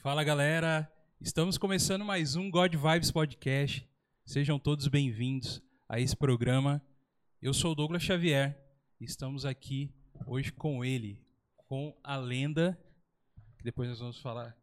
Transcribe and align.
Fala 0.00 0.22
galera, 0.22 0.88
estamos 1.20 1.58
começando 1.58 2.04
mais 2.04 2.36
um 2.36 2.48
God 2.48 2.72
Vibes 2.72 3.10
Podcast. 3.10 3.84
Sejam 4.24 4.56
todos 4.56 4.86
bem-vindos 4.86 5.60
a 5.88 5.98
esse 5.98 6.16
programa. 6.16 6.80
Eu 7.42 7.52
sou 7.52 7.72
o 7.72 7.74
Douglas 7.74 8.04
Xavier 8.04 8.56
e 9.00 9.04
estamos 9.04 9.44
aqui 9.44 9.92
hoje 10.24 10.52
com 10.52 10.84
ele, 10.84 11.20
com 11.66 11.92
a 12.04 12.16
lenda, 12.16 12.78
que 13.58 13.64
depois 13.64 13.88
nós 13.88 13.98
vamos 13.98 14.20
falar 14.20 14.56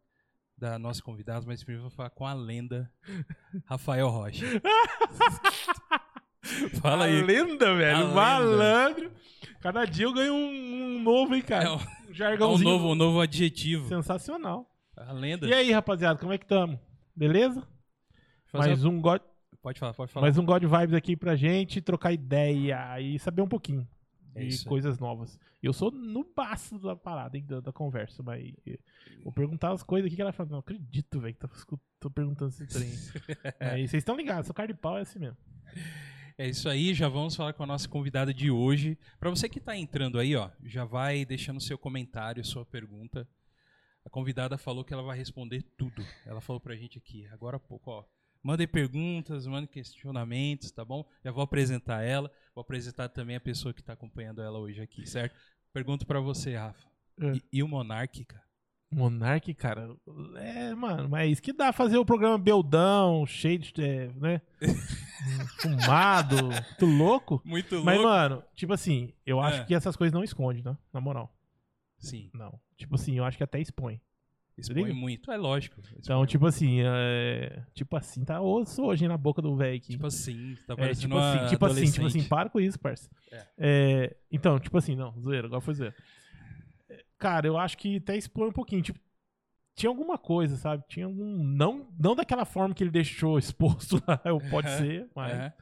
da 0.56 0.78
nossa 0.78 1.02
convidada, 1.02 1.44
mas 1.46 1.62
primeiro 1.62 1.82
vou 1.82 1.90
falar 1.90 2.08
com 2.08 2.26
a 2.26 2.32
lenda 2.32 2.90
Rafael 3.66 4.08
Rocha. 4.08 4.46
Fala 6.80 7.04
aí. 7.04 7.20
A 7.20 7.24
lenda, 7.26 7.74
velho. 7.74 7.96
A 7.96 8.00
lenda. 8.00 8.14
Malandro. 8.14 9.12
Cada 9.60 9.84
dia 9.84 10.06
eu 10.06 10.14
ganho 10.14 10.32
um, 10.32 10.96
um 10.96 11.02
novo, 11.02 11.34
hein, 11.34 11.42
cara. 11.42 11.64
É 11.64 11.70
um, 11.70 11.74
um 11.74 11.78
é 11.78 12.10
um 12.10 12.14
jargãozinho. 12.14 12.70
novo, 12.70 12.88
um 12.88 12.94
novo 12.94 13.20
adjetivo. 13.20 13.86
Sensacional. 13.86 14.72
A 14.96 15.12
lenda. 15.12 15.46
E 15.46 15.52
aí, 15.52 15.70
rapaziada, 15.72 16.18
como 16.18 16.32
é 16.32 16.38
que 16.38 16.46
tamo? 16.46 16.78
Beleza? 17.14 17.66
Fazer- 18.46 18.68
Mais 18.68 18.84
um 18.84 19.00
God, 19.00 19.20
Pode 19.62 19.78
falar, 19.80 19.94
pode 19.94 20.12
falar. 20.12 20.24
mais 20.26 20.38
um 20.38 20.44
God 20.44 20.62
Vibes 20.62 20.94
aqui 20.94 21.16
pra 21.16 21.34
gente 21.36 21.80
trocar 21.80 22.12
ideia 22.12 23.00
e 23.00 23.18
saber 23.18 23.42
um 23.42 23.48
pouquinho 23.48 23.86
É 24.34 24.40
de 24.42 24.48
isso 24.48 24.64
coisas 24.68 24.98
novas. 24.98 25.38
Eu 25.62 25.72
sou 25.72 25.90
no 25.90 26.24
baço 26.34 26.78
da 26.78 26.94
parada, 26.94 27.36
hein, 27.36 27.44
da, 27.44 27.60
da 27.60 27.72
conversa, 27.72 28.22
mas 28.22 28.52
vou 29.24 29.32
perguntar 29.32 29.72
as 29.72 29.82
coisas 29.82 30.06
aqui 30.06 30.14
que 30.16 30.22
ela 30.22 30.32
fala. 30.32 30.50
Não 30.50 30.58
acredito, 30.60 31.18
velho, 31.20 31.34
que 31.34 31.40
tá, 31.40 31.48
escu- 31.52 31.80
tô 31.98 32.08
perguntando 32.08 32.50
esse 32.50 32.66
trem. 32.66 32.88
Aí 33.58 33.88
vocês 33.88 34.00
estão 34.02 34.16
ligados, 34.16 34.46
sou 34.46 34.54
cara 34.54 34.68
de 34.68 34.74
pau 34.74 34.96
é 34.96 35.00
assim 35.02 35.18
mesmo. 35.18 35.36
É 36.38 36.46
isso 36.48 36.68
aí, 36.68 36.92
já 36.92 37.08
vamos 37.08 37.34
falar 37.34 37.54
com 37.54 37.62
a 37.62 37.66
nossa 37.66 37.88
convidada 37.88 38.32
de 38.32 38.50
hoje. 38.50 38.96
Para 39.18 39.30
você 39.30 39.48
que 39.48 39.58
está 39.58 39.74
entrando 39.76 40.18
aí, 40.18 40.36
ó, 40.36 40.50
já 40.62 40.84
vai 40.84 41.24
deixando 41.24 41.60
seu 41.60 41.78
comentário, 41.78 42.44
sua 42.44 42.64
pergunta. 42.64 43.26
A 44.06 44.10
convidada 44.10 44.56
falou 44.56 44.84
que 44.84 44.94
ela 44.94 45.02
vai 45.02 45.18
responder 45.18 45.62
tudo. 45.76 46.00
Ela 46.24 46.40
falou 46.40 46.60
pra 46.60 46.76
gente 46.76 46.96
aqui, 46.96 47.26
agora 47.32 47.56
há 47.56 47.60
pouco, 47.60 47.90
ó. 47.90 48.04
Mandem 48.40 48.68
perguntas, 48.68 49.44
mandem 49.46 49.66
questionamentos, 49.66 50.70
tá 50.70 50.84
bom? 50.84 51.04
Já 51.24 51.32
vou 51.32 51.42
apresentar 51.42 52.02
ela, 52.04 52.30
vou 52.54 52.62
apresentar 52.62 53.08
também 53.08 53.34
a 53.34 53.40
pessoa 53.40 53.74
que 53.74 53.80
está 53.80 53.94
acompanhando 53.94 54.40
ela 54.40 54.58
hoje 54.60 54.80
aqui, 54.80 55.04
certo? 55.04 55.34
Pergunto 55.72 56.06
para 56.06 56.20
você, 56.20 56.54
Rafa. 56.54 56.86
É. 57.20 57.32
E, 57.32 57.42
e 57.54 57.62
o 57.64 57.68
Monark, 57.68 58.24
cara? 58.24 58.46
Monark, 58.92 59.52
cara, 59.54 59.92
é, 60.36 60.72
mano, 60.76 61.08
mas 61.08 61.32
isso 61.32 61.42
que 61.42 61.52
dá 61.52 61.72
fazer 61.72 61.98
o 61.98 62.04
programa 62.06 62.38
beldão, 62.38 63.26
cheio 63.26 63.58
de, 63.58 63.72
é, 63.82 64.06
né, 64.14 64.40
fumado, 65.60 66.36
tu 66.78 66.86
louco. 66.86 67.42
Muito 67.44 67.82
Mas, 67.84 67.96
louco. 67.96 68.08
mano, 68.10 68.42
tipo 68.54 68.72
assim, 68.72 69.12
eu 69.26 69.40
acho 69.40 69.62
É. 69.62 69.64
que 69.64 69.74
essas 69.74 69.96
coisas 69.96 70.14
não 70.14 70.22
esconde, 70.22 70.64
né, 70.64 70.76
na 70.92 71.00
moral. 71.00 71.35
Sim, 71.98 72.30
Não, 72.34 72.58
tipo 72.76 72.94
assim, 72.94 73.14
eu 73.16 73.24
acho 73.24 73.36
que 73.36 73.44
até 73.44 73.58
expõe. 73.60 74.00
expõe 74.56 74.92
muito, 74.92 75.30
é 75.32 75.36
lógico. 75.36 75.80
Então, 75.98 76.24
tipo 76.26 76.46
assim, 76.46 76.80
é, 76.82 77.62
tipo 77.74 77.96
assim, 77.96 78.24
tá 78.24 78.40
osso 78.40 78.82
hoje 78.84 79.06
na 79.08 79.16
boca 79.16 79.40
do 79.42 79.56
velho 79.56 79.76
aqui. 79.76 79.92
Tipo 79.92 80.06
assim, 80.06 80.56
tá 80.66 80.74
É, 80.74 80.76
parecendo 80.76 81.00
tipo 81.08 81.18
assim, 81.18 81.48
tipo 81.48 81.66
assim, 81.66 81.90
tipo 81.92 82.06
assim, 82.06 82.24
para 82.24 82.48
com 82.50 82.60
isso, 82.60 82.78
parça. 82.78 83.10
É. 83.32 83.46
É, 83.58 84.16
então, 84.30 84.58
tipo 84.58 84.76
assim, 84.78 84.94
não, 84.94 85.12
zoeira, 85.20 85.46
agora 85.46 85.60
foi 85.60 85.74
zoeira. 85.74 85.94
É, 86.88 87.04
Cara, 87.18 87.46
eu 87.46 87.56
acho 87.58 87.76
que 87.78 87.96
até 87.96 88.16
expõe 88.16 88.48
um 88.48 88.52
pouquinho, 88.52 88.82
tipo, 88.82 89.00
tinha 89.74 89.90
alguma 89.90 90.16
coisa, 90.16 90.56
sabe? 90.56 90.84
Tinha 90.88 91.06
algum, 91.06 91.42
não, 91.44 91.88
não 91.98 92.14
daquela 92.14 92.44
forma 92.44 92.74
que 92.74 92.82
ele 92.82 92.90
deixou 92.90 93.38
exposto 93.38 94.02
lá, 94.08 94.18
pode 94.50 94.70
ser, 94.70 95.08
mas, 95.14 95.32
É. 95.32 95.52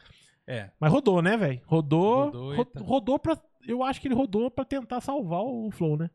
É, 0.47 0.71
mas 0.79 0.93
rodou, 0.93 1.23
né, 1.23 1.39
velho? 1.39 1.63
Rodou, 1.65 2.27
Rodou 2.27 2.55
ro- 2.55 2.65
tá- 2.67 2.81
rodou 2.81 3.19
pra, 3.19 3.35
eu 3.67 3.83
acho 3.83 4.01
que 4.01 4.09
ele 4.09 4.15
rodou 4.15 4.51
pra 4.51 4.65
tentar 4.65 5.01
salvar 5.01 5.41
o 5.43 5.71
Flow, 5.71 5.97
né? 5.97 6.11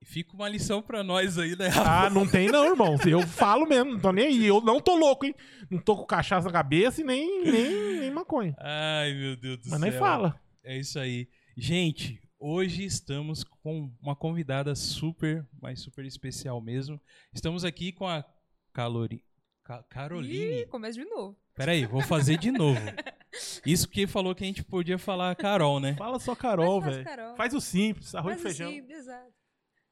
E 0.00 0.04
fica 0.04 0.32
uma 0.34 0.48
lição 0.48 0.80
pra 0.80 1.02
nós 1.02 1.38
aí, 1.38 1.56
né? 1.56 1.68
Ah, 1.84 2.08
não 2.08 2.26
tem 2.26 2.48
não, 2.48 2.64
irmão. 2.66 2.96
Eu 3.06 3.26
falo 3.26 3.66
mesmo, 3.66 3.92
não 3.92 4.00
tô 4.00 4.12
nem 4.12 4.26
aí. 4.26 4.46
Eu 4.46 4.60
não 4.60 4.80
tô 4.80 4.94
louco, 4.96 5.26
hein? 5.26 5.34
Não 5.70 5.80
tô 5.80 5.96
com 5.96 6.04
cachaça 6.06 6.46
na 6.46 6.52
cabeça 6.52 7.00
e 7.00 7.04
nem, 7.04 7.44
nem, 7.44 8.00
nem 8.00 8.10
maconha. 8.10 8.54
Ai, 8.60 9.12
meu 9.14 9.36
Deus 9.36 9.58
do 9.58 9.70
Mas 9.70 9.80
céu. 9.80 9.90
nem 9.90 9.98
fala. 9.98 10.40
É 10.62 10.76
isso 10.78 10.98
aí. 11.00 11.28
Gente, 11.56 12.20
hoje 12.38 12.84
estamos 12.84 13.42
com 13.42 13.92
uma 14.00 14.14
convidada 14.14 14.72
super, 14.76 15.44
mas 15.60 15.80
super 15.80 16.04
especial 16.04 16.60
mesmo. 16.60 17.00
Estamos 17.34 17.64
aqui 17.64 17.90
com 17.92 18.06
a 18.06 18.24
Calori... 18.72 19.24
Ca- 19.64 19.82
Caroline. 19.90 20.60
Ih, 20.62 20.66
começa 20.66 20.94
de 20.98 21.04
novo. 21.04 21.36
Peraí, 21.56 21.84
vou 21.84 22.00
fazer 22.00 22.38
de 22.38 22.50
novo. 22.52 22.80
Isso 23.64 23.88
que 23.88 24.06
falou 24.06 24.34
que 24.34 24.44
a 24.44 24.46
gente 24.46 24.64
podia 24.64 24.98
falar 24.98 25.34
Carol, 25.36 25.78
né? 25.80 25.94
Fala 25.96 26.18
só 26.18 26.34
Carol, 26.34 26.80
faz 26.80 26.96
velho. 26.96 27.36
Faz 27.36 27.54
o 27.54 27.60
simples, 27.60 28.14
arroz 28.14 28.42
Mas 28.42 28.54
e 28.54 28.56
feijão. 28.56 28.72
exato. 28.90 29.32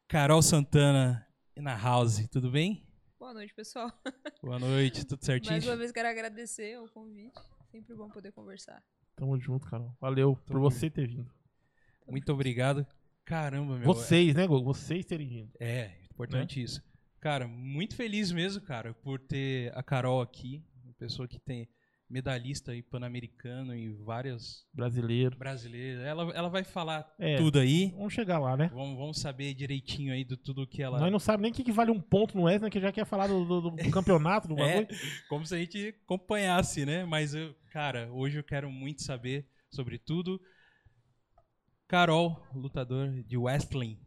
Carol 0.09 0.43
Santana 0.43 1.27
na 1.57 1.77
house, 1.77 2.27
tudo 2.29 2.51
bem? 2.51 2.87
Boa 3.19 3.35
noite, 3.35 3.53
pessoal. 3.55 3.91
Boa 4.43 4.59
noite, 4.59 5.05
tudo 5.07 5.23
certinho? 5.25 5.53
Mais 5.53 5.67
uma 5.67 5.77
vez 5.77 5.91
quero 5.93 6.09
agradecer 6.09 6.79
o 6.79 6.89
convite. 6.89 7.33
Sempre 7.71 7.95
bom 7.95 8.09
poder 8.09 8.33
conversar. 8.33 8.83
Tamo 9.17 9.39
junto, 9.39 9.67
Carol. 9.67 9.95
Valeu 10.01 10.37
por 10.37 10.55
Tamo 10.55 10.61
você 10.61 10.89
ter 10.91 11.09
vindo. 11.09 11.31
Muito 12.07 12.33
obrigado. 12.33 12.87
Caramba, 13.25 13.77
meu. 13.77 13.85
Vocês, 13.87 14.35
né, 14.35 14.47
Gogo? 14.47 14.73
Vocês 14.73 15.05
terem 15.05 15.27
vindo. 15.29 15.51
É, 15.59 15.91
importante 16.11 16.63
isso. 16.63 16.81
Cara, 17.19 17.49
muito 17.49 17.97
feliz 17.97 18.31
mesmo, 18.31 18.63
cara, 18.63 18.95
por 18.95 19.19
ter 19.19 19.77
a 19.77 19.83
Carol 19.83 20.21
aqui, 20.21 20.63
uma 20.85 20.95
pessoa 20.95 21.27
que 21.27 21.41
tem 21.41 21.69
medalhista 22.09 22.71
aí 22.73 22.83
pan-americano 22.83 23.75
e 23.75 23.93
várias 23.93 24.65
Brasileiro. 24.73 25.37
brasileiras. 25.37 26.05
Ela, 26.05 26.31
ela 26.35 26.49
vai 26.49 26.63
falar 26.63 27.13
É. 27.19 27.37
tudo 27.37 27.59
aí. 27.59 27.91
Vamos 27.97 28.13
chegar 28.15 28.39
lá, 28.39 28.57
né? 28.57 28.71
Vamos, 28.73 28.97
vamos 28.97 29.21
saber 29.21 29.53
direitinho 29.55 30.13
aí 30.13 30.25
do 30.25 30.37
tudo 30.37 30.67
que 30.67 30.83
ela. 30.83 31.01
Nós 31.01 31.11
não 31.11 31.19
sabemos 31.19 31.43
nem 31.43 31.51
o 31.53 31.55
que, 31.55 31.65
que 31.65 31.73
vale 31.73 31.91
um 31.91 32.01
ponto 32.01 32.37
no 32.37 32.45
Wesley, 32.45 32.71
que 32.71 32.81
já 32.81 32.93
quer 32.93 33.05
falar 33.07 33.27
do, 33.27 33.45
do- 33.45 33.71
do 33.73 33.77
campeonato, 33.91 34.47
do 34.49 34.55
É, 34.61 34.83
bagulho. 34.85 34.99
como 35.29 35.45
se 35.45 35.55
a 35.55 35.59
gente 35.59 35.89
acompanhasse, 36.05 36.87
né? 36.87 37.05
Mas, 37.05 37.35
eu, 37.35 37.55
cara, 37.73 38.09
hoje 38.13 38.39
eu 38.39 38.45
quero 38.45 38.71
muito 38.71 39.03
saber 39.03 39.49
sobre 39.71 39.99
tudo. 39.99 40.41
Carol, 41.89 42.41
lutador 42.55 43.11
de 43.25 43.37
wrestling. 43.37 43.99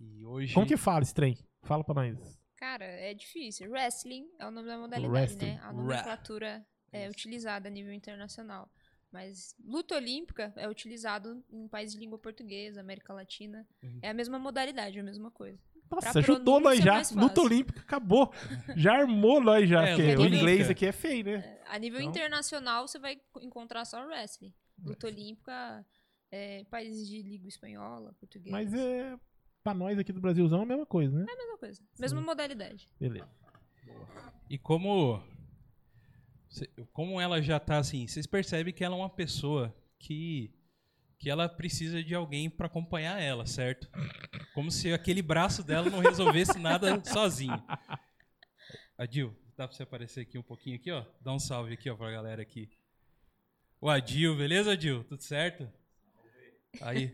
E 0.00 0.24
hoje. 0.24 0.54
Como 0.54 0.66
que 0.66 0.76
fala 0.76 1.02
esse 1.02 1.14
trem? 1.14 1.36
Fala 1.62 1.82
pra 1.82 1.94
nós. 1.94 2.38
Cara, 2.56 2.84
é 2.84 3.12
difícil. 3.14 3.70
Wrestling 3.70 4.24
é 4.38 4.46
o 4.46 4.50
nome 4.50 4.66
da 4.68 4.78
modalidade, 4.78 5.12
Wrestling. 5.12 5.46
né? 5.52 5.60
A 5.62 5.72
nomenclatura 5.72 6.64
é 6.94 7.08
utilizada 7.08 7.68
a 7.68 7.70
nível 7.70 7.92
internacional. 7.92 8.70
Mas 9.12 9.54
luta 9.64 9.94
olímpica 9.94 10.52
é 10.56 10.68
utilizado 10.68 11.44
em 11.52 11.68
países 11.68 11.94
de 11.94 12.00
língua 12.00 12.18
portuguesa, 12.18 12.80
América 12.80 13.12
Latina. 13.14 13.66
Uhum. 13.82 13.98
É 14.02 14.10
a 14.10 14.14
mesma 14.14 14.38
modalidade, 14.38 14.98
é 14.98 15.00
a 15.00 15.04
mesma 15.04 15.30
coisa. 15.30 15.58
Nossa, 15.90 16.10
Pra 16.10 16.20
ajudou 16.20 16.58
nós 16.60 16.80
é 16.80 16.82
já. 16.82 16.92
mais 16.94 17.10
Luta. 17.12 17.40
Olímpica, 17.40 17.80
acabou. 17.80 18.32
Já 18.74 18.94
armou 18.94 19.40
nós 19.40 19.68
já. 19.68 19.86
É, 19.86 20.16
o 20.16 20.24
inglês 20.26 20.68
aqui 20.68 20.86
é 20.86 20.92
feio, 20.92 21.24
né? 21.24 21.60
A 21.68 21.78
nível 21.78 22.00
Então- 22.00 22.10
internacional, 22.10 22.88
você 22.88 22.98
vai 22.98 23.20
encontrar 23.40 23.84
só 23.84 24.04
wrestling. 24.04 24.52
Luta 24.82 25.06
olímpica, 25.06 25.86
é, 26.32 26.64
países 26.64 27.06
de 27.08 27.22
língua 27.22 27.48
espanhola, 27.48 28.12
portuguesa. 28.18 28.50
Mas 28.50 28.72
é. 28.74 29.16
Pra 29.62 29.72
nós 29.72 29.96
aqui 29.98 30.12
do 30.12 30.20
Brasilzão 30.20 30.60
é 30.60 30.62
a 30.62 30.66
mesma 30.66 30.86
coisa, 30.86 31.16
né? 31.16 31.24
mesma 31.38 31.56
coisa. 31.58 31.80
Mesma 31.98 32.20
modalidade. 32.20 32.88
Beleza. 32.98 33.28
E 34.50 34.58
como 34.58 35.22
como 36.92 37.20
ela 37.20 37.42
já 37.42 37.58
tá 37.58 37.78
assim, 37.78 38.06
vocês 38.06 38.26
percebem 38.26 38.72
que 38.72 38.84
ela 38.84 38.94
é 38.94 38.98
uma 38.98 39.10
pessoa 39.10 39.74
que 39.98 40.52
que 41.18 41.30
ela 41.30 41.48
precisa 41.48 42.02
de 42.04 42.14
alguém 42.14 42.50
para 42.50 42.66
acompanhar 42.66 43.18
ela, 43.18 43.46
certo? 43.46 43.88
Como 44.52 44.70
se 44.70 44.92
aquele 44.92 45.22
braço 45.22 45.62
dela 45.62 45.88
não 45.88 46.00
resolvesse 46.00 46.58
nada 46.58 47.00
sozinho. 47.10 47.62
Adil, 48.98 49.34
dá 49.56 49.66
pra 49.66 49.74
você 49.74 49.84
aparecer 49.84 50.20
aqui 50.20 50.36
um 50.36 50.42
pouquinho 50.42 50.76
aqui, 50.76 50.90
ó? 50.90 51.04
Dá 51.22 51.32
um 51.32 51.38
salve 51.38 51.72
aqui, 51.72 51.88
ó, 51.88 51.96
pra 51.96 52.10
galera 52.10 52.42
aqui. 52.42 52.68
O 53.80 53.88
Adil, 53.88 54.36
beleza, 54.36 54.72
Adil? 54.72 55.02
Tudo 55.04 55.22
certo? 55.22 55.70
Aí. 56.82 57.10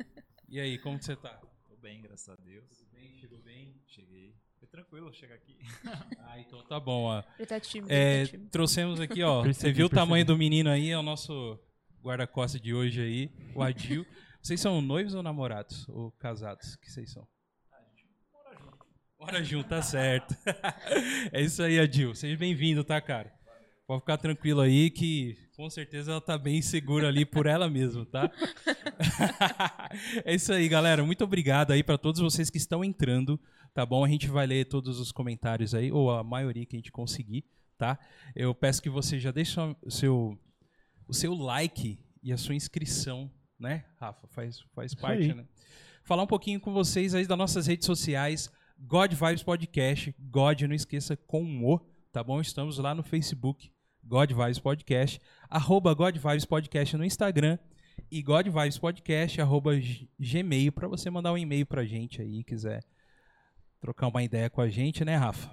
E 0.48 0.58
aí, 0.58 0.78
como 0.78 0.98
que 0.98 1.04
você 1.04 1.14
tá? 1.14 1.40
Tô 1.68 1.76
bem, 1.76 2.02
graças 2.02 2.28
a 2.28 2.34
Deus. 2.34 2.78
Tudo 2.78 2.90
bem? 2.90 3.14
Chegou 3.14 3.38
bem? 3.38 3.80
Cheguei. 3.86 4.34
Foi 4.60 4.68
tranquilo 4.68 5.12
chegar 5.12 5.34
aqui. 5.34 5.56
Ah, 6.32 6.38
então 6.38 6.62
tá 6.64 6.78
bom, 6.78 7.04
ó. 7.06 7.24
Ele 7.38 7.46
tá 7.46 7.56
É, 7.56 8.24
tá 8.24 8.30
tímido. 8.30 8.50
trouxemos 8.50 9.00
aqui, 9.00 9.20
ó. 9.24 9.42
Percebi, 9.42 9.54
você 9.68 9.72
viu 9.72 9.86
o 9.86 9.90
percebi. 9.90 10.06
tamanho 10.06 10.24
do 10.24 10.36
menino 10.38 10.70
aí? 10.70 10.90
É 10.90 10.96
o 10.96 11.02
nosso 11.02 11.58
guarda-costas 12.00 12.60
de 12.60 12.72
hoje 12.72 13.00
aí, 13.00 13.30
o 13.52 13.62
Adil. 13.62 14.06
Vocês 14.40 14.60
são 14.60 14.80
noivos 14.80 15.12
ou 15.14 15.22
namorados? 15.24 15.86
Ou 15.88 16.12
casados? 16.12 16.76
que 16.76 16.90
vocês 16.90 17.10
são? 17.12 17.26
Mora 19.18 19.42
junto, 19.44 19.68
tá 19.68 19.82
certo. 19.82 20.34
é 21.32 21.42
isso 21.42 21.62
aí, 21.62 21.78
Adil. 21.78 22.14
Seja 22.14 22.36
bem-vindo, 22.38 22.82
tá, 22.82 22.98
cara? 23.02 23.30
Pode 23.86 24.00
ficar 24.00 24.16
tranquilo 24.16 24.60
aí 24.62 24.88
que 24.90 25.36
com 25.60 25.68
certeza 25.68 26.12
ela 26.12 26.22
tá 26.22 26.38
bem 26.38 26.62
segura 26.62 27.08
ali 27.08 27.26
por 27.26 27.44
ela 27.44 27.68
mesma, 27.68 28.06
tá? 28.06 28.32
é 30.24 30.34
isso 30.34 30.50
aí, 30.54 30.66
galera. 30.66 31.04
Muito 31.04 31.22
obrigado 31.22 31.72
aí 31.72 31.82
para 31.82 31.98
todos 31.98 32.18
vocês 32.18 32.48
que 32.48 32.56
estão 32.56 32.82
entrando, 32.82 33.38
tá 33.74 33.84
bom? 33.84 34.02
A 34.02 34.08
gente 34.08 34.26
vai 34.26 34.46
ler 34.46 34.64
todos 34.64 34.98
os 34.98 35.12
comentários 35.12 35.74
aí, 35.74 35.92
ou 35.92 36.10
a 36.12 36.24
maioria 36.24 36.64
que 36.64 36.76
a 36.76 36.78
gente 36.78 36.90
conseguir, 36.90 37.44
tá? 37.76 37.98
Eu 38.34 38.54
peço 38.54 38.80
que 38.80 38.88
você 38.88 39.20
já 39.20 39.30
deixe 39.30 39.60
o 39.82 39.90
seu, 39.90 40.38
o 41.06 41.12
seu 41.12 41.34
like 41.34 42.02
e 42.22 42.32
a 42.32 42.38
sua 42.38 42.54
inscrição, 42.54 43.30
né, 43.58 43.84
Rafa? 43.98 44.28
Faz, 44.28 44.60
faz 44.74 44.94
parte, 44.94 45.34
né? 45.34 45.44
Falar 46.04 46.22
um 46.22 46.26
pouquinho 46.26 46.58
com 46.58 46.72
vocês 46.72 47.14
aí 47.14 47.26
das 47.26 47.36
nossas 47.36 47.66
redes 47.66 47.84
sociais, 47.84 48.50
God 48.78 49.12
Vibes 49.12 49.42
Podcast. 49.42 50.14
God, 50.18 50.62
não 50.62 50.74
esqueça 50.74 51.18
com 51.18 51.44
o, 51.66 51.78
tá 52.10 52.24
bom? 52.24 52.40
Estamos 52.40 52.78
lá 52.78 52.94
no 52.94 53.02
Facebook, 53.02 53.70
God 54.04 54.32
Vibes 54.32 54.58
Podcast. 54.58 55.20
Arroba 55.48 55.94
God 55.94 56.16
Vibes 56.16 56.44
Podcast 56.44 56.96
no 56.96 57.04
Instagram. 57.04 57.58
E 58.10 58.22
God 58.22 58.46
Vibes 58.48 58.78
Podcast, 58.78 59.40
arroba 59.40 59.72
gmail, 60.18 60.72
pra 60.72 60.88
você 60.88 61.10
mandar 61.10 61.32
um 61.32 61.38
e-mail 61.38 61.66
pra 61.66 61.84
gente 61.84 62.20
aí, 62.20 62.42
quiser 62.42 62.82
trocar 63.80 64.08
uma 64.08 64.22
ideia 64.22 64.50
com 64.50 64.60
a 64.60 64.68
gente, 64.68 65.04
né, 65.04 65.16
Rafa? 65.16 65.50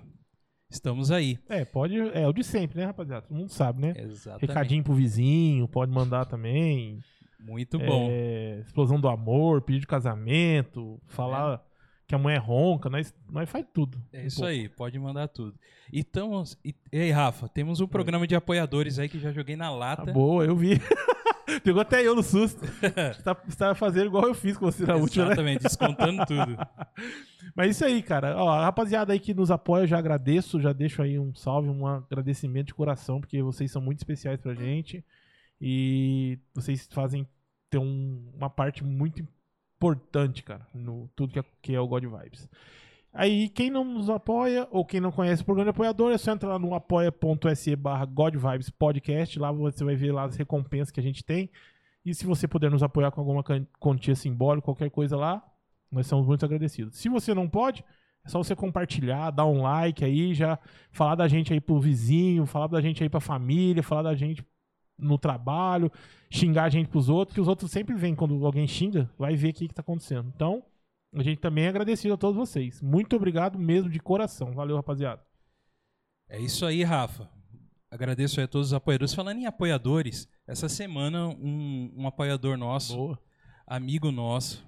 Estamos 0.70 1.12
aí. 1.12 1.38
É, 1.48 1.64
pode. 1.64 1.98
É 1.98 2.28
o 2.28 2.34
de 2.34 2.44
sempre, 2.44 2.80
né, 2.80 2.86
rapaziada? 2.86 3.28
Todo 3.28 3.38
mundo 3.38 3.50
sabe, 3.50 3.82
né? 3.82 3.94
Exatamente. 3.98 4.48
Recadinho 4.48 4.84
pro 4.84 4.94
vizinho, 4.94 5.68
pode 5.68 5.92
mandar 5.92 6.26
também. 6.26 7.00
Muito 7.40 7.78
bom. 7.78 8.08
É, 8.10 8.60
explosão 8.66 9.00
do 9.00 9.08
amor, 9.08 9.62
pedido 9.62 9.82
de 9.82 9.88
casamento, 9.88 11.00
falar 11.06 11.64
que 12.07 12.15
a 12.15 12.18
mãe 12.18 12.36
é 12.36 12.39
ronca, 12.39 12.89
nós, 12.89 13.13
nós 13.30 13.50
faz 13.50 13.65
tudo. 13.74 14.01
É 14.13 14.21
Um 14.24 14.25
isso 14.27 14.38
pouco. 14.38 14.50
aí, 14.50 14.69
pode 14.69 14.98
mandar 14.98 15.27
tudo. 15.27 15.54
Então, 15.92 16.44
e, 16.63 16.74
e 16.92 17.00
aí, 17.00 17.12
Rafa, 17.12 17.50
temos 17.50 17.81
um 17.81 17.88
programa 17.88 18.25
de 18.25 18.33
apoiadores 18.36 18.98
aí 18.98 19.09
que 19.09 19.19
já 19.19 19.31
joguei 19.31 19.56
na 19.57 19.65
Tá 19.65 19.71
lata. 19.71 20.13
boa, 20.13 20.45
eu 20.45 20.56
vi. 20.56 20.80
Pegou 21.63 21.81
até 21.81 22.06
eu 22.06 22.13
no 22.13 22.21
susto. 22.24 22.59
Você 23.15 23.21
tá, 23.24 23.33
você 23.33 23.57
tá 23.57 23.74
fazendo 23.74 24.07
igual 24.07 24.25
eu 24.25 24.33
fiz 24.33 24.57
com 24.57 24.65
você 24.69 24.86
na 24.86 24.95
última, 24.95 25.25
né? 25.25 25.31
Exatamente, 25.31 25.63
descontando 25.63 26.25
tudo. 26.25 26.57
Mas 27.56 27.71
isso 27.71 27.86
aí, 27.86 28.01
cara. 28.04 28.36
Ó, 28.38 28.50
a 28.50 28.65
rapaziada 28.65 29.13
aí 29.13 29.19
que 29.19 29.33
nos 29.33 29.50
apoia, 29.50 29.83
eu 29.83 29.88
já 29.88 29.98
agradeço, 29.98 30.59
já 30.59 30.74
deixo 30.74 31.01
aí 31.01 31.18
um 31.18 31.33
salve, 31.33 31.69
um 31.69 31.88
agradecimento 31.88 32.68
de 32.68 32.74
coração, 32.74 33.21
porque 33.21 33.42
vocês 33.42 33.71
são 33.71 33.81
muito 33.81 34.00
especiais 34.00 34.39
pra 34.42 34.54
gente. 34.54 35.04
E 35.59 36.38
vocês 36.54 36.88
fazem 36.92 37.25
ter 37.69 37.77
um- 37.77 38.30
uma 38.36 38.50
parte 38.50 38.83
muito 38.83 39.21
importante, 39.21 39.37
cara, 40.44 40.68
no 40.74 41.10
tudo 41.16 41.34
que 41.34 41.40
é, 41.40 41.44
que 41.62 41.76
é 41.76 41.80
o 41.80 41.88
God 41.88 42.04
Vibes. 42.04 42.50
Aí, 43.14 43.50
quem 43.50 43.72
não 43.72 43.84
nos 43.84 44.10
apoia, 44.10 44.68
ou 44.70 44.86
quem 44.86 45.00
não 45.00 45.12
conhece 45.12 45.42
o 45.42 45.46
programa 45.46 45.72
de 45.72 45.76
apoiador, 45.76 46.12
é 46.12 46.18
só 46.18 46.32
entrar 46.32 46.50
lá 46.50 46.60
no 46.60 46.76
apoia.se 46.76 47.76
barra 47.76 48.06
God 48.06 48.36
Vibes 48.36 48.70
Podcast. 48.70 49.40
Lá 49.40 49.52
você 49.52 49.84
vai 49.84 49.96
ver 49.96 50.12
lá 50.12 50.24
as 50.26 50.36
recompensas 50.36 50.92
que 50.92 51.00
a 51.00 51.04
gente 51.04 51.24
tem. 51.24 51.50
E 52.06 52.14
se 52.14 52.26
você 52.26 52.48
puder 52.48 52.70
nos 52.70 52.84
apoiar 52.84 53.12
com 53.12 53.20
alguma 53.20 53.44
quantia 53.80 54.16
simbólica, 54.16 54.66
qualquer 54.66 54.92
coisa 54.92 55.18
lá, 55.18 55.44
nós 55.92 56.06
somos 56.06 56.28
muito 56.28 56.46
agradecidos. 56.46 56.96
Se 56.98 57.10
você 57.10 57.34
não 57.34 57.50
pode, 57.50 57.84
é 58.24 58.30
só 58.30 58.38
você 58.38 58.56
compartilhar, 58.56 59.32
dar 59.32 59.46
um 59.46 59.62
like 59.62 60.06
aí, 60.06 60.34
já 60.34 60.60
falar 60.92 61.16
da 61.16 61.28
gente 61.28 61.52
aí 61.52 61.60
pro 61.60 61.80
vizinho, 61.80 62.46
falar 62.46 62.68
da 62.68 62.80
gente 62.82 63.02
aí 63.02 63.10
pra 63.10 63.20
família, 63.20 63.82
falar 63.82 64.04
da 64.04 64.16
gente 64.16 64.46
no 64.98 65.18
trabalho, 65.18 65.92
xingar 66.30 66.64
a 66.66 66.70
gente 66.70 66.88
pros 66.90 67.08
outros, 67.10 67.36
que 67.36 67.42
os 67.42 67.48
outros 67.48 67.72
sempre 67.72 67.96
vêm 67.96 68.16
quando 68.16 68.46
alguém 68.46 68.68
xinga, 68.68 69.10
vai 69.18 69.36
ver 69.36 69.50
o 69.50 69.54
que, 69.54 69.68
que 69.68 69.74
tá 69.74 69.82
acontecendo. 69.82 70.32
Então, 70.36 70.64
a 71.14 71.24
gente 71.24 71.40
também 71.40 71.66
é 71.66 71.70
agradecido 71.70 72.14
a 72.14 72.18
todos 72.18 72.36
vocês. 72.36 72.82
Muito 72.82 73.16
obrigado 73.16 73.58
mesmo 73.58 73.90
de 73.90 74.00
coração. 74.00 74.52
Valeu, 74.54 74.76
rapaziada. 74.76 75.22
É 76.30 76.40
isso 76.40 76.66
aí, 76.66 76.84
Rafa. 76.84 77.30
Agradeço 77.90 78.40
aí 78.40 78.44
a 78.44 78.48
todos 78.48 78.68
os 78.68 78.74
apoiadores. 78.74 79.14
Falando 79.14 79.38
em 79.40 79.46
apoiadores, 79.46 80.28
essa 80.46 80.68
semana 80.68 81.28
um, 81.28 81.94
um 81.96 82.08
apoiador 82.08 82.58
nosso, 82.58 82.96
Boa. 82.98 83.20
amigo 83.66 84.12
nosso, 84.12 84.68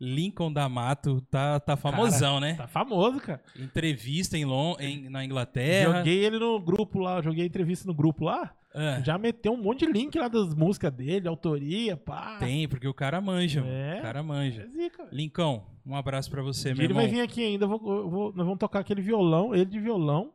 Lincoln 0.00 0.52
D'Amato, 0.52 1.20
tá, 1.22 1.58
tá 1.60 1.76
famosão, 1.76 2.40
né? 2.40 2.54
Tá 2.54 2.66
famoso, 2.68 3.20
cara. 3.20 3.42
Entrevista 3.58 4.38
em, 4.38 4.44
Lon 4.44 4.76
em- 4.78 5.10
na 5.10 5.24
Inglaterra. 5.24 5.98
Joguei 5.98 6.24
ele 6.24 6.38
no 6.38 6.58
grupo 6.60 7.00
lá, 7.00 7.20
joguei 7.20 7.44
entrevista 7.44 7.86
no 7.86 7.92
grupo 7.94 8.24
lá. 8.24 8.54
Ah, 8.72 9.00
Já 9.00 9.18
meteu 9.18 9.52
um 9.52 9.56
monte 9.62 9.84
de 9.84 9.92
link 9.92 10.16
lá 10.18 10.28
das 10.28 10.54
músicas 10.54 10.92
dele, 10.92 11.26
autoria, 11.26 11.96
pá. 11.96 12.38
tem, 12.38 12.68
porque 12.68 12.86
o 12.86 12.94
cara 12.94 13.20
manja. 13.20 13.60
mano. 13.62 13.72
É. 13.72 13.98
O 13.98 14.02
cara 14.02 14.22
manja. 14.22 14.62
É 14.62 14.66
zica. 14.68 15.08
Lincão, 15.10 15.66
um 15.84 15.96
abraço 15.96 16.30
pra 16.30 16.40
você, 16.42 16.68
meu 16.72 16.84
ele 16.84 16.92
irmão. 16.92 17.02
vai 17.02 17.10
vir 17.10 17.20
aqui 17.20 17.44
ainda, 17.44 17.64
eu 17.64 17.68
vou- 17.68 17.96
eu 17.96 18.10
vou- 18.10 18.32
nós 18.32 18.44
vamos 18.46 18.58
tocar 18.60 18.78
aquele 18.80 19.02
violão, 19.02 19.52
ele 19.54 19.64
de 19.64 19.80
violão, 19.80 20.32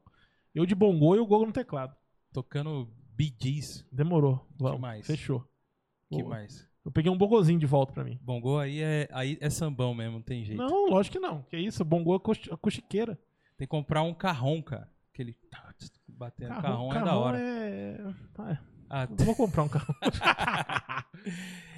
eu 0.53 0.65
de 0.65 0.75
bongô 0.75 1.15
e 1.15 1.19
o 1.19 1.25
Gogo 1.25 1.45
no 1.45 1.51
teclado. 1.53 1.95
Tocando 2.33 2.89
Gees. 3.41 3.85
Demorou. 3.91 4.45
Vamos. 4.59 4.81
mais? 4.81 5.07
Fechou. 5.07 5.39
que 6.11 6.21
Boa. 6.21 6.29
mais? 6.35 6.67
Eu 6.85 6.91
peguei 6.91 7.09
um 7.11 7.17
bongozinho 7.17 7.57
de 7.57 7.65
volta 7.65 7.91
pra 7.93 8.03
mim. 8.03 8.19
Bongô 8.21 8.59
aí 8.59 8.79
é, 8.81 9.07
aí 9.11 9.37
é 9.41 9.49
sambão 9.49 9.93
mesmo, 9.95 10.13
não 10.15 10.21
tem 10.21 10.43
jeito. 10.43 10.59
Não, 10.59 10.87
lógico 10.89 11.13
que 11.13 11.19
não. 11.19 11.41
Que 11.43 11.57
isso, 11.57 11.83
bongô 11.83 12.13
é 12.13 12.17
acústiqueira. 12.51 13.15
Tem 13.57 13.65
que 13.65 13.67
comprar 13.67 14.03
um 14.03 14.13
carrom, 14.13 14.61
cara. 14.61 14.87
Aquele 15.13 15.35
batendo 16.17 16.49
carrom, 16.61 16.91
é 16.91 16.93
da 16.93 16.99
carrão 17.01 17.17
hora. 17.19 17.39
é- 17.39 18.13
Ah, 18.37 18.57
Ah, 18.89 19.07
eu 19.17 19.25
vou 19.25 19.35
comprar 19.35 19.63
um 19.63 19.67
carrão. 19.69 19.95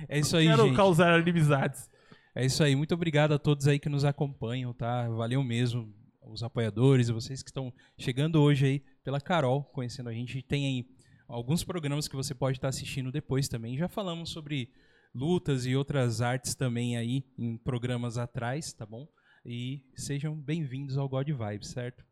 é 0.09 0.19
isso 0.19 0.35
aí, 0.37 0.47
Quero 0.47 0.65
gente. 0.65 0.75
causar 0.75 1.19
inimizades. 1.19 1.89
É 2.35 2.45
isso 2.45 2.63
aí. 2.63 2.75
Muito 2.75 2.93
obrigado 2.93 3.33
a 3.33 3.39
todos 3.39 3.67
aí 3.67 3.79
que 3.79 3.89
nos 3.89 4.05
acompanham, 4.05 4.73
tá? 4.73 5.07
Valeu 5.09 5.43
mesmo. 5.43 5.93
Os 6.29 6.43
apoiadores, 6.43 7.07
vocês 7.09 7.41
que 7.41 7.49
estão 7.49 7.73
chegando 7.97 8.41
hoje 8.41 8.65
aí 8.65 8.79
pela 9.03 9.21
Carol, 9.21 9.63
conhecendo 9.63 10.09
a 10.09 10.13
gente. 10.13 10.41
Tem 10.41 10.65
aí 10.65 10.85
alguns 11.27 11.63
programas 11.63 12.07
que 12.07 12.15
você 12.17 12.35
pode 12.35 12.57
estar 12.57 12.67
assistindo 12.67 13.11
depois 13.11 13.47
também. 13.47 13.77
Já 13.77 13.87
falamos 13.87 14.29
sobre 14.31 14.69
lutas 15.15 15.65
e 15.65 15.75
outras 15.75 16.21
artes 16.21 16.53
também 16.53 16.97
aí 16.97 17.23
em 17.37 17.57
programas 17.57 18.17
atrás, 18.17 18.73
tá 18.73 18.85
bom? 18.85 19.07
E 19.45 19.81
sejam 19.95 20.35
bem-vindos 20.35 20.97
ao 20.97 21.07
God 21.07 21.29
Vibes, 21.29 21.69
certo? 21.69 22.03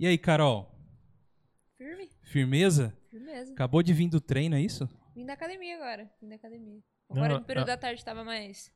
E 0.00 0.06
aí, 0.06 0.16
Carol? 0.16 0.74
Firme? 1.78 2.10
Firmeza? 2.24 2.92
Firmeza. 3.08 3.52
Acabou 3.52 3.84
de 3.84 3.92
vir 3.92 4.08
do 4.08 4.20
treino, 4.20 4.56
é 4.56 4.60
isso? 4.60 4.88
Vim 5.14 5.24
da 5.24 5.34
academia 5.34 5.76
agora. 5.76 6.10
Vim 6.20 6.28
da 6.28 6.34
academia. 6.34 6.82
Não, 7.08 7.16
Agora 7.16 7.38
no 7.38 7.44
período 7.44 7.68
ah. 7.68 7.76
da 7.76 7.76
tarde 7.76 8.04
tava 8.04 8.24
mais, 8.24 8.72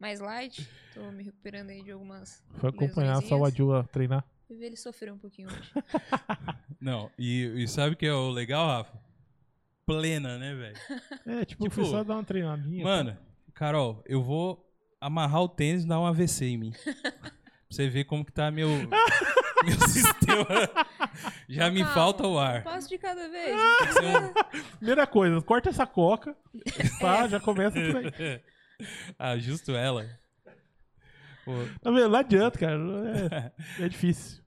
mais 0.00 0.20
light. 0.20 0.66
Tô 0.94 1.12
me 1.12 1.22
recuperando 1.22 1.68
aí 1.68 1.82
de 1.82 1.92
algumas. 1.92 2.42
Foi 2.54 2.70
acompanhar 2.70 3.22
só 3.22 3.36
o 3.36 3.44
Adil 3.44 3.74
a 3.74 3.84
treinar. 3.84 4.24
Eu 4.48 4.56
vi 4.56 4.64
ele 4.64 4.76
sofrer 4.76 5.12
um 5.12 5.18
pouquinho 5.18 5.48
hoje. 5.48 5.70
Não, 6.80 7.10
e, 7.18 7.62
e 7.62 7.68
sabe 7.68 7.92
o 7.94 7.96
que 7.96 8.06
é 8.06 8.12
o 8.12 8.30
legal, 8.30 8.66
Rafa? 8.66 8.98
Plena, 9.84 10.38
né, 10.38 10.54
velho? 10.54 10.76
É, 11.40 11.44
tipo, 11.44 11.64
Tipo, 11.64 11.74
foi 11.74 11.84
só 11.84 12.02
dar 12.02 12.14
uma 12.14 12.24
treinadinha. 12.24 12.82
Mano, 12.82 13.18
Carol, 13.52 14.02
eu 14.06 14.22
vou 14.22 14.66
amarrar 14.98 15.42
o 15.42 15.48
tênis 15.48 15.84
e 15.84 15.86
dar 15.86 16.00
um 16.00 16.06
AVC 16.06 16.46
em 16.46 16.56
mim. 16.56 16.72
pra 17.12 17.32
você 17.68 17.86
ver 17.86 18.04
como 18.04 18.24
que 18.24 18.32
tá 18.32 18.50
meu, 18.50 18.68
meu 19.64 19.88
sistema. 19.88 20.46
Já 21.48 21.70
me 21.70 21.80
Calma, 21.80 21.90
É. 21.90 21.94
falta 21.94 22.26
o 22.26 22.38
ar. 22.38 22.62
passo 22.64 22.88
de 22.88 22.98
cada 22.98 23.28
vez. 23.28 23.56
Primeira 24.78 25.06
coisa, 25.06 25.40
corta 25.42 25.70
essa 25.70 25.86
coca. 25.86 26.36
Pá, 27.00 27.26
já 27.28 27.40
começa 27.40 27.74
por 27.80 27.96
aí. 27.96 28.42
ah, 29.18 29.36
justo 29.38 29.72
ela. 29.72 30.06
Pô, 31.44 31.52
Tá 31.80 31.90
vendo? 31.90 32.08
Não 32.08 32.18
adianta, 32.18 32.58
cara. 32.58 32.78
É, 33.78 33.84
é 33.84 33.88
difícil. 33.88 34.42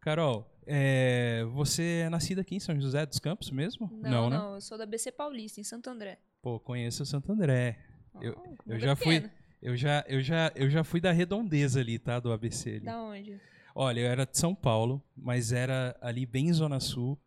Carol, 0.00 0.50
é, 0.66 1.44
você 1.52 2.02
é 2.04 2.08
nascida 2.10 2.42
aqui 2.42 2.56
em 2.56 2.60
São 2.60 2.78
José 2.80 3.06
dos 3.06 3.18
Campos 3.18 3.50
mesmo? 3.50 3.88
Não, 4.02 4.28
né? 4.28 4.36
não, 4.36 4.54
eu 4.54 4.60
sou 4.60 4.76
da 4.76 4.84
BC 4.86 5.12
Paulista, 5.12 5.60
em 5.60 5.64
Santo 5.64 5.88
André. 5.88 6.18
Pô, 6.42 6.58
conheço 6.60 7.02
o 7.04 7.06
Santo 7.06 7.32
André. 7.32 7.78
Eu- 8.20 8.34
Oh, 8.36 8.48
eu 8.66 8.72
mundo 8.74 8.78
já 8.80 8.94
fui- 8.96 9.20
pequeno. 9.20 9.32
Eu 9.62 9.76
já, 9.76 10.04
eu, 10.08 10.20
já, 10.20 10.50
eu 10.56 10.68
já 10.68 10.82
fui 10.82 11.00
da 11.00 11.12
redondeza 11.12 11.78
ali, 11.78 11.96
tá? 11.96 12.18
Do 12.18 12.32
ABC 12.32 12.68
ali. 12.70 12.80
Da 12.80 12.98
onde? 13.00 13.40
Olha, 13.74 14.00
eu 14.00 14.06
era 14.06 14.26
de 14.26 14.36
São 14.36 14.54
Paulo, 14.54 15.02
mas 15.16 15.52
era 15.52 15.96
ali 16.00 16.26
bem 16.26 16.48
em 16.48 16.52
Zona 16.52 16.78
Sul. 16.80 17.18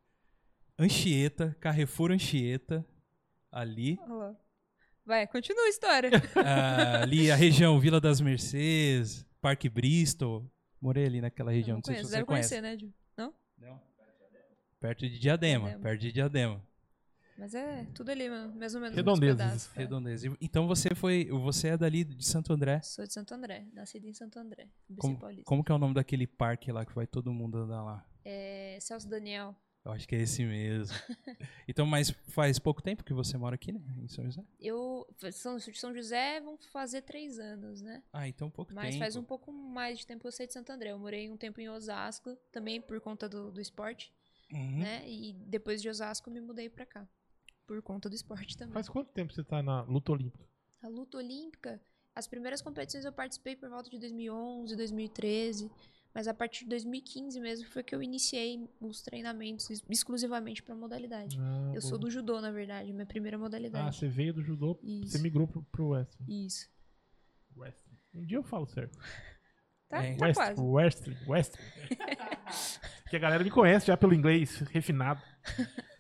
Anchieta, 0.78 1.56
Carrefour 1.60 2.12
Anchieta, 2.12 2.86
ali. 3.52 3.98
Olha 4.04 4.14
lá. 4.14 4.36
Vai, 5.06 5.28
continua 5.28 5.64
a 5.66 5.70
história. 5.70 6.10
Ah, 6.36 7.02
ali 7.04 7.32
a 7.32 7.36
região 7.36 7.80
Vila 7.80 8.00
das 8.02 8.20
Mercês, 8.20 9.26
Parque 9.40 9.70
Bristol. 9.70 10.50
Morei 10.82 11.06
ali 11.06 11.22
naquela 11.22 11.52
região, 11.52 11.76
não 11.76 11.78
não, 11.78 11.84
sei 11.84 11.96
conheço, 11.96 12.08
se 12.08 12.12
você 12.12 12.16
deve 12.18 12.26
conhece. 12.28 12.50
conhecer, 12.50 12.62
né, 12.62 12.78
Ju? 12.78 12.94
Não? 13.18 13.34
Não? 13.58 13.82
Perto 14.80 15.10
de 15.10 15.18
Diadema, 15.18 15.66
Diadema. 15.66 15.84
perto 15.84 16.02
de 16.02 16.12
Diadema. 16.12 16.62
Mas 17.38 17.54
é 17.54 17.86
tudo 17.94 18.10
ali, 18.12 18.30
mano, 18.30 18.56
mais 18.58 18.74
ou 18.76 18.82
menos. 18.82 18.96
Redondezas. 18.96 19.38
pedaços. 19.38 19.72
Redondeza. 19.74 20.38
Então 20.40 20.68
você 20.68 20.96
foi, 20.96 21.26
você 21.26 21.70
é 21.70 21.78
dali 21.78 22.04
de 22.04 22.26
Santo 22.26 22.54
André. 22.54 22.82
Sou 22.82 23.06
de 23.06 23.12
Santo 23.14 23.34
André, 23.34 23.68
nascida 23.74 24.08
em 24.08 24.14
Santo 24.14 24.40
André, 24.40 24.70
Como, 24.98 25.20
como 25.44 25.64
que 25.64 25.72
é 25.72 25.76
o 25.76 25.78
nome 25.78 25.94
daquele 25.94 26.26
parque 26.26 26.72
lá 26.72 26.86
que 26.86 26.94
vai 26.96 27.06
todo 27.06 27.34
mundo 27.34 27.58
andar 27.58 27.84
lá? 27.84 28.06
É, 28.24 28.78
Celso 28.80 29.10
Daniel. 29.10 29.54
Eu 29.84 29.92
acho 29.92 30.08
que 30.08 30.16
é 30.16 30.22
esse 30.22 30.44
mesmo. 30.44 30.96
então, 31.68 31.86
mas 31.86 32.10
faz 32.30 32.58
pouco 32.58 32.82
tempo 32.82 33.04
que 33.04 33.14
você 33.14 33.38
mora 33.38 33.54
aqui, 33.54 33.72
né? 33.72 33.80
Em 34.02 34.08
São 34.08 34.26
José? 34.26 34.44
Eu 34.60 35.06
de 35.22 35.32
São 35.78 35.94
José, 35.94 36.42
vão 36.42 36.58
fazer 36.72 37.04
três 37.04 37.38
anos, 37.38 37.84
né? 37.84 38.02
Ah, 38.12 38.28
então 38.28 38.50
pouco 38.50 38.74
Mas 38.74 38.92
tempo. 38.92 39.00
faz 39.00 39.16
um 39.16 39.24
pouco 39.24 39.52
mais 39.52 40.00
de 40.00 40.08
tempo 40.08 40.22
que 40.22 40.28
eu 40.28 40.32
sei 40.32 40.48
de 40.48 40.54
Santo 40.54 40.72
André. 40.72 40.92
Eu 40.92 40.98
morei 40.98 41.30
um 41.30 41.38
tempo 41.38 41.62
em 41.62 41.70
Osasco, 41.70 42.36
também 42.52 42.82
por 42.82 43.00
conta 43.00 43.30
do, 43.30 43.52
do 43.52 43.62
esporte, 43.62 44.12
Uhum. 44.52 44.80
né? 44.80 45.04
E 45.08 45.34
depois 45.46 45.82
de 45.84 45.90
Osasco 45.90 46.32
me 46.32 46.40
mudei 46.42 46.68
pra 46.68 46.86
cá. 46.86 47.08
Por 47.68 47.82
conta 47.82 48.10
do 48.10 48.16
esporte 48.16 48.56
também. 48.58 48.74
Faz 48.74 48.88
quanto 48.90 49.12
tempo 49.12 49.34
você 49.34 49.44
tá 49.44 49.62
na 49.64 49.82
luta 49.84 50.12
olímpica? 50.12 50.46
A 50.84 50.88
luta 50.88 51.18
olímpica, 51.18 51.82
as 52.14 52.28
primeiras 52.28 52.62
competições 52.62 53.06
eu 53.06 53.12
participei 53.12 53.56
por 53.56 53.70
volta 53.70 53.90
de 53.90 53.98
2011, 53.98 54.76
2013. 54.76 55.72
Mas 56.14 56.30
a 56.30 56.34
partir 56.34 56.64
de 56.64 56.70
2015 56.70 57.38
mesmo 57.42 57.68
foi 57.68 57.84
que 57.84 57.94
eu 57.94 58.02
iniciei 58.02 58.70
os 58.80 59.02
treinamentos 59.02 59.70
ex- 59.70 59.84
exclusivamente 59.90 60.64
pra 60.64 60.74
modalidade. 60.74 61.38
Ah, 61.42 61.72
Eu 61.76 61.82
sou 61.82 61.92
boa. 61.92 62.02
do 62.02 62.10
judô, 62.10 62.40
na 62.40 62.52
verdade, 62.52 62.94
minha 62.94 63.06
primeira 63.06 63.36
Ah, 63.36 63.40
modalidade. 63.40 63.98
você 63.98 64.08
veio 64.08 64.34
do 64.34 64.42
judô, 64.42 64.80
Isso. 64.82 65.12
você 65.12 65.20
migrou 65.20 65.46
pro, 65.46 65.62
pro 65.64 65.90
wrestling. 65.90 66.46
Isso. 66.46 66.70
wrestling. 67.58 67.98
Um 68.14 68.26
dia 68.26 68.38
eu 68.38 68.44
falo 68.44 68.66
certo. 68.68 68.98
Tá, 69.90 70.04
É. 70.04 70.16
tá 70.16 70.26
West, 70.26 70.36
quase. 70.36 70.62
Western, 70.62 71.18
Western. 71.28 71.64
que 73.10 73.16
a 73.16 73.20
galera 73.20 73.44
me 73.44 73.52
conhece 73.52 73.86
já 73.88 73.96
pelo 73.96 74.14
inglês 74.16 74.58
refinado. 74.72 75.22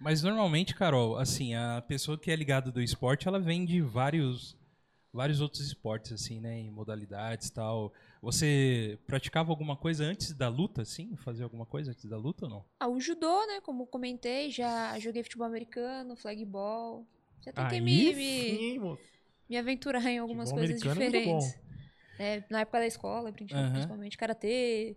Mas 0.00 0.22
normalmente, 0.22 0.74
Carol, 0.74 1.16
assim, 1.16 1.54
a 1.54 1.82
pessoa 1.86 2.18
que 2.18 2.30
é 2.30 2.36
ligada 2.36 2.70
do 2.70 2.80
esporte, 2.80 3.26
ela 3.26 3.40
vem 3.40 3.64
de 3.64 3.80
vários 3.80 4.56
vários 5.12 5.40
outros 5.40 5.62
esportes, 5.66 6.12
assim, 6.12 6.38
né? 6.40 6.58
Em 6.60 6.70
modalidades 6.70 7.48
e 7.48 7.52
tal. 7.52 7.92
Você 8.22 8.98
praticava 9.06 9.50
alguma 9.50 9.76
coisa 9.76 10.04
antes 10.04 10.32
da 10.32 10.48
luta, 10.48 10.82
assim? 10.82 11.16
Fazia 11.16 11.44
alguma 11.44 11.66
coisa 11.66 11.90
antes 11.90 12.04
da 12.04 12.16
luta 12.16 12.44
ou 12.44 12.50
não? 12.50 12.64
Ah, 12.78 12.88
o 12.88 13.00
judô, 13.00 13.44
né? 13.46 13.60
Como 13.62 13.86
comentei, 13.86 14.50
já 14.50 14.98
joguei 15.00 15.22
futebol 15.22 15.46
americano, 15.46 16.14
flagball. 16.14 17.04
Já 17.44 17.52
tentei 17.52 17.80
me, 17.80 17.96
Aí 18.08 18.14
me, 18.14 18.52
sim, 18.54 18.98
me 19.48 19.56
aventurar 19.56 20.04
em 20.06 20.18
algumas 20.18 20.50
Futebol 20.50 20.58
coisas 20.68 20.80
é 20.80 20.88
diferentes. 20.88 21.58
É, 22.18 22.42
na 22.50 22.60
época 22.60 22.80
da 22.80 22.86
escola, 22.86 23.32
Aham. 23.52 23.72
principalmente 23.72 24.18
karatê, 24.18 24.96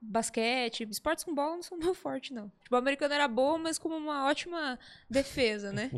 basquete, 0.00 0.86
esportes 0.90 1.24
com 1.24 1.34
bola 1.34 1.56
não 1.56 1.62
são 1.62 1.76
meu 1.78 1.94
forte, 1.94 2.32
não. 2.32 2.50
Futebol 2.58 2.78
americano 2.78 3.14
era 3.14 3.26
bom, 3.28 3.58
mas 3.58 3.78
como 3.78 3.96
uma 3.96 4.26
ótima 4.26 4.78
defesa, 5.10 5.72
né? 5.72 5.90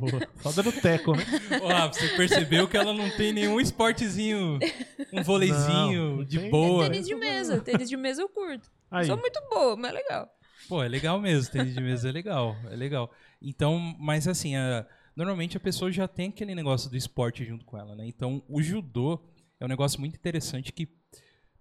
Só 0.42 0.52
dando 0.52 0.72
teco, 0.72 1.14
né? 1.14 1.24
Ó, 1.60 1.88
você 1.88 2.08
percebeu 2.16 2.66
que 2.68 2.76
ela 2.76 2.92
não 2.92 3.10
tem 3.10 3.32
nenhum 3.32 3.60
esportezinho, 3.60 4.58
um 5.12 5.22
vôleizinho 5.22 6.10
Não, 6.10 6.16
não 6.18 6.24
de 6.24 6.38
tem. 6.38 6.50
boa. 6.50 6.88
Tênis 6.88 7.06
de 7.06 7.14
mesa, 7.14 7.60
tênis 7.62 7.88
de 7.88 7.96
mesa 7.96 8.22
eu 8.22 8.28
curto. 8.28 8.70
Aí, 8.90 9.06
Sou 9.06 9.16
muito 9.16 9.40
boa, 9.50 9.76
mas 9.76 9.90
é 9.92 9.94
legal. 9.94 10.28
Pô, 10.68 10.82
é 10.82 10.88
legal 10.88 11.20
mesmo, 11.20 11.50
tênis 11.52 11.74
de 11.74 11.80
mesa 11.80 12.08
é 12.08 12.12
legal, 12.12 12.56
é 12.70 12.76
legal. 12.76 13.10
Então, 13.42 13.78
mas 13.98 14.28
assim, 14.28 14.54
a- 14.56 14.86
normalmente 15.16 15.56
a 15.56 15.60
pessoa 15.60 15.90
já 15.90 16.06
tem 16.06 16.28
aquele 16.28 16.54
negócio 16.54 16.88
do 16.90 16.96
esporte 16.96 17.44
junto 17.44 17.64
com 17.64 17.76
ela, 17.76 17.94
né? 17.96 18.06
Então, 18.06 18.42
o 18.48 18.62
judô 18.62 19.20
é 19.58 19.64
um 19.64 19.68
negócio 19.68 19.98
muito 20.00 20.14
interessante 20.14 20.72
que... 20.72 20.88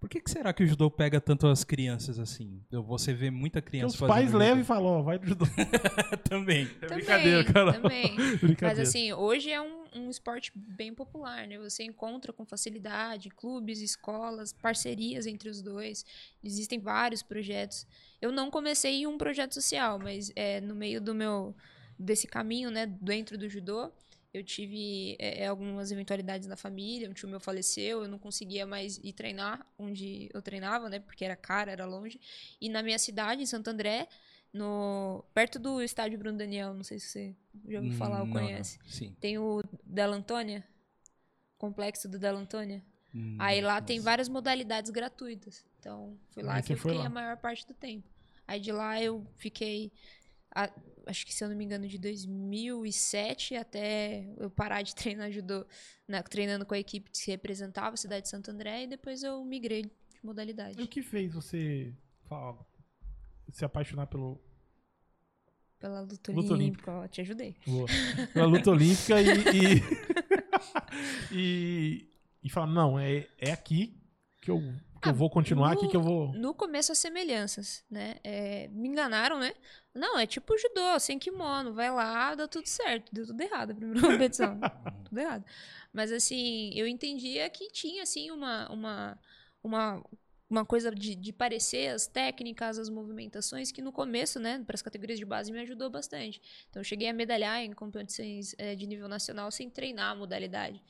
Por 0.00 0.08
que, 0.08 0.18
que 0.18 0.30
será 0.30 0.50
que 0.54 0.62
o 0.64 0.66
judô 0.66 0.90
pega 0.90 1.20
tanto 1.20 1.46
as 1.46 1.62
crianças 1.62 2.18
assim? 2.18 2.62
Eu- 2.72 2.82
Você 2.82 3.12
vê 3.12 3.30
muita 3.30 3.60
criança 3.60 3.94
os 3.94 4.00
pais 4.00 4.24
fazendo 4.24 4.38
levam 4.38 4.60
e 4.62 4.64
falam, 4.64 4.86
ó, 4.86 5.02
vai 5.02 5.18
do 5.18 5.26
judô. 5.26 5.44
Também. 6.28 6.62
É 6.62 6.86
Também, 6.86 6.96
brincadeira, 6.96 7.44
cara. 7.44 7.72
também. 7.74 8.16
Mas 8.62 8.78
assim, 8.78 9.12
hoje 9.12 9.50
é 9.50 9.60
um, 9.60 9.84
um 9.96 10.10
esporte 10.10 10.50
bem 10.54 10.94
popular, 10.94 11.46
né? 11.46 11.58
Você 11.58 11.84
encontra 11.84 12.32
com 12.32 12.46
facilidade 12.46 13.28
clubes, 13.30 13.80
escolas, 13.82 14.52
parcerias 14.54 15.26
entre 15.26 15.50
os 15.50 15.60
dois. 15.60 16.04
Existem 16.42 16.78
vários 16.78 17.22
projetos. 17.22 17.86
Eu 18.22 18.32
não 18.32 18.50
comecei 18.50 19.02
em 19.02 19.06
um 19.06 19.18
projeto 19.18 19.52
social, 19.52 19.98
mas 19.98 20.32
é, 20.34 20.60
no 20.62 20.74
meio 20.74 21.00
do 21.00 21.14
meu 21.14 21.54
desse 21.98 22.26
caminho, 22.26 22.70
né, 22.70 22.86
dentro 22.86 23.36
do 23.36 23.46
judô, 23.50 23.92
eu 24.32 24.44
tive 24.44 25.16
é, 25.18 25.42
é, 25.42 25.46
algumas 25.48 25.90
eventualidades 25.90 26.46
na 26.48 26.56
família. 26.56 27.08
Um 27.10 27.12
tio 27.12 27.28
meu 27.28 27.40
faleceu, 27.40 28.02
eu 28.02 28.08
não 28.08 28.18
conseguia 28.18 28.66
mais 28.66 28.98
ir 28.98 29.12
treinar 29.12 29.66
onde 29.78 30.30
eu 30.32 30.40
treinava, 30.40 30.88
né? 30.88 31.00
Porque 31.00 31.24
era 31.24 31.36
caro, 31.36 31.70
era 31.70 31.84
longe. 31.84 32.20
E 32.60 32.68
na 32.68 32.82
minha 32.82 32.98
cidade, 32.98 33.42
em 33.42 33.46
Santo 33.46 33.68
André, 33.68 34.06
no 34.52 35.24
perto 35.34 35.58
do 35.58 35.82
estádio 35.82 36.18
Bruno 36.18 36.38
Daniel, 36.38 36.74
não 36.74 36.84
sei 36.84 36.98
se 36.98 37.06
você 37.08 37.36
já 37.68 37.78
ouviu 37.78 37.92
falar 37.92 38.20
ou 38.20 38.24
Hum, 38.24 38.28
Não, 38.28 38.34
não. 38.34 38.42
conhece. 38.46 38.78
Sim. 38.88 39.14
Tem 39.20 39.38
o 39.38 39.62
Della 39.84 40.16
Antônia, 40.16 40.64
complexo 41.58 42.08
do 42.08 42.18
Della 42.18 42.38
Antônia. 42.38 42.82
Hum, 43.14 43.36
Aí 43.40 43.60
lá 43.60 43.80
tem 43.80 43.96
nossa. 43.98 44.04
várias 44.10 44.28
modalidades 44.28 44.90
gratuitas. 44.90 45.64
Então, 45.78 46.16
foi 46.30 46.42
lá 46.42 46.54
Aí 46.54 46.62
que 46.62 46.72
eu 46.72 46.76
fiquei 46.76 46.98
lá. 46.98 47.06
a 47.06 47.10
maior 47.10 47.36
parte 47.36 47.66
do 47.66 47.74
tempo. 47.74 48.08
Aí 48.46 48.60
de 48.60 48.72
lá 48.72 49.00
eu 49.02 49.26
fiquei, 49.36 49.92
a- 50.54 50.70
acho 51.06 51.24
que 51.26 51.32
se 51.34 51.42
eu 51.44 51.48
não 51.48 51.56
me 51.56 51.64
engano, 51.64 51.86
de 51.88 51.98
2007 51.98 53.54
até 53.56 54.26
eu 54.36 54.50
parar 54.50 54.82
de 54.82 54.94
treinar 54.96 55.30
judô, 55.30 55.66
né, 56.06 56.22
treinando 56.22 56.64
com 56.66 56.74
a 56.74 56.78
equipe 56.78 57.10
que 57.10 57.30
representava 57.30 57.94
a 57.94 57.96
cidade 57.96 58.22
de 58.24 58.28
Santo 58.30 58.50
André, 58.50 58.84
e 58.84 58.86
depois 58.86 59.22
eu 59.22 59.44
migrei 59.44 59.82
de 59.82 59.88
E 59.88 60.22
o 60.22 60.26
modalidade. 60.26 60.86
que 60.86 61.02
fez 61.02 61.32
você 61.32 61.92
falar, 62.26 62.56
se 63.52 63.64
apaixonar 63.64 64.06
pelo, 64.06 64.40
Pela 65.78 66.00
luta, 66.02 66.30
Luta 66.32 66.52
olímpica, 66.52 66.92
ó, 66.92 67.08
te 67.08 67.22
ajudei. 67.22 67.56
Boa. 67.66 67.86
pela 68.34 68.44
luta 68.46 68.70
olímpica 68.70 69.16
e, 69.22 69.26
e, 69.56 69.82
e, 71.32 72.10
e 72.44 72.50
falar, 72.50 72.66
não, 72.66 72.98
é, 72.98 73.26
é 73.38 73.50
aqui 73.52 73.96
que 74.42 74.50
eu, 74.50 74.60
que 75.00 75.08
eu 75.08 75.12
Ah, 75.12 75.14
vou 75.14 75.30
continuar, 75.30 75.72
aqui 75.72 75.84
no- 75.84 75.90
que 75.90 75.96
eu 75.96 76.02
vou... 76.02 76.32
No 76.32 76.54
começo, 76.54 76.92
as 76.92 76.98
semelhanças, 76.98 77.84
né? 77.90 78.16
É, 78.22 78.68
me 78.68 78.88
enganaram, 78.88 79.38
né? 79.38 79.52
Não, 79.94 80.18
é 80.18 80.26
tipo 80.26 80.56
judô, 80.58 80.98
sem 81.00 81.18
kimono, 81.18 81.72
vai 81.72 81.90
lá, 81.90 82.34
dá 82.34 82.46
tudo 82.46 82.66
certo. 82.66 83.12
Deu 83.12 83.26
tudo 83.26 83.40
errado 83.40 83.72
a 83.72 83.74
primeira 83.74 84.00
competição. 84.06 84.58
tudo 85.08 85.18
errado. 85.18 85.44
Mas, 85.92 86.12
assim, 86.12 86.70
eu 86.74 86.86
entendia 86.86 87.48
que 87.50 87.68
tinha, 87.70 88.02
assim, 88.02 88.30
uma, 88.30 88.68
uma, 88.70 89.18
uma, 89.62 90.04
uma 90.48 90.64
coisa 90.64 90.90
de, 90.90 91.14
de 91.16 91.32
parecer 91.32 91.88
as 91.94 92.06
técnicas, 92.06 92.78
as 92.78 92.88
movimentações, 92.88 93.72
que 93.72 93.82
no 93.82 93.90
começo, 93.92 94.38
né, 94.38 94.62
para 94.66 94.74
as 94.74 94.82
categorias 94.82 95.18
de 95.18 95.24
base, 95.24 95.50
me 95.50 95.60
ajudou 95.60 95.90
bastante. 95.90 96.40
Então, 96.68 96.80
eu 96.80 96.84
cheguei 96.84 97.08
a 97.08 97.12
medalhar 97.12 97.60
em 97.64 97.72
competições 97.72 98.54
eh, 98.58 98.74
de 98.76 98.86
nível 98.86 99.08
nacional 99.08 99.50
sem 99.50 99.68
treinar 99.68 100.12
a 100.12 100.14
modalidade. 100.14 100.82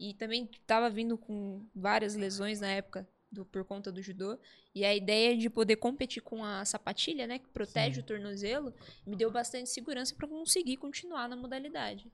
E 0.00 0.14
também 0.14 0.48
estava 0.52 0.88
vindo 0.88 1.18
com 1.18 1.64
várias 1.74 2.14
lesões 2.14 2.60
na 2.60 2.68
época 2.68 3.08
do, 3.30 3.44
por 3.44 3.64
conta 3.64 3.92
do 3.92 4.02
judô. 4.02 4.38
E 4.74 4.84
a 4.84 4.94
ideia 4.94 5.36
de 5.36 5.48
poder 5.50 5.76
competir 5.76 6.22
com 6.22 6.44
a 6.44 6.64
sapatilha, 6.64 7.26
né, 7.26 7.38
que 7.38 7.48
protege 7.48 8.00
o 8.00 8.02
tornozelo, 8.02 8.74
me 9.06 9.16
deu 9.16 9.30
bastante 9.30 9.68
segurança 9.68 10.14
para 10.14 10.28
conseguir 10.28 10.76
continuar 10.76 11.28
na 11.28 11.36
modalidade. 11.36 12.10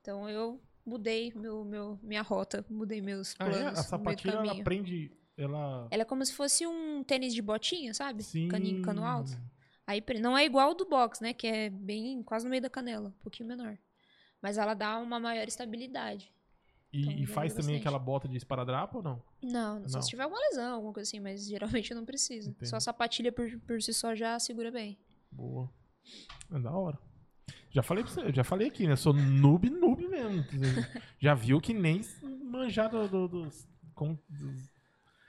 Então 0.00 0.28
eu 0.28 0.60
mudei 0.84 1.32
meu, 1.34 1.64
meu, 1.64 1.98
minha 2.02 2.22
rota, 2.22 2.64
mudei 2.68 3.00
meus 3.00 3.34
Ah, 3.38 3.46
planos 3.46 3.78
é? 3.78 3.80
A 3.80 3.82
sapatilha, 3.82 4.32
ela 4.32 4.62
prende... 4.62 5.10
Ela... 5.36 5.88
Ela 5.90 6.02
é 6.02 6.04
como 6.04 6.24
se 6.24 6.32
fosse 6.32 6.64
um 6.66 7.02
tênis 7.02 7.34
de 7.34 7.42
botinha, 7.42 7.92
sabe? 7.92 8.22
Sim. 8.22 8.48
Caninho, 8.48 8.82
cano 8.82 9.04
alto. 9.04 9.32
Aí 9.86 10.02
não 10.20 10.38
é 10.38 10.44
igual 10.44 10.68
ao 10.68 10.74
do 10.74 10.86
box, 10.86 11.20
né? 11.20 11.32
Que 11.32 11.46
é 11.46 11.70
bem 11.70 12.22
quase 12.22 12.44
no 12.44 12.50
meio 12.50 12.62
da 12.62 12.70
canela, 12.70 13.08
um 13.08 13.22
pouquinho 13.22 13.48
menor. 13.48 13.76
Mas 14.40 14.58
ela 14.58 14.74
dá 14.74 14.98
uma 14.98 15.18
maior 15.18 15.46
estabilidade. 15.48 16.33
E, 16.96 17.00
Então, 17.02 17.12
e 17.14 17.26
faz 17.26 17.52
também 17.52 17.74
bastante. 17.74 17.80
aquela 17.80 17.98
bota 17.98 18.28
de 18.28 18.36
esparadrapo 18.36 18.98
ou 18.98 19.02
não? 19.02 19.22
Não, 19.42 19.88
só 19.88 19.96
Não. 19.96 20.02
se 20.02 20.08
tiver 20.10 20.22
alguma 20.22 20.40
lesão, 20.40 20.74
alguma 20.76 20.92
coisa 20.92 21.08
assim, 21.08 21.18
mas 21.18 21.44
geralmente 21.48 21.90
eu 21.90 21.96
não 21.96 22.04
preciso. 22.04 22.50
Entendi. 22.50 22.68
Só 22.70 22.76
a 22.76 22.80
sapatilha 22.80 23.32
por, 23.32 23.50
por 23.66 23.82
si 23.82 23.92
só 23.92 24.14
já 24.14 24.38
segura 24.38 24.70
bem. 24.70 24.96
Boa. 25.32 25.68
É 26.52 26.58
da 26.60 26.70
hora. 26.70 26.96
Já 27.70 27.82
falei 27.82 28.04
pra 28.04 28.12
você, 28.12 28.20
eu 28.20 28.32
já 28.32 28.44
falei 28.44 28.68
aqui, 28.68 28.86
né? 28.86 28.94
Sou 28.94 29.12
noob, 29.12 29.68
noob 29.68 30.06
mesmo. 30.06 30.44
já 31.18 31.34
viu 31.34 31.60
que 31.60 31.74
nem 31.74 32.00
manjar 32.44 32.88
do- 32.88 33.08
do- 33.08 33.26
dos, 33.28 33.66
com- 33.94 34.16
dos, 34.28 34.70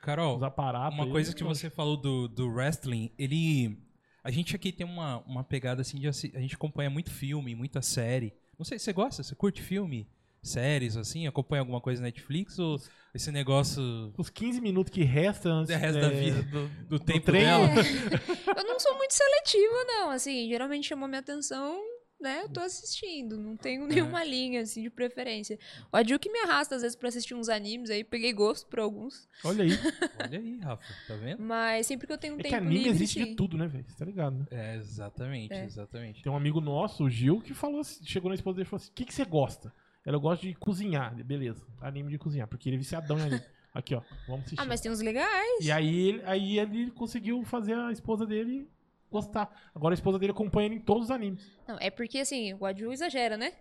Carol, 0.04 0.36
dos 0.36 0.44
aparatos. 0.44 0.96
Uma 0.98 1.06
aí, 1.06 1.12
coisa 1.12 1.34
que 1.34 1.44
não- 1.44 1.54
você 1.54 1.70
falou 1.70 1.98
do, 1.98 2.28
do 2.28 2.48
wrestling, 2.48 3.12
ele. 3.18 3.76
A 4.24 4.30
gente 4.30 4.56
aqui 4.56 4.72
tem 4.72 4.86
uma, 4.86 5.18
uma 5.22 5.44
pegada 5.44 5.82
assim 5.82 6.00
de. 6.00 6.08
A 6.08 6.12
gente 6.12 6.54
acompanha 6.56 6.90
muito 6.92 7.10
filme, 7.10 7.56
muita 7.56 7.82
série. 7.82 8.32
Não 8.60 8.64
sei, 8.66 8.78
você 8.78 8.94
gosta? 8.94 9.24
Você 9.24 9.34
curte 9.34 9.64
filme? 9.64 10.08
Séries, 10.48 10.96
assim? 10.98 11.28
Acompanha 11.28 11.62
alguma 11.62 11.82
coisa 11.82 12.02
na 12.02 12.06
Netflix? 12.08 12.58
Ou 12.60 12.80
esse 13.14 13.32
negócio 13.32 13.82
Os 14.18 14.30
15 14.30 14.62
minutos 14.62 14.92
que 14.92 15.04
restam 15.04 15.60
antes 15.60 15.74
O 15.74 15.78
resto 15.78 16.00
da 16.02 16.10
vida. 16.10 16.44
do, 16.44 16.68
do 16.88 17.00
tempo 17.00 17.26
trem, 17.26 17.42
dela? 17.44 17.68
Eu 18.58 18.64
não 18.66 18.80
sou 18.80 18.96
muito 18.98 19.12
seletiva, 19.12 19.84
não. 19.88 20.12
Assim, 20.12 20.48
geralmente 20.50 20.88
chamou 20.88 21.08
minha 21.08 21.20
atenção, 21.20 21.82
né? 22.20 22.42
Eu 22.44 22.50
tô 22.50 22.60
assistindo. 22.60 23.38
Não 23.38 23.56
tenho 23.58 23.88
nenhuma 23.88 24.24
linha, 24.24 24.62
assim, 24.62 24.82
de 24.84 24.90
preferência. 24.90 25.58
O 25.92 25.98
Adil 25.98 26.20
que 26.20 26.30
me 26.30 26.40
arrasta, 26.40 26.76
às 26.76 26.82
vezes, 26.82 26.96
pra 26.96 27.10
assistir 27.10 27.34
uns 27.34 27.50
animes 27.50 27.90
aí. 27.90 28.04
Peguei 28.04 28.34
gosto 28.34 28.68
por 28.68 28.80
alguns. 28.80 29.28
Olha 29.44 29.64
aí. 29.64 29.70
Olha 30.22 30.40
aí, 30.40 30.60
Rafa, 30.60 30.94
tá 31.08 31.16
vendo? 31.16 31.42
Mas 31.42 31.88
sempre 31.88 32.08
que 32.08 32.14
eu 32.14 32.18
tenho 32.18 32.36
um 32.36 32.40
É 32.40 32.44
tempo 32.44 32.50
que 32.50 32.56
anime 32.56 32.76
livre, 32.76 32.90
existe 32.90 33.20
sim. 33.20 33.26
de 33.30 33.36
tudo, 33.36 33.58
né, 33.58 33.68
velho? 33.68 33.86
Você 33.88 33.98
tá 33.98 34.06
ligado, 34.06 34.38
né? 34.40 34.46
É, 34.52 34.76
exatamente, 34.76 35.54
É. 35.54 35.64
exatamente. 35.66 36.22
Tem 36.22 36.32
um 36.32 36.36
amigo 36.38 36.60
nosso, 36.62 37.04
o 37.06 37.10
Gil, 37.10 37.40
que 37.42 37.54
falou 37.54 37.80
assim, 37.82 38.06
chegou 38.06 38.30
na 38.30 38.36
esposa 38.36 38.58
dele 38.58 38.68
e 38.68 38.70
falou 38.70 38.82
assim: 38.82 38.92
o 38.92 38.94
que, 38.94 39.06
que 39.06 39.14
você 39.14 39.26
gosta? 39.26 39.74
Ela 40.06 40.18
gosta 40.18 40.46
de 40.46 40.54
cozinhar. 40.56 41.16
Beleza, 41.24 41.66
anime 41.82 42.12
de 42.12 42.18
cozinhar, 42.18 42.48
porque 42.48 42.70
ele 42.70 42.76
é 42.76 42.80
viciadão 42.80 43.18
em 43.18 43.22
anime. 43.24 43.42
Aqui, 43.74 43.94
ó, 43.96 44.02
vamos 44.28 44.46
assistir. 44.46 44.62
Ah, 44.62 44.66
mas 44.66 44.80
tem 44.80 44.90
uns 44.92 45.02
legais. 45.02 45.60
E 45.66 45.70
aí, 45.72 46.08
ele- 46.10 46.22
aí 46.26 46.60
ele 46.60 46.92
conseguiu 46.92 47.44
fazer 47.44 47.74
a 47.74 47.92
esposa 47.92 48.26
dele 48.26 48.70
gostar. 49.12 49.50
Agora 49.74 49.94
a 49.94 49.96
esposa 49.98 50.18
dele 50.18 50.32
acompanha 50.32 50.68
ele 50.68 50.76
em 50.76 50.80
todos 50.80 51.06
os 51.06 51.12
animes. 51.12 51.52
Não, 51.68 51.78
é 51.82 51.90
porque, 51.90 52.20
assim, 52.20 52.54
o 52.54 52.66
Adil 52.66 52.94
exagera, 52.94 53.36
né? 53.38 53.52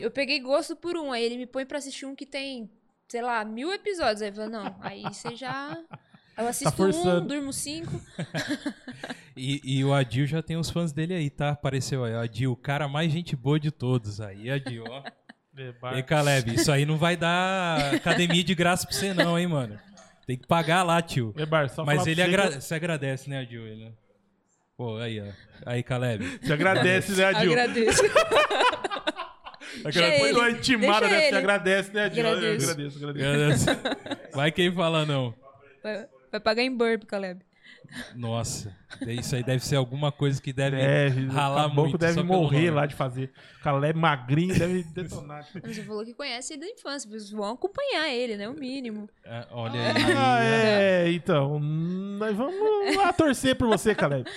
Eu 0.00 0.10
peguei 0.10 0.40
gosto 0.40 0.74
por 0.76 0.96
um, 0.96 1.10
aí 1.12 1.22
ele 1.22 1.36
me 1.38 1.46
põe 1.46 1.64
pra 1.64 1.78
assistir 1.78 2.04
um 2.04 2.14
que 2.14 2.26
tem, 2.26 2.70
sei 3.08 3.22
lá, 3.22 3.44
mil 3.44 3.72
episódios. 3.72 4.20
Aí 4.20 4.28
eu 4.28 4.34
falo, 4.34 4.50
não, 4.50 4.76
aí 4.80 5.02
você 5.04 5.34
já... 5.36 5.76
Eu 6.38 6.46
assisto 6.48 6.68
um, 6.68 6.70
Tá 6.70 6.76
forçando. 6.76 7.28
durmo 7.28 7.50
cinco. 7.50 7.92
E, 9.34 9.60
e 9.64 9.84
o 9.84 9.92
Adil 9.92 10.26
já 10.26 10.42
tem 10.42 10.56
os 10.56 10.70
fãs 10.70 10.92
dele 10.92 11.14
aí, 11.14 11.28
tá? 11.30 11.50
Apareceu 11.50 12.04
aí, 12.04 12.12
o 12.14 12.18
Adil, 12.20 12.52
o 12.52 12.56
cara 12.56 12.88
mais 12.88 13.12
gente 13.12 13.36
boa 13.36 13.60
de 13.60 13.70
todos 13.70 14.20
aí, 14.20 14.50
Adil, 14.50 14.84
ó. 14.88 15.02
E 15.96 16.02
Caleb, 16.02 16.54
isso 16.54 16.70
aí 16.70 16.84
não 16.84 16.96
vai 16.98 17.16
dar 17.16 17.94
academia 17.94 18.44
de 18.44 18.54
graça 18.54 18.86
pra 18.86 18.94
você 18.96 19.14
não, 19.14 19.38
hein, 19.38 19.46
mano. 19.46 19.78
Tem 20.26 20.36
que 20.36 20.46
pagar 20.46 20.82
lá, 20.82 21.00
tio. 21.00 21.32
É, 21.36 21.46
Bar, 21.46 21.68
só 21.68 21.84
Mas 21.84 22.06
ele 22.06 22.16
você 22.20 22.28
que 22.28 22.34
agra 22.36 22.60
você 22.60 22.74
agradece, 22.74 23.30
né, 23.30 23.40
Adil? 23.40 23.66
Ele... 23.66 23.92
Pô, 24.76 24.96
aí, 24.98 25.20
ó. 25.20 25.24
Aí, 25.64 25.82
Caleb. 25.82 26.24
eu- 26.24 26.38
Você 26.42 26.52
agradece, 26.52 27.12
né, 27.12 27.24
Adil? 27.24 27.52
Agradeço. 27.52 28.02
Aquela 29.84 30.06
ele. 30.08 30.32
uma 30.32 30.50
intimada, 30.50 31.08
né? 31.08 31.28
Você 31.28 31.34
agradece, 31.36 31.92
né, 31.92 32.04
Adil? 32.04 32.24
Eu 32.24 32.32
Agradeço. 32.36 32.70
agradeço, 32.70 33.08
agradeço. 33.08 33.66
Vai 34.34 34.50
quem 34.52 34.72
fala 34.72 35.04
não. 35.06 35.34
Vai- 35.82 36.06
Vai 36.32 36.40
pagar 36.40 36.62
em 36.62 36.76
burp, 36.76 37.04
Caleb. 37.04 37.40
Nossa, 38.14 38.76
isso 39.06 39.36
aí 39.36 39.42
deve 39.42 39.64
ser 39.64 39.76
alguma 39.76 40.10
coisa 40.10 40.40
que 40.42 40.52
deve 40.52 40.76
É, 40.76 41.08
ralar 41.30 41.66
o 41.66 41.74
muito. 41.74 41.96
deve 41.96 42.14
só 42.14 42.22
pelo 42.22 42.32
morrer 42.32 42.70
lá 42.70 42.84
de 42.84 42.94
fazer. 42.94 43.30
O 43.60 43.62
Caleb 43.62 43.98
magrinho 43.98 44.58
deve 44.58 44.82
detonar. 44.92 45.46
Você 45.64 45.82
falou 45.82 46.04
que 46.04 46.12
conhece 46.12 46.54
ele 46.54 46.60
da 46.62 46.68
infância, 46.68 47.08
vocês 47.08 47.30
vão 47.30 47.52
acompanhar 47.52 48.08
ele, 48.12 48.36
né? 48.36 48.48
O 48.48 48.54
mínimo. 48.54 49.08
É, 49.24 49.46
olha 49.50 49.80
aí. 49.80 49.94
Ah, 50.16 50.44
é, 50.44 51.12
então. 51.12 51.58
Nós 51.60 52.36
vamos 52.36 52.96
lá 52.96 53.12
torcer 53.12 53.54
por 53.56 53.68
você, 53.68 53.94
Caleb. 53.94 54.28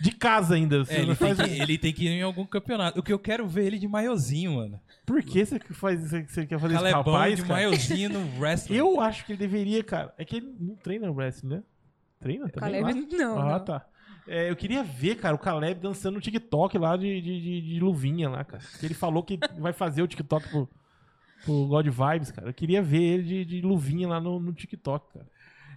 De 0.00 0.10
casa 0.10 0.54
ainda. 0.54 0.84
Você 0.84 0.94
É, 0.94 0.98
ele, 0.98 1.06
não 1.06 1.14
tem 1.16 1.34
que, 1.34 1.42
ele 1.62 1.78
tem 1.78 1.92
que 1.92 2.04
ir 2.06 2.08
em 2.08 2.22
algum 2.22 2.44
campeonato. 2.44 2.98
O 2.98 3.02
que 3.02 3.12
eu 3.12 3.18
quero 3.18 3.46
ver 3.46 3.66
ele 3.66 3.78
de 3.78 3.88
maiozinho, 3.88 4.56
mano. 4.56 4.80
Por 5.04 5.22
que 5.22 5.44
você 5.44 5.58
faz 5.70 6.00
você, 6.00 6.24
você 6.24 6.46
quer 6.46 6.58
fazer 6.58 6.74
isso 6.74 6.84
rapaz, 6.84 7.36
de 7.36 7.42
cara? 7.42 7.54
maiozinho 7.54 8.08
no 8.10 8.40
wrestling. 8.40 8.76
Eu 8.76 9.00
acho 9.00 9.24
que 9.24 9.32
ele 9.32 9.38
deveria, 9.38 9.82
cara. 9.84 10.12
É 10.18 10.24
que 10.24 10.36
ele 10.36 10.52
não 10.58 10.74
treina 10.74 11.10
wrestling, 11.10 11.48
né? 11.56 11.62
Treina 12.20 12.48
também? 12.48 12.80
lá? 12.82 12.88
Caleb, 12.88 13.16
não. 13.16 13.38
Ah, 13.38 13.58
não. 13.58 13.64
tá. 13.64 13.86
É, 14.28 14.50
eu 14.50 14.56
queria 14.56 14.82
ver, 14.82 15.16
cara, 15.16 15.36
o 15.36 15.38
Caleb 15.38 15.80
dançando 15.80 16.14
no 16.16 16.20
TikTok 16.20 16.76
lá 16.78 16.96
de, 16.96 17.20
de, 17.20 17.40
de- 17.40 17.60
de 17.74 17.80
luvinha 17.80 18.28
lá, 18.28 18.44
cara. 18.44 18.62
Que 18.80 18.84
ele 18.86 18.94
falou 18.94 19.22
que 19.22 19.38
vai 19.58 19.72
fazer 19.72 20.02
o 20.02 20.08
TikTok 20.08 20.48
pro, 20.48 20.68
pro 21.44 21.66
God 21.68 21.86
Vibes, 21.86 22.32
cara. 22.32 22.48
Eu 22.48 22.54
queria 22.54 22.82
ver 22.82 23.00
ele 23.02 23.22
de, 23.22 23.44
de 23.44 23.60
luvinha 23.60 24.08
lá 24.08 24.20
no, 24.20 24.40
no 24.40 24.52
TikTok, 24.52 25.12
cara. 25.12 25.26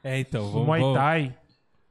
É, 0.03 0.17
então, 0.19 0.49
vamos, 0.51 0.65
Muay 0.65 0.81
vamos, 0.81 0.97
Thai. 0.97 1.37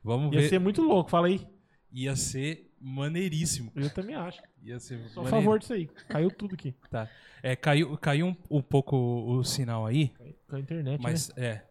vamos 0.02 0.33
Ia 0.35 0.40
ver. 0.40 0.49
ser 0.49 0.59
muito 0.59 0.83
louco, 0.83 1.09
fala 1.11 1.28
aí. 1.28 1.47
Ia 1.93 2.17
ser 2.17 2.69
maneiríssimo. 2.81 3.71
Eu 3.76 3.90
também 3.90 4.17
acho. 4.17 4.43
Ia 4.62 4.81
ser 4.81 4.99
Sou 5.11 5.25
a 5.25 5.28
favor 5.28 5.59
disso 5.61 5.73
aí. 5.75 5.87
Caiu 6.09 6.31
tudo 6.31 6.55
aqui. 6.55 6.75
Tá. 6.90 7.09
É, 7.40 7.55
caiu, 7.55 7.97
caiu 7.99 8.26
um, 8.26 8.37
um 8.50 8.62
pouco 8.62 8.97
o 8.97 9.45
sinal 9.45 9.87
aí, 9.87 10.09
Com 10.49 10.57
a 10.57 10.61
internet, 10.61 10.99
né? 10.99 10.99
mas 11.00 11.31
é. 11.37 11.62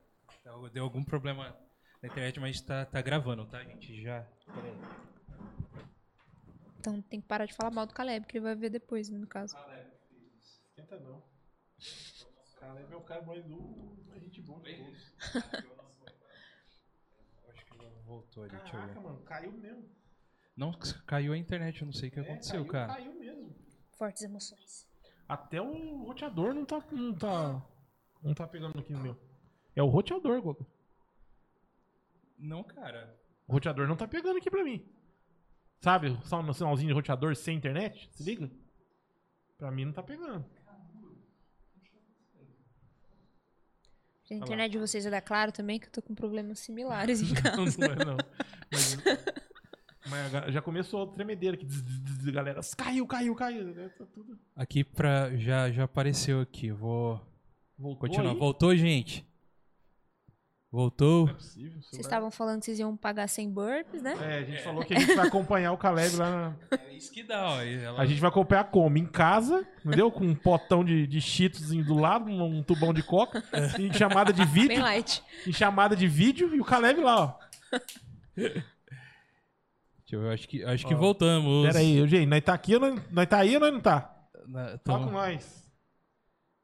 Deu- 0.45 0.69
Deu 0.69 0.83
algum 0.85 1.03
problema 1.03 1.53
na 2.01 2.09
internet, 2.09 2.39
mas 2.39 2.61
tá, 2.61 2.85
tá 2.85 3.01
gravando, 3.01 3.45
tá, 3.45 3.63
gente? 3.63 4.01
Já. 4.01 4.25
Então 6.79 7.01
tem 7.01 7.19
que 7.19 7.27
parar 7.27 7.45
de 7.45 7.53
falar 7.53 7.71
mal 7.71 7.85
do 7.85 7.93
Caleb, 7.93 8.25
que 8.25 8.37
ele 8.37 8.43
vai 8.45 8.55
ver 8.55 8.69
depois, 8.69 9.09
né, 9.09 9.17
no 9.17 9.27
caso. 9.27 9.55
Esquenta 10.69 10.99
não. 10.99 11.21
Caleb 12.59 12.91
é 12.91 12.95
o 12.95 13.01
cara 13.01 13.21
mais 13.23 13.43
do... 13.45 13.97
A 14.13 14.19
gente 14.19 14.41
boa 14.41 14.61
de 14.61 14.75
todos. 14.75 15.13
Acho 17.49 17.65
que 17.65 17.77
voltou 18.05 18.43
ali, 18.43 18.51
deixa 18.57 18.75
eu 18.75 18.81
ver. 18.81 18.87
Caraca, 18.87 19.01
mano. 19.01 19.19
Caiu 19.23 19.51
mesmo. 19.53 19.89
Não, 20.55 20.71
caiu 21.05 21.33
a 21.33 21.37
internet, 21.37 21.81
eu 21.81 21.85
não 21.85 21.93
sei 21.93 22.09
o 22.09 22.11
que 22.11 22.19
É, 22.19 22.23
aconteceu, 22.23 22.65
caiu, 22.65 22.67
cara. 22.67 22.93
Caiu 22.93 23.13
mesmo. 23.19 23.55
Fortes 23.91 24.23
emoções. 24.23 24.87
Até 25.29 25.61
o 25.61 26.03
roteador 26.03 26.53
não 26.53 26.65
tá, 26.65 26.83
não 26.91 27.13
tá, 27.13 27.61
não 28.23 28.33
tá 28.33 28.47
pegando 28.47 28.79
aqui 28.79 28.93
no 28.93 28.99
meu. 28.99 29.17
É 29.75 29.83
o 29.83 29.87
roteador, 29.87 30.41
Goku. 30.41 30.65
Não, 32.37 32.63
cara. 32.63 33.17
O 33.47 33.53
roteador 33.53 33.87
não 33.87 33.95
tá 33.95 34.07
pegando 34.07 34.37
aqui 34.37 34.49
pra 34.49 34.63
mim. 34.63 34.85
Sabe, 35.79 36.17
só 36.23 36.41
no 36.41 36.53
sinalzinho 36.53 36.87
de 36.89 36.93
roteador 36.93 37.35
sem 37.35 37.55
internet? 37.57 38.09
Se 38.11 38.23
liga? 38.23 38.49
Pra 39.57 39.71
mim 39.71 39.85
não 39.85 39.93
tá 39.93 40.03
pegando. 40.03 40.45
A 44.29 44.33
internet 44.33 44.71
de 44.73 44.77
vocês 44.77 45.05
é 45.05 45.09
da 45.09 45.21
Claro 45.21 45.51
também, 45.53 45.79
que 45.79 45.87
eu 45.87 45.91
tô 45.91 46.01
com 46.01 46.13
problemas 46.13 46.59
similares 46.59 47.21
em 47.21 47.27
Não, 47.33 47.41
casa. 47.41 47.77
não 47.79 47.87
é 47.93 48.05
não. 48.05 48.17
Mas, 48.69 48.97
mas 50.09 50.53
já 50.53 50.61
começou 50.61 51.03
a 51.03 51.07
tremedeira 51.13 51.55
aqui. 51.55 51.65
Galera, 52.31 52.59
caiu, 52.77 53.07
caiu, 53.07 53.33
caiu. 53.35 53.69
É, 53.79 53.87
Tá 53.89 54.05
tudo. 54.13 54.37
Aqui 54.55 54.83
pra. 54.83 55.33
Já, 55.37 55.71
já 55.71 55.85
apareceu 55.85 56.41
aqui. 56.41 56.71
Vou 56.71 57.21
Voltou 57.77 58.09
continuar. 58.09 58.31
aí? 58.31 58.37
Voltou, 58.37 58.75
gente? 58.75 59.25
Voltou? 60.69 61.25
Não 61.27 61.31
é 61.31 61.35
possível. 61.35 61.81
Vocês 61.81 62.01
estavam 62.05 62.29
falando 62.29 62.59
que 62.59 62.65
vocês 62.65 62.79
iam 62.79 62.95
pagar 62.97 63.27
100 63.29 63.49
burpees, 63.51 64.01
né? 64.03 64.15
É, 64.21 64.39
a 64.39 64.43
gente 64.43 64.61
falou 64.63 64.83
que 64.83 64.93
a 64.93 64.99
gente 64.99 65.15
vai 65.15 65.25
acompanhar 65.27 65.71
o 65.71 65.77
Caleb 65.77 66.15
lá 66.17 66.29
na... 66.69 66.77
É 66.77 66.93
isso 66.93 67.09
que 67.11 67.23
dá, 67.23 67.47
ó. 67.51 67.61
Ela- 67.61 68.01
A 68.01 68.05
gente 68.05 68.19
vai 68.19 68.29
acompanhar 68.29 68.65
como? 68.65 68.97
Em 68.97 69.05
casa, 69.05 69.65
entendeu? 69.85 70.11
Com 70.11 70.25
um 70.25 70.35
potão 70.35 70.83
de, 70.83 71.07
de 71.07 71.21
cheetos 71.21 71.69
do 71.69 71.93
lado, 71.97 72.29
um, 72.29 72.61
tubão 72.63 72.93
de 72.93 73.01
coca, 73.01 73.41
em 73.79 73.93
chamada 73.93 74.33
de 74.33 74.43
Bem 74.45 74.53
vídeo, 74.67 74.81
light. 74.81 75.23
em 75.47 75.53
chamada 75.53 75.95
de 75.95 76.05
vídeo 76.07 76.53
e 76.53 76.59
o 76.59 76.65
Caleb 76.65 76.99
lá, 77.01 77.17
ó. 77.21 77.39
Deixa 78.35 78.65
eu 80.11 80.21
ver, 80.21 80.33
acho 80.33 80.47
que, 80.49 80.63
acho 80.65 80.85
que 80.85 80.93
Ó, 80.93 80.97
voltamos. 80.97 81.65
Pera 81.67 81.79
aí, 81.79 82.05
gente, 82.07 82.27
nós 82.27 82.43
tá 82.43 82.53
aqui 82.53 82.73
ou 82.75 82.79
nós, 82.81 83.01
nós 83.11 83.27
tá 83.27 83.37
aí 83.39 83.53
ou 83.55 83.59
nós 83.61 83.73
não 83.73 83.81
tá? 83.81 84.13
Na- 84.47 84.77
tamo- 84.79 85.05
com 85.05 85.11
nós. 85.11 85.65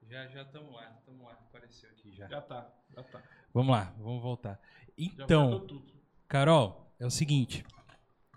Já, 0.09 0.27
já 0.27 0.41
estamos 0.43 0.73
lá, 0.73 0.93
estamos 0.99 1.25
lá. 1.25 1.31
Apareceu 1.31 1.89
aqui 1.89 2.11
já. 2.15 2.27
Já 2.27 2.41
tá, 2.41 2.69
já 2.95 3.03
tá. 3.03 3.21
Vamos 3.53 3.71
lá, 3.75 3.93
vamos 3.99 4.21
voltar. 4.21 4.59
Então. 4.97 5.65
Carol, 6.27 6.91
é 6.99 7.05
o 7.05 7.11
seguinte. 7.11 7.63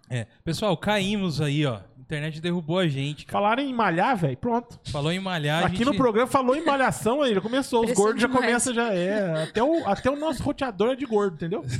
É, 0.08 0.26
pessoal, 0.44 0.76
caímos 0.76 1.40
aí, 1.40 1.66
ó. 1.66 1.76
A 1.76 2.00
internet 2.06 2.40
derrubou 2.40 2.78
a 2.78 2.86
gente. 2.86 3.26
cara. 3.26 3.32
Falaram 3.42 3.62
em 3.64 3.74
malhar, 3.74 4.16
velho, 4.16 4.36
pronto. 4.36 4.78
Falou 4.92 5.10
em 5.10 5.18
malhar. 5.18 5.64
a 5.64 5.66
Aqui 5.66 5.78
gente- 5.78 5.86
no 5.86 5.96
programa 5.96 6.28
falou 6.28 6.54
em 6.54 6.64
malhação 6.64 7.22
aí, 7.22 7.34
já 7.34 7.40
começou. 7.40 7.84
Os 7.84 7.92
gordos 7.92 8.22
já 8.22 8.28
começam, 8.28 8.72
já 8.72 8.92
é. 8.94 9.42
Até 9.44 9.62
o, 9.64 9.84
até 9.88 10.08
o 10.10 10.14
nosso 10.16 10.42
roteador 10.44 10.90
é 10.92 10.96
de 10.96 11.04
gordo, 11.06 11.34
entendeu? 11.34 11.64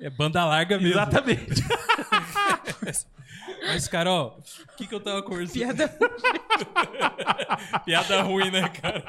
É 0.00 0.08
banda 0.10 0.44
larga 0.46 0.76
mesmo. 0.78 0.94
Exatamente. 0.94 1.62
Mas, 3.66 3.86
Carol, 3.88 4.38
o 4.72 4.76
que, 4.76 4.86
que 4.86 4.94
eu 4.94 5.00
tava 5.00 5.22
conversando? 5.22 5.52
Piada 5.58 5.88
Piada 7.84 8.22
ruim, 8.22 8.50
né, 8.50 8.68
cara? 8.68 9.04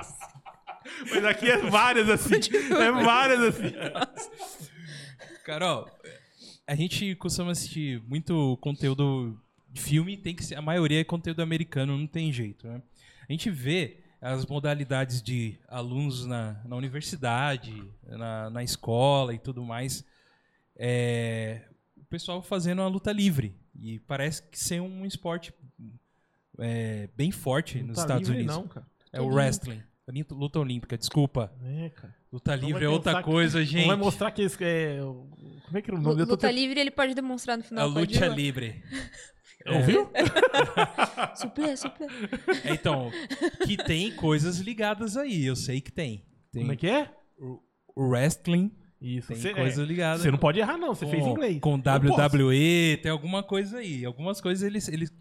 Mas 1.10 1.26
aqui 1.26 1.50
é 1.50 1.58
várias 1.58 2.10
assim. 2.10 2.36
É 2.72 2.92
várias 2.92 3.40
assim. 3.42 3.74
Carol, 5.44 5.90
a 6.68 6.76
gente 6.76 7.16
costuma 7.16 7.52
assistir 7.52 8.02
muito 8.08 8.58
conteúdo 8.62 9.40
de 9.72 9.82
filme, 9.82 10.18
tem 10.18 10.36
que 10.36 10.44
ser, 10.44 10.56
a 10.56 10.62
maioria 10.62 11.02
é 11.02 11.04
conteúdo 11.04 11.42
americano, 11.42 11.98
não 11.98 12.08
tem 12.08 12.32
jeito, 12.32 12.68
né? 12.68 12.82
A 13.28 13.32
gente 13.32 13.50
vê 13.50 13.98
as 14.22 14.46
modalidades 14.46 15.22
de 15.22 15.58
alunos 15.68 16.26
na, 16.26 16.62
na 16.66 16.76
universidade, 16.76 17.84
na, 18.04 18.50
na 18.50 18.64
escola 18.64 19.34
e 19.34 19.40
tudo 19.40 19.64
mais, 19.64 20.04
é, 20.76 21.62
o 21.96 22.06
pessoal 22.06 22.42
fazendo 22.42 22.82
a 22.82 22.88
luta 22.88 23.12
livre. 23.12 23.56
E 23.82 24.00
parece 24.00 24.44
que 24.44 24.60
ser 24.60 24.82
um 24.82 25.06
esporte 25.06 25.54
é, 26.58 27.10
bem 27.16 27.32
forte 27.32 27.82
nos 27.82 27.96
Tá 27.96 28.02
Estados 28.02 28.28
livre, 28.28 28.44
Unidos. 28.44 28.58
Não, 28.58 28.68
cara. 28.68 28.86
É 29.12 29.22
o 29.22 29.28
wrestling. 29.28 29.82
A 30.10 30.34
Luta 30.34 30.60
olímpica, 30.60 30.98
desculpa. 30.98 31.54
É, 31.63 31.89
cara. 31.89 32.15
Luta 32.34 32.58
Não 32.58 32.67
livre 32.67 32.84
é 32.86 32.89
outra 32.89 33.17
que- 33.17 33.24
coisa, 33.24 33.60
Não 33.60 33.65
gente. 33.65 33.86
vai 33.88 33.95
mostrar 33.95 34.32
que 34.32 34.41
é. 34.63 35.00
Como 35.00 35.78
é 35.78 35.82
que 35.82 35.91
era 35.91 36.00
o 36.00 36.02
nome? 36.02 36.24
Luta 36.24 36.50
livre 36.52 36.80
ele 36.80 36.89
pode 36.91 37.13
demonstrar 37.13 37.58
no 37.58 37.63
A 37.63 37.67
final. 37.67 37.93
pode 37.93 38.13
luta 38.15 38.28
lá. 38.28 38.36
livre. 38.36 38.82
Ouviu? 39.67 40.10
Suplê, 41.36 41.76
suplê. 41.78 42.08
É, 42.63 42.74
Então, 42.74 43.12
que 43.65 43.78
tem 43.78 44.15
coisas 44.15 44.58
ligadas 44.60 45.15
aí, 45.17 45.45
eu 45.45 45.56
sei 45.56 45.82
que 45.82 45.91
tem. 45.91 46.26
Tem 46.52 46.62
Como 46.63 46.72
é 46.74 46.76
que 46.76 46.88
é? 46.88 47.12
o 47.39 47.60
wrestling, 48.10 48.72
Isso. 49.02 49.28
tem 49.28 49.38
Você, 49.38 49.54
coisas 49.54 49.78
é, 49.80 49.84
ligadas. 49.88 50.22
você 50.22 50.32
não 50.32 50.38
pode 50.39 50.60
errar, 50.60 50.78
não. 50.78 50.95
Você 50.95 51.06
fez 51.06 51.26
inglês. 51.26 51.60
Com. 51.60 51.78
WWE, 51.78 52.98
tem 53.04 53.12
alguma 53.12 53.43
coisa 53.43 53.78
aí. 53.80 54.06
Algumas 54.06 54.39
coisas 54.41 54.63
eles, 54.63 54.88
eles 54.88 55.13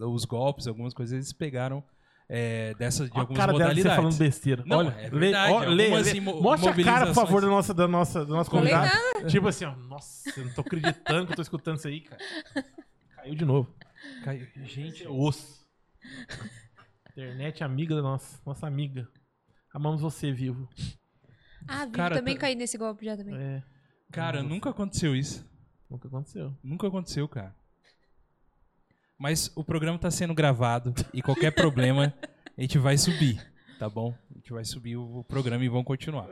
os 0.00 0.24
golpes, 0.24 0.66
algumas 0.66 0.92
coisas 0.92 1.14
eles 1.14 1.32
pegaram 1.32 1.82
é, 2.28 2.74
dessas 2.74 3.06
de 3.08 3.12
Olha 3.12 3.18
a 3.18 3.20
algumas 3.22 3.38
cara 3.38 3.52
dela 3.52 3.74
de 3.74 3.82
você 3.82 3.88
modalidades. 3.88 3.96
falando 3.96 4.18
besteira. 4.18 4.62
Não, 4.66 4.78
Olha, 4.78 4.88
é 4.98 5.02
lê, 5.10 5.18
verdade, 5.18 5.52
ó, 5.52 5.58
lê, 5.60 5.74
lê. 6.02 6.20
Mostra 6.20 6.70
a 6.70 6.84
cara, 6.84 7.06
por 7.06 7.14
favor, 7.14 7.40
da 7.42 7.46
nossa, 7.48 7.74
da 7.74 7.88
nossa, 7.88 8.24
do 8.24 8.32
nosso 8.34 8.50
Falei 8.50 8.72
convidado. 8.72 9.28
Tipo 9.28 9.48
assim, 9.48 9.64
ó. 9.64 9.74
Nossa, 9.76 10.30
eu 10.38 10.44
não 10.46 10.52
tô 10.54 10.60
acreditando 10.62 11.26
que 11.26 11.32
eu 11.32 11.36
tô 11.36 11.42
escutando 11.42 11.76
isso 11.78 11.88
aí, 11.88 12.00
cara. 12.00 12.20
Caiu 13.16 13.34
de 13.34 13.44
novo. 13.44 13.74
Caiu- 14.24 14.46
Gente, 14.64 15.04
É 15.04 15.08
osso. 15.08 15.64
Internet 17.10 17.62
amiga 17.62 17.94
da 17.94 18.02
nossa, 18.02 18.40
nossa 18.44 18.66
amiga. 18.66 19.08
Amamos 19.72 20.00
você, 20.00 20.32
vivo. 20.32 20.68
Ah, 21.66 21.80
Vivo 21.84 21.92
Cara, 21.92 22.14
também 22.16 22.34
tá- 22.34 22.42
caí 22.42 22.54
nesse 22.54 22.76
golpe 22.76 23.04
já 23.04 23.16
também. 23.16 23.34
É, 23.36 23.62
cara, 24.12 24.42
nunca 24.42 24.70
aconteceu 24.70 25.14
isso. 25.16 25.44
nunca 25.88 26.08
aconteceu. 26.08 26.54
Nunca 26.62 26.88
aconteceu, 26.88 27.26
cara. 27.28 27.54
Mas 29.18 29.50
o 29.54 29.62
programa 29.64 29.98
tá 29.98 30.10
sendo 30.10 30.34
gravado 30.34 30.94
e 31.12 31.22
qualquer 31.22 31.52
problema 31.52 32.12
a 32.56 32.60
gente 32.60 32.78
vai 32.78 32.98
subir, 32.98 33.40
tá 33.78 33.88
bom? 33.88 34.14
A 34.30 34.34
gente 34.38 34.52
vai 34.52 34.64
subir 34.64 34.96
o 34.96 35.24
programa 35.24 35.64
e 35.64 35.68
vamos 35.68 35.84
continuar. 35.86 36.28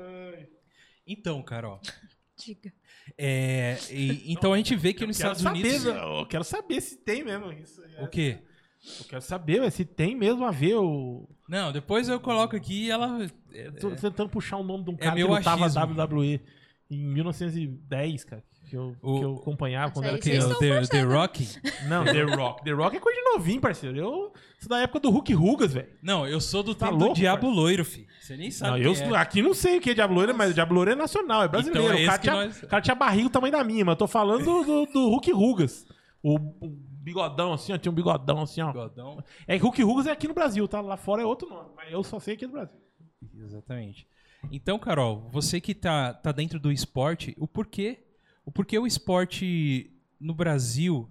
Então, 1.06 1.42
Carol, 1.42 1.80
Diga. 2.36 2.72
é, 3.18 3.76
e- 3.90 4.32
então 4.32 4.52
a 4.52 4.56
gente 4.56 4.74
vê 4.76 4.92
que 4.92 5.06
nos 5.06 5.16
Estados 5.16 5.42
saber, 5.42 5.58
Unidos... 5.60 5.84
eu 5.84 6.26
quero 6.26 6.44
saber 6.44 6.80
se 6.80 6.96
tem 6.96 7.24
mesmo 7.24 7.52
isso. 7.52 7.80
O 8.00 8.06
quê? 8.08 8.38
Eu 8.98 9.04
quero 9.06 9.22
saber 9.22 9.70
se 9.70 9.84
tem 9.84 10.16
mesmo 10.16 10.44
a 10.44 10.50
ver 10.50 10.74
o. 10.74 11.28
Não, 11.48 11.72
depois 11.72 12.08
eu 12.08 12.18
coloco 12.18 12.56
aqui 12.56 12.86
e 12.86 12.90
ela... 12.90 13.18
é, 13.52 13.70
Tô 13.72 13.90
tentando 13.92 14.28
puxar 14.28 14.56
o 14.56 14.64
nome 14.64 14.84
de 14.84 14.90
um 14.90 14.94
É 14.94 14.96
cara 14.98 15.14
meu 15.14 15.28
que 15.28 15.34
lutava 15.34 15.66
achismo. 15.66 15.94
WWE 15.94 16.40
em 16.90 17.06
1910, 17.06 18.24
cara, 18.24 18.44
que 18.72 18.76
eu, 18.78 18.96
O- 19.02 19.18
que 19.18 19.24
eu 19.26 19.34
acompanhava 19.34 19.92
quando 19.92 20.06
era 20.06 20.18
criança. 20.18 20.48
o 20.48 20.58
The, 20.58 20.80
The 20.86 21.02
Rock? 21.02 21.46
Não, 21.88 22.04
The 22.06 22.22
Rock. 22.22 22.64
The 22.64 22.70
Rock 22.70 22.96
é 22.96 23.00
coisa 23.00 23.18
de 23.20 23.24
novinho, 23.36 23.60
parceiro. 23.60 23.98
Eu 23.98 24.32
sou 24.58 24.68
da 24.70 24.78
época 24.80 24.98
do 25.00 25.10
Hulk 25.10 25.34
Rugas, 25.34 25.74
velho. 25.74 25.88
Não, 26.02 26.26
eu 26.26 26.40
sou 26.40 26.62
do 26.62 26.74
Tá 26.74 26.86
tempo 26.86 26.98
louco, 26.98 27.14
do 27.14 27.18
Diabo 27.20 27.42
parça? 27.42 27.54
Loiro, 27.56 27.84
fi. 27.84 28.06
Você 28.18 28.34
nem 28.34 28.46
Não, 28.48 28.52
sabe 28.56 28.82
eu 28.82 28.94
quem 28.94 29.12
é. 29.12 29.16
aqui 29.18 29.42
não 29.42 29.52
sei 29.52 29.76
o 29.76 29.80
que 29.82 29.90
é 29.90 29.94
Diabo 29.94 30.14
Loiro, 30.14 30.34
mas 30.34 30.52
o 30.52 30.54
Diabo 30.54 30.72
Loiro 30.72 30.90
é 30.90 30.94
nacional, 30.94 31.42
é 31.42 31.48
brasileiro. 31.48 31.84
Então 31.86 31.98
é 31.98 32.02
o, 32.02 32.06
cara 32.06 32.18
tinha, 32.18 32.32
nós- 32.34 32.62
o 32.62 32.66
cara 32.66 32.82
tinha 32.82 32.94
barriga 32.94 33.28
do 33.28 33.32
tamanho 33.32 33.52
da 33.52 33.62
minha, 33.62 33.84
mas 33.84 33.92
eu 33.92 33.98
tô 33.98 34.06
falando 34.06 34.42
do, 34.42 34.64
do, 34.64 34.86
do 34.90 35.08
Hulk 35.10 35.30
Rugas. 35.32 35.86
O, 36.22 36.36
o 36.36 36.68
bigodão 36.70 37.52
assim, 37.52 37.74
ó, 37.74 37.76
tinha 37.76 37.92
um 37.92 37.94
bigodão 37.94 38.40
assim, 38.40 38.62
ó. 38.62 38.72
Godão. 38.72 39.22
É 39.46 39.58
que 39.58 39.62
Hulk 39.64 39.82
Rugas 39.82 40.06
é 40.06 40.12
aqui 40.12 40.26
no 40.26 40.32
Brasil, 40.34 40.66
tá? 40.66 40.80
Lá 40.80 40.96
fora 40.96 41.20
é 41.20 41.26
outro 41.26 41.46
nome, 41.46 41.68
mas 41.76 41.92
eu 41.92 42.02
só 42.02 42.18
sei 42.18 42.34
aqui 42.34 42.46
do 42.46 42.52
Brasil. 42.52 42.80
Exatamente. 43.38 44.06
Então, 44.50 44.78
Carol, 44.78 45.28
você 45.30 45.60
que 45.60 45.74
tá, 45.74 46.12
tá 46.14 46.32
dentro 46.32 46.58
do 46.58 46.72
esporte, 46.72 47.34
o 47.38 47.46
porquê? 47.46 47.98
O 48.44 48.50
porquê 48.52 48.78
o 48.78 48.86
esporte 48.86 49.90
no 50.20 50.34
Brasil, 50.34 51.08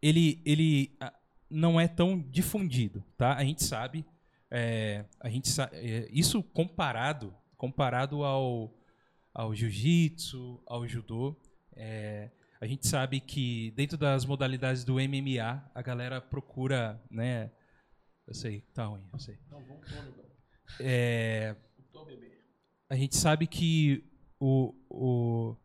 ele, 0.00 0.40
ele 0.44 0.96
ah, 1.00 1.12
não 1.50 1.80
é 1.80 1.88
tão 1.88 2.18
difundido, 2.20 3.04
tá? 3.16 3.34
A 3.36 3.44
gente 3.44 3.64
sabe, 3.64 4.04
é, 4.50 5.04
a 5.20 5.28
gente 5.28 5.48
sa- 5.48 5.70
é, 5.72 6.08
isso 6.12 6.42
comparado, 6.42 7.34
comparado 7.56 8.22
ao, 8.24 8.74
ao 9.34 9.54
jiu-jitsu, 9.54 10.62
ao 10.66 10.86
judô, 10.86 11.36
é, 11.76 12.30
a 12.60 12.66
gente 12.66 12.86
sabe 12.88 13.20
que 13.20 13.70
dentro 13.72 13.96
das 13.96 14.24
modalidades 14.24 14.84
do 14.84 14.94
MMA, 15.00 15.70
a 15.74 15.82
galera 15.82 16.20
procura, 16.20 17.00
né? 17.10 17.50
Eu 18.26 18.34
sei, 18.34 18.60
tá 18.74 18.84
ruim, 18.86 19.02
eu 19.12 19.18
sei. 19.18 19.38
É, 20.80 21.56
a 22.90 22.96
gente 22.96 23.16
sabe 23.16 23.46
que 23.46 24.04
o, 24.40 24.74
o, 24.90 25.56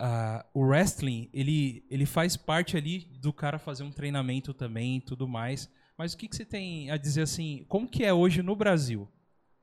a- 0.00 0.46
o 0.54 0.62
wrestling, 0.64 1.28
ele, 1.32 1.84
ele 1.90 2.06
faz 2.06 2.36
parte 2.36 2.76
ali 2.76 3.00
do 3.20 3.32
cara 3.32 3.58
fazer 3.58 3.82
um 3.84 3.92
treinamento 3.92 4.54
também 4.54 4.96
e 4.96 5.00
tudo 5.00 5.28
mais. 5.28 5.68
Mas 5.96 6.14
o 6.14 6.16
que, 6.16 6.26
que 6.28 6.34
você 6.36 6.44
tem 6.44 6.90
a 6.90 6.96
dizer 6.96 7.22
assim? 7.22 7.64
Como 7.68 7.86
que 7.88 8.02
é 8.04 8.12
hoje 8.12 8.42
no 8.42 8.56
Brasil 8.56 9.06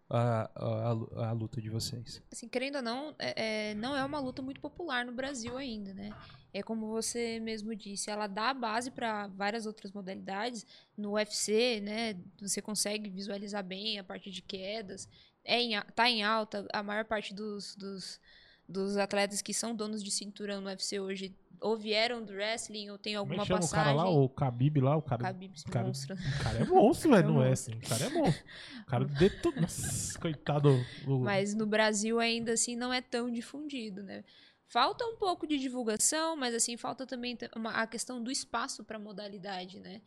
a, 0.09 0.49
a, 0.55 0.65
a 0.87 0.91
lu- 0.91 1.11
a 1.15 1.31
luta 1.31 1.59
de 1.59 1.69
vocês? 1.69 2.21
assim, 2.31 2.47
querendo 2.47 2.75
ou 2.77 2.81
não, 2.81 3.15
é, 3.19 3.71
é, 3.71 3.73
não 3.75 3.95
é 3.95 4.05
uma 4.05 4.19
luta 4.19 4.41
muito 4.41 4.61
popular 4.61 5.03
no 5.05 5.11
Brasil 5.11 5.57
ainda, 5.57 5.93
né? 5.93 6.11
É 6.53 6.63
como 6.63 6.87
você 6.87 7.39
mesmo 7.39 7.75
disse, 7.75 8.09
ela 8.09 8.25
dá 8.27 8.49
a 8.51 8.53
base 8.53 8.89
para 8.91 9.27
várias 9.27 9.65
outras 9.65 9.91
modalidades. 9.91 10.65
No 10.95 11.13
UFC, 11.13 11.81
né, 11.81 12.15
você 12.39 12.61
consegue 12.61 13.09
visualizar 13.09 13.63
bem 13.63 13.99
a 13.99 14.03
parte 14.03 14.31
de 14.31 14.41
quedas. 14.41 15.09
É 15.43 15.59
em, 15.61 15.79
tá 15.95 16.09
em 16.09 16.23
alta, 16.23 16.65
a 16.73 16.81
maior 16.83 17.03
parte 17.05 17.33
dos, 17.33 17.75
dos, 17.75 18.19
dos 18.67 18.97
atletas 18.97 19.41
que 19.41 19.53
são 19.53 19.73
donos 19.75 20.03
de 20.03 20.11
cinturão 20.11 20.59
no 20.61 20.67
UFC 20.67 20.99
hoje 20.99 21.35
ou 21.59 21.75
vieram 21.75 22.23
do 22.23 22.33
wrestling 22.33 22.89
ou 22.91 22.97
tem 22.99 23.13
Como 23.15 23.33
é 23.33 23.37
alguma 23.37 23.41
que 23.43 23.47
chama 23.47 23.59
o 23.59 23.61
passagem. 23.63 23.85
cara 23.85 23.97
lá, 23.97 24.09
o 24.09 24.27
Khabib 24.27 24.79
lá, 24.79 24.95
o 24.95 25.01
cara... 25.01 25.23
Khabib, 25.23 25.53
esse 25.55 25.65
cara- 25.65 25.87
monstro. 25.87 26.15
O 26.15 26.43
cara 26.43 26.59
é 26.59 26.65
monstro, 26.65 27.09
velho, 27.11 27.23
É 27.29 27.31
no 27.31 27.39
wrestling. 27.39 27.77
O 27.77 27.89
cara 27.89 28.05
é 28.05 28.09
monstro. 28.09 28.45
O 28.81 28.85
cara 28.85 29.05
deton... 29.19 29.51
Nossa, 29.59 30.19
coitado. 30.19 30.85
do- 31.03 31.19
Mas 31.19 31.55
no 31.55 31.65
Brasil 31.65 32.19
ainda 32.19 32.51
assim 32.53 32.75
não 32.75 32.93
é 32.93 33.01
tão 33.01 33.31
difundido, 33.31 34.03
né? 34.03 34.23
Falta 34.67 35.03
um 35.05 35.15
pouco 35.15 35.47
de 35.47 35.57
divulgação, 35.57 36.35
mas 36.35 36.53
assim, 36.53 36.75
falta 36.77 37.07
também 37.07 37.35
a 37.73 37.87
questão 37.87 38.21
do 38.21 38.29
espaço 38.29 38.83
para 38.83 38.99
modalidade, 38.99 39.79
né? 39.79 40.01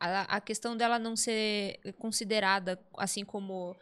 A, 0.00 0.36
a 0.36 0.40
questão 0.40 0.76
dela 0.76 0.98
não 0.98 1.14
ser 1.14 1.78
considerada 1.98 2.80
assim 2.98 3.24
como. 3.24 3.76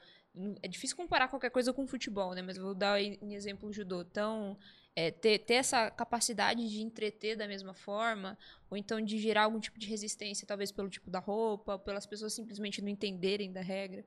É 0.63 0.67
difícil 0.67 0.97
comparar 0.97 1.29
qualquer 1.29 1.51
coisa 1.51 1.73
com 1.73 1.87
futebol, 1.87 2.35
né? 2.35 2.43
Mas 2.43 2.57
vou 2.57 2.75
dar 2.75 3.01
em 3.01 3.35
exemplo 3.35 3.69
o 3.69 3.73
judô. 3.73 4.03
Então, 4.03 4.59
é, 4.97 5.11
ter, 5.11 5.39
ter 5.41 5.55
essa 5.55 5.91
capacidade 5.91 6.69
de 6.69 6.83
entreter 6.83 7.37
da 7.37 7.47
mesma 7.47 7.73
forma, 7.73 8.37
ou 8.69 8.77
então 8.77 9.01
de 9.01 9.19
gerar 9.19 9.45
algum 9.45 9.61
tipo 9.61 9.79
de 9.79 9.89
resistência, 9.89 10.47
talvez 10.47 10.73
pelo 10.73 10.89
tipo 10.89 11.11
da 11.11 11.19
roupa, 11.19 11.75
ou 11.75 11.79
pelas 11.79 12.07
pessoas 12.07 12.33
simplesmente 12.33 12.83
não 12.83 12.89
entenderem 12.89 13.53
da 13.53 13.61
regra. 13.61 14.05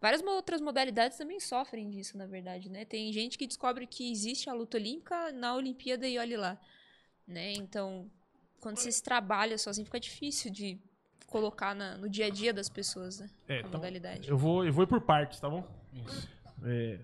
Várias 0.00 0.22
outras 0.22 0.60
modalidades 0.60 1.18
também 1.18 1.40
sofrem 1.40 1.90
disso, 1.90 2.16
na 2.16 2.26
verdade, 2.26 2.68
né? 2.68 2.84
Tem 2.84 3.12
gente 3.12 3.36
que 3.36 3.46
descobre 3.46 3.86
que 3.86 4.10
existe 4.10 4.48
a 4.48 4.52
luta 4.52 4.76
olímpica 4.76 5.32
na 5.32 5.54
Olimpíada 5.56 6.06
e 6.06 6.18
olhe 6.18 6.36
lá, 6.36 6.60
né? 7.26 7.52
Então, 7.52 8.08
quando 8.60 8.76
você 8.76 8.92
se 8.92 9.02
trabalha 9.02 9.58
sozinho, 9.58 9.84
fica 9.84 9.98
difícil 9.98 10.52
de 10.52 10.80
colocar 11.28 11.74
na- 11.74 11.96
no 11.96 12.08
dia 12.08 12.26
a 12.26 12.30
dia 12.30 12.52
das 12.52 12.68
pessoas, 12.68 13.20
né? 13.20 13.30
É, 13.46 13.56
a 13.56 13.60
então, 13.60 13.72
modalidade. 13.72 14.28
eu 14.28 14.36
vou, 14.36 14.64
eu 14.64 14.72
vou 14.72 14.82
ir 14.84 14.86
por 14.88 15.00
partes, 15.00 15.38
tá 15.38 15.48
bom? 15.48 15.62
É, 16.64 16.98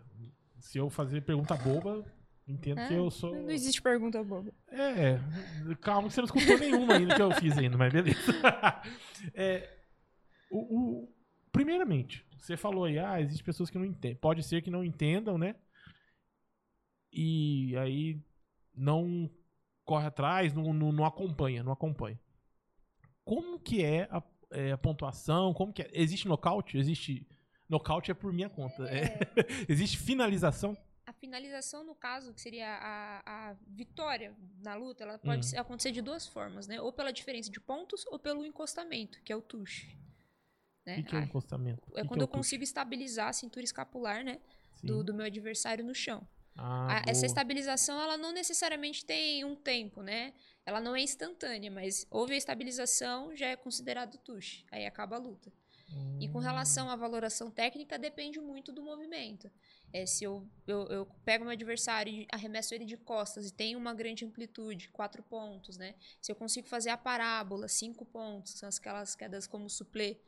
se 0.59 0.79
eu 0.79 0.91
fazer 0.91 1.21
pergunta 1.21 1.55
boba, 1.57 2.05
entendo 2.49 2.81
É, 2.81 2.89
que 2.89 2.95
eu 2.95 3.11
sou... 3.11 3.35
Não 3.35 3.51
existe 3.51 3.81
pergunta 3.83 4.23
boba. 4.25 4.51
É, 4.69 5.19
calma 5.81 6.09
que 6.09 6.15
você 6.15 6.21
não 6.21 6.27
escutou 6.27 6.59
nenhuma 6.59 6.95
ainda 6.95 7.15
que 7.15 7.23
eu 7.23 7.33
fiz 7.33 7.57
ainda, 7.57 7.77
mas 7.77 7.93
beleza. 7.93 8.19
É, 9.35 9.71
o, 10.51 10.59
o- 11.05 11.15
primeiramente, 11.53 12.27
você 12.39 12.57
falou 12.57 12.85
aí, 12.85 12.99
ah, 12.99 13.21
existem 13.21 13.45
pessoas 13.45 13.71
que 13.71 13.79
não 13.79 13.85
entendem. 13.85 14.17
Pode 14.17 14.43
ser 14.43 14.61
que 14.63 14.71
não 14.71 14.83
entendam, 14.85 15.39
né? 15.39 15.55
E 17.13 17.77
aí 17.77 18.21
não 18.75 19.31
corre 19.85 20.07
atrás, 20.07 20.53
não, 20.53 20.73
não, 20.73 20.91
não 20.93 21.05
acompanha, 21.05 21.63
não 21.63 21.73
acompanha. 21.73 22.19
Como 23.25 23.59
que 23.59 23.83
é 23.83 24.03
a, 24.11 24.23
é 24.51 24.73
a 24.73 24.79
pontuação? 24.79 25.53
Como 25.55 25.73
que 25.73 25.83
é? 25.83 25.91
Existe 25.93 26.29
nocaute? 26.29 26.77
Existe... 26.79 27.27
Nocaute 27.69 28.11
é 28.11 28.15
por 28.15 28.33
minha 28.33 28.49
conta. 28.51 28.85
É. 28.85 29.19
Existe 29.69 29.97
finalização? 29.99 30.77
A 31.07 31.13
finalização, 31.13 31.83
no 31.85 31.95
caso, 31.95 32.33
que 32.35 32.41
seria 32.41 32.69
a, 32.69 33.51
a 33.51 33.57
vitória 33.67 34.35
na 34.63 34.75
luta, 34.75 35.05
ela 35.05 35.19
pode 35.19 35.47
Uhum. 35.55 35.61
acontecer 35.61 35.91
de 35.91 36.01
duas 36.03 36.27
formas, 36.27 36.67
né? 36.67 36.81
Ou 36.81 36.93
pela 36.93 37.13
diferença 37.13 37.51
de 37.51 37.61
pontos 37.61 38.07
ou 38.07 38.19
pelo 38.19 38.45
encostamento, 38.45 39.21
que 39.23 39.33
é 39.33 39.37
o 39.37 39.43
touch. 39.43 39.87
O 39.87 40.91
Né? 40.91 40.97
que, 40.97 41.03
que 41.05 41.15
é 41.15 41.19
o 41.19 41.23
Ah, 41.23 41.25
encostamento? 41.25 41.83
O 41.91 41.99
é 41.99 42.03
que 42.03 42.09
quando 42.09 42.19
que 42.19 42.23
eu 42.23 42.25
o 42.25 42.27
touch? 42.29 42.39
consigo 42.39 42.63
estabilizar 42.63 43.29
a 43.29 43.33
cintura 43.33 43.65
escapular, 43.65 44.23
né? 44.25 44.41
Do, 44.83 45.03
do 45.03 45.15
meu 45.15 45.25
adversário 45.25 45.83
no 45.85 45.95
chão. 45.95 46.27
Ah, 46.57 46.99
A- 46.99 47.03
essa 47.07 47.25
estabilização, 47.25 47.99
ela 48.01 48.19
não 48.19 48.33
necessariamente 48.33 49.05
tem 49.05 49.43
um 49.45 49.57
tempo, 49.57 50.03
né? 50.03 50.35
Ela 50.66 50.81
não 50.81 50.96
é 50.96 51.00
instantânea, 51.00 51.70
mas 51.70 52.07
houve 52.11 52.35
a 52.35 52.37
estabilização, 52.37 53.37
já 53.37 53.48
é 53.48 53.57
considerado 53.57 54.18
touch. 54.18 54.64
Aí 54.70 54.87
acaba 54.87 55.16
a 55.16 55.18
luta. 55.18 55.53
E 56.20 56.29
com 56.29 56.38
relação 56.38 56.88
à 56.88 56.96
valoração 56.96 57.50
técnica, 57.50 57.98
depende 57.98 58.40
muito 58.40 58.72
do 58.72 58.83
movimento. 58.83 59.50
É, 59.92 60.07
se 60.07 60.24
eu, 60.24 60.48
eu, 60.66 60.87
eu 60.87 61.07
pego 61.24 61.44
meu 61.44 61.53
adversário 61.53 62.12
e 62.12 62.27
arremesso 62.33 62.74
ele 62.74 62.85
de 62.85 62.96
costas 62.96 63.48
e 63.48 63.53
tem 63.53 63.77
uma 63.77 63.94
grande 63.94 64.24
amplitude, 64.24 64.88
quatro 64.88 65.22
pontos, 65.22 65.77
né? 65.77 65.94
Se 66.20 66.33
eu 66.33 66.37
consigo 66.37 66.66
fazer 66.66 66.90
a 66.90 66.96
parábola, 66.96 67.68
cinco 67.68 68.05
pontos, 68.05 68.55
são 68.55 68.68
aquelas 68.68 69.14
quedas 69.14 69.46
como 69.46 69.68
suplê, 69.68 70.18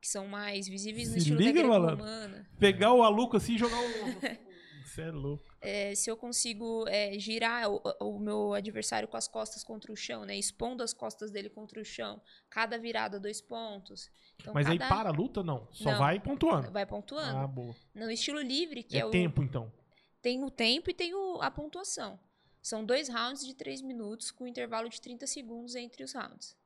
que 0.00 0.08
são 0.08 0.26
mais 0.26 0.66
visíveis 0.66 1.08
no 1.08 1.14
Se 1.14 1.18
estilo 1.20 1.38
liga, 1.38 1.62
da. 1.62 2.44
Pegar 2.58 2.92
o 2.92 3.02
Aluco 3.02 3.36
assim 3.36 3.54
e 3.54 3.58
jogar 3.58 3.78
o. 3.78 3.82
Você 4.84 5.02
é 5.02 5.10
louco. 5.10 5.51
É, 5.64 5.94
se 5.94 6.10
eu 6.10 6.16
consigo 6.16 6.84
é, 6.88 7.16
girar 7.20 7.70
o, 7.70 7.80
o 8.00 8.18
meu 8.18 8.52
adversário 8.52 9.06
com 9.06 9.16
as 9.16 9.28
costas 9.28 9.62
contra 9.62 9.92
o 9.92 9.96
chão, 9.96 10.24
né? 10.24 10.36
Expondo 10.36 10.82
as 10.82 10.92
costas 10.92 11.30
dele 11.30 11.48
contra 11.48 11.80
o 11.80 11.84
chão. 11.84 12.20
Cada 12.50 12.76
virada, 12.76 13.20
dois 13.20 13.40
pontos. 13.40 14.10
Então, 14.40 14.52
Mas 14.52 14.66
aí 14.66 14.76
cada- 14.76 14.92
para 14.94 15.08
a 15.10 15.12
luta, 15.12 15.40
não. 15.42 15.68
Só 15.72 15.92
Não. 15.92 15.98
vai 16.00 16.18
pontuando. 16.18 16.70
Vai 16.72 16.84
pontuando. 16.84 17.38
Ah, 17.38 17.46
boa. 17.46 17.76
No 17.94 18.10
estilo 18.10 18.40
livre, 18.40 18.82
que 18.82 18.96
É, 18.96 19.00
é, 19.00 19.06
o. 19.06 19.10
tempo, 19.10 19.40
então. 19.42 19.72
Tem 20.20 20.42
o 20.42 20.50
tempo 20.50 20.90
e 20.90 20.94
tem 20.94 21.14
o- 21.14 21.40
a 21.40 21.48
pontuação. 21.50 22.18
São 22.60 22.84
dois 22.84 23.08
rounds 23.08 23.46
de 23.46 23.54
três 23.54 23.80
minutos, 23.80 24.30
com 24.32 24.46
intervalo 24.46 24.88
de 24.88 25.00
30 25.00 25.26
segundos 25.28 25.74
entre 25.76 26.02
os 26.02 26.12
rounds. 26.12 26.56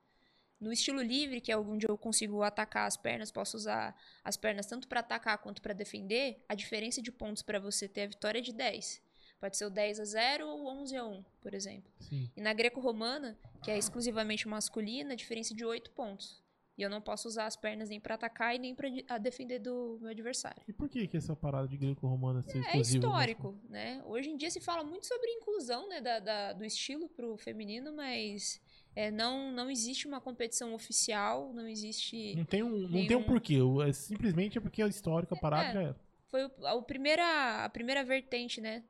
No 0.60 0.72
estilo 0.72 1.02
livre, 1.02 1.40
que 1.40 1.52
é 1.52 1.56
onde 1.58 1.86
eu 1.88 1.98
consigo 1.98 2.42
atacar 2.42 2.86
as 2.86 2.96
pernas, 2.96 3.30
posso 3.30 3.56
usar 3.56 3.94
as 4.24 4.36
pernas 4.36 4.66
tanto 4.66 4.88
para 4.88 5.00
atacar 5.00 5.36
quanto 5.38 5.60
para 5.60 5.74
defender, 5.74 6.42
a 6.48 6.54
diferença 6.54 7.02
de 7.02 7.12
pontos 7.12 7.42
para 7.42 7.58
você 7.60 7.86
ter 7.86 8.02
a 8.02 8.06
vitória 8.06 8.38
é 8.38 8.42
de 8.42 8.52
10. 8.52 9.02
Pode 9.38 9.56
ser 9.58 9.66
o 9.66 9.70
10 9.70 10.00
a 10.00 10.04
0 10.04 10.46
ou 10.48 10.66
11 10.66 10.96
a 10.96 11.04
1, 11.04 11.22
por 11.42 11.52
exemplo. 11.52 11.92
Sim. 12.00 12.30
E 12.34 12.40
na 12.40 12.54
greco-romana, 12.54 13.38
que 13.62 13.70
é 13.70 13.76
exclusivamente 13.76 14.48
masculina, 14.48 15.12
a 15.12 15.16
diferença 15.16 15.52
é 15.52 15.56
de 15.56 15.64
8 15.64 15.90
pontos. 15.90 16.42
E 16.78 16.82
eu 16.82 16.88
não 16.90 17.00
posso 17.02 17.28
usar 17.28 17.46
as 17.46 17.56
pernas 17.56 17.88
nem 17.90 17.98
para 18.00 18.14
atacar 18.14 18.54
e 18.54 18.58
nem 18.58 18.74
para 18.74 18.88
defender 19.18 19.58
do 19.58 19.98
meu 20.00 20.10
adversário. 20.10 20.62
E 20.68 20.72
por 20.72 20.88
que, 20.90 21.06
que 21.06 21.16
essa 21.18 21.34
parada 21.36 21.68
de 21.68 21.76
greco-romana 21.76 22.42
ser 22.42 22.58
É 22.58 22.60
exclusiva? 22.78 23.06
histórico, 23.06 23.58
né? 23.68 24.02
Hoje 24.06 24.28
em 24.30 24.36
dia 24.36 24.50
se 24.50 24.60
fala 24.60 24.82
muito 24.84 25.06
sobre 25.06 25.30
inclusão 25.32 25.88
né, 25.88 26.00
da, 26.02 26.18
da- 26.18 26.52
do 26.54 26.64
estilo 26.64 27.08
pro 27.08 27.36
feminino, 27.38 27.94
mas 27.94 28.60
é, 28.96 29.10
não, 29.10 29.52
não 29.52 29.70
existe 29.70 30.08
uma 30.08 30.20
competição 30.20 30.74
oficial, 30.74 31.52
não 31.52 31.68
existe. 31.68 32.34
Não 32.34 32.44
tem 32.44 32.62
um, 32.62 32.70
não 32.70 32.88
Nenhum. 32.88 33.06
tem 33.06 33.16
um 33.16 33.22
porquê. 33.22 33.58
É, 33.86 33.92
simplesmente 33.92 34.58
é 34.58 34.60
porque 34.60 34.82
é 34.82 34.88
histórico 34.88 35.34
a 35.34 35.38
parada 35.38 35.68
É. 35.68 35.72
já 35.74 35.82
era. 35.82 36.00
Foi 36.28 36.44
o- 36.46 36.66
a, 36.66 36.74
o 36.74 36.82
primeira, 36.82 37.64
a 37.64 37.68
primeira 37.68 38.02
vertente, 38.02 38.60
né? 38.60 38.82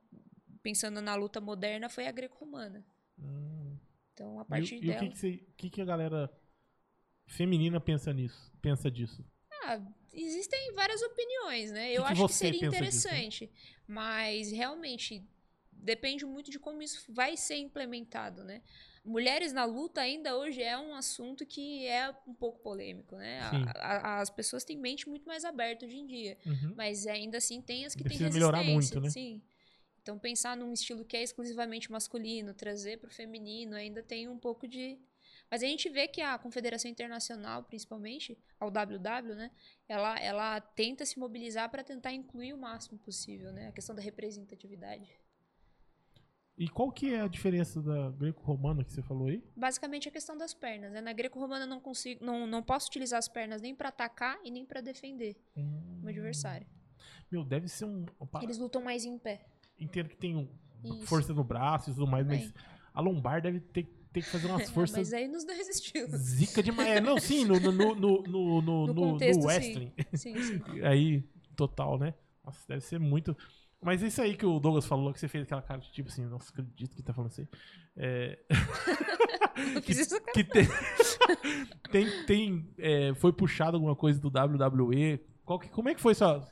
Pensando 0.63 1.01
na 1.01 1.13
luta 1.15 1.39
moderna, 1.39 1.87
foi 1.89 2.07
a 2.07 2.11
greco-romana. 2.11 2.83
Hum. 3.19 3.77
Então, 4.13 4.39
a 4.39 4.43
E, 4.43 4.45
partir 4.45 4.75
e 4.75 4.77
o 4.77 4.81
dela. 4.81 4.99
que, 5.09 5.09
que, 5.09 5.37
que 5.57 5.69
que 5.69 5.81
a 5.81 5.85
galera 5.85 6.31
feminina 7.25 7.79
pensa 7.79 8.11
nisso? 8.13 8.51
Pensa 8.61 8.89
disso? 8.89 9.23
Ah, 9.63 9.79
existem 10.13 10.73
várias 10.73 11.01
opiniões, 11.01 11.71
né? 11.71 11.91
Eu 11.91 12.03
que 12.05 12.11
acho 12.11 12.27
que 12.27 12.33
seria 12.33 12.51
disso, 12.59 12.71
né? 12.71 12.77
interessante. 12.77 13.51
Mas 13.85 14.51
realmente, 14.51 15.23
depende 15.71 16.25
muito 16.25 16.49
de 16.49 16.59
como 16.59 16.81
isso 16.81 17.05
vai 17.13 17.35
ser 17.37 17.57
implementado, 17.57 18.43
né? 18.43 18.61
Mulheres 19.07 19.53
na 19.53 19.63
luta 19.63 20.01
ainda 20.01 20.35
hoje 20.37 20.61
é 20.61 20.77
um 20.77 20.93
assunto 20.93 21.45
que 21.45 21.87
é 21.87 22.09
um 22.27 22.33
pouco 22.33 22.59
polêmico, 22.59 23.15
né? 23.15 23.39
A- 23.39 24.17
a- 24.17 24.21
as 24.21 24.29
pessoas 24.29 24.65
têm 24.65 24.77
mente 24.77 25.07
muito 25.07 25.25
mais 25.25 25.45
aberta 25.45 25.85
hoje 25.85 25.95
em 25.97 26.05
dia. 26.05 26.37
Uhum. 26.45 26.73
Mas 26.75 27.07
ainda 27.07 27.37
assim 27.37 27.61
tem 27.61 27.85
as 27.85 27.95
que 27.95 28.03
Precisa 28.03 28.25
têm 28.25 28.33
melhorar 28.33 28.59
resistência. 28.59 28.99
muito, 28.99 29.05
né? 29.05 29.09
Sim. 29.09 29.41
Então 30.01 30.19
pensar 30.19 30.57
num 30.57 30.73
estilo 30.73 31.05
que 31.05 31.15
é 31.15 31.23
exclusivamente 31.23 31.89
masculino, 31.91 32.53
trazer 32.53 32.97
para 32.97 33.07
o 33.07 33.11
feminino, 33.13 33.75
ainda 33.75 34.03
tem 34.03 34.27
um 34.27 34.37
pouco 34.37 34.67
de. 34.67 34.99
Mas 35.49 35.63
a 35.63 35.65
gente 35.65 35.87
vê 35.89 36.07
que 36.09 36.19
a 36.21 36.37
Confederação 36.37 36.91
Internacional, 36.91 37.63
principalmente, 37.63 38.37
ao 38.59 38.69
WW, 38.69 39.35
né, 39.35 39.51
ela, 39.87 40.19
ela 40.19 40.59
tenta 40.61 41.05
se 41.05 41.17
mobilizar 41.17 41.69
para 41.69 41.83
tentar 41.83 42.11
incluir 42.11 42.53
o 42.53 42.57
máximo 42.57 42.97
possível, 42.99 43.51
né, 43.53 43.67
a 43.67 43.71
questão 43.71 43.95
da 43.95 44.01
representatividade. 44.01 45.09
E 46.57 46.67
qual 46.67 46.91
que 46.91 47.13
é 47.13 47.21
a 47.21 47.27
diferença 47.27 47.79
da 47.81 48.09
greco-romana 48.09 48.83
que 48.83 48.91
você 48.91 49.01
falou 49.03 49.27
aí? 49.27 49.43
Basicamente 49.55 50.09
a 50.09 50.11
questão 50.11 50.35
das 50.35 50.55
pernas, 50.55 50.91
né? 50.91 51.01
Na 51.01 51.13
greco-romana 51.13 51.65
eu 51.65 51.69
não 51.69 51.79
consigo, 51.79 52.25
não, 52.25 52.47
não 52.47 52.63
posso 52.63 52.87
utilizar 52.87 53.19
as 53.19 53.27
pernas 53.27 53.61
nem 53.61 53.75
para 53.75 53.89
atacar 53.89 54.39
e 54.43 54.49
nem 54.49 54.65
para 54.65 54.81
defender 54.81 55.35
Hum. 55.55 56.01
o 56.03 56.07
adversário. 56.07 56.65
Meu, 57.31 57.43
deve 57.43 57.67
ser 57.67 57.85
um. 57.85 58.05
Opa, 58.19 58.41
Eles 58.41 58.57
lutam 58.57 58.81
mais 58.81 59.05
em 59.05 59.19
pé. 59.19 59.45
Entendo 59.79 60.09
que 60.09 60.17
tem 60.17 60.35
um- 60.35 60.47
Isso. 60.83 61.05
força 61.05 61.31
no 61.33 61.43
braço 61.43 61.91
e 61.91 61.93
tudo 61.93 62.07
mais, 62.07 62.25
mas 62.25 62.51
Tem. 62.51 62.53
a 62.91 63.01
lombar 63.01 63.39
deve 63.39 63.59
ter, 63.59 63.83
ter 64.11 64.23
que 64.23 64.29
fazer 64.29 64.47
umas 64.47 64.61
É, 64.67 64.73
forças 64.73 64.97
mas 64.97 65.13
aí 65.13 65.27
nos 65.27 65.43
dois 65.45 65.67
estilos. 65.69 66.19
zica 66.21 66.63
demais. 66.63 66.89
É, 66.89 66.99
não, 66.99 67.19
sim, 67.19 67.45
no, 67.45 67.59
no, 67.59 67.71
no, 67.71 67.95
no, 67.95 68.21
no, 68.23 68.61
no, 68.61 68.87
No 68.87 68.93
no 68.93 68.95
contexto, 69.11 69.41
sim. 69.41 69.45
wrestling. 69.47 69.93
Sim, 70.15 70.41
sim. 70.41 70.61
Aí, 70.83 71.21
total, 71.55 71.99
né? 71.99 72.15
Nossa, 72.43 72.65
deve 72.67 72.81
ser 72.81 72.99
muito. 72.99 73.37
Mas 73.81 74.01
isso 74.01 74.21
aí 74.21 74.35
que 74.35 74.45
o 74.45 74.59
Douglas 74.59 74.85
falou, 74.85 75.13
que 75.13 75.19
você 75.19 75.27
fez 75.27 75.43
aquela 75.43 75.61
cara 75.61 75.79
de 75.79 75.91
tipo 75.91 76.09
assim, 76.09 76.25
nossa, 76.25 76.51
acredito 76.51 76.95
que 76.95 77.03
tá 77.03 77.13
falando 77.13 77.31
assim. 77.31 77.47
É, 77.95 78.39
isso 79.87 80.19
que 80.33 80.43
tem. 80.43 80.67
tem, 81.91 82.25
tem 82.25 82.73
é, 82.77 83.13
foi 83.15 83.31
puxado 83.31 83.77
alguma 83.77 83.95
coisa 83.95 84.19
do 84.19 84.29
WWE. 84.29 85.19
Qual 85.45 85.59
que, 85.59 85.69
como 85.69 85.89
é 85.89 85.95
que 85.95 86.01
foi 86.01 86.15
sua. 86.15 86.45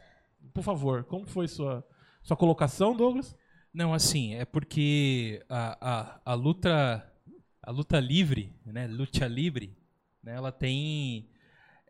Por 0.54 0.64
favor, 0.64 1.04
como 1.04 1.26
foi 1.26 1.48
sua, 1.48 1.86
sua 2.22 2.38
colocação, 2.38 2.96
Douglas? 2.96 3.36
Não, 3.74 3.94
assim, 3.94 4.36
é 4.36 4.46
porque 4.46 5.44
a, 5.50 5.78
a, 5.82 6.22
a 6.32 6.34
luta 6.34 7.12
a 7.62 7.72
luta 7.72 8.00
livre, 8.00 8.54
né, 8.64 8.86
luta 8.86 9.28
livre, 9.28 9.76
né, 10.24 10.36
ela 10.36 10.52
tem 10.52 11.28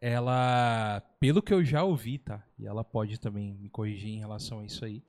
ela, 0.02 1.02
pelo 1.20 1.42
que 1.42 1.54
eu 1.54 1.64
já 1.64 1.84
ouvi, 1.84 2.18
tá? 2.18 2.44
E 2.60 2.66
ela 2.66 2.84
pode 2.84 3.20
também 3.20 3.54
me 3.56 3.70
corrigir 3.70 4.10
em 4.12 4.20
relação 4.20 4.60
a 4.60 4.66
isso 4.66 4.86
aí. 4.86 5.04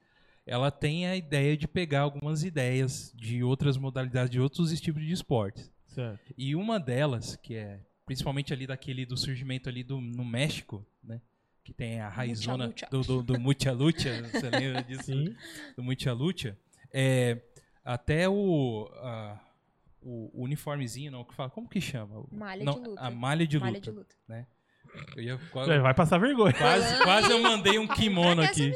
Ela 0.47 0.71
tem 0.71 1.07
a 1.09 1.17
ideia 1.17 1.57
de 1.57 1.67
pegar 1.67 2.03
algumas 2.03 2.45
ideias 2.45 3.13
de 3.17 3.43
outras 3.43 3.77
modalidades, 3.77 4.31
de 4.31 4.41
outros 4.41 4.71
estilos 4.71 5.03
de 5.05 5.13
esportes. 5.13 5.71
Certo. 5.87 6.33
E 6.39 6.55
uma 6.55 6.79
delas, 6.79 7.35
que 7.37 7.57
é 7.57 7.81
principalmente 8.05 8.53
ali 8.53 8.67
daquele 8.67 9.05
do 9.05 9.17
surgimento 9.17 9.69
ali 9.69 9.83
do, 9.83 10.01
no 10.01 10.25
México, 10.25 10.87
né? 11.03 11.21
Que 11.65 11.73
tem 11.73 12.01
a 12.01 12.09
raizona 12.09 12.67
lucha. 12.67 12.87
do, 12.89 13.01
do, 13.03 13.23
do 13.25 13.41
Mucha 13.41 13.73
Lucha, 13.73 14.23
você 14.31 14.49
lembra 14.49 14.85
disso? 14.85 15.03
Sim. 15.03 15.35
do 15.77 15.83
Mucha 15.83 16.13
Lucha, 16.13 16.57
é, 16.93 17.43
até 17.85 18.29
o, 18.29 18.89
a- 19.03 19.41
o 20.01 20.31
uniformezinho, 20.45 21.11
não, 21.11 21.25
que 21.25 21.35
fala, 21.35 21.51
como 21.51 21.69
que 21.69 21.81
chama? 21.81 22.25
Malha 22.31 22.65
não, 22.65 22.75
de 22.75 22.89
luta. 22.91 23.01
A 23.01 23.11
malha 23.11 23.45
de 23.45 23.59
Malha 23.59 23.73
luta. 23.79 23.91
de 23.91 23.97
luta. 23.99 24.17
Eu 25.17 25.23
ia, 25.23 25.39
quase, 25.51 25.79
vai 25.81 25.93
passar 25.93 26.19
vergonha. 26.19 26.55
quase, 26.55 27.03
quase 27.03 27.33
eu 27.33 27.43
mandei 27.43 27.79
um 27.81 27.89
kimono 27.89 28.41
aqui. 28.43 28.73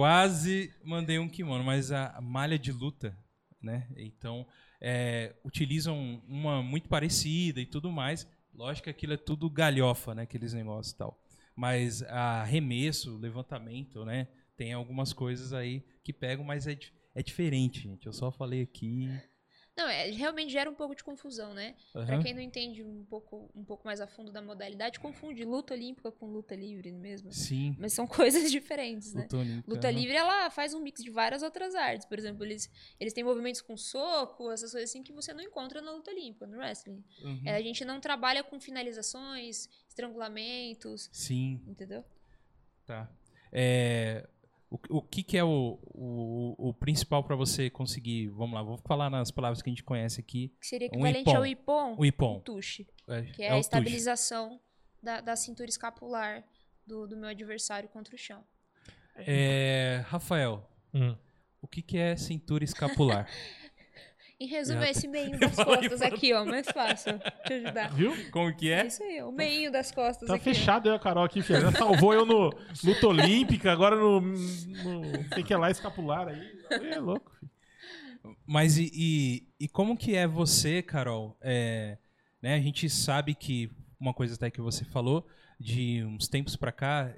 Quase 0.00 0.72
mandei 0.82 1.18
um 1.18 1.28
kimono, 1.28 1.62
mas 1.62 1.92
a 1.92 2.18
malha 2.22 2.58
de 2.58 2.72
luta, 2.72 3.14
né? 3.60 3.86
Então, 3.98 4.46
é, 4.80 5.36
utilizam 5.44 6.22
uma 6.26 6.62
muito 6.62 6.88
parecida 6.88 7.60
e 7.60 7.66
tudo 7.66 7.92
mais. 7.92 8.26
Lógico 8.54 8.84
que 8.84 8.90
aquilo 8.90 9.12
é 9.12 9.18
tudo 9.18 9.50
galhofa, 9.50 10.14
né? 10.14 10.22
Aqueles 10.22 10.54
negócios 10.54 10.94
e 10.94 10.96
tal. 10.96 11.22
Mas 11.54 12.02
arremesso, 12.04 13.18
levantamento, 13.18 14.02
né? 14.06 14.26
Tem 14.56 14.72
algumas 14.72 15.12
coisas 15.12 15.52
aí 15.52 15.84
que 16.02 16.14
pegam, 16.14 16.46
mas 16.46 16.66
é, 16.66 16.78
é 17.14 17.22
diferente, 17.22 17.82
gente. 17.82 18.06
Eu 18.06 18.14
só 18.14 18.30
falei 18.30 18.62
aqui. 18.62 19.06
Não, 19.80 19.88
é, 19.88 20.10
realmente 20.10 20.52
gera 20.52 20.68
um 20.70 20.74
pouco 20.74 20.94
de 20.94 21.02
confusão, 21.02 21.54
né? 21.54 21.74
Pra 21.90 22.02
Aham. 22.16 22.22
quem 22.22 22.34
não 22.34 22.42
entende 22.42 22.84
um 22.84 23.02
pouco, 23.06 23.50
um 23.54 23.64
pouco 23.64 23.86
mais 23.86 23.98
a 23.98 24.06
fundo 24.06 24.30
da 24.30 24.42
modalidade, 24.42 25.00
confunde 25.00 25.42
luta 25.42 25.72
olímpica 25.72 26.12
com 26.12 26.26
luta 26.26 26.54
livre 26.54 26.92
mesmo. 26.92 27.32
Sim. 27.32 27.74
Mas 27.78 27.94
são 27.94 28.04
coisas 28.06 28.50
diferentes, 28.50 29.14
né? 29.14 29.22
Luta 29.22 29.38
olímpica, 29.38 29.70
Luta 29.70 29.88
aham. 29.88 29.96
livre, 29.98 30.14
ela 30.14 30.50
faz 30.50 30.74
um 30.74 30.82
mix 30.82 31.02
de 31.02 31.10
várias 31.10 31.42
outras 31.42 31.74
artes. 31.74 32.06
Por 32.06 32.18
exemplo, 32.18 32.44
eles, 32.44 32.70
eles 33.00 33.14
têm 33.14 33.24
movimentos 33.24 33.62
com 33.62 33.74
soco, 33.74 34.50
essas 34.50 34.70
coisas 34.70 34.90
assim 34.90 35.02
que 35.02 35.14
você 35.14 35.32
não 35.32 35.42
encontra 35.42 35.80
na 35.80 35.92
luta 35.92 36.10
olímpica, 36.10 36.46
no 36.46 36.58
wrestling. 36.58 37.02
Uhum. 37.22 37.40
É, 37.46 37.54
a 37.54 37.62
gente 37.62 37.82
não 37.82 38.00
trabalha 38.00 38.44
com 38.44 38.60
finalizações, 38.60 39.66
estrangulamentos, 39.88 41.08
Sim, 41.10 41.58
entendeu? 41.66 42.04
tá. 42.84 43.10
É, 43.50 44.28
o, 44.70 44.78
o 44.98 45.02
que, 45.02 45.22
que 45.22 45.36
é 45.36 45.42
o, 45.44 45.78
o, 45.82 46.68
o 46.68 46.74
principal 46.74 47.24
para 47.24 47.34
você 47.34 47.68
conseguir? 47.68 48.28
Vamos 48.28 48.54
lá, 48.54 48.62
vou 48.62 48.78
falar 48.78 49.10
nas 49.10 49.30
palavras 49.30 49.60
que 49.60 49.68
a 49.68 49.72
gente 49.72 49.82
conhece 49.84 50.20
aqui. 50.20 50.54
Que 50.60 50.66
seria 50.66 50.88
Um 50.94 51.06
equivalente 51.06 51.22
ipom. 51.30 51.36
ao 51.36 51.46
ipom, 51.46 51.94
O 51.98 52.04
Ipom. 52.06 52.42
o 52.48 53.12
É, 53.12 53.22
que 53.32 53.42
é, 53.42 53.46
é 53.46 53.52
a 53.52 53.58
estabilização 53.58 54.60
da, 55.02 55.20
da 55.20 55.34
cintura 55.36 55.68
escapular 55.68 56.44
do, 56.86 57.06
do 57.06 57.16
meu 57.16 57.28
adversário 57.28 57.88
contra 57.88 58.14
o 58.14 58.18
chão. 58.18 58.44
É, 59.16 60.02
Rafael, 60.06 60.66
Hum. 60.94 61.16
o 61.60 61.68
que, 61.68 61.82
que 61.82 61.98
é 61.98 62.16
cintura 62.16 62.64
escapular? 62.64 63.28
Em 64.40 64.46
resumo, 64.46 64.82
É, 64.82 64.90
esse 64.90 65.06
meinho 65.06 65.36
das 65.38 65.54
costas 65.54 66.00
aqui, 66.00 66.32
ó, 66.32 66.44
mais 66.46 66.66
fácil. 66.70 67.18
Deixa 67.18 67.52
eu 67.52 67.56
ajudar. 67.66 67.92
Viu? 67.94 68.30
Como 68.30 68.56
que 68.56 68.70
É 68.70 68.80
é? 68.80 68.86
isso 68.86 69.02
aí, 69.02 69.22
o 69.22 69.30
meinho 69.30 69.70
das 69.70 69.92
costas 69.92 70.26
Tá 70.28 70.36
aqui. 70.36 70.50
ó. 70.50 70.54
fechado 70.54 70.88
aí 70.88 70.96
a 70.96 70.98
Carol 70.98 71.24
aqui, 71.24 71.42
filha. 71.42 71.60
Já 71.60 71.72
salvou 71.72 72.14
eu 72.14 72.24
no 72.24 72.50
luta 72.82 73.06
olímpica, 73.06 73.70
agora 73.70 73.96
no. 73.96 74.20
no 74.22 75.28
sei 75.34 75.42
que 75.42 75.52
é 75.52 75.56
lá 75.58 75.70
escapular 75.70 76.26
aí. 76.28 76.40
É 76.70 76.98
louco, 76.98 77.30
filho. 77.38 77.50
Mas 78.46 78.78
e, 78.78 78.90
e, 78.94 79.48
e 79.64 79.68
como 79.68 79.96
que 79.96 80.14
é 80.16 80.26
você, 80.26 80.82
Carol? 80.82 81.36
É, 81.42 81.98
né, 82.40 82.54
a 82.54 82.60
gente 82.60 82.88
sabe 82.88 83.34
que 83.34 83.70
uma 83.98 84.14
coisa 84.14 84.34
até 84.36 84.50
que 84.50 84.60
você 84.62 84.84
falou, 84.86 85.26
de 85.58 86.02
uns 86.04 86.28
tempos 86.28 86.56
pra 86.56 86.72
cá, 86.72 87.14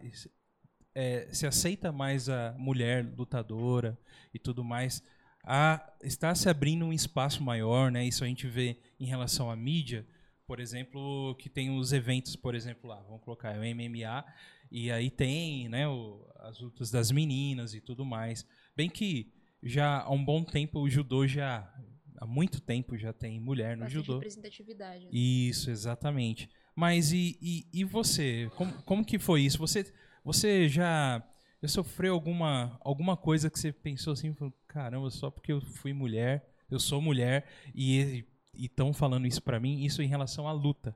é, 0.94 1.28
se 1.32 1.46
aceita 1.46 1.92
mais 1.92 2.28
a 2.28 2.52
mulher 2.58 3.04
lutadora 3.16 3.96
e 4.34 4.38
tudo 4.38 4.64
mais. 4.64 5.02
A, 5.44 5.92
está 6.02 6.34
se 6.34 6.48
abrindo 6.48 6.84
um 6.84 6.92
espaço 6.92 7.42
maior, 7.42 7.90
né? 7.90 8.04
Isso 8.06 8.22
a 8.24 8.26
gente 8.26 8.46
vê 8.46 8.76
em 9.00 9.06
relação 9.06 9.50
à 9.50 9.56
mídia, 9.56 10.06
por 10.46 10.60
exemplo, 10.60 11.34
que 11.38 11.48
tem 11.48 11.70
os 11.76 11.92
eventos, 11.92 12.36
por 12.36 12.54
exemplo, 12.54 12.88
lá, 12.90 13.00
vamos 13.02 13.22
colocar 13.22 13.56
o 13.58 13.62
MMA, 13.64 14.24
e 14.70 14.90
aí 14.90 15.10
tem 15.10 15.68
né, 15.68 15.86
o- 15.88 16.24
as 16.40 16.60
lutas 16.60 16.90
das 16.90 17.10
meninas 17.10 17.74
e 17.74 17.80
tudo 17.80 18.04
mais. 18.04 18.46
Bem 18.76 18.88
que 18.88 19.32
já 19.62 20.02
há 20.02 20.10
um 20.10 20.24
bom 20.24 20.44
tempo 20.44 20.80
o 20.80 20.88
judô 20.88 21.26
já 21.26 21.72
há 22.18 22.26
muito 22.26 22.60
tempo 22.60 22.96
já 22.96 23.12
tem 23.12 23.40
mulher 23.40 23.76
no 23.76 23.84
Bastante 23.84 24.04
judô. 24.06 24.14
representatividade. 24.14 25.04
né? 25.06 25.10
Isso, 25.12 25.70
exatamente. 25.70 26.48
Mas 26.74 27.12
e, 27.12 27.36
e, 27.42 27.66
e 27.72 27.84
você? 27.84 28.50
Como, 28.56 28.72
como 28.84 29.04
que 29.04 29.18
foi 29.18 29.42
isso? 29.42 29.58
Você, 29.58 29.92
você 30.24 30.68
já, 30.68 31.22
já 31.62 31.68
sofreu 31.68 32.12
alguma, 32.14 32.76
alguma 32.80 33.16
coisa 33.16 33.48
que 33.48 33.58
você 33.58 33.72
pensou 33.72 34.12
assim, 34.12 34.32
falou, 34.34 34.52
caramba, 34.66 35.08
só 35.10 35.30
porque 35.30 35.52
eu 35.52 35.60
fui 35.60 35.92
mulher, 35.92 36.44
eu 36.70 36.80
sou 36.80 37.00
mulher 37.00 37.46
e 37.74 38.24
estão 38.54 38.92
falando 38.92 39.26
isso 39.26 39.40
pra 39.42 39.60
mim, 39.60 39.84
isso 39.84 40.02
em 40.02 40.06
relação 40.08 40.48
à 40.48 40.52
luta. 40.52 40.94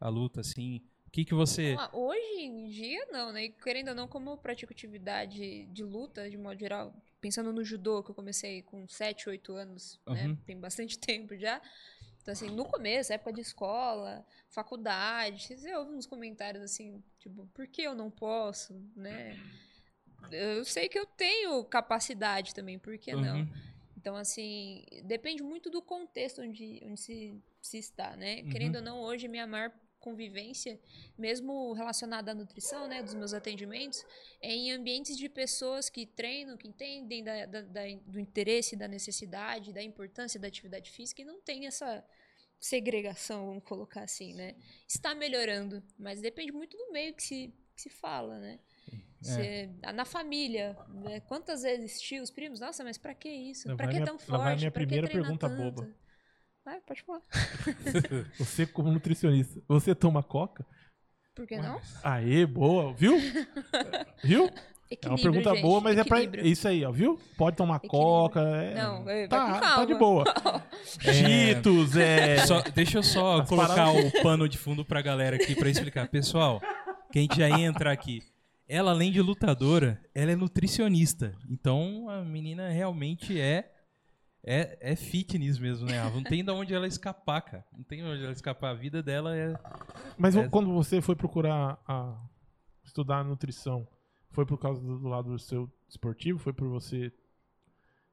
A 0.00 0.08
luta, 0.08 0.40
assim. 0.40 0.82
O 1.06 1.10
que, 1.10 1.24
que 1.24 1.34
você. 1.34 1.74
Não, 1.74 1.88
hoje 1.92 2.40
em 2.42 2.68
dia, 2.68 3.06
não, 3.10 3.32
né? 3.32 3.48
Querendo 3.48 3.88
ou 3.88 3.94
não, 3.94 4.06
como 4.06 4.30
eu 4.30 4.36
pratico 4.36 4.72
atividade 4.72 5.64
de 5.66 5.82
luta, 5.82 6.28
de 6.30 6.36
modo 6.36 6.58
geral, 6.60 6.94
pensando 7.20 7.52
no 7.52 7.64
judô, 7.64 8.02
que 8.02 8.10
eu 8.10 8.14
comecei 8.14 8.62
com 8.62 8.86
7, 8.86 9.28
8 9.28 9.52
anos, 9.54 9.98
Uhum. 10.06 10.14
né? 10.14 10.38
Tem 10.46 10.58
bastante 10.58 10.98
tempo 11.00 11.36
já. 11.36 11.60
Então, 12.22 12.32
assim, 12.32 12.50
no 12.50 12.64
começo, 12.66 13.12
época 13.12 13.32
de 13.32 13.40
escola, 13.40 14.24
faculdade, 14.50 15.48
você 15.56 15.74
ouve 15.74 15.94
uns 15.94 16.06
comentários 16.06 16.62
assim, 16.62 17.02
tipo, 17.18 17.46
por 17.54 17.66
que 17.66 17.82
eu 17.82 17.94
não 17.94 18.10
posso, 18.10 18.74
né? 18.94 19.34
Eu 20.30 20.64
sei 20.64 20.88
que 20.88 20.98
eu 20.98 21.06
tenho 21.06 21.64
capacidade 21.64 22.54
também, 22.54 22.78
por 22.78 22.96
que 22.98 23.12
não? 23.14 23.40
Uhum. 23.40 23.48
Então, 23.96 24.16
assim, 24.16 24.84
depende 25.04 25.42
muito 25.42 25.70
do 25.70 25.82
contexto 25.82 26.40
onde, 26.42 26.80
onde 26.84 27.00
se, 27.00 27.42
se 27.60 27.78
está, 27.78 28.16
né? 28.16 28.42
Uhum. 28.42 28.50
Querendo 28.50 28.76
ou 28.76 28.82
não, 28.82 29.00
hoje 29.00 29.26
minha 29.28 29.46
maior 29.46 29.72
convivência, 29.98 30.78
mesmo 31.16 31.72
relacionada 31.72 32.30
à 32.30 32.34
nutrição, 32.34 32.86
né, 32.86 33.02
dos 33.02 33.14
meus 33.14 33.34
atendimentos, 33.34 34.04
é 34.40 34.52
em 34.54 34.70
ambientes 34.70 35.16
de 35.16 35.28
pessoas 35.28 35.90
que 35.90 36.06
treinam, 36.06 36.56
que 36.56 36.68
entendem 36.68 37.24
da, 37.24 37.46
da- 37.46 37.62
da- 37.62 37.82
do 38.06 38.20
interesse, 38.20 38.76
da 38.76 38.86
necessidade, 38.86 39.72
da 39.72 39.82
importância 39.82 40.38
da 40.38 40.46
atividade 40.46 40.90
física 40.92 41.20
e 41.22 41.24
não 41.24 41.40
tem 41.40 41.66
essa 41.66 42.04
segregação, 42.60 43.46
vamos 43.46 43.64
colocar 43.64 44.02
assim, 44.02 44.34
né? 44.34 44.54
Está 44.86 45.14
melhorando, 45.14 45.82
mas 45.98 46.20
depende 46.20 46.52
muito 46.52 46.76
do 46.76 46.92
meio 46.92 47.12
que 47.14 47.22
se, 47.22 47.52
que 47.74 47.82
se 47.82 47.88
fala, 47.90 48.38
né? 48.38 48.60
Você- 49.20 49.68
Na 49.94 50.04
família, 50.04 50.76
né? 50.88 51.20
quantas 51.20 51.62
vezes 51.62 52.00
tios, 52.00 52.30
primos, 52.30 52.60
nossa, 52.60 52.84
mas 52.84 52.96
pra 52.98 53.14
que 53.14 53.28
isso? 53.28 53.68
Lá 53.68 53.76
Pra 53.76 53.86
que 53.88 53.94
minha- 53.94 54.06
tão 54.06 54.14
lá 54.28 54.38
vai 54.38 54.46
forte? 54.48 54.58
minha 54.60 54.70
Pra 54.70 54.80
que 54.80 54.86
primeira 54.86 55.06
treinar 55.08 55.26
pergunta 55.26 55.48
tanto? 55.48 55.62
boba. 55.62 55.88
Vai, 56.64 56.80
pode 56.82 57.02
falar. 57.02 57.22
Você, 58.38 58.66
como 58.66 58.90
nutricionista, 58.92 59.60
você 59.66 59.94
toma 59.94 60.22
coca? 60.22 60.64
Por 61.34 61.46
que 61.46 61.56
não? 61.56 61.80
Aê, 62.02 62.44
boa, 62.44 62.92
viu? 62.92 63.16
viu? 64.22 64.44
É 64.46 64.48
uma 64.48 64.90
Equilíbrio, 64.90 65.22
pergunta 65.32 65.50
gente, 65.54 65.62
boa, 65.62 65.80
mas 65.82 65.98
é 65.98 66.04
pra 66.04 66.18
equilíbrio. 66.22 66.46
isso 66.46 66.66
aí, 66.66 66.84
ó, 66.84 66.90
viu? 66.90 67.18
Pode 67.36 67.56
tomar 67.56 67.76
Equilíbrio. 67.76 68.00
coca. 68.00 68.40
É... 68.40 68.74
Não, 68.74 69.04
vai 69.04 69.28
tá, 69.28 69.44
com 69.54 69.60
tá 69.60 69.84
de 69.84 69.94
boa. 69.94 70.24
Cheetos, 71.00 71.96
é. 71.96 72.38
Só- 72.46 72.62
deixa 72.62 72.98
eu 72.98 73.02
só 73.02 73.40
As 73.42 73.48
colocar 73.48 73.74
paradas- 73.74 74.14
o 74.14 74.22
pano 74.22 74.48
de 74.48 74.56
fundo 74.58 74.84
pra 74.84 75.02
galera 75.02 75.36
aqui 75.36 75.54
pra 75.54 75.68
explicar. 75.68 76.08
Pessoal, 76.08 76.60
que 77.12 77.18
a 77.18 77.22
gente 77.22 77.36
já 77.36 77.48
ia 77.48 77.66
entrar 77.66 77.92
aqui. 77.92 78.22
Ela, 78.68 78.90
além 78.90 79.10
de 79.10 79.20
lutadora, 79.22 80.00
ela 80.14 80.30
é 80.32 80.36
nutricionista. 80.36 81.34
Então 81.48 82.08
a 82.10 82.22
menina 82.22 82.68
realmente 82.68 83.40
é 83.40 83.72
é, 84.44 84.78
é 84.92 84.96
fitness 84.96 85.58
mesmo, 85.58 85.86
né? 85.86 85.98
Ava? 85.98 86.14
Não 86.14 86.22
tem 86.22 86.44
de 86.44 86.50
onde 86.50 86.72
ela 86.72 86.86
escapar, 86.86 87.40
cara. 87.42 87.66
Não 87.76 87.82
tem 87.82 88.04
onde 88.04 88.22
ela 88.22 88.32
escapar. 88.32 88.70
A 88.70 88.74
vida 88.74 89.02
dela 89.02 89.36
é. 89.36 89.52
Mas 90.16 90.36
É. 90.36 90.48
quando 90.48 90.72
você 90.72 91.00
foi 91.02 91.16
procurar 91.16 91.78
a- 91.86 92.16
estudar 92.84 93.24
nutrição, 93.24 93.86
foi 94.30 94.46
por 94.46 94.58
causa 94.58 94.80
do, 94.80 94.98
do 94.98 95.08
lado 95.08 95.30
do 95.30 95.38
seu 95.38 95.70
esportivo? 95.88 96.38
Foi 96.38 96.52
por 96.52 96.68
você. 96.68 97.12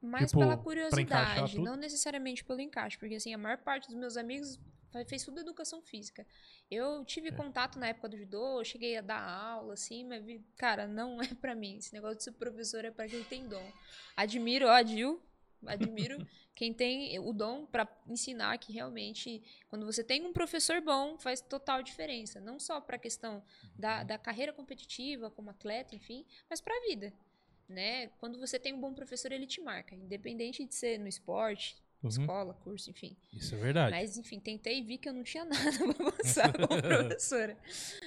Mais 0.02 0.26
Tipo, 0.30 0.40
pela 0.40 0.56
curiosidade, 0.56 1.58
não 1.58 1.76
necessariamente 1.76 2.44
pelo 2.44 2.60
encaixe, 2.60 2.98
porque 2.98 3.14
assim, 3.14 3.32
a 3.32 3.38
maior 3.38 3.58
parte 3.58 3.86
dos 3.86 3.96
meus 3.96 4.16
amigos 4.16 4.60
fez 5.06 5.24
tudo 5.24 5.40
educação 5.40 5.82
física. 5.82 6.26
Eu 6.70 7.02
É. 7.02 7.04
tive 7.04 7.30
contato 7.32 7.78
na 7.78 7.88
época 7.88 8.08
do 8.08 8.16
judô, 8.16 8.62
cheguei 8.64 8.96
a 8.96 9.00
dar 9.00 9.20
aula, 9.20 9.74
assim, 9.74 10.04
mas, 10.04 10.24
vi- 10.24 10.44
cara, 10.56 10.86
não 10.86 11.18
é 11.22 11.34
pra 11.34 11.54
mim. 11.54 11.76
Esse 11.78 11.92
negócio 11.92 12.16
de 12.18 12.24
ser 12.24 12.32
professor 12.32 12.84
é 12.84 12.90
pra 12.90 13.06
quem 13.08 13.22
tem 13.24 13.46
dom. 13.48 13.72
Admiro, 14.16 14.66
ó, 14.66 14.70
a 14.70 14.82
Gil, 14.82 15.20
admiro 15.66 16.16
quem 16.54 16.72
tem 16.72 17.18
o 17.18 17.32
dom 17.32 17.66
pra 17.66 17.86
ensinar 18.06 18.56
que 18.58 18.72
realmente, 18.72 19.42
quando 19.68 19.84
você 19.84 20.02
tem 20.02 20.24
um 20.24 20.32
professor 20.32 20.80
bom, 20.80 21.18
faz 21.18 21.40
total 21.40 21.82
diferença. 21.82 22.40
Não 22.40 22.58
só 22.58 22.80
pra 22.80 22.98
questão 22.98 23.42
da, 23.78 24.02
da 24.02 24.16
carreira 24.18 24.52
competitiva, 24.52 25.30
como 25.30 25.50
atleta, 25.50 25.94
enfim, 25.94 26.24
mas 26.48 26.60
pra 26.60 26.78
vida 26.88 27.12
né? 27.68 28.06
Quando 28.20 28.38
você 28.38 28.60
tem 28.60 28.72
um 28.72 28.80
bom 28.80 28.94
professor, 28.94 29.32
ele 29.32 29.44
te 29.44 29.60
marca, 29.60 29.92
independente 29.92 30.64
de 30.64 30.72
ser 30.72 30.98
no 31.00 31.08
esporte, 31.08 31.76
Uhum, 32.02 32.08
escola, 32.08 32.54
curso, 32.54 32.90
enfim. 32.90 33.16
Isso 33.32 33.54
é 33.54 33.58
verdade. 33.58 33.90
Mas, 33.90 34.16
enfim, 34.16 34.38
tentei 34.38 34.78
e 34.78 34.82
vi 34.82 34.98
que 34.98 35.08
eu 35.08 35.12
não 35.12 35.22
tinha 35.22 35.44
nada 35.46 35.94
pra 35.94 36.12
passar 36.12 36.52
como 36.52 36.68
professora. 36.82 37.58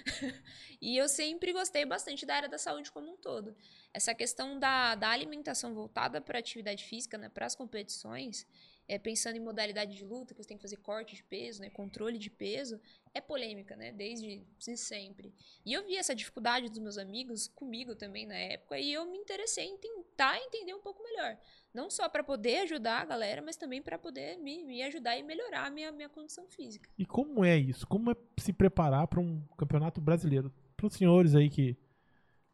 e 0.81 0.97
eu 0.97 1.09
sempre 1.09 1.51
gostei 1.51 1.85
bastante 1.85 2.25
da 2.25 2.35
área 2.35 2.49
da 2.49 2.57
saúde 2.57 2.91
como 2.91 3.11
um 3.11 3.17
todo. 3.17 3.55
Essa 3.93 4.13
questão 4.13 4.59
da, 4.59 4.95
da 4.95 5.09
alimentação 5.09 5.73
voltada 5.73 6.21
para 6.21 6.39
atividade 6.39 6.83
física, 6.83 7.17
né, 7.17 7.29
para 7.29 7.45
as 7.45 7.55
competições, 7.55 8.45
é, 8.89 8.97
pensando 8.97 9.35
em 9.37 9.39
modalidade 9.39 9.95
de 9.95 10.03
luta, 10.03 10.33
que 10.33 10.41
você 10.41 10.49
tem 10.49 10.57
que 10.57 10.63
fazer 10.63 10.77
corte 10.77 11.15
de 11.15 11.23
peso, 11.23 11.61
né, 11.61 11.69
controle 11.69 12.17
de 12.17 12.27
peso, 12.27 12.81
é 13.13 13.21
polêmica, 13.21 13.75
né, 13.75 13.91
desde 13.91 14.43
de 14.57 14.77
sempre. 14.77 15.31
E 15.63 15.71
eu 15.71 15.85
vi 15.85 15.95
essa 15.95 16.15
dificuldade 16.15 16.69
dos 16.69 16.79
meus 16.79 16.97
amigos, 16.97 17.47
comigo 17.49 17.95
também 17.95 18.25
na 18.25 18.35
época, 18.35 18.79
e 18.79 18.91
eu 18.91 19.05
me 19.05 19.15
interessei 19.15 19.65
em 19.65 19.77
tentar 19.77 20.39
entender 20.39 20.73
um 20.73 20.81
pouco 20.81 21.03
melhor. 21.03 21.37
Não 21.71 21.87
só 21.87 22.09
para 22.09 22.23
poder 22.23 22.61
ajudar 22.61 23.01
a 23.01 23.05
galera, 23.05 23.43
mas 23.43 23.55
também 23.55 23.79
para 23.79 23.99
poder 23.99 24.37
me, 24.37 24.63
me 24.63 24.81
ajudar 24.81 25.15
e 25.19 25.21
melhorar 25.21 25.67
a 25.67 25.69
minha, 25.69 25.91
minha 25.91 26.09
condição 26.09 26.47
física. 26.47 26.89
E 26.97 27.05
como 27.05 27.45
é 27.45 27.55
isso? 27.55 27.85
Como 27.85 28.09
é 28.09 28.15
se 28.39 28.51
preparar 28.51 29.07
para 29.07 29.19
um 29.19 29.39
campeonato 29.55 30.01
brasileiro? 30.01 30.51
Para 30.75 30.87
os 30.87 30.95
senhores 30.95 31.35
aí 31.35 31.47
que 31.47 31.77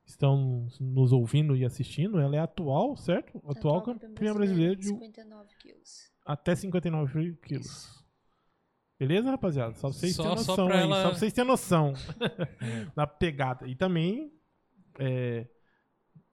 estão 0.06 0.67
nos 0.82 1.13
ouvindo 1.13 1.56
e 1.56 1.63
assistindo, 1.63 2.19
ela 2.19 2.36
é 2.36 2.39
atual, 2.39 2.98
certo? 2.98 3.41
Atual, 3.48 3.82
campeã 3.84 4.34
brasileira 4.34 4.76
de 4.76 4.86
59 4.86 5.56
quilos. 5.60 6.14
Até 6.26 6.56
59 6.56 7.36
quilos. 7.46 8.04
Beleza, 9.00 9.30
rapaziada? 9.30 9.74
Só 9.76 9.90
pra 9.90 9.98
vocês 9.98 10.16
Só- 10.16 10.24
terem 10.24 10.38
só 10.38 10.52
noção 10.52 10.68
pra 10.68 10.78
aí. 10.78 10.84
ela- 10.84 11.02
Só 11.04 11.10
pra 11.10 11.18
vocês 11.20 11.34
terem 11.34 11.48
noção 11.48 11.94
da 12.96 13.06
pegada. 13.06 13.68
E 13.68 13.76
também 13.76 14.32
é, 14.98 15.46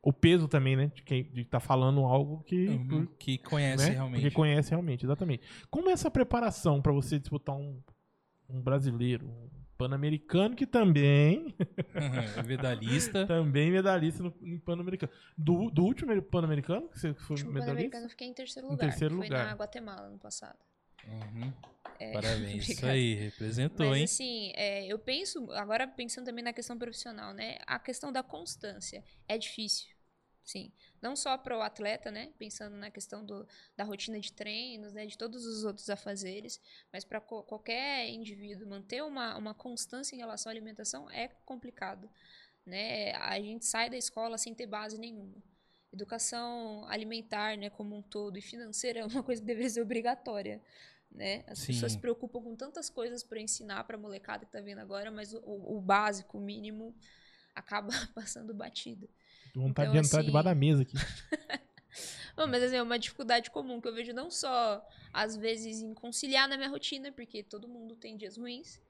o 0.00 0.12
peso 0.12 0.46
também, 0.48 0.76
né? 0.76 0.86
De 0.94 1.02
quem 1.02 1.24
de 1.24 1.44
tá 1.44 1.58
falando 1.58 2.00
algo 2.04 2.42
que, 2.44 2.68
Uhum, 2.68 3.06
que 3.18 3.38
conhece 3.38 3.86
né? 3.88 3.90
realmente. 3.94 4.20
Porque 4.22 4.34
conhece 4.34 4.70
realmente, 4.70 5.04
exatamente. 5.04 5.42
Como 5.70 5.90
é 5.90 5.92
essa 5.92 6.10
preparação 6.10 6.80
pra 6.80 6.92
você 6.92 7.18
disputar 7.18 7.56
um, 7.56 7.82
um 8.48 8.60
brasileiro, 8.62 9.26
um 9.26 9.48
pan-americano 9.78 10.54
que 10.54 10.66
também 10.66 11.54
Uhum, 11.94 12.46
Medalhista. 12.46 13.26
também 13.26 13.70
medalhista 13.70 14.22
no, 14.22 14.34
no 14.40 14.60
pan-americano. 14.60 15.12
Do, 15.36 15.70
do 15.70 15.84
último 15.84 16.20
pan-americano 16.22 16.88
que 16.88 16.98
você 16.98 17.14
foi 17.14 17.36
O 17.36 17.46
medalhista? 17.46 17.60
Pan-Americano 17.66 18.08
fiquei 18.08 18.28
em 18.28 18.34
terceiro 18.34 18.68
Em 18.68 18.70
lugar. 18.70 18.88
terceiro 18.88 19.16
Foi 19.16 19.24
lugar. 19.26 19.46
na 19.46 19.54
Guatemala 19.54 20.08
no 20.08 20.18
passado. 20.18 20.58
Uhum. 21.06 21.52
Parabéns. 22.12 22.68
Isso 22.68 22.86
aí, 22.86 23.14
representou, 23.14 23.86
Mas 23.90 23.98
hein? 23.98 24.04
assim, 24.04 24.52
é, 24.56 24.86
eu 24.86 24.98
penso, 24.98 25.50
agora 25.52 25.86
pensando 25.86 26.24
também 26.26 26.42
na 26.42 26.52
questão 26.52 26.76
profissional, 26.78 27.32
né? 27.32 27.58
A 27.66 27.78
questão 27.78 28.12
da 28.12 28.22
constância 28.22 29.04
é 29.28 29.38
difícil. 29.38 29.88
Sim. 30.44 30.72
Não 31.02 31.16
só 31.16 31.36
para 31.36 31.58
o 31.58 31.62
atleta, 31.62 32.10
né? 32.10 32.32
Pensando 32.38 32.76
na 32.76 32.90
questão 32.90 33.24
do, 33.24 33.46
da 33.76 33.84
rotina 33.84 34.20
de 34.20 34.32
treinos, 34.32 34.92
né? 34.94 35.04
De 35.06 35.18
todos 35.18 35.44
os 35.44 35.64
outros 35.64 35.90
afazeres, 35.90 36.60
mas 36.92 37.04
para 37.04 37.20
qualquer 37.20 38.08
indivíduo 38.08 38.68
manter 38.68 39.02
uma, 39.02 39.36
uma 39.36 39.54
constância 39.54 40.14
em 40.14 40.18
relação 40.18 40.50
à 40.50 40.52
alimentação 40.52 41.10
é 41.10 41.28
complicado. 41.44 42.08
Né? 42.64 43.12
A 43.16 43.40
gente 43.40 43.64
sai 43.66 43.90
da 43.90 43.96
escola 43.96 44.38
sem 44.38 44.54
ter 44.54 44.66
base 44.66 44.98
nenhuma. 44.98 45.42
Educação 45.92 46.86
alimentar, 46.88 47.56
né, 47.58 47.68
como 47.68 47.96
um 47.96 48.02
todo, 48.02 48.38
e 48.38 48.40
financeira 48.40 49.00
é 49.00 49.04
uma 49.04 49.22
coisa 49.24 49.40
que 49.42 49.46
deveria 49.46 49.68
ser 49.70 49.82
obrigatória. 49.82 50.62
Né? 51.10 51.44
As 51.46 51.58
Sim. 51.58 51.66
pessoas 51.66 51.92
se 51.92 51.98
preocupam 51.98 52.40
com 52.42 52.56
tantas 52.56 52.88
coisas 52.88 53.22
para 53.22 53.40
ensinar 53.40 53.84
para 53.84 53.96
a 53.96 54.00
molecada 54.00 54.46
que 54.46 54.48
está 54.48 54.60
vindo 54.60 54.78
agora, 54.78 55.10
mas 55.10 55.34
o, 55.34 55.38
o- 55.40 55.76
o 55.76 55.80
básico, 55.80 56.38
o 56.38 56.40
mínimo, 56.40 56.94
acaba 57.54 57.90
passando 58.14 58.54
batido. 58.54 59.08
Vontade 59.54 59.90
Então, 59.90 60.00
de 60.00 60.06
entrar 60.06 60.18
assim- 60.20 60.26
debaixo 60.26 60.44
da 60.48 60.54
mesa 60.54 60.82
aqui. 60.82 60.94
Não, 62.36 62.46
mas 62.48 62.62
assim, 62.62 62.76
é 62.76 62.82
uma 62.82 62.98
dificuldade 62.98 63.50
comum 63.50 63.78
que 63.80 63.86
eu 63.86 63.94
vejo 63.94 64.12
não 64.14 64.30
só, 64.30 64.82
às 65.12 65.36
vezes, 65.36 65.82
em 65.82 65.92
conciliar 65.92 66.48
na 66.48 66.56
minha 66.56 66.70
rotina, 66.70 67.12
porque 67.12 67.42
todo 67.42 67.68
mundo 67.68 67.94
tem 67.94 68.16
dias 68.16 68.38
ruins, 68.38 68.80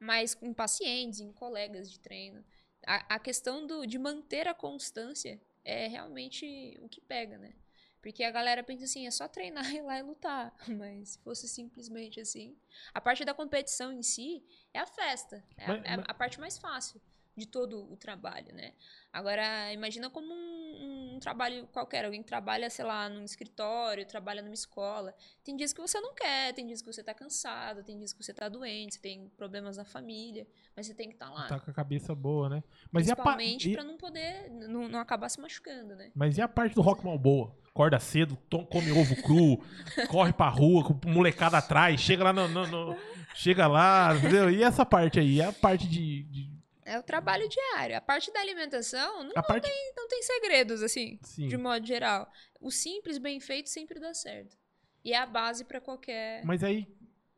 mas 0.00 0.36
em 0.40 0.54
pacientes, 0.54 1.20
em 1.20 1.30
colegas 1.30 1.90
de 1.90 2.00
treino. 2.00 2.42
A, 2.86 3.16
a 3.16 3.18
questão 3.18 3.66
do, 3.66 3.84
de 3.86 3.98
manter 3.98 4.48
a 4.48 4.54
constância 4.54 5.38
é 5.62 5.86
realmente 5.86 6.78
o 6.80 6.88
que 6.88 7.00
pega, 7.02 7.36
né? 7.36 7.52
Porque 8.00 8.24
a 8.24 8.30
galera 8.30 8.62
pensa 8.62 8.84
assim, 8.84 9.06
é 9.06 9.10
só 9.10 9.28
treinar, 9.28 9.70
ir 9.74 9.82
lá 9.84 9.98
e 9.98 10.02
lutar. 10.02 10.54
Mas 10.68 11.10
se 11.10 11.18
fosse 11.18 11.46
simplesmente 11.46 12.18
assim. 12.20 12.56
A 12.94 13.00
parte 13.02 13.22
da 13.24 13.34
competição 13.34 13.92
em 13.92 14.02
si 14.02 14.42
é 14.72 14.78
a 14.78 14.86
festa. 14.86 15.44
É, 15.58 15.64
a- 15.64 15.68
Mas- 15.68 15.84
é 15.84 15.88
a, 15.92 15.96
mas- 15.98 16.06
a 16.08 16.14
parte 16.14 16.40
mais 16.40 16.56
fácil 16.56 16.98
de 17.38 17.46
todo 17.46 17.90
o 17.92 17.96
trabalho, 17.96 18.52
né? 18.54 18.72
Agora, 19.12 19.72
imagina 19.72 20.10
como 20.10 20.32
um, 20.34 21.14
um 21.14 21.18
trabalho 21.18 21.66
qualquer. 21.72 22.04
Alguém 22.04 22.20
que 22.22 22.28
trabalha, 22.28 22.68
sei 22.68 22.84
lá, 22.84 23.08
num 23.08 23.24
escritório, 23.24 24.04
trabalha 24.06 24.42
numa 24.42 24.54
escola. 24.54 25.14
Tem 25.42 25.56
dias 25.56 25.72
que 25.72 25.80
você 25.80 25.98
não 26.00 26.14
quer, 26.14 26.52
tem 26.52 26.66
dias 26.66 26.82
que 26.82 26.92
você 26.92 27.02
tá 27.02 27.14
cansado, 27.14 27.82
tem 27.82 27.96
dias 27.96 28.12
que 28.12 28.22
você 28.22 28.34
tá 28.34 28.48
doente, 28.48 28.94
você 28.96 29.00
tem 29.00 29.28
problemas 29.36 29.76
na 29.78 29.84
família, 29.84 30.46
mas 30.76 30.86
você 30.86 30.94
tem 30.94 31.08
que 31.08 31.14
estar 31.14 31.30
lá. 31.30 31.46
Tá 31.46 31.58
com 31.58 31.70
a 31.70 31.74
cabeça 31.74 32.14
boa, 32.14 32.48
né? 32.50 32.62
Mas 32.92 33.08
e 33.08 33.12
a, 33.12 33.16
pa- 33.16 33.22
Principalmente 33.36 33.72
pra 33.72 33.84
não 33.84 33.96
poder, 33.96 34.50
não, 34.50 34.88
não 34.88 34.98
acabar 35.00 35.28
se 35.30 35.40
machucando, 35.40 35.96
né? 35.96 36.10
mas 36.14 36.36
e 36.36 36.42
a 36.42 36.48
parte 36.48 36.74
do 36.74 36.82
rock 36.82 37.04
malboa? 37.04 37.56
Acorda 37.68 37.98
cedo, 38.00 38.36
come 38.70 38.90
ovo 38.90 39.22
cru, 39.22 39.58
corre 40.10 40.32
pra 40.32 40.48
rua, 40.48 40.84
com 40.84 40.98
molecada 41.08 41.58
atrás, 41.58 42.00
chega 42.00 42.24
lá 42.24 42.32
no, 42.32 42.46
no- 42.48 42.66
no- 42.66 42.96
Chega 43.34 43.68
lá, 43.68 44.16
entendeu? 44.16 44.50
E 44.50 44.64
essa 44.64 44.84
parte 44.84 45.20
aí? 45.20 45.40
A 45.40 45.52
parte 45.52 45.86
de. 45.88 46.24
de- 46.24 46.57
É 46.88 46.98
o 46.98 47.02
trabalho 47.02 47.48
diário. 47.48 47.96
A 47.96 48.00
parte 48.00 48.32
da 48.32 48.40
alimentação 48.40 49.24
não, 49.24 49.32
a 49.36 49.42
parte. 49.42 49.68
não 49.96 50.08
tem 50.08 50.22
segredos, 50.22 50.82
assim, 50.82 51.18
Sim. 51.22 51.48
de 51.48 51.56
modo 51.56 51.86
geral. 51.86 52.30
O 52.60 52.70
simples, 52.70 53.18
bem 53.18 53.38
feito, 53.40 53.68
sempre 53.68 54.00
dá 54.00 54.12
certo. 54.14 54.56
E 55.04 55.12
é 55.12 55.16
a 55.18 55.26
base 55.26 55.64
pra 55.64 55.80
qualquer. 55.80 56.44
Mas 56.44 56.64
aí. 56.64 56.86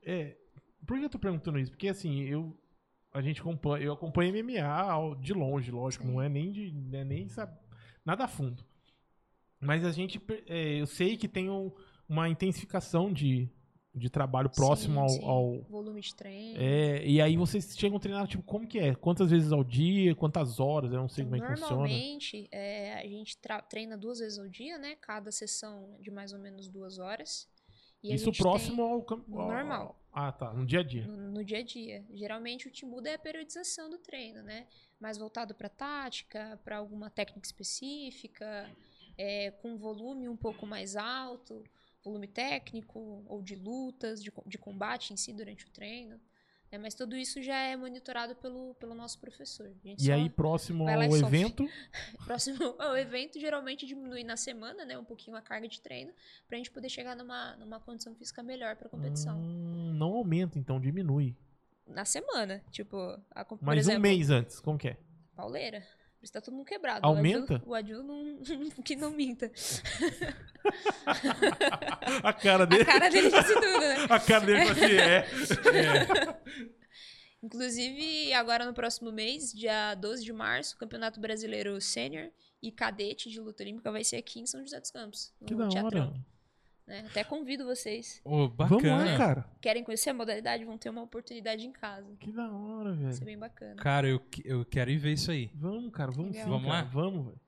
É, 0.03 0.37
por 0.87 0.99
que 0.99 1.05
eu 1.05 1.11
tô 1.11 1.19
perguntando 1.19 1.59
isso? 1.59 1.71
Porque 1.73 1.89
assim, 1.89 2.23
eu. 2.25 2.57
A 3.13 3.21
gente 3.21 3.41
acompanha. 3.41 3.85
Eu 3.85 3.93
acompanho 3.93 4.33
MMA 4.45 5.17
de 5.21 5.33
longe, 5.33 5.71
lógico. 5.71 6.05
Sim. 6.05 6.13
Não 6.13 6.23
é 6.23 6.29
nem 6.29 6.51
de. 6.53 6.71
não 6.73 6.99
é 7.01 7.05
nem 7.05 7.29
sabe, 7.29 7.59
nada 8.05 8.25
a 8.25 8.29
fundo. 8.29 8.65
Mas 9.61 9.85
a 9.85 9.93
gente. 9.93 10.21
é, 10.47 10.81
eu 10.81 10.87
sei 10.87 11.17
que 11.17 11.29
tem 11.29 11.51
um- 11.51 11.73
uma 12.09 12.29
intensificação 12.29 13.13
de, 13.13 13.49
de 13.95 14.09
trabalho 14.09 14.49
próximo 14.49 14.95
Sim, 14.95 15.01
ao- 15.01 15.09
sim. 15.09 15.25
ao, 15.59 15.63
Volume 15.69 16.01
de 16.01 16.15
treino. 16.15 16.61
É, 16.61 17.05
e 17.07 17.21
aí 17.21 17.37
vocês 17.37 17.77
chegam 17.77 17.97
a 17.97 18.01
treinar, 18.01 18.27
tipo, 18.29 18.43
como 18.45 18.67
que 18.67 18.79
é? 18.79 18.95
Quantas 18.95 19.31
vezes 19.31 19.51
ao 19.53 19.65
dia? 19.65 20.15
Quantas 20.15 20.61
horas? 20.61 20.93
Eu 20.93 21.01
não 21.01 21.09
sei 21.09 21.25
Então, 21.25 21.39
como 21.39 21.51
é 21.51 21.55
que 21.55 21.61
funciona. 21.61 21.83
normalmente, 21.83 22.49
é, 22.53 22.95
a 22.95 23.07
gente 23.09 23.37
treina 23.69 23.97
duas 23.99 24.21
vezes 24.21 24.39
ao 24.39 24.49
dia, 24.49 24.79
né? 24.79 24.97
Cada 25.01 25.33
sessão 25.33 25.97
de 26.01 26.11
mais 26.11 26.33
ou 26.33 26.39
menos 26.39 26.69
duas 26.69 26.99
horas. 26.99 27.49
E 28.03 28.15
Isso 28.15 28.33
próximo 28.33 28.81
ao, 28.83 29.05
ao- 29.11 29.47
normal. 29.49 29.97
Ah, 30.13 30.33
tá. 30.33 30.53
No 30.55 30.65
dia 30.65 30.81
a 30.81 30.83
dia. 30.83 31.07
no, 31.07 31.33
no 31.33 31.45
dia 31.45 31.59
a 31.59 31.63
dia. 31.63 32.05
Geralmente 32.15 32.67
o 32.67 32.71
que 32.71 32.85
muda 32.87 33.11
é 33.11 33.15
a 33.15 33.19
periodização 33.19 33.91
do 33.91 33.99
treino, 33.99 34.43
né? 34.43 34.67
Mais 35.01 35.19
voltado 35.19 35.55
para 35.55 35.69
tática, 35.69 36.59
para 36.65 36.79
alguma 36.79 37.11
técnica 37.11 37.47
específica, 37.47 38.71
é, 39.19 39.51
com 39.51 39.77
volume 39.77 40.29
um 40.29 40.37
pouco 40.37 40.67
mais 40.67 40.97
alto, 40.97 41.63
volume 42.03 42.27
técnico 42.27 43.25
ou 43.27 43.43
de 43.43 43.55
lutas, 43.55 44.23
de, 44.23 44.33
de 44.47 44.59
combate 44.59 45.13
em 45.13 45.17
si 45.17 45.33
durante 45.33 45.67
o 45.67 45.71
treino. 45.71 46.21
né? 46.71 46.79
mas 46.79 46.95
tudo 46.95 47.17
isso 47.17 47.43
já 47.43 47.57
é 47.57 47.77
monitorado 47.77 48.35
pelo, 48.37 48.75
pelo 48.77 48.95
nosso 48.95 49.19
professor. 49.21 49.71
E 49.99 50.11
aí, 50.11 50.31
próximo 50.31 50.89
ao 50.89 51.17
evento, 51.17 51.69
Próximo 52.25 52.77
o 52.79 52.97
evento 52.97 53.39
geralmente 53.39 53.87
diminui 53.87 54.25
na 54.25 54.37
semana, 54.37 54.85
né? 54.85 54.99
Um 54.99 55.05
pouquinho 55.05 55.37
a 55.37 55.43
carga 55.43 55.69
de 55.69 55.81
treino, 55.81 56.13
pra 56.49 56.57
gente 56.57 56.71
poder 56.71 56.89
chegar 56.89 57.15
numa, 57.17 57.57
numa 57.57 57.81
condição 57.81 58.15
física 58.15 58.43
melhor 58.43 58.77
pra 58.77 58.89
competição. 58.89 59.39
hum, 59.39 59.93
não 59.95 60.15
aumenta, 60.15 60.59
então 60.59 60.81
diminui. 60.81 61.37
Na 61.87 62.05
semana, 62.05 62.63
tipo, 62.71 62.97
a, 63.33 63.45
Mas 63.61 63.81
exemplo, 63.81 63.99
um 63.99 64.03
mês 64.03 64.31
antes, 64.31 64.61
como 64.61 64.79
que 64.79 64.89
é? 64.89 64.97
pauleira. 65.35 65.83
Por 66.21 66.25
isso 66.25 66.33
tá 66.35 66.41
todo 66.43 66.53
mundo 66.55 66.67
quebrado. 66.67 67.01
Aumenta? 67.07 67.63
O 67.65 67.75
Adil, 67.75 68.03
não, 68.03 68.43
que 68.85 68.95
não 68.95 69.11
minta. 69.11 69.51
A 72.23 72.33
cara 72.35 72.65
A 72.65 72.67
dele. 72.67 72.85
cara 72.85 73.09
dele 73.09 73.31
disse 73.31 73.55
tudo, 73.55 73.81
né? 73.81 74.05
A 74.11 74.21
cara 74.21 74.45
dele 74.45 74.61
assim, 74.61 74.99
é. 74.99 75.27
Inclusive, 77.43 78.35
agora 78.35 78.67
no 78.67 78.75
próximo 78.75 79.11
mês, 79.11 79.51
dia 79.51 79.95
12 79.95 80.23
de 80.23 80.33
março, 80.33 80.77
o 80.77 80.79
Campeonato 80.79 81.19
Brasileiro 81.19 81.81
Sênior 81.81 82.29
e 82.63 82.71
Cadete 82.71 83.31
de 83.31 83.41
Luta 83.41 83.63
Olímpica 83.63 83.91
vai 83.91 84.05
ser 84.05 84.17
aqui 84.17 84.41
em 84.41 84.47
São 84.47 84.61
José 84.61 84.79
dos 84.79 84.91
Campos. 84.91 85.33
No 85.41 85.47
Que 85.47 85.55
da 85.55 85.69
Teatrão, 85.69 86.09
hora. 86.09 86.21
Né? 86.91 87.05
Até 87.09 87.25
convido 87.25 87.65
vocês. 87.65 88.21
Ô, 88.25 88.49
Vamos 88.49 88.57
bacana. 88.57 89.13
lá, 89.13 89.17
cara. 89.17 89.45
Querem 89.61 89.83
conhecer 89.85 90.11
a 90.11 90.15
modalidade? 90.15 90.65
Vão 90.65 90.77
ter 90.77 90.91
uma 90.91 91.03
oportunidade 91.03 91.67
em 91.67 91.73
casa. 91.73 92.07
Que 92.19 92.31
da 92.33 92.51
hora, 92.53 92.93
Vai 92.93 93.13
ser 93.13 93.21
velho. 93.21 93.25
bem 93.27 93.39
bacana. 93.39 93.77
Cara, 93.77 94.07
eu, 94.09 94.21
eu 94.45 94.65
quero 94.65 94.91
ir 94.91 94.99
ver 94.99 95.13
isso 95.13 95.31
aí. 95.31 95.51
Vamos, 95.55 95.91
cara, 95.93 96.11
vamos 96.11 96.33
Legal. 96.33 96.45
sim, 96.45 96.51
Vamos 96.51 96.69
cara. 96.71 96.83
lá? 96.83 96.89
Vamos, 96.91 97.25
velho. 97.27 97.41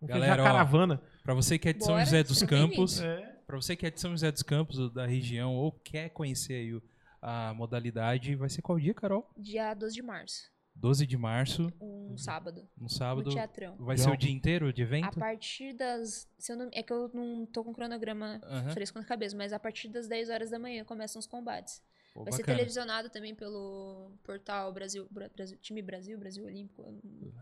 Vamos 0.00 0.14
Galera, 0.14 0.42
ó, 0.42 0.46
caravana. 0.46 1.02
Pra 1.22 1.34
você 1.34 1.58
que 1.58 1.68
é 1.68 1.72
de 1.72 1.82
São 1.84 1.94
Bora, 1.94 2.04
José 2.04 2.22
dos. 2.22 2.42
Campos, 2.44 3.00
É. 3.00 3.36
Pra 3.46 3.56
você 3.56 3.74
que 3.74 3.86
é 3.86 3.90
de 3.90 3.98
São 4.00 4.10
José 4.10 4.30
dos 4.30 4.42
Campos, 4.42 4.92
da 4.92 5.06
região, 5.06 5.54
ou 5.54 5.72
quer 5.72 6.10
conhecer 6.10 6.52
aí 6.54 6.74
o- 6.74 6.82
a 7.22 7.52
modalidade, 7.54 8.34
vai 8.36 8.48
ser 8.48 8.60
qual 8.62 8.78
dia, 8.78 8.92
Carol? 8.94 9.28
Dia 9.36 9.72
12 9.74 9.94
de 9.94 10.02
março, 10.02 10.50
12 10.80 11.06
de 11.06 11.16
março, 11.16 11.72
um 11.80 12.16
sábado, 12.16 12.68
no 12.76 12.88
sábado. 12.88 13.26
no 13.28 13.34
Teatrão. 13.34 13.76
Vai 13.78 13.98
ser 13.98 14.10
o 14.10 14.16
dia 14.16 14.30
inteiro 14.32 14.72
de 14.72 14.82
A 14.82 14.84
evento? 14.84 15.18
partir 15.18 15.72
das. 15.74 16.28
Se 16.38 16.52
eu 16.52 16.56
não, 16.56 16.68
é 16.72 16.82
que 16.82 16.92
eu 16.92 17.10
não 17.12 17.44
tô 17.46 17.64
com 17.64 17.70
o 17.70 17.74
cronograma 17.74 18.40
Aham. 18.44 18.70
fresco 18.70 18.98
na 18.98 19.04
cabeça, 19.04 19.36
mas 19.36 19.52
a 19.52 19.58
partir 19.58 19.88
das 19.88 20.06
10 20.08 20.30
horas 20.30 20.50
da 20.50 20.58
manhã 20.58 20.84
começam 20.84 21.18
os 21.18 21.26
combates. 21.26 21.82
Pô, 22.14 22.24
Vai 22.24 22.32
ser 22.32 22.38
bacana. 22.40 22.58
televisionado 22.58 23.10
também 23.10 23.34
pelo 23.34 24.10
portal 24.24 24.72
Brasil, 24.72 25.06
Bra- 25.10 25.28
Brasil- 25.28 25.58
Time 25.58 25.82
Brasil, 25.82 26.18
Brasil 26.18 26.44
Olímpico, 26.46 26.82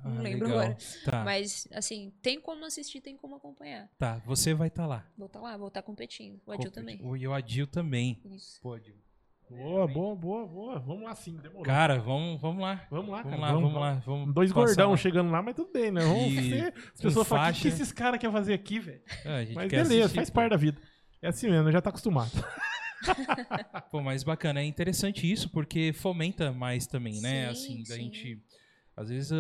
Ah, 0.02 0.08
não 0.08 0.22
lembro 0.22 0.48
legal. 0.48 0.62
agora. 0.64 0.78
Tá, 1.04 1.24
Mas, 1.24 1.68
assim, 1.72 2.12
tem 2.20 2.40
como 2.40 2.64
assistir, 2.64 3.00
tem 3.00 3.16
como 3.16 3.36
acompanhar. 3.36 3.88
tá. 3.96 4.18
Você 4.26 4.52
vai 4.54 4.68
estar 4.68 4.86
lá. 4.86 5.06
Vou 5.16 5.28
estar 5.28 5.40
lá, 5.40 5.56
vou 5.56 5.68
estar 5.68 5.82
competindo. 5.82 6.40
O 6.44 6.52
Adil 6.52 6.70
também. 6.72 6.98
O, 7.02 7.16
e 7.16 7.26
o 7.28 7.32
Adil 7.32 7.66
também. 7.66 8.20
Isso. 8.24 8.60
Pô, 8.60 8.74
Adil. 8.74 8.96
Boa, 9.48 9.86
boa, 9.86 10.16
boa, 10.16 10.46
boa. 10.46 10.78
Vamos 10.80 11.04
lá 11.04 11.14
sim, 11.14 11.36
demorou. 11.36 11.62
Cara, 11.62 11.98
vamos, 12.00 12.40
vamos 12.40 12.60
lá. 12.62 12.84
vamos 12.90 13.10
lá, 13.10 13.22
Vamos 13.22 13.38
cara. 13.38 13.40
lá, 13.40 13.52
vamos 13.52 13.74
lá. 13.74 13.94
Vamos 14.04 14.34
Dois 14.34 14.50
gordão 14.50 14.90
lá. 14.90 14.96
chegando 14.96 15.30
lá, 15.30 15.40
mas 15.40 15.54
tudo 15.54 15.70
bem, 15.72 15.90
né? 15.92 16.00
Vamos 16.00 16.32
E 16.32 16.50
ser. 16.50 16.74
As 16.94 17.00
pessoas 17.00 17.28
falam, 17.28 17.50
o 17.50 17.54
que, 17.54 17.68
esses 17.68 17.92
caras 17.92 18.18
querem 18.18 18.32
fazer 18.32 18.54
aqui, 18.54 18.80
velho? 18.80 19.00
É, 19.24 19.46
Mas 19.54 19.70
beleza, 19.70 19.94
assistir, 20.00 20.16
faz 20.16 20.30
pô. 20.30 20.34
parte 20.34 20.50
da 20.50 20.56
vida. 20.56 20.80
É 21.22 21.28
assim 21.28 21.48
mesmo, 21.48 21.70
já 21.70 21.80
tá 21.80 21.90
acostumado. 21.90 22.30
Pô, 23.90 24.00
mas 24.00 24.24
bacana, 24.24 24.60
é 24.60 24.64
interessante 24.64 25.30
isso 25.30 25.48
porque 25.50 25.92
fomenta 25.92 26.50
mais 26.52 26.86
também, 26.86 27.20
né? 27.20 27.46
Sim, 27.46 27.50
assim, 27.50 27.78
da 27.84 27.94
sim. 27.94 28.02
gente. 28.02 28.42
Às 28.96 29.08
vezes 29.10 29.32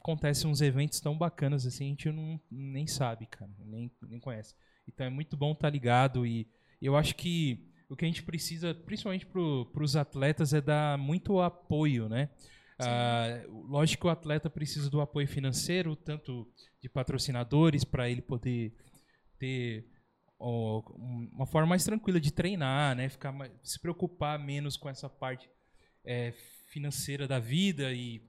acontecem 0.00 0.50
uns 0.50 0.60
eventos 0.60 1.00
tão 1.00 1.16
bacanas 1.16 1.66
assim, 1.66 1.86
a 1.86 1.88
gente 1.88 2.10
não, 2.12 2.38
nem 2.50 2.86
sabe, 2.86 3.26
cara, 3.26 3.50
nem, 3.64 3.90
nem 4.02 4.20
conhece. 4.20 4.54
Então 4.86 5.06
é 5.06 5.10
muito 5.10 5.36
bom 5.36 5.52
estar 5.52 5.70
ligado 5.70 6.26
e 6.26 6.46
eu 6.82 6.96
acho 6.96 7.14
que 7.14 7.66
o 7.88 7.96
que 7.96 8.04
a 8.04 8.08
gente 8.08 8.22
precisa, 8.22 8.74
principalmente 8.74 9.26
para 9.26 9.82
os 9.82 9.96
atletas, 9.96 10.52
é 10.52 10.60
dar 10.60 10.96
muito 10.98 11.40
apoio, 11.40 12.08
né? 12.08 12.30
Ah, 12.78 13.42
lógico 13.68 14.02
que 14.02 14.06
o 14.08 14.10
atleta 14.10 14.50
precisa 14.50 14.90
do 14.90 15.00
apoio 15.00 15.28
financeiro, 15.28 15.94
tanto 15.94 16.46
de 16.82 16.88
patrocinadores, 16.88 17.84
para 17.84 18.10
ele 18.10 18.20
poder 18.22 18.74
ter 19.38 19.86
ó, 20.38 20.82
um- 20.96 21.30
uma 21.32 21.46
forma 21.46 21.68
mais 21.68 21.84
tranquila 21.84 22.20
de 22.20 22.32
treinar, 22.32 22.96
né? 22.96 23.08
Ficar 23.08 23.30
mais- 23.32 23.52
se 23.62 23.78
preocupar 23.80 24.38
menos 24.38 24.76
com 24.76 24.88
essa 24.88 25.08
parte 25.08 25.48
é, 26.06 26.32
financeira 26.68 27.26
da 27.26 27.38
vida 27.38 27.92
e, 27.94 28.20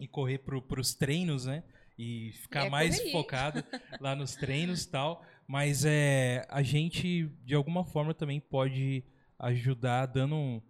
e 0.00 0.08
correr 0.08 0.38
para 0.38 0.80
os 0.80 0.94
treinos, 0.94 1.44
né? 1.46 1.62
E 1.96 2.32
ficar 2.42 2.66
é 2.66 2.70
mais 2.70 2.96
correria, 2.96 3.12
focado 3.12 3.64
lá 4.00 4.16
nos 4.16 4.34
treinos 4.34 4.82
e 4.82 4.90
tal. 4.90 5.24
Mas 5.46 5.84
é, 5.84 6.46
a 6.48 6.62
gente, 6.62 7.26
de 7.44 7.54
alguma 7.54 7.84
forma, 7.84 8.14
também 8.14 8.40
pode 8.40 9.04
ajudar 9.38 10.06
dando 10.06 10.34
um. 10.34 10.62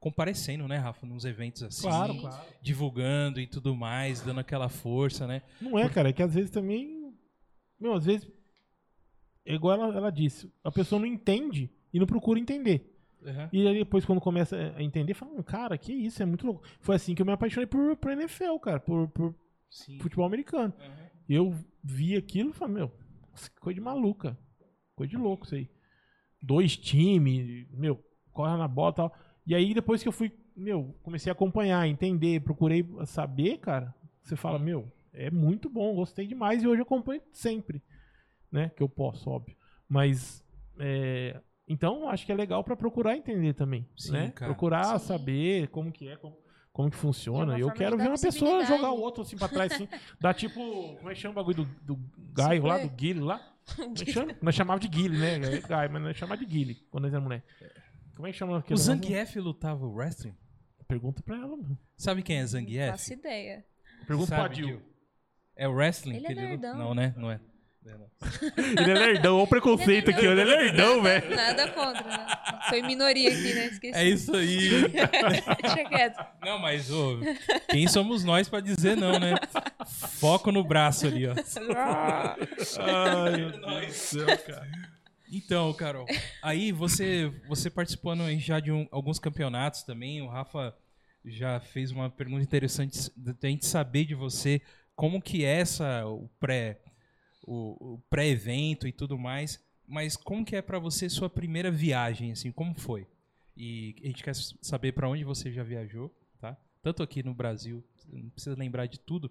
comparecendo, 0.00 0.66
né, 0.66 0.78
Rafa, 0.78 1.06
nos 1.06 1.24
eventos 1.24 1.62
assim, 1.62 1.82
Claro, 1.82 2.16
claro. 2.18 2.42
divulgando 2.62 3.40
e 3.40 3.46
tudo 3.46 3.74
mais, 3.76 4.20
dando 4.22 4.40
aquela 4.40 4.68
força, 4.68 5.26
né? 5.26 5.42
Não 5.60 5.78
é, 5.78 5.88
cara, 5.88 6.08
é 6.08 6.12
que 6.12 6.22
às 6.22 6.34
vezes 6.34 6.50
também. 6.50 7.14
Meu, 7.78 7.94
às 7.94 8.04
vezes. 8.06 8.28
É 9.44 9.54
igual 9.54 9.80
ela, 9.80 9.94
ela 9.96 10.10
disse, 10.10 10.50
a 10.62 10.70
pessoa 10.70 11.00
não 11.00 11.06
entende 11.06 11.68
e 11.92 11.98
não 11.98 12.06
procura 12.06 12.38
entender. 12.38 12.88
Aham. 13.26 13.48
E 13.52 13.66
aí 13.66 13.78
depois, 13.78 14.04
quando 14.04 14.20
começa 14.20 14.56
a 14.76 14.82
entender, 14.82 15.14
fala, 15.14 15.32
"Hum, 15.32 15.42
cara, 15.42 15.76
que 15.76 15.92
isso, 15.92 16.22
é 16.22 16.26
muito 16.26 16.46
louco. 16.46 16.62
Foi 16.80 16.94
assim 16.96 17.14
que 17.14 17.22
eu 17.22 17.26
me 17.26 17.32
apaixonei 17.32 17.66
por, 17.66 17.96
por 17.96 18.10
NFL, 18.12 18.56
cara, 18.60 18.80
por, 18.80 19.08
por 19.08 19.34
futebol 20.00 20.24
americano. 20.24 20.72
Aham. 20.80 21.10
Eu 21.28 21.54
vi 21.82 22.16
aquilo 22.16 22.50
e 22.50 22.52
falei, 22.52 22.74
meu, 22.74 22.92
nossa, 23.32 23.50
que 23.50 23.60
coisa 23.60 23.74
de 23.74 23.80
maluca. 23.80 24.38
Coisa 24.94 25.10
de 25.10 25.16
louco 25.16 25.44
isso 25.44 25.54
aí. 25.54 25.68
Dois 26.40 26.76
times, 26.76 27.68
meu, 27.70 28.02
corre 28.32 28.56
na 28.56 28.68
bola 28.68 28.92
e 28.92 28.94
tal. 28.94 29.14
E 29.46 29.54
aí 29.54 29.74
depois 29.74 30.02
que 30.02 30.08
eu 30.08 30.12
fui, 30.12 30.32
meu, 30.56 30.94
comecei 31.02 31.30
a 31.30 31.32
acompanhar, 31.32 31.88
entender, 31.88 32.40
procurei 32.40 32.86
saber, 33.06 33.58
cara, 33.58 33.94
você 34.22 34.36
fala, 34.36 34.58
meu, 34.58 34.90
é 35.12 35.30
muito 35.30 35.68
bom, 35.68 35.94
gostei 35.94 36.26
demais 36.26 36.62
e 36.62 36.68
hoje 36.68 36.80
eu 36.80 36.84
acompanho 36.84 37.22
sempre, 37.32 37.82
né? 38.50 38.70
Que 38.70 38.82
eu 38.82 38.88
posso, 38.88 39.30
óbvio. 39.30 39.56
Mas, 39.88 40.44
é, 40.78 41.40
então, 41.68 42.08
acho 42.08 42.24
que 42.24 42.32
é 42.32 42.34
legal 42.34 42.62
pra 42.64 42.76
procurar 42.76 43.16
entender 43.16 43.54
também, 43.54 43.88
Sim, 43.96 44.12
né? 44.12 44.30
cara. 44.30 44.52
Procurar 44.52 44.98
Sim. 44.98 45.06
saber 45.06 45.68
como 45.68 45.92
que 45.92 46.08
é, 46.08 46.16
como, 46.16 46.36
como 46.72 46.90
que 46.90 46.96
funciona. 46.96 47.56
É 47.56 47.62
eu 47.62 47.70
quero 47.72 47.96
ver 47.96 48.08
uma 48.08 48.18
pessoa 48.18 48.64
jogar 48.64 48.90
o 48.92 49.00
outro 49.00 49.22
assim 49.22 49.36
pra 49.36 49.48
trás, 49.48 49.72
assim. 49.72 49.88
Dá 50.20 50.32
tipo, 50.32 50.60
como 50.96 51.10
é 51.10 51.14
que 51.14 51.20
chama 51.20 51.32
o 51.32 51.34
bagulho 51.36 51.64
do, 51.64 51.96
do 51.96 52.10
Gaio 52.32 52.64
lá, 52.64 52.78
do. 52.78 52.88
Guile 52.88 53.20
lá? 53.20 53.48
Como 53.76 53.92
é 53.92 54.04
que 54.04 54.12
chama? 54.12 54.36
Nós 54.42 54.56
chamava 54.56 54.80
de 54.80 54.88
Guile, 54.88 55.16
né? 55.16 55.36
É 55.36 55.60
Gaio, 55.60 55.88
mas 55.92 56.02
nós 56.02 56.16
chamava 56.16 56.36
de 56.36 56.44
Guile 56.44 56.74
quando 56.90 57.04
nós 57.04 57.12
era 57.12 57.22
mulher. 57.22 57.44
Como 58.16 58.26
é 58.26 58.32
que 58.32 58.36
chama 58.36 58.58
aquele 58.58 58.74
O? 58.74 58.82
Zangief 58.82 59.36
lutava 59.38 59.86
wrestling? 59.86 60.34
Pergunta 60.88 61.22
pra 61.22 61.36
ela, 61.36 61.56
mano. 61.56 61.78
Sabe 61.96 62.22
quem 62.22 62.38
é 62.38 62.40
Não 62.40 62.48
Zangief? 62.48 62.90
faço 62.90 63.12
ideia. 63.12 63.64
Pergunta 64.04 64.34
pro 64.34 64.36
Sabe, 64.36 64.54
Adil. 64.54 64.66
Gil? 64.66 64.82
É 65.54 65.68
o 65.68 65.72
wrestling 65.72 66.16
Ele 66.16 66.26
que 66.26 66.32
é 66.32 66.42
ele 66.42 66.56
luta? 66.56 66.74
Não, 66.74 66.92
né? 66.92 67.14
Não 67.16 67.30
é. 67.30 67.40
É, 67.84 67.90
não. 67.98 68.06
Ele 68.82 68.90
é 68.90 68.94
nerdão, 68.94 69.34
olha 69.36 69.44
o 69.44 69.46
preconceito 69.48 70.10
aqui, 70.10 70.26
ó. 70.26 70.30
Ele 70.32 70.40
é 70.42 70.44
nerdão, 70.44 71.02
velho. 71.02 71.34
Nada 71.34 71.68
contra, 71.72 72.02
né? 72.04 72.26
Foi 72.68 72.80
minoria 72.82 73.28
aqui, 73.28 73.54
né? 73.54 73.66
Esqueci. 73.66 73.98
É 73.98 74.04
isso 74.04 74.36
aí. 74.36 74.70
Deixa 75.62 75.84
quieto. 75.88 76.24
Não, 76.42 76.58
mas 76.60 76.90
ô, 76.90 77.18
quem 77.68 77.86
somos 77.88 78.22
nós 78.24 78.48
pra 78.48 78.60
dizer 78.60 78.96
não, 78.96 79.18
né? 79.18 79.34
Foco 80.20 80.52
no 80.52 80.62
braço 80.62 81.06
ali, 81.08 81.26
ó. 81.26 81.34
Ai, 82.80 83.36
meu 83.36 83.50
Deus 83.50 83.86
do 83.86 83.92
céu, 83.92 84.38
cara. 84.38 84.68
Então, 85.30 85.72
Carol, 85.72 86.06
aí 86.42 86.72
você 86.72 87.32
você 87.48 87.70
participando 87.70 88.22
aí 88.22 88.38
já 88.38 88.60
de 88.60 88.70
um- 88.70 88.86
alguns 88.90 89.18
campeonatos 89.18 89.82
também, 89.82 90.20
o 90.20 90.28
Rafa 90.28 90.74
já 91.24 91.58
fez 91.58 91.90
uma 91.90 92.10
pergunta 92.10 92.42
interessante 92.42 93.10
da 93.16 93.48
gente 93.48 93.64
saber 93.66 94.04
de 94.04 94.14
você 94.14 94.60
como 94.94 95.22
que 95.22 95.44
é 95.44 95.60
essa 95.60 96.04
o 96.06 96.28
pré 96.38 96.78
o, 97.42 97.94
o 97.94 97.98
pré-evento 98.10 98.86
e 98.86 98.92
tudo 98.92 99.18
mais, 99.18 99.60
mas 99.86 100.16
como 100.16 100.44
que 100.44 100.56
é 100.56 100.62
pra 100.62 100.78
você 100.78 101.08
sua 101.08 101.28
primeira 101.28 101.70
viagem 101.70 102.32
assim, 102.32 102.50
como 102.52 102.74
foi? 102.74 103.06
E 103.56 103.94
a 104.02 104.06
gente 104.06 104.22
quer 104.22 104.34
saber 104.34 104.92
pra 104.92 105.08
onde 105.08 105.24
você 105.24 105.52
já 105.52 105.62
viajou, 105.62 106.14
tá? 106.40 106.56
Tanto 106.82 107.02
aqui 107.02 107.22
no 107.22 107.34
Brasil, 107.34 107.84
não 108.10 108.30
precisa 108.30 108.56
lembrar 108.58 108.86
de 108.86 108.98
tudo. 108.98 109.30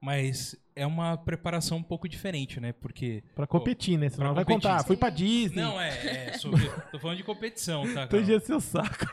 Mas 0.00 0.56
é 0.74 0.86
uma 0.86 1.16
preparação 1.18 1.76
um 1.76 1.82
pouco 1.82 2.08
diferente, 2.08 2.58
né? 2.58 2.72
Porque 2.72 3.22
Pra 3.34 3.46
competir, 3.46 3.98
né? 3.98 4.08
Senão 4.08 4.26
Pra 4.28 4.32
vai 4.36 4.44
competir. 4.46 4.70
contar. 4.70 4.84
Fui 4.84 4.96
pra 4.96 5.10
Disney. 5.10 5.60
não, 5.60 5.78
é, 5.78 6.28
é 6.28 6.32
sobre, 6.38 6.66
tô 6.90 6.98
falando 6.98 7.18
de 7.18 7.24
competição, 7.24 7.82
tá? 7.92 8.06
Tô 8.06 8.16
Carol? 8.16 8.22
enchendo 8.22 8.40
seu 8.40 8.60
saco. 8.60 9.06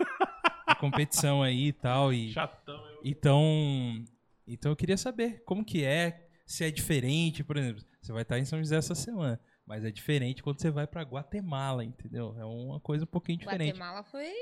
competição 0.79 1.43
aí 1.43 1.67
e 1.67 1.73
tal. 1.73 2.13
E, 2.13 2.31
Chatão. 2.31 2.75
eu- 2.75 3.01
então, 3.03 4.05
então 4.47 4.71
eu 4.71 4.75
queria 4.77 4.95
saber 4.97 5.41
como 5.45 5.65
que 5.65 5.83
é, 5.83 6.26
se 6.47 6.63
é 6.63 6.71
diferente, 6.71 7.43
por 7.43 7.57
exemplo, 7.57 7.83
você 8.01 8.13
vai 8.13 8.21
estar 8.21 8.39
em 8.39 8.45
São 8.45 8.57
José 8.57 8.77
essa 8.77 8.95
semana. 8.95 9.39
Mas 9.65 9.83
é 9.83 9.91
diferente 9.91 10.41
quando 10.41 10.61
você 10.61 10.71
vai 10.71 10.87
pra 10.87 11.01
Guatemala, 11.01 11.83
entendeu? 11.83 12.33
É 12.39 12.45
uma 12.45 12.79
coisa 12.79 13.03
um 13.03 13.07
pouquinho 13.07 13.37
diferente. 13.37 13.71
Guatemala 13.71 14.01
foi 14.03 14.33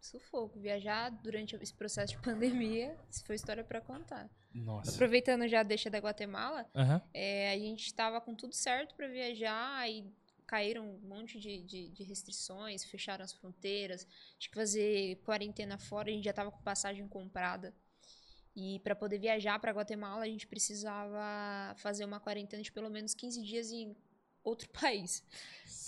sufoco. 0.00 0.58
Viajar 0.58 1.10
durante 1.10 1.54
esse 1.56 1.74
processo 1.74 2.14
de 2.14 2.22
pandemia, 2.22 2.96
foi 3.26 3.36
história 3.36 3.62
pra 3.62 3.82
contar. 3.82 4.30
Nossa. 4.54 4.92
Aproveitando 4.94 5.46
já 5.46 5.60
a 5.60 5.62
deixa 5.62 5.90
da 5.90 5.98
Guatemala, 5.98 6.66
Aham. 6.74 7.02
é, 7.12 7.52
a 7.52 7.58
gente 7.58 7.86
estava 7.86 8.18
com 8.18 8.34
tudo 8.34 8.54
certo 8.54 8.94
para 8.94 9.06
viajar 9.08 9.88
e 9.90 10.10
caíram 10.46 10.86
um 10.86 11.08
monte 11.08 11.38
de, 11.38 11.62
de, 11.62 11.88
de 11.90 12.02
restrições, 12.02 12.84
fecharam 12.84 13.24
as 13.24 13.32
fronteiras, 13.32 14.06
tinha 14.38 14.50
que 14.50 14.58
fazer 14.58 15.16
quarentena 15.24 15.78
fora, 15.78 16.10
a 16.10 16.12
gente 16.12 16.24
já 16.24 16.30
estava 16.30 16.50
com 16.50 16.62
passagem 16.62 17.06
comprada. 17.08 17.74
E 18.54 18.78
para 18.80 18.94
poder 18.94 19.18
viajar 19.18 19.58
para 19.58 19.72
Guatemala, 19.72 20.24
a 20.24 20.28
gente 20.28 20.46
precisava 20.46 21.74
fazer 21.76 22.04
uma 22.04 22.20
quarentena 22.20 22.62
de 22.62 22.70
pelo 22.70 22.90
menos 22.90 23.14
15 23.14 23.42
dias 23.42 23.70
em 23.72 23.96
outro 24.44 24.68
país, 24.78 25.22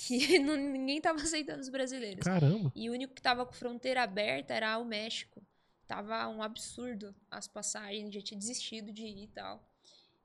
que 0.06 0.38
não- 0.38 0.56
ninguém 0.56 0.96
estava 0.98 1.20
aceitando 1.20 1.60
os 1.60 1.68
brasileiros. 1.68 2.24
Caramba. 2.24 2.72
E 2.74 2.88
o 2.88 2.92
único 2.92 3.14
que 3.14 3.20
tava 3.22 3.44
com 3.44 3.52
fronteira 3.52 4.02
aberta 4.02 4.54
era 4.54 4.78
o 4.78 4.84
México. 4.84 5.42
Tava 5.86 6.26
um 6.28 6.42
absurdo 6.42 7.14
as 7.30 7.46
passagens, 7.46 8.14
já 8.14 8.22
tinha 8.22 8.38
desistido 8.38 8.90
de 8.92 9.02
ir 9.04 9.24
e 9.24 9.28
tal. 9.28 9.62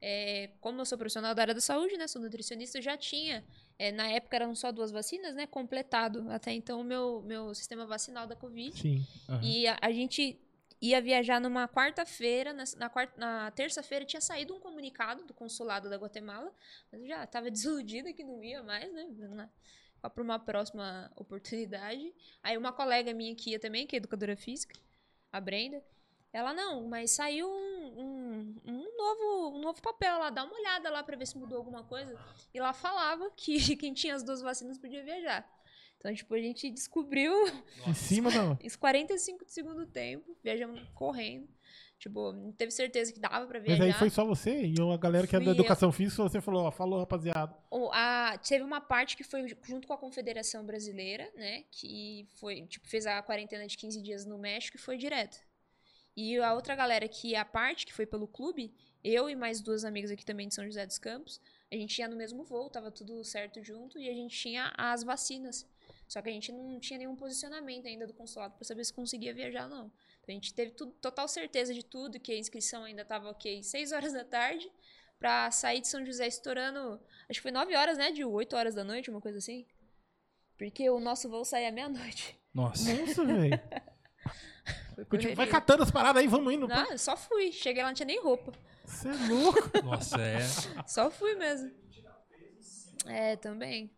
É, 0.02 0.52
como 0.62 0.80
eu 0.80 0.86
sou 0.86 0.98
profissional 0.98 1.36
da 1.36 1.42
área 1.42 1.54
da 1.54 1.60
saúde, 1.60 1.98
né? 1.98 2.08
Sou 2.08 2.22
nutricionista, 2.22 2.78
eu 2.78 2.82
já 2.82 2.96
tinha. 2.96 3.44
é, 3.78 3.92
na 3.92 4.08
época 4.08 4.38
eram 4.38 4.56
só 4.56 4.72
duas 4.72 4.92
vacinas, 4.92 5.36
né? 5.36 5.46
Completado 5.46 6.26
até 6.32 6.54
então 6.54 6.80
o 6.80 6.84
meu, 6.86 7.22
meu 7.24 7.54
sistema 7.54 7.86
vacinal 7.86 8.26
da 8.26 8.34
Covid. 8.38 8.80
Sim. 8.80 9.06
aham. 9.28 9.42
E 9.44 9.68
a, 9.68 9.78
a 9.82 9.92
gente 9.92 10.40
ia 10.82 11.02
viajar 11.02 11.42
numa 11.42 11.68
quarta-feira, 11.68 12.54
na, 12.54 12.64
na, 12.78 12.92
na 13.18 13.52
terça-feira 13.52 14.06
tinha 14.06 14.22
saído 14.22 14.56
um 14.56 14.60
comunicado 14.60 15.26
do 15.26 15.34
consulado 15.34 15.90
da 15.90 15.98
Guatemala, 15.98 16.54
mas 16.92 17.02
eu 17.02 17.08
já 17.08 17.24
estava 17.24 17.50
desiludida 17.52 18.14
que 18.14 18.24
não 18.24 18.44
ia 18.44 18.64
mais, 18.64 18.92
né? 18.94 19.50
Para 20.02 20.24
uma 20.24 20.40
próxima 20.40 21.12
oportunidade. 21.16 22.14
Aí 22.42 22.58
uma 22.58 22.72
colega 22.72 23.14
minha 23.14 23.36
que 23.36 23.52
ia 23.52 23.60
também, 23.60 23.86
que 23.86 23.96
é 23.96 23.98
educadora 23.98 24.38
física, 24.38 24.80
a 25.32 25.42
Brenda, 25.42 25.84
ela 26.32 26.54
não, 26.54 26.88
mas 26.88 27.12
saiu 27.12 27.50
um, 27.50 28.00
um, 28.00 28.56
um 28.66 28.98
novo, 28.98 29.58
um 29.58 29.60
novo 29.60 29.82
papel 29.82 30.18
lá, 30.20 30.30
dá 30.30 30.44
uma 30.44 30.54
olhada 30.54 30.90
lá 30.90 31.04
para 31.04 31.18
ver 31.18 31.26
se 31.26 31.38
mudou 31.38 31.58
alguma 31.58 31.84
coisa. 31.84 32.18
E 32.54 32.60
lá 32.60 32.72
falava 32.72 33.30
que 33.36 33.76
quem 33.78 33.94
tinha 33.94 34.16
as 34.16 34.24
duas 34.24 34.42
vacinas 34.42 34.78
podia 34.78 35.04
viajar. 35.04 35.48
Então, 36.00 36.14
tipo, 36.16 36.34
a 36.34 36.40
gente 36.40 36.70
descobriu 36.72 37.32
Em 37.86 37.94
cima 37.94 38.32
da. 38.32 38.58
os 38.66 38.76
45 38.80 39.44
do 39.46 39.52
segundo 39.52 39.86
tempo, 39.86 40.36
viajamos 40.42 40.82
correndo. 40.96 41.48
Tipo, 42.00 42.32
não 42.32 42.54
teve 42.54 42.72
certeza 42.72 43.12
que 43.12 43.20
dava 43.20 43.46
pra 43.46 43.60
Mas 43.60 43.68
viajar. 43.68 43.84
aí 43.84 43.92
foi 43.92 44.10
só 44.10 44.24
você 44.24 44.66
e 44.68 44.74
a 44.80 44.96
galera 44.98 45.28
que 45.28 45.36
é 45.36 45.40
da 45.40 45.44
Fui 45.44 45.52
eu. 45.52 45.56
educação 45.56 45.92
física, 45.92 46.24
você 46.24 46.40
falou, 46.40 46.64
ó, 46.64 46.72
falou, 46.72 47.00
rapaziada. 47.00 47.54
O- 47.70 47.90
a- 47.92 48.38
teve 48.38 48.64
uma 48.64 48.80
parte 48.80 49.18
que 49.18 49.24
foi 49.26 49.46
junto 49.64 49.86
com 49.86 49.94
a 49.94 49.98
Confederação 49.98 50.66
Brasileira, 50.66 51.30
né? 51.36 51.66
Que 51.70 52.26
foi, 52.40 52.66
tipo, 52.68 52.88
fez 52.88 53.06
a 53.06 53.22
quarentena 53.22 53.68
de 53.68 53.76
15 53.78 54.02
dias 54.02 54.26
no 54.26 54.38
México 54.38 54.78
e 54.78 54.80
foi 54.80 54.96
direto. 54.98 55.38
E 56.16 56.38
a 56.38 56.54
outra 56.54 56.74
galera 56.74 57.06
que 57.10 57.36
a 57.36 57.44
parte, 57.44 57.86
que 57.86 57.94
foi 57.94 58.06
pelo 58.06 58.26
clube, 58.30 58.74
eu 59.04 59.30
e 59.30 59.36
mais 59.36 59.60
duas 59.60 59.84
amigas 59.84 60.10
aqui 60.12 60.24
também 60.26 60.48
de 60.48 60.56
São 60.56 60.66
José 60.66 60.86
dos 60.86 60.98
Campos, 60.98 61.42
a 61.70 61.76
gente 61.76 62.00
ia 62.00 62.08
no 62.08 62.16
mesmo 62.16 62.46
voo, 62.46 62.70
tava 62.70 62.90
tudo 62.90 63.22
certo 63.26 63.62
junto, 63.62 64.00
e 64.00 64.10
a 64.10 64.14
gente 64.14 64.38
tinha 64.38 64.74
as 64.78 65.04
vacinas. 65.04 65.68
Só 66.10 66.22
que 66.22 66.28
a 66.28 66.32
gente 66.34 66.52
não 66.52 66.80
tinha 66.80 66.98
nenhum 66.98 67.16
posicionamento 67.16 67.86
ainda 67.88 68.06
do 68.08 68.14
consulado 68.14 68.56
pra 68.56 68.66
saber 68.66 68.84
se 68.84 68.92
conseguia 68.92 69.34
viajar 69.34 69.64
ou 69.66 69.70
não. 69.70 69.86
Então 70.22 70.30
a 70.30 70.32
gente 70.32 70.54
teve 70.54 70.72
tudo- 70.72 70.92
total 71.00 71.28
certeza 71.28 71.72
de 71.74 71.86
tudo, 71.86 72.20
que 72.20 72.32
a 72.34 72.38
inscrição 72.38 72.84
ainda 72.84 73.06
tava 73.06 73.30
ok, 73.30 73.64
6 73.64 73.92
horas 73.92 74.12
da 74.12 74.26
tarde, 74.26 74.70
pra 75.20 75.52
sair 75.52 75.82
de 75.82 75.88
São 75.88 76.04
José 76.06 76.26
estourando 76.28 77.00
Acho 77.30 77.40
que 77.40 77.44
foi 77.44 77.52
9 77.52 77.76
horas, 77.76 77.98
né? 77.98 78.12
De 78.12 78.26
8 78.26 78.56
horas 78.56 78.74
da 78.74 78.84
noite, 78.84 79.10
uma 79.12 79.22
coisa 79.22 79.38
assim. 79.38 79.66
Porque 80.58 80.90
o 80.90 81.00
nosso 81.00 81.30
voo 81.30 81.46
saía 81.46 81.72
meia-noite. 81.72 82.38
Nossa. 82.54 82.92
Nossa, 82.94 83.24
velho. 83.26 83.60
Tipo, 85.18 85.36
vai 85.36 85.48
catando 85.48 85.82
as 85.84 85.92
paradas 85.92 86.22
aí, 86.22 86.28
vamos 86.28 86.52
indo. 86.54 86.68
Não, 86.68 86.92
eu 86.92 86.98
só 86.98 87.16
fui. 87.16 87.54
Cheguei 87.54 87.82
lá, 87.82 87.88
não 87.90 87.96
tinha 87.96 88.06
nem 88.08 88.20
roupa. 88.22 88.52
Você 88.84 89.08
é 89.08 89.12
louco. 89.30 89.82
Nossa, 89.84 90.20
é. 90.22 90.42
Só 90.86 91.10
fui 91.10 91.36
mesmo. 91.36 91.72
É, 93.06 93.38
também. 93.38 93.90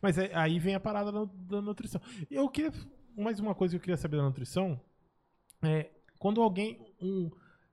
Mas 0.00 0.18
é- 0.18 0.34
aí 0.34 0.58
vem 0.58 0.74
a 0.74 0.80
parada 0.80 1.10
da, 1.12 1.24
da 1.24 1.60
nutrição. 1.62 2.00
Eu 2.30 2.48
queria. 2.48 2.72
Mais 3.16 3.38
uma 3.38 3.54
coisa 3.54 3.72
que 3.72 3.76
eu 3.76 3.80
queria 3.80 3.96
saber 3.96 4.16
da 4.16 4.22
nutrição 4.24 4.80
é 5.62 5.90
quando 6.18 6.40
alguém. 6.42 6.78
Um, 7.00 7.30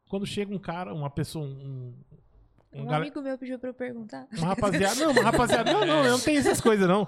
quando 0.09 0.26
chega 0.26 0.53
um 0.53 0.59
cara, 0.59 0.93
uma 0.93 1.09
pessoa, 1.09 1.45
um. 1.45 1.95
Um, 2.74 2.84
um 2.84 2.86
gara- 2.86 2.97
amigo 3.03 3.22
meu 3.22 3.38
pediu 3.38 3.57
pra 3.59 3.70
eu 3.70 3.74
perguntar. 3.74 4.28
Uma 4.38 4.47
rapaziada. 4.47 4.95
Não, 4.95 5.12
uma 5.12 5.24
rapaziada. 5.24 5.74
Não, 5.74 5.86
não, 5.86 6.05
eu 6.05 6.12
não 6.12 6.20
tenho 6.20 6.39
essas 6.39 6.62
coisas, 6.62 6.88
não. 6.88 7.07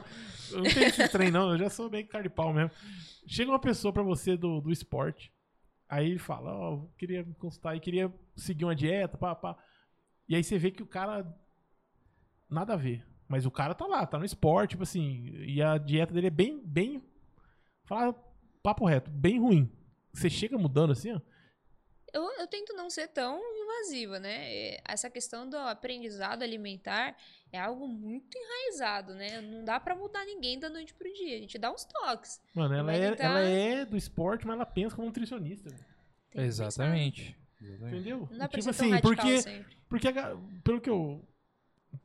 Eu 0.52 0.58
não 0.64 0.70
tenho 0.74 0.88
esse 0.88 1.08
trem, 1.10 1.32
não. 1.32 1.52
Eu 1.52 1.58
já 1.58 1.70
sou 1.70 1.90
bem 1.90 2.06
cara 2.06 2.24
de 2.24 2.30
pau 2.30 2.52
mesmo. 2.54 2.72
Chega 3.28 3.50
uma 3.52 3.60
pessoa 3.60 3.94
pra 3.94 4.04
você 4.04 4.36
do, 4.36 4.60
do 4.62 4.72
esporte. 4.72 5.32
Aí 5.88 6.10
ele 6.10 6.20
fala, 6.20 6.52
ó, 6.54 6.72
eu 6.74 6.92
queria 6.98 7.24
me 7.24 7.34
consultar 7.36 7.76
e 7.76 7.80
queria 7.80 8.12
seguir 8.36 8.66
uma 8.66 8.76
dieta, 8.76 9.18
pá, 9.18 9.36
pá. 9.36 9.56
E 10.28 10.36
aí 10.36 10.44
você 10.44 10.58
vê 10.58 10.72
que 10.72 10.82
o 10.84 10.88
cara. 10.88 11.26
Nada 12.50 12.74
a 12.74 12.78
ver. 12.78 13.06
Mas 13.34 13.48
o 13.48 13.52
cara 13.52 13.74
tá 13.74 13.88
lá, 13.88 14.06
tá 14.06 14.20
no 14.20 14.26
esporte, 14.26 14.72
tipo 14.72 14.84
assim. 14.84 15.26
E 15.48 15.60
a 15.60 15.80
dieta 15.80 16.14
dele 16.14 16.28
é 16.28 16.30
bem, 16.30 16.62
bem. 16.64 17.04
Fala 17.84 18.14
papo 18.62 18.86
reto, 18.86 19.10
bem 19.10 19.40
ruim. 19.40 19.72
Você 20.14 20.30
chega 20.30 20.56
mudando 20.56 20.92
assim, 20.92 21.14
ó. 21.14 21.20
Eu, 22.14 22.22
eu 22.40 22.46
tento 22.46 22.74
não 22.74 22.92
ser 22.92 23.08
tão 23.08 23.42
invasiva, 23.60 24.20
né? 24.20 24.54
É, 24.54 24.82
Essa 24.88 25.10
questão 25.10 25.50
do 25.50 25.58
aprendizado 25.58 26.44
alimentar 26.44 27.18
é 27.52 27.60
algo 27.60 27.88
muito 27.88 28.38
enraizado, 28.38 29.16
né? 29.16 29.42
Não 29.42 29.66
dá 29.66 29.80
pra 29.80 29.96
mudar 29.96 30.24
ninguém 30.24 30.60
da 30.60 30.70
noite 30.70 30.94
pro 30.94 31.12
dia. 31.12 31.36
A 31.38 31.40
gente 31.40 31.58
dá 31.58 31.72
uns 31.74 31.86
toques. 31.86 32.40
Mano, 32.54 32.76
ela 32.76 32.94
é, 32.94 33.10
tentar- 33.10 33.24
ela 33.24 33.40
é 33.40 33.84
do 33.84 33.98
esporte, 33.98 34.46
mas 34.46 34.56
ela 34.58 34.66
pensa 34.68 34.96
como 34.96 35.08
nutricionista. 35.08 35.70
Exatamente. 36.36 37.36
Exatamente. 37.60 37.96
Entendeu? 37.96 38.28
Não 38.30 38.38
dá 38.38 38.48
pra 38.48 38.60
tipo 38.60 38.72
ser 38.74 38.78
tão 38.78 38.86
assim, 38.86 38.90
radical 38.92 39.16
porque, 39.16 39.42
sempre. 39.42 39.78
porque 39.90 40.08
pelo 40.64 40.80
que 40.82 40.90
eu. 40.92 41.28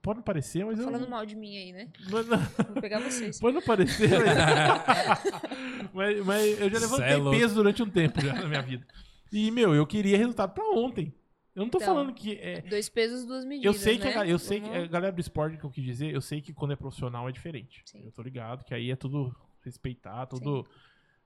Pode 0.03 0.19
não 0.19 0.23
parecer, 0.25 0.65
mas 0.65 0.79
eu. 0.79 0.85
Falando 0.85 1.09
mal 1.09 1.25
de 1.27 1.35
mim 1.37 1.57
aí, 1.57 1.73
né? 1.73 1.89
Não- 2.11 2.23
não- 2.23 2.39
Vou 2.73 2.81
pegar 2.83 3.01
vocês. 3.01 3.39
Pode 3.41 3.55
não 3.55 3.63
parecer, 3.63 4.09
mas, 4.11 5.93
mas, 5.93 6.25
mas 6.27 6.61
eu 6.61 6.71
já 6.71 6.77
é 6.77 6.81
levantei 6.81 7.17
louco. 7.17 7.39
peso 7.39 7.55
durante 7.55 7.83
um 7.83 7.91
tempo 7.91 8.21
já 8.21 8.35
na 8.35 8.47
minha 8.47 8.63
vida. 8.63 8.87
E, 9.33 9.51
meu, 9.51 9.75
eu 9.75 9.87
queria 9.87 10.17
resultado 10.17 10.53
pra 10.55 10.65
ontem. 10.71 11.15
Eu 11.55 11.63
não 11.63 11.71
tô 11.71 11.79
Então, 11.79 11.95
falando 11.95 12.15
que. 12.15 12.39
É, 12.39 12.61
Dois 12.63 12.89
pesos, 12.89 13.27
duas 13.27 13.45
medidas. 13.45 13.75
eu 13.75 13.81
sei 13.81 13.99
que, 13.99 14.05
a, 14.05 14.11
né? 14.11 14.13
ga- 14.15 14.27
eu 14.27 14.39
sei 14.39 14.61
que 14.61 14.69
a 14.71 14.87
galera 14.87 15.13
do 15.13 15.21
esporte 15.21 15.57
que 15.59 15.65
eu 15.65 15.71
quis 15.71 15.85
dizer, 15.85 16.15
eu 16.15 16.21
sei 16.21 16.41
que 16.41 16.53
quando 16.53 16.73
é 16.73 16.77
profissional 16.77 17.29
é 17.29 17.33
diferente. 17.33 17.83
Sim. 17.85 18.03
Eu 18.05 18.13
tô 18.13 18.23
ligado 18.23 18.65
que 18.65 18.73
aí 18.73 18.91
é 18.91 18.97
tudo 18.97 19.35
respeitar, 19.65 20.25
tudo 20.27 20.65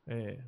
é, 0.07 0.39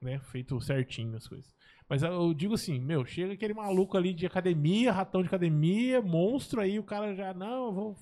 né, 0.00 0.18
feito 0.30 0.58
certinho 0.60 1.14
as 1.16 1.28
coisas. 1.28 1.54
Mas 1.88 2.02
eu 2.02 2.32
digo 2.32 2.54
assim, 2.54 2.80
meu, 2.80 3.04
chega 3.04 3.34
aquele 3.34 3.52
maluco 3.54 3.96
ali 3.96 4.14
de 4.14 4.26
academia, 4.26 4.90
ratão 4.90 5.20
de 5.22 5.28
academia, 5.28 6.00
monstro 6.00 6.60
aí, 6.60 6.78
o 6.78 6.84
cara 6.84 7.14
já, 7.14 7.34
não, 7.34 7.66
eu 7.66 7.72
vou. 7.72 7.96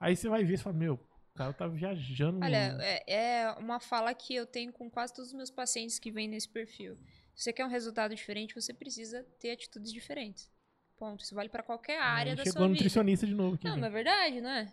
Aí 0.00 0.16
você 0.16 0.28
vai 0.28 0.42
ver 0.44 0.54
e 0.54 0.58
fala, 0.58 0.74
meu, 0.76 0.94
o 0.94 1.34
cara 1.34 1.52
tá 1.52 1.66
viajando. 1.66 2.40
Olha, 2.42 2.76
é, 2.80 3.02
é 3.06 3.52
uma 3.58 3.78
fala 3.80 4.12
que 4.14 4.34
eu 4.34 4.46
tenho 4.46 4.72
com 4.72 4.90
quase 4.90 5.14
todos 5.14 5.30
os 5.30 5.36
meus 5.36 5.50
pacientes 5.50 5.98
que 5.98 6.10
vêm 6.10 6.26
nesse 6.26 6.48
perfil. 6.48 6.96
Se 7.34 7.44
você 7.44 7.52
quer 7.52 7.64
um 7.64 7.68
resultado 7.68 8.14
diferente, 8.14 8.54
você 8.54 8.72
precisa 8.72 9.24
ter 9.38 9.50
atitudes 9.50 9.92
diferentes. 9.92 10.50
Ponto. 10.98 11.22
Isso 11.22 11.34
vale 11.34 11.48
pra 11.48 11.62
qualquer 11.62 12.00
área 12.00 12.36
da 12.36 12.42
chegou 12.44 12.52
sua 12.58 12.62
vida. 12.62 12.74
nutricionista 12.74 13.26
de 13.26 13.34
novo 13.34 13.54
aqui. 13.56 13.66
Não, 13.66 13.76
mas 13.76 13.84
é 13.84 13.90
verdade, 13.90 14.40
não 14.40 14.50
é? 14.50 14.60
É 14.60 14.64
Se 14.64 14.72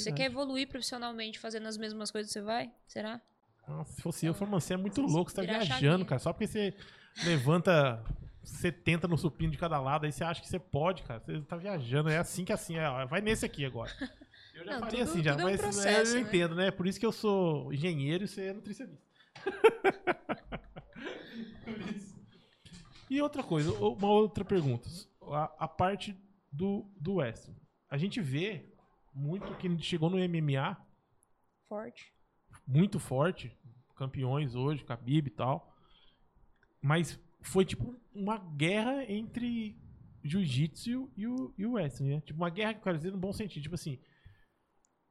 você 0.00 0.04
verdade. 0.04 0.16
quer 0.16 0.24
evoluir 0.26 0.68
profissionalmente 0.68 1.38
fazendo 1.38 1.66
as 1.66 1.76
mesmas 1.76 2.10
coisas, 2.10 2.30
você 2.32 2.42
vai? 2.42 2.70
Será? 2.86 3.20
Nossa, 3.66 3.92
se 3.92 4.02
fosse 4.02 4.26
eu, 4.26 4.30
eu 4.30 4.34
falei, 4.34 4.50
mano, 4.50 4.60
você 4.60 4.74
é 4.74 4.76
muito 4.76 5.00
louco, 5.00 5.30
você 5.30 5.36
tá 5.36 5.42
viajando, 5.42 6.04
cara. 6.04 6.18
Só 6.18 6.32
porque 6.32 6.46
você 6.46 6.74
levanta 7.24 8.02
70 8.42 9.06
no 9.08 9.16
supino 9.18 9.52
de 9.52 9.58
cada 9.58 9.80
lado, 9.80 10.04
aí 10.06 10.12
você 10.12 10.24
acha 10.24 10.40
que 10.40 10.48
você 10.48 10.58
pode, 10.58 11.02
cara. 11.02 11.20
Você 11.24 11.40
tá 11.42 11.56
viajando. 11.56 12.08
É 12.10 12.18
assim 12.18 12.44
que 12.44 12.52
é 12.52 12.54
assim, 12.54 12.76
é, 12.76 13.06
vai 13.06 13.20
nesse 13.20 13.44
aqui 13.46 13.64
agora. 13.64 13.90
Eu 14.54 14.64
já 14.64 14.72
Não, 14.74 14.80
faria 14.80 15.00
tudo- 15.04 15.10
assim 15.10 15.22
já, 15.22 15.32
tudo 15.32 15.40
é 15.40 15.44
um 15.44 15.50
mas 15.50 15.60
processo, 15.60 16.16
eu 16.16 16.22
né? 16.22 16.28
entendo, 16.28 16.54
né? 16.54 16.70
Por 16.70 16.86
isso 16.86 17.00
que 17.00 17.04
eu 17.04 17.10
sou 17.10 17.72
engenheiro 17.72 18.22
e 18.22 18.28
você 18.28 18.46
é 18.46 18.52
nutricionista. 18.52 19.02
e 23.10 23.20
outra 23.20 23.42
coisa, 23.42 23.72
uma 23.72 24.06
outra 24.08 24.44
pergunta. 24.44 24.88
A, 25.22 25.64
a 25.64 25.68
parte 25.68 26.16
do, 26.52 26.88
do 27.00 27.14
wrestling. 27.16 27.56
A 27.90 27.96
gente 27.96 28.20
vê 28.20 28.72
muito 29.12 29.52
que 29.56 29.76
chegou 29.82 30.08
no 30.08 30.18
MMA 30.18 30.76
Forte. 31.68 32.12
muito 32.64 33.00
forte, 33.00 33.52
campeões 33.96 34.54
hoje, 34.54 34.84
Khabib 34.84 35.26
e 35.26 35.30
tal. 35.30 35.73
Mas 36.84 37.18
foi 37.40 37.64
tipo 37.64 37.98
uma 38.14 38.36
guerra 38.36 39.10
entre 39.10 39.74
jiu-jitsu 40.22 41.10
e 41.16 41.26
o, 41.26 41.54
e 41.56 41.64
o 41.64 41.72
wrestling, 41.72 42.10
né? 42.10 42.20
Tipo 42.20 42.38
uma 42.38 42.50
guerra 42.50 42.74
que 42.74 42.80
eu 42.80 42.84
quero 42.84 42.98
dizer 42.98 43.10
no 43.10 43.16
bom 43.16 43.32
sentido, 43.32 43.62
tipo 43.62 43.74
assim, 43.74 43.98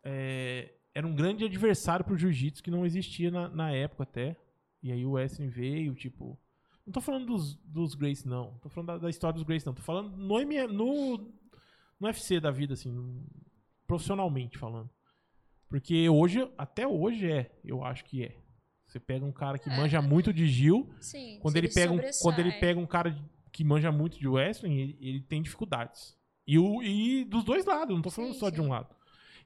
é, 0.04 0.72
era 0.94 1.08
um 1.08 1.16
grande 1.16 1.44
adversário 1.44 2.06
pro 2.06 2.16
jiu-jitsu 2.16 2.62
que 2.62 2.70
não 2.70 2.86
existia 2.86 3.32
na, 3.32 3.50
na 3.50 3.72
época 3.72 4.04
até. 4.04 4.38
E 4.84 4.92
aí 4.92 5.04
o 5.04 5.14
wrestling 5.14 5.50
veio, 5.50 5.96
tipo, 5.96 6.40
não 6.86 6.94
tô 6.94 7.02
falando 7.02 7.26
dos, 7.26 7.56
dos 7.56 7.96
Grace 7.96 8.28
não, 8.28 8.56
tô 8.60 8.70
falando 8.70 8.88
da, 8.88 8.98
da 9.00 9.10
história 9.10 9.34
dos 9.34 9.44
Grace 9.44 9.66
não, 9.66 9.74
tô 9.74 9.82
falando 9.82 10.16
no, 10.16 10.38
no, 10.68 11.18
no 12.00 12.08
UFC 12.08 12.40
da 12.40 12.52
vida 12.52 12.76
assim, 12.76 13.26
profissionalmente 13.88 14.60
falando. 14.60 14.92
Porque 15.68 16.08
hoje, 16.08 16.48
até 16.56 16.88
hoje 16.88 17.32
é, 17.32 17.60
eu 17.66 17.84
acho 17.84 18.06
que 18.06 18.24
é. 18.24 18.43
Você 18.94 19.00
pega 19.00 19.26
um 19.26 19.32
cara 19.32 19.58
que 19.58 19.68
É. 19.72 19.76
manja 19.76 20.00
muito 20.04 20.32
de 20.32 20.46
Gil, 20.48 20.88
Sim. 21.00 21.40
quando 21.42 21.54
se 21.54 21.58
ele, 21.58 21.68
pega 21.68 21.92
um, 21.92 22.00
quando 22.22 22.38
ele 22.40 22.52
pega 22.54 22.80
um 22.80 22.86
cara 22.86 23.10
de- 23.10 23.24
que 23.52 23.64
manja 23.64 23.92
muito 23.92 24.20
de 24.20 24.28
wrestling, 24.28 24.78
ele, 24.78 24.98
ele 25.02 25.20
tem 25.22 25.42
dificuldades. 25.42 26.16
E, 26.46 26.60
o, 26.60 26.84
e 26.84 27.24
dos 27.26 27.44
dois 27.44 27.66
lados, 27.66 27.96
não 27.96 28.04
tô 28.04 28.12
falando 28.12 28.34
Sim, 28.34 28.40
só 28.40 28.50
de 28.52 28.58
sim. 28.58 28.62
um 28.62 28.68
lado. 28.70 28.96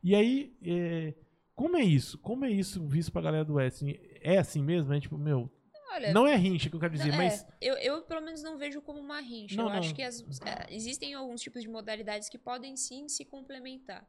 E 0.03 0.13
aí, 0.13 0.53
é, 0.61 1.13
como 1.55 1.77
é 1.77 1.81
isso? 1.83 2.17
Como 2.17 2.43
é 2.43 2.49
isso 2.51 2.85
visto 2.89 3.09
pra 3.09 3.21
galera 3.21 3.45
do 3.45 3.53
wrestling? 3.53 3.97
É 4.21 4.37
assim 4.37 4.61
mesmo? 4.61 4.93
É 4.93 4.99
tipo, 4.99 5.17
meu, 5.17 5.49
Olha, 5.93 6.11
não 6.11 6.27
é 6.27 6.35
rincha 6.35 6.69
que 6.69 6.75
eu 6.75 6.79
quero 6.81 6.91
dizer, 6.93 7.07
Não, 7.07 7.13
é, 7.15 7.17
mas 7.17 7.47
eu, 7.61 7.75
eu, 7.77 8.01
pelo 8.01 8.19
menos, 8.21 8.43
não 8.43 8.57
vejo 8.57 8.81
como 8.81 8.99
uma 8.99 9.21
rincha. 9.21 9.55
Não, 9.55 9.69
eu 9.69 9.79
acho 9.79 9.89
não. 9.89 9.95
que 9.95 10.03
as- 10.03 10.19
é, 10.45 10.75
existem 10.75 11.13
alguns 11.13 11.39
tipos 11.41 11.61
de 11.61 11.69
modalidades 11.69 12.27
que 12.27 12.37
podem 12.37 12.75
sim 12.75 13.07
se 13.07 13.23
complementar. 13.23 14.05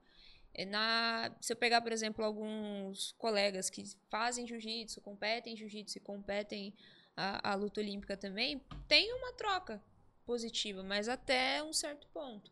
É, 0.59 0.65
Na, 0.65 1.31
se 1.41 1.53
eu 1.53 1.57
pegar, 1.57 1.81
por 1.81 1.93
exemplo, 1.93 2.25
alguns 2.25 3.13
colegas 3.17 3.71
que 3.71 3.85
fazem 4.11 4.45
jiu-jitsu, 4.47 5.01
competem 5.01 5.55
em 5.55 5.57
jiu-jitsu 5.57 5.99
e 5.99 6.01
competem 6.01 6.75
a, 7.17 7.53
a 7.53 7.55
luta 7.55 7.81
olímpica 7.81 8.17
também, 8.17 8.61
tem 8.89 9.13
uma 9.15 9.33
troca 9.35 9.81
positiva, 10.27 10.83
mas 10.83 11.09
até 11.09 11.63
um 11.63 11.73
certo 11.73 12.07
ponto. 12.09 12.51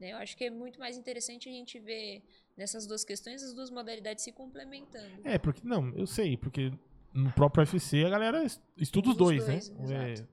né? 0.00 0.12
Eu 0.12 0.16
acho 0.16 0.36
que 0.36 0.44
é 0.44 0.50
muito 0.50 0.78
mais 0.80 0.96
interessante 0.96 1.48
a 1.48 1.52
gente 1.52 1.78
ver 1.78 2.22
nessas 2.56 2.86
duas 2.86 3.04
questões 3.04 3.42
as 3.42 3.54
duas 3.54 3.70
modalidades 3.70 4.24
se 4.24 4.32
complementando. 4.32 5.20
É, 5.24 5.38
porque. 5.38 5.60
Não, 5.64 5.90
eu 5.96 6.06
sei, 6.06 6.36
porque 6.36 6.72
no 7.12 7.32
próprio 7.32 7.62
UFC 7.62 8.04
a 8.04 8.08
galera 8.10 8.42
es- 8.44 8.60
estuda 8.76 9.08
os 9.08 9.12
Os 9.14 9.18
dois, 9.18 9.44
dois, 9.46 9.68
né? 9.70 10.12
É, 10.12 10.26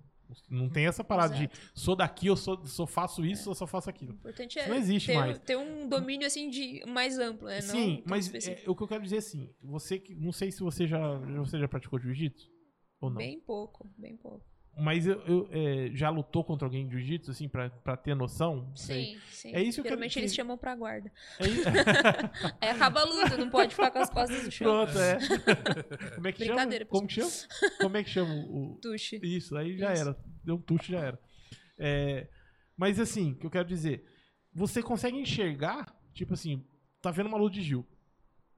não 0.50 0.70
tem 0.70 0.86
essa 0.86 1.04
parada 1.04 1.36
Exato. 1.36 1.54
de 1.54 1.80
sou 1.80 1.96
daqui, 1.96 2.28
eu 2.28 2.36
sou, 2.36 2.66
sou 2.66 2.88
faço 2.88 3.26
isso, 3.26 3.50
eu 3.50 3.56
só 3.56 3.68
faço 3.68 3.90
aquilo. 3.90 4.12
O 4.12 4.16
importante 4.16 4.58
Isso 4.58 4.68
é 4.68 4.70
não 4.70 4.76
existe 4.76 5.08
ter, 5.08 5.16
mais. 5.16 5.40
ter 5.40 5.58
um 5.58 5.88
domínio 5.88 6.28
assim 6.28 6.50
de 6.50 6.84
mais 6.88 7.18
amplo, 7.18 7.48
né? 7.48 7.62
Não 7.62 7.62
Sim, 7.62 7.98
tão 7.98 8.04
mas 8.06 8.34
é, 8.34 8.64
o 8.68 8.76
que 8.76 8.84
eu 8.84 8.88
quero 8.88 9.04
dizer 9.04 9.18
é 9.18 9.20
assim, 9.20 9.50
você 9.62 10.00
que. 10.00 10.16
Não 10.16 10.32
sei 10.32 10.52
se 10.52 10.62
você 10.62 10.88
já, 10.88 11.18
você 11.38 11.60
já 11.60 11.68
praticou 11.68 12.00
jiu-jitsu 12.00 12.52
ou 13.00 13.10
não. 13.10 13.18
Bem 13.18 13.40
pouco, 13.40 13.90
bem 13.98 14.18
pouco. 14.18 14.51
Mas 14.78 15.05
eu, 15.05 15.19
eu, 15.28 15.49
é, 15.51 15.89
já 15.93 16.09
lutou 16.09 16.43
contra 16.43 16.65
alguém 16.65 16.88
de 16.88 16.93
jiu-jitsu, 16.93 17.32
assim, 17.32 17.47
pra, 17.49 17.69
pra 17.69 17.97
ter 17.97 18.15
noção? 18.15 18.72
Sim, 18.76 19.17
sim. 19.30 19.53
É 19.53 19.61
isso 19.61 19.76
que 19.76 19.80
eu 19.82 19.84
quero 19.84 19.95
Geralmente 19.95 20.13
que- 20.13 20.19
eles 20.19 20.34
chamam 20.34 20.57
pra 20.57 20.76
guarda. 20.76 21.11
É 21.39 21.47
isso- 21.47 21.67
Aí 22.61 22.69
acaba 22.72 23.01
a 23.01 23.03
luta, 23.03 23.38
não 23.38 23.49
pode 23.49 23.76
ficar 23.76 23.91
com 23.91 23.99
as 23.99 24.09
costas 24.09 24.43
no 24.45 24.51
chão. 24.51 24.67
Pronto, 24.86 24.97
é. 24.97 25.17
Como 26.15 26.28
é 26.28 26.32
que 26.32 26.39
chama? 26.45 26.55
Brincadeira, 26.55 26.86
Como 26.86 27.05
que 27.07 27.13
chama? 27.15 27.32
Como 27.82 27.97
é 27.97 28.03
que 28.03 28.09
chama 28.09 28.34
o, 28.34 28.80
Tuxe. 28.82 29.19
Isso, 29.22 29.55
aí 29.57 29.78
já 29.78 29.93
Isso. 29.93 30.01
era. 30.03 30.17
Deu 30.43 30.55
um 30.55 30.61
tucho, 30.61 30.91
já 30.91 30.99
era. 30.99 31.19
É, 31.78 32.28
mas 32.78 32.97
assim, 32.99 33.34
o 33.34 33.36
que 33.36 33.45
eu 33.45 33.51
quero 33.51 33.67
dizer, 33.67 34.05
você 34.53 34.82
consegue 34.82 35.17
enxergar, 35.17 35.93
tipo 36.13 36.34
assim, 36.34 36.65
tá 37.01 37.11
vendo 37.11 37.28
uma 37.28 37.38
luta 37.38 37.55
de 37.55 37.61
Gil. 37.61 37.86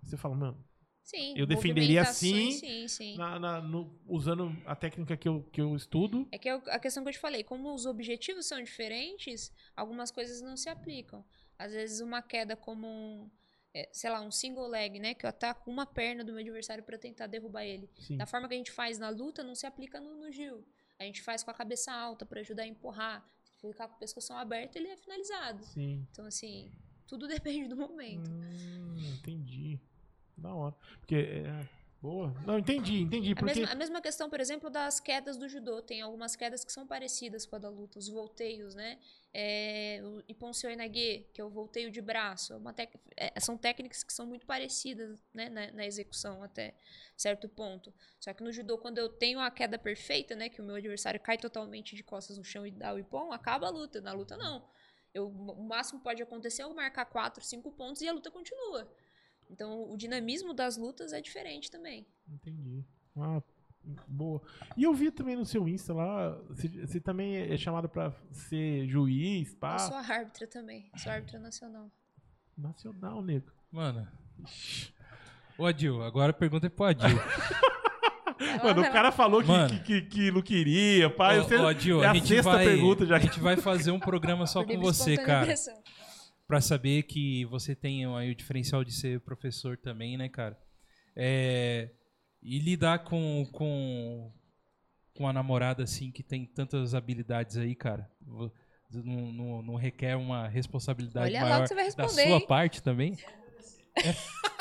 Você 0.03 0.16
fala, 0.16 0.36
mano, 0.36 0.64
Sim. 1.04 1.34
Eu 1.38 1.45
defenderia 1.45 2.01
assim, 2.01 2.51
Sim, 2.51 2.88
sim. 2.88 3.18
na- 3.18 3.38
na- 3.38 3.62
no- 3.62 3.99
usando 4.08 4.56
a 4.66 4.76
técnica 4.76 5.18
que 5.18 5.28
eu, 5.28 5.43
que 5.51 5.60
eu 5.62 5.76
estudo. 5.76 6.28
É 6.32 6.38
que 6.38 6.51
o- 6.51 6.64
a 6.68 6.80
questão 6.80 7.04
que 7.04 7.10
eu 7.10 7.14
te 7.14 7.20
falei, 7.20 7.43
como 7.43 7.74
os 7.74 7.86
objetivos 7.86 8.45
são 8.45 8.62
diferentes, 8.64 9.51
algumas 9.76 10.12
coisas 10.12 10.41
não 10.41 10.56
se 10.56 10.70
aplicam. 10.70 11.24
Às 11.60 11.74
vezes 11.74 11.99
uma 11.99 12.22
queda 12.22 12.56
como 12.56 12.88
um, 12.88 13.30
é, 13.74 13.89
sei 13.91 14.10
lá, 14.10 14.22
um 14.22 14.32
single 14.32 14.68
leg, 14.68 14.97
né? 14.99 15.14
Que 15.14 15.26
eu 15.26 15.30
ataco 15.30 15.70
uma 15.70 15.86
perna 15.86 16.24
do 16.24 16.32
meu 16.32 16.41
adversário 16.41 16.84
pra 16.84 16.97
tentar 16.97 17.28
derrubar 17.28 17.66
ele. 17.66 17.89
Sim. 17.99 18.18
Da 18.18 18.26
forma 18.26 18.47
que 18.47 18.54
a 18.54 18.58
gente 18.58 18.72
faz 18.72 18.97
na 18.97 19.10
luta, 19.10 19.43
não 19.43 19.56
se 19.56 19.66
aplica 19.66 19.99
no, 19.99 20.16
no 20.16 20.32
Gil. 20.32 20.66
A 20.99 21.04
gente 21.04 21.22
faz 21.22 21.43
com 21.43 21.51
a 21.51 21.54
cabeça 21.54 21.91
alta 21.91 22.26
pra 22.26 22.39
ajudar 22.39 22.64
a 22.64 22.68
empurrar. 22.68 23.28
Se 23.58 23.68
ficar 23.68 23.88
com 23.88 23.95
o 23.95 23.99
pescoção 23.99 24.38
aberto, 24.38 24.76
ele 24.78 24.88
é 24.88 24.95
finalizado. 24.97 25.64
Sim. 25.66 26.06
Então, 26.12 26.26
assim, 26.26 26.72
tudo 27.08 27.28
depende 27.62 27.68
do 27.68 27.76
momento. 27.78 28.30
Hum, 28.30 28.95
entendi. 29.18 29.62
Da 30.44 30.54
hora. 30.54 30.76
Porque. 31.00 31.16
É, 31.16 31.70
boa. 32.02 32.34
Não, 32.46 32.60
entendi, 32.60 33.00
entendi. 33.00 33.32
A 33.32 33.36
Porque. 33.36 33.60
mesma, 33.62 33.72
a 33.72 33.76
mesma 33.76 34.02
questão, 34.02 34.30
por 34.30 34.41
exemplo, 34.41 34.70
das 34.70 35.00
quedas 35.00 35.38
do 35.38 35.48
judô. 35.48 35.82
Tem 35.82 36.02
algumas 36.02 36.36
quedas 36.36 36.66
que 36.66 36.72
são 36.72 36.86
parecidas 36.86 37.46
com 37.46 37.56
a 37.56 37.60
da 37.60 37.70
luta, 37.70 37.98
os 37.98 38.10
volteios, 38.10 38.76
né? 38.76 39.00
É, 39.34 40.02
o 40.04 40.22
Iponseoi 40.28 40.76
Nage, 40.76 41.26
que 41.34 41.39
é 41.39 41.46
o 41.46 41.50
volteio 41.50 41.89
de 41.89 42.02
braço. 42.02 42.54
É 42.54 42.74
tec- 42.74 43.00
é, 43.16 43.39
são 43.39 43.58
técnicas 43.58 44.04
que 44.04 44.12
são 44.12 44.26
muito 44.28 44.46
parecidas 44.46 45.18
né, 45.34 45.48
na, 45.50 45.72
na 45.72 45.86
execução 45.86 46.44
até 46.44 46.76
certo 47.16 47.48
ponto. 47.48 47.94
Só 48.20 48.34
que 48.34 48.44
no 48.44 48.52
judô, 48.52 48.78
quando 48.78 48.98
eu 48.98 49.08
tenho 49.08 49.39
a 49.39 49.50
queda 49.50 49.80
perfeita, 49.80 50.36
né? 50.36 50.50
Que 50.50 50.62
o 50.62 50.66
meu 50.66 50.76
adversário 50.76 51.22
cai 51.22 51.38
totalmente 51.38 51.96
de 51.96 52.04
costas 52.04 52.38
no 52.38 52.44
chão 52.44 52.68
e 52.68 52.72
dá 52.72 52.94
o 52.94 53.00
ipom, 53.00 53.32
acaba 53.32 53.68
a 53.68 53.70
luta. 53.70 54.02
Na 54.02 54.12
luta, 54.12 54.36
não. 54.36 54.68
Eu, 55.14 55.30
o 55.30 55.64
máximo 55.64 56.02
pode 56.02 56.22
acontecer 56.22 56.64
é 56.64 56.66
eu 56.66 56.74
marcar 56.74 57.06
4, 57.06 57.44
5 57.46 57.72
pontos 57.72 58.02
e 58.02 58.08
a 58.10 58.12
luta 58.12 58.30
continua. 58.32 58.91
Então, 59.50 59.91
o 59.91 59.98
dinamismo 59.98 60.54
das 60.54 60.78
lutas 60.78 61.14
é 61.14 61.22
diferente 61.22 61.70
também. 61.70 62.06
Entendi. 62.28 62.84
Ah, 63.18 63.41
boa. 64.08 64.41
E 64.76 64.84
eu 64.84 64.94
vi 64.94 65.12
também 65.12 65.36
no 65.36 65.46
seu 65.46 65.68
Insta 65.68 65.94
lá, 65.94 66.32
você, 66.50 67.00
também 67.00 67.36
é 67.36 67.58
chamado 67.58 67.88
pra 67.88 68.12
ser 68.32 68.88
juiz, 68.88 69.54
pá. 69.56 69.74
Eu 69.76 69.80
sou 69.80 69.96
árbitra 69.98 70.48
também. 70.48 70.89
Sou 70.98 71.12
árbitra 71.12 71.39
nacional. 71.39 71.91
Nacional, 72.58 73.22
nego. 73.22 73.52
Mano. 73.72 74.08
Ô 75.58 75.66
Adil, 75.66 76.02
agora 76.04 76.32
a 76.32 76.34
pergunta 76.34 76.68
é 76.68 76.70
pro 76.70 76.86
Adil. 76.86 77.18
Mano, 78.64 78.82
o 78.82 78.91
cara 78.91 79.12
falou 79.12 79.41
que, 79.41 79.48
Mano. 79.48 79.70
que, 79.70 79.80
que, 79.80 80.02
que 80.02 80.32
não 80.32 80.41
queria, 80.41 81.10
pai. 81.10 81.39
Ô, 81.39 81.44
Você- 81.44 81.56
ô, 81.58 81.68
Adil, 81.68 82.04
é 82.04 82.08
a 82.08 82.12
a 82.12 82.14
gente 82.14 82.28
sexta 82.28 82.52
vai, 82.52 82.66
pergunta 82.66 83.06
já. 83.06 83.16
A 83.16 83.20
gente 83.20 83.39
vai 83.39 83.56
fazer 83.56 83.91
um 83.91 84.00
programa 84.00 84.46
só 84.48 84.64
com 84.64 84.78
você, 84.80 85.16
cara. 85.18 85.54
Pra 86.54 86.62
saber 86.62 87.01
que 87.01 87.45
você 87.45 87.74
tem 87.76 88.06
aí 88.16 88.30
o 88.30 88.36
diferencial 88.36 88.84
de 88.84 88.91
ser 88.91 89.20
professor 89.22 89.76
também, 89.76 90.16
né, 90.18 90.30
cara? 90.30 90.56
É, 91.16 91.89
e 92.43 92.60
lidar 92.60 92.99
com, 93.06 93.43
com, 93.51 94.32
com 95.16 95.28
a 95.28 95.34
namorada, 95.34 95.82
assim, 95.82 96.12
que 96.12 96.22
tem 96.22 96.45
tantas 96.45 96.93
habilidades 96.93 97.58
aí, 97.58 97.74
cara. 97.74 98.08
Não, 98.22 99.32
não- 99.32 99.62
não 99.64 99.76
requer 99.76 100.16
uma 100.16 100.47
responsabilidade 100.47 101.26
Olha 101.36 101.41
maior 101.41 101.64
que 101.64 101.70
você 101.70 101.74
vai 101.74 101.91
da 101.91 102.08
sua 102.08 102.22
hein? 102.22 102.45
parte 102.45 102.84
também? 102.84 103.18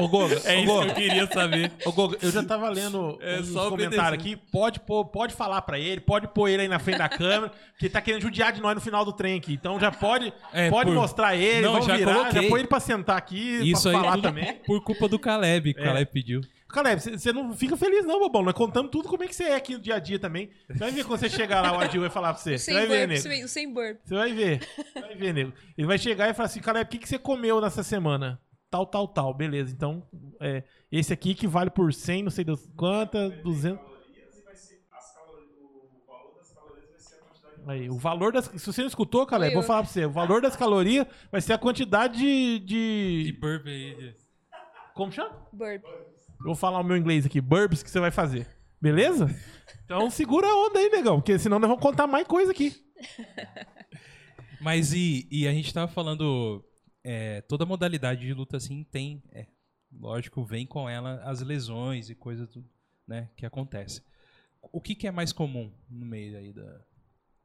Ô, 0.00 0.08
Goga, 0.08 0.40
É 0.44 0.56
isso 0.56 0.66
Goga, 0.66 0.84
que 0.86 0.90
eu 0.90 0.94
queria 1.08 1.26
saber. 1.26 1.72
Ô, 1.84 1.92
Goga, 1.92 2.18
eu 2.22 2.30
já 2.30 2.42
tava 2.42 2.68
lendo 2.68 3.18
É 3.20 3.40
uns 3.40 3.48
só 3.48 3.68
comentários 3.70 4.20
aqui. 4.20 4.36
Pode, 4.36 4.80
pôr, 4.80 5.04
pode 5.06 5.34
falar 5.34 5.62
pra 5.62 5.78
ele, 5.78 6.00
pode 6.00 6.28
pôr 6.28 6.48
ele 6.48 6.62
aí 6.62 6.68
na 6.68 6.78
frente 6.78 6.98
da 6.98 7.08
câmera, 7.08 7.52
que 7.78 7.86
ele 7.86 7.92
tá 7.92 8.00
querendo 8.00 8.22
judiar 8.22 8.52
de 8.52 8.60
nós 8.60 8.74
no 8.74 8.80
final 8.80 9.04
do 9.04 9.12
trem 9.12 9.36
aqui. 9.38 9.52
Então 9.54 9.78
já 9.78 9.90
pode, 9.90 10.32
É, 10.52 10.70
pode 10.70 10.90
por- 10.90 10.94
mostrar 10.96 11.34
ele, 11.36 11.62
Não, 11.62 11.72
vamos 11.72 11.86
já 11.86 11.96
virar, 11.96 12.14
coloquei. 12.14 12.42
já 12.42 12.48
põe 12.48 12.60
ele 12.60 12.68
pra 12.68 12.80
sentar 12.80 13.16
aqui, 13.16 13.70
Isso 13.70 13.82
pra 13.82 13.90
aí 13.98 14.04
falar 14.04 14.20
também. 14.20 14.54
por 14.66 14.82
culpa 14.82 15.08
do 15.08 15.18
Caleb. 15.18 15.74
que 15.74 15.80
O 15.80 15.82
É. 15.82 15.86
Caleb 15.86 16.10
pediu. 16.12 16.40
Caleb, 16.68 17.00
você 17.00 17.16
você 17.16 17.32
não 17.32 17.52
fica 17.54 17.76
feliz 17.76 18.04
não, 18.04 18.18
bobão. 18.18 18.42
Nós 18.42 18.52
contamos 18.54 18.90
tudo 18.90 19.08
como 19.08 19.22
é 19.22 19.28
que 19.28 19.34
você 19.36 19.44
é 19.44 19.54
aqui 19.54 19.74
no 19.74 19.78
dia 19.78 19.94
a 19.94 19.98
dia 20.00 20.18
também. 20.18 20.50
Você 20.68 20.76
vai 20.80 20.90
ver 20.90 21.04
quando 21.04 21.20
você 21.20 21.30
chegar 21.30 21.60
lá, 21.60 21.70
o 21.72 21.78
Adil 21.78 22.00
vai 22.00 22.10
falar 22.10 22.32
pra 22.34 22.42
você. 22.42 22.58
Você 22.58 22.64
Sem 22.64 22.74
vai 22.74 22.86
ver, 22.88 22.98
burp, 23.06 23.08
nego. 23.10 23.22
sem, 23.22 23.46
sem 23.46 23.72
burp. 23.72 23.96
Você 24.04 24.14
vai 24.16 24.32
ver. 24.32 24.60
Você 24.92 25.00
vai 25.00 25.14
ver, 25.14 25.32
nego. 25.34 25.52
Ele 25.78 25.86
vai 25.86 25.98
chegar 25.98 26.28
e 26.28 26.34
falar 26.34 26.46
assim, 26.46 26.58
Caleb, 26.60 26.84
o 26.86 26.88
que, 26.90 26.98
que 26.98 27.08
você 27.08 27.16
comeu 27.16 27.60
nessa 27.60 27.84
semana? 27.84 28.40
Tal, 28.74 28.84
tal, 28.86 29.06
tal. 29.06 29.32
Beleza. 29.32 29.72
Então, 29.72 30.02
é, 30.40 30.64
esse 30.90 31.12
aqui 31.12 31.32
que 31.32 31.46
vale 31.46 31.70
por 31.70 31.94
100, 31.94 32.24
não 32.24 32.30
sei 32.30 32.44
das 32.44 32.66
quantas, 32.76 33.32
200. 33.40 33.80
Aí, 37.68 37.88
o 37.88 37.96
valor 37.96 38.32
das. 38.32 38.46
Se 38.46 38.66
você 38.66 38.80
não 38.80 38.88
escutou, 38.88 39.24
Caleb, 39.24 39.52
Foi 39.52 39.60
vou 39.60 39.66
falar 39.66 39.82
pra 39.84 39.92
você. 39.92 40.04
O 40.06 40.10
valor 40.10 40.42
das 40.42 40.56
calorias 40.56 41.06
vai 41.30 41.40
ser 41.40 41.52
a 41.52 41.58
quantidade 41.58 42.18
de. 42.18 42.58
De 42.58 43.24
de... 43.26 43.32
burp 43.38 43.64
aí. 43.64 43.94
de- 43.94 44.16
Como 44.92 45.12
chama? 45.12 45.30
Burp. 45.52 45.84
Eu 45.84 46.44
vou 46.46 46.54
falar 46.56 46.80
o 46.80 46.84
meu 46.84 46.96
inglês 46.96 47.24
aqui. 47.24 47.40
Burbs 47.40 47.80
que 47.80 47.88
você 47.88 48.00
vai 48.00 48.10
fazer. 48.10 48.48
Beleza? 48.82 49.30
Então 49.84 50.10
segura 50.10 50.48
a 50.48 50.66
onda 50.66 50.80
aí, 50.80 50.90
negão. 50.90 51.20
Porque 51.20 51.38
senão 51.38 51.60
nós 51.60 51.68
vamos 51.68 51.82
contar 51.82 52.08
mais 52.08 52.26
coisa 52.26 52.50
aqui. 52.50 52.74
Mas 54.60 54.92
e, 54.92 55.28
e 55.30 55.46
a 55.46 55.52
gente 55.52 55.72
tava 55.72 55.86
falando. 55.86 56.62
É, 57.04 57.40
toda 57.42 57.64
modalidade 57.66 58.22
de 58.26 58.32
luta 58.34 58.56
assim 58.56 58.82
tem. 58.84 59.22
é, 59.32 59.46
lógico, 59.92 60.42
vem 60.44 60.66
com 60.66 60.88
ela 60.88 61.22
as 61.22 61.40
lesões 61.40 62.10
e 62.10 62.14
coisas 62.14 62.48
né, 63.06 63.30
que 63.36 63.46
acontece. 63.46 64.02
O 64.72 64.80
que, 64.80 64.94
que 64.94 65.06
é 65.06 65.10
mais 65.10 65.32
comum 65.32 65.70
no 65.88 66.06
meio 66.06 66.36
aí 66.38 66.52
da, 66.52 66.80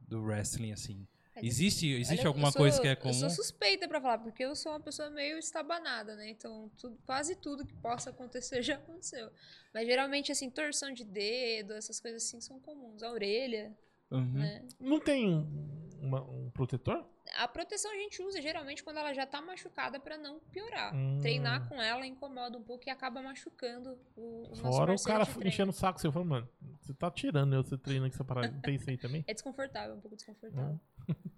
do 0.00 0.22
wrestling, 0.22 0.72
assim? 0.72 1.06
Existe, 1.42 1.86
existe 1.86 2.20
Olha, 2.20 2.26
eu 2.26 2.28
alguma 2.28 2.50
sou- 2.50 2.60
coisa 2.60 2.80
que 2.80 2.88
é 2.88 2.92
Eu 2.92 2.96
comum? 2.96 3.14
sou 3.14 3.30
suspeita 3.30 3.86
pra 3.88 4.00
falar, 4.00 4.18
porque 4.18 4.42
eu 4.44 4.54
sou 4.56 4.72
uma 4.72 4.80
pessoa 4.80 5.08
meio 5.10 5.38
estabanada, 5.38 6.16
né? 6.16 6.28
Então, 6.30 6.70
tudo- 6.76 6.98
quase 7.06 7.36
tudo 7.36 7.64
que 7.64 7.72
possa 7.74 8.10
acontecer 8.10 8.62
já 8.62 8.74
aconteceu. 8.74 9.30
Mas 9.72 9.86
geralmente, 9.86 10.32
assim, 10.32 10.50
torção 10.50 10.92
de 10.92 11.04
dedo, 11.04 11.72
essas 11.74 12.00
coisas 12.00 12.24
assim 12.24 12.40
são 12.40 12.58
comuns. 12.60 13.02
A 13.02 13.10
orelha, 13.10 13.72
Uhum. 14.10 14.32
né? 14.32 14.66
Não 14.80 14.98
tem 15.00 15.28
um, 15.28 15.88
uma- 16.02 16.22
um 16.22 16.50
protetor? 16.50 17.04
A 17.38 17.46
proteção 17.46 17.92
a 17.92 17.94
gente 17.94 18.20
usa 18.22 18.42
geralmente 18.42 18.82
quando 18.82 18.96
ela 18.96 19.14
já 19.14 19.24
tá 19.24 19.40
machucada 19.40 20.00
pra 20.00 20.18
não 20.18 20.40
piorar. 20.50 20.92
Hum. 20.94 21.18
Treinar 21.20 21.68
com 21.68 21.80
ela 21.80 22.04
incomoda 22.04 22.58
um 22.58 22.62
pouco 22.62 22.82
e 22.88 22.90
acaba 22.90 23.22
machucando 23.22 23.96
o, 24.16 24.46
o 24.46 24.48
nosso 24.48 24.62
Fora 24.62 24.94
o 24.94 25.02
cara 25.02 25.24
enchendo 25.44 25.70
o 25.70 25.72
saco. 25.72 26.00
Você 26.00 26.10
fala, 26.10 26.24
mano, 26.24 26.48
você 26.80 26.92
tá 26.92 27.08
tirando 27.08 27.54
eu, 27.54 27.62
você 27.62 27.78
treina 27.78 28.08
com 28.08 28.14
essa 28.14 28.24
parada. 28.24 28.50
Não 28.50 28.60
tem 28.60 28.74
isso 28.74 28.90
aí 28.90 28.96
também? 28.98 29.24
É 29.28 29.32
desconfortável, 29.32 29.94
um 29.94 30.00
pouco 30.00 30.16
desconfortável. 30.16 30.80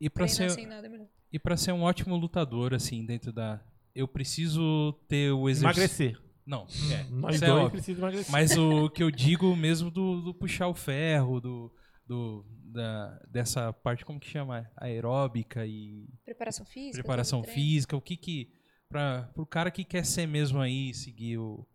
E 0.01 0.09
para 0.09 0.27
ser 0.29 0.51
sem 0.51 0.67
nada 0.67 0.87
é 0.87 0.91
melhor. 0.91 1.07
e 1.31 1.39
para 1.39 1.57
ser 1.59 1.73
um 1.73 1.83
ótimo 1.83 2.17
lutador 2.17 2.73
assim 2.73 3.05
dentro 3.05 3.31
da 3.33 3.61
eu 3.95 4.09
preciso 4.09 4.95
ter 5.07 5.31
o 5.31 5.47
exercício. 5.51 5.67
Emagrecer. 6.07 6.23
Não, 6.47 6.67
é. 6.91 7.05
Nós 7.11 7.37
é 7.37 7.47
dois 7.47 7.53
óbvio. 7.59 7.71
precisamos 7.73 7.99
emagrecer. 8.03 8.33
Mas 8.33 8.57
o 8.57 8.89
que 8.89 9.03
eu 9.03 9.11
digo 9.11 9.55
mesmo 9.55 9.91
do, 9.91 10.23
do 10.23 10.35
puxar 10.35 10.69
o 10.69 10.75
ferro, 10.75 11.39
do, 11.41 11.71
do- 12.07 12.45
da, 12.73 13.19
dessa 13.29 13.73
parte, 13.73 14.05
como 14.05 14.19
que 14.19 14.29
chama? 14.29 14.71
Aeróbica 14.77 15.67
e 15.67 16.09
Preparação 16.25 16.65
física. 16.67 16.95
preparação 17.03 17.43
física, 17.45 17.97
o 17.97 18.01
que 18.01 18.17
que. 18.17 18.53
Pra, 18.89 19.31
pro 19.35 19.47
cara 19.47 19.71
que 19.71 19.85
quer 19.85 20.05
ser 20.05 20.27
mesmo 20.27 20.61
aí, 20.61 20.93
seguir 20.93 21.39
o, 21.39 21.67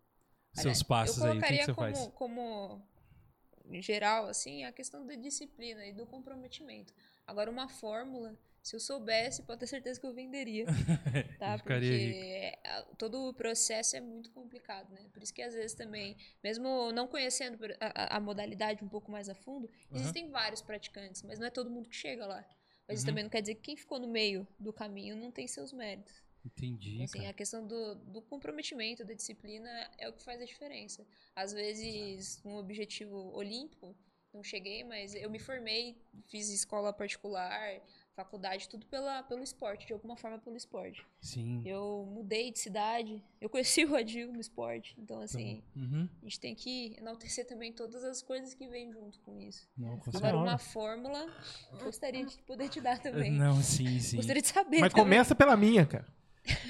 seus 0.54 0.78
Olha, 0.78 0.86
passos 0.88 1.22
aí, 1.22 1.38
o 1.38 1.40
que, 1.40 1.48
que 1.48 1.64
você 1.64 1.74
como, 1.74 1.86
faz? 1.86 2.08
como 2.14 2.82
em 3.70 3.82
geral, 3.82 4.26
assim, 4.26 4.64
a 4.64 4.72
questão 4.72 5.06
da 5.06 5.14
disciplina 5.14 5.84
e 5.86 5.92
do 5.92 6.06
comprometimento. 6.06 6.94
Agora, 7.26 7.50
uma 7.50 7.68
fórmula, 7.68 8.34
se 8.68 8.76
eu 8.76 8.80
soubesse, 8.80 9.42
pode 9.42 9.60
ter 9.60 9.66
certeza 9.66 9.98
que 10.00 10.06
eu 10.06 10.12
venderia. 10.12 10.66
tá? 11.38 11.56
Ficaria 11.58 12.12
Porque 12.12 12.58
a- 12.64 12.82
todo 12.98 13.28
o 13.28 13.34
processo 13.34 13.96
é 13.96 14.00
muito 14.00 14.30
complicado, 14.30 14.90
né? 14.92 15.08
Por 15.12 15.22
isso 15.22 15.32
que 15.32 15.42
às 15.42 15.54
vezes 15.54 15.74
também, 15.74 16.16
mesmo 16.42 16.92
não 16.92 17.06
conhecendo 17.08 17.58
a, 17.80 18.16
a- 18.16 18.20
modalidade 18.20 18.84
um 18.84 18.88
pouco 18.88 19.10
mais 19.10 19.28
a 19.28 19.34
fundo, 19.34 19.68
Aham. 19.92 20.00
existem 20.00 20.30
vários 20.30 20.60
praticantes, 20.62 21.22
mas 21.22 21.38
não 21.38 21.46
é 21.46 21.50
todo 21.50 21.70
mundo 21.70 21.88
que 21.88 21.96
chega 21.96 22.26
lá. 22.26 22.44
Mas 22.86 22.98
isso 22.98 23.06
Uhum. 23.06 23.12
também 23.12 23.24
não 23.24 23.30
quer 23.30 23.40
dizer 23.40 23.54
que 23.56 23.62
quem 23.62 23.76
ficou 23.76 23.98
no 23.98 24.08
meio 24.08 24.46
do 24.58 24.72
caminho 24.72 25.16
não 25.16 25.30
tem 25.30 25.46
seus 25.46 25.72
méritos. 25.72 26.22
Entendi. 26.44 26.94
Então, 26.94 27.04
assim, 27.04 27.18
cara. 27.18 27.30
a 27.30 27.34
questão 27.34 27.66
do, 27.66 27.94
do 27.96 28.22
comprometimento, 28.22 29.04
da 29.04 29.14
disciplina 29.14 29.68
é 29.98 30.08
o 30.08 30.12
que 30.12 30.22
faz 30.22 30.40
a 30.40 30.44
diferença. 30.44 31.06
Às 31.34 31.52
vezes, 31.52 32.40
um 32.44 32.56
objetivo 32.56 33.16
olímpico, 33.34 33.94
não 34.32 34.42
cheguei, 34.42 34.84
mas 34.84 35.14
eu 35.14 35.30
me 35.30 35.38
formei, 35.38 35.96
fiz 36.28 36.48
escola 36.48 36.92
particular, 36.92 37.80
faculdade, 38.24 38.68
tudo 38.68 38.84
pela, 38.86 39.22
pelo 39.22 39.42
esporte, 39.42 39.86
de 39.86 39.92
alguma 39.92 40.16
forma 40.16 40.38
pelo 40.38 40.56
esporte. 40.56 41.06
Sim. 41.20 41.62
Eu 41.64 42.04
mudei 42.12 42.50
de 42.50 42.58
cidade, 42.58 43.22
eu 43.40 43.48
conheci 43.48 43.84
o 43.84 43.94
Adil 43.94 44.32
no 44.32 44.40
esporte, 44.40 44.96
então 44.98 45.20
assim, 45.20 45.62
Uhum. 45.76 46.08
a 46.20 46.24
gente 46.24 46.40
tem 46.40 46.54
que 46.54 46.96
enaltecer 46.98 47.46
também 47.46 47.72
todas 47.72 48.02
as 48.02 48.20
coisas 48.20 48.54
que 48.54 48.66
vêm 48.66 48.92
junto 48.92 49.20
com 49.20 49.38
isso. 49.38 49.68
Não, 49.76 49.96
com 49.98 50.10
Agora, 50.16 50.36
uma 50.36 50.58
fórmula, 50.58 51.26
gostaria 51.82 52.26
de 52.26 52.36
poder 52.42 52.68
te 52.68 52.80
dar 52.80 52.98
também. 52.98 53.30
Não, 53.30 53.62
sim, 53.62 54.00
sim. 54.00 54.16
Gostaria 54.16 54.42
de 54.42 54.48
saber 54.48 54.80
Mas 54.80 54.92
também. 54.92 55.04
começa 55.04 55.34
pela 55.34 55.56
minha, 55.56 55.86
cara. 55.86 56.06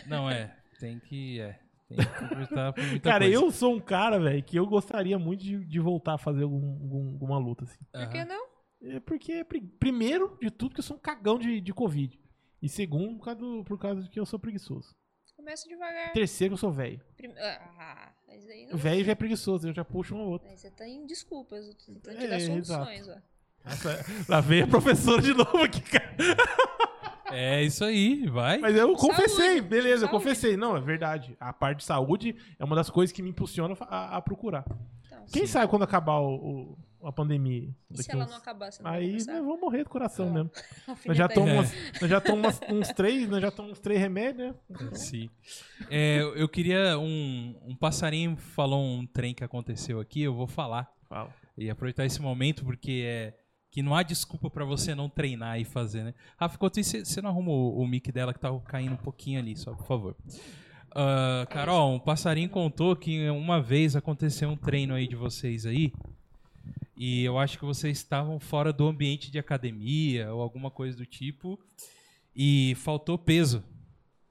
Não, 0.06 0.28
é. 0.30 0.54
Tem 0.78 0.98
que. 0.98 1.40
É. 1.40 1.58
Tem 1.88 1.96
que 1.96 2.02
aproveitar 2.04 2.72
por 2.74 2.84
muita 2.84 3.00
Cara, 3.10 3.24
coisa. 3.24 3.34
eu 3.34 3.50
sou 3.50 3.74
um 3.74 3.80
cara, 3.80 4.18
velho, 4.20 4.42
que 4.42 4.58
eu 4.58 4.66
gostaria 4.66 5.18
muito 5.18 5.42
de, 5.42 5.64
de 5.64 5.80
voltar 5.80 6.14
a 6.14 6.18
fazer 6.18 6.42
algum, 6.42 6.72
algum- 6.82 7.12
alguma 7.12 7.38
luta, 7.38 7.64
assim. 7.64 7.78
Por 7.90 8.10
que 8.10 8.24
não? 8.26 8.47
É 8.82 9.00
porque, 9.00 9.44
pri- 9.44 9.60
primeiro 9.60 10.36
de 10.40 10.50
tudo, 10.50 10.74
que 10.74 10.80
eu 10.80 10.84
sou 10.84 10.96
um 10.96 11.00
cagão 11.00 11.38
de, 11.38 11.60
de 11.60 11.72
Covid. 11.74 12.18
E 12.62 12.68
segundo, 12.68 13.16
por 13.18 13.24
causa, 13.24 13.40
do- 13.40 13.64
por 13.64 13.78
causa 13.78 14.02
de 14.02 14.08
que 14.10 14.18
eu 14.20 14.26
sou 14.26 14.38
preguiçoso. 14.38 14.94
Começa 15.36 15.68
devagar. 15.68 16.12
Terceiro, 16.12 16.54
eu 16.54 16.58
sou 16.58 16.70
velho. 16.72 17.00
Prim- 17.16 17.32
Ah, 17.38 18.12
mas 18.26 18.46
aí 18.48 18.66
não. 18.66 18.74
O 18.74 18.76
velho 18.76 19.04
já 19.04 19.12
é 19.12 19.14
preguiçoso, 19.14 19.68
eu 19.68 19.72
já 19.72 19.84
puxo 19.84 20.14
um 20.14 20.20
ou 20.20 20.30
outro. 20.30 20.48
Aí 20.48 20.56
você 20.56 20.70
tá 20.70 20.86
em 20.86 21.06
desculpas, 21.06 21.64
eu 21.66 21.74
tô 21.74 21.84
tentando 21.86 22.16
É, 22.16 22.20
te 22.20 22.28
dar 22.28 22.40
exato. 22.40 22.84
soluções, 22.84 23.08
ó. 23.08 23.20
Nossa, 23.64 24.04
lá 24.28 24.40
vem 24.40 24.62
a 24.62 24.66
professora 24.66 25.22
de 25.22 25.32
novo 25.34 25.58
aqui, 25.58 25.80
cara. 25.82 26.16
É 27.30 27.62
isso 27.62 27.84
aí, 27.84 28.26
vai. 28.26 28.58
Mas 28.58 28.74
eu 28.74 28.86
Saúde, 28.96 29.00
confessei, 29.00 29.60
beleza, 29.60 30.04
eu 30.06 30.08
saúde. 30.08 30.12
confessei. 30.24 30.56
Não, 30.56 30.76
é 30.76 30.80
verdade. 30.80 31.36
A 31.38 31.52
parte 31.52 31.78
de 31.78 31.84
saúde 31.84 32.34
é 32.58 32.64
uma 32.64 32.74
das 32.74 32.88
coisas 32.88 33.12
que 33.14 33.22
me 33.22 33.30
impulsiona 33.30 33.76
a, 33.82 34.16
a 34.16 34.22
procurar. 34.22 34.64
Então, 35.06 35.24
Quem 35.30 35.46
Sim. 35.46 35.52
sabe 35.52 35.68
quando 35.70 35.82
acabar 35.82 36.18
o, 36.20 36.34
o- 36.36 36.78
a 37.02 37.12
pandemia? 37.12 37.68
e 37.90 38.02
se 38.02 38.10
ela 38.10 38.24
uns- 38.24 38.30
não 38.30 38.36
acabar, 38.38 38.70
você 38.72 38.82
não 38.82 38.90
vai 38.90 39.00
Aí 39.00 39.12
nós 39.12 39.26
vamos 39.26 39.60
morrer 39.60 39.84
do 39.84 39.90
coração 39.90 40.26
lá. 40.26 40.32
mesmo. 40.32 40.50
Nós 41.06 41.16
já 41.16 41.28
tomamos 41.28 41.70
nós 42.00 42.10
já 42.10 42.20
tomamos 42.20 42.60
uns 42.68 42.88
três, 42.88 43.28
nós 43.28 43.40
já 43.40 43.50
tomamos 43.50 43.78
uns 43.78 43.82
três 43.82 44.00
remédios, 44.00 44.48
né? 44.68 44.90
Sim. 44.94 45.30
É, 45.90 46.20
eu 46.20 46.48
queria. 46.48 46.98
Um, 46.98 47.56
um 47.66 47.76
passarinho 47.76 48.36
falou 48.36 48.82
um 48.84 49.06
trem 49.06 49.34
que 49.34 49.44
aconteceu 49.44 50.00
aqui, 50.00 50.22
eu 50.22 50.34
vou 50.34 50.46
falar. 50.46 50.90
Fala. 51.08 51.32
E 51.56 51.68
aproveitar 51.70 52.04
esse 52.04 52.20
momento, 52.20 52.64
porque 52.64 53.02
é. 53.06 53.34
Que 53.70 53.82
não 53.82 53.94
há 53.94 54.02
desculpa 54.02 54.48
pra 54.48 54.64
você 54.64 54.94
não 54.94 55.10
treinar 55.10 55.60
e 55.60 55.64
fazer, 55.64 56.02
né? 56.02 56.14
Rafa, 56.38 56.54
enquanto 56.56 56.80
isso, 56.80 56.90
você- 56.92 57.04
você 57.04 57.20
não 57.20 57.28
arrumou 57.30 57.74
o, 57.76 57.82
o 57.82 57.86
mic 57.86 58.10
dela 58.10 58.32
que 58.32 58.40
tá 58.40 58.48
caindo 58.60 58.94
um 58.94 58.96
pouquinho 58.96 59.38
ali, 59.38 59.54
só 59.56 59.74
por 59.74 59.86
favor. 59.86 60.16
Ah, 60.94 61.46
Carol, 61.50 61.94
um 61.94 61.98
passarinho 61.98 62.48
contou 62.48 62.96
que 62.96 63.28
uma 63.30 63.60
vez 63.60 63.94
aconteceu 63.94 64.48
um 64.48 64.56
treino 64.56 64.94
aí 64.94 65.06
de 65.06 65.14
vocês 65.16 65.66
aí. 65.66 65.92
E 67.00 67.22
eu 67.22 67.38
acho 67.38 67.56
que 67.56 67.64
vocês 67.64 67.96
estavam 67.96 68.40
fora 68.40 68.72
do 68.72 68.88
ambiente 68.88 69.30
de 69.30 69.38
academia 69.38 70.34
ou 70.34 70.42
alguma 70.42 70.68
coisa 70.68 70.96
do 70.96 71.06
tipo. 71.06 71.56
E 72.34 72.74
faltou 72.74 73.16
peso 73.16 73.64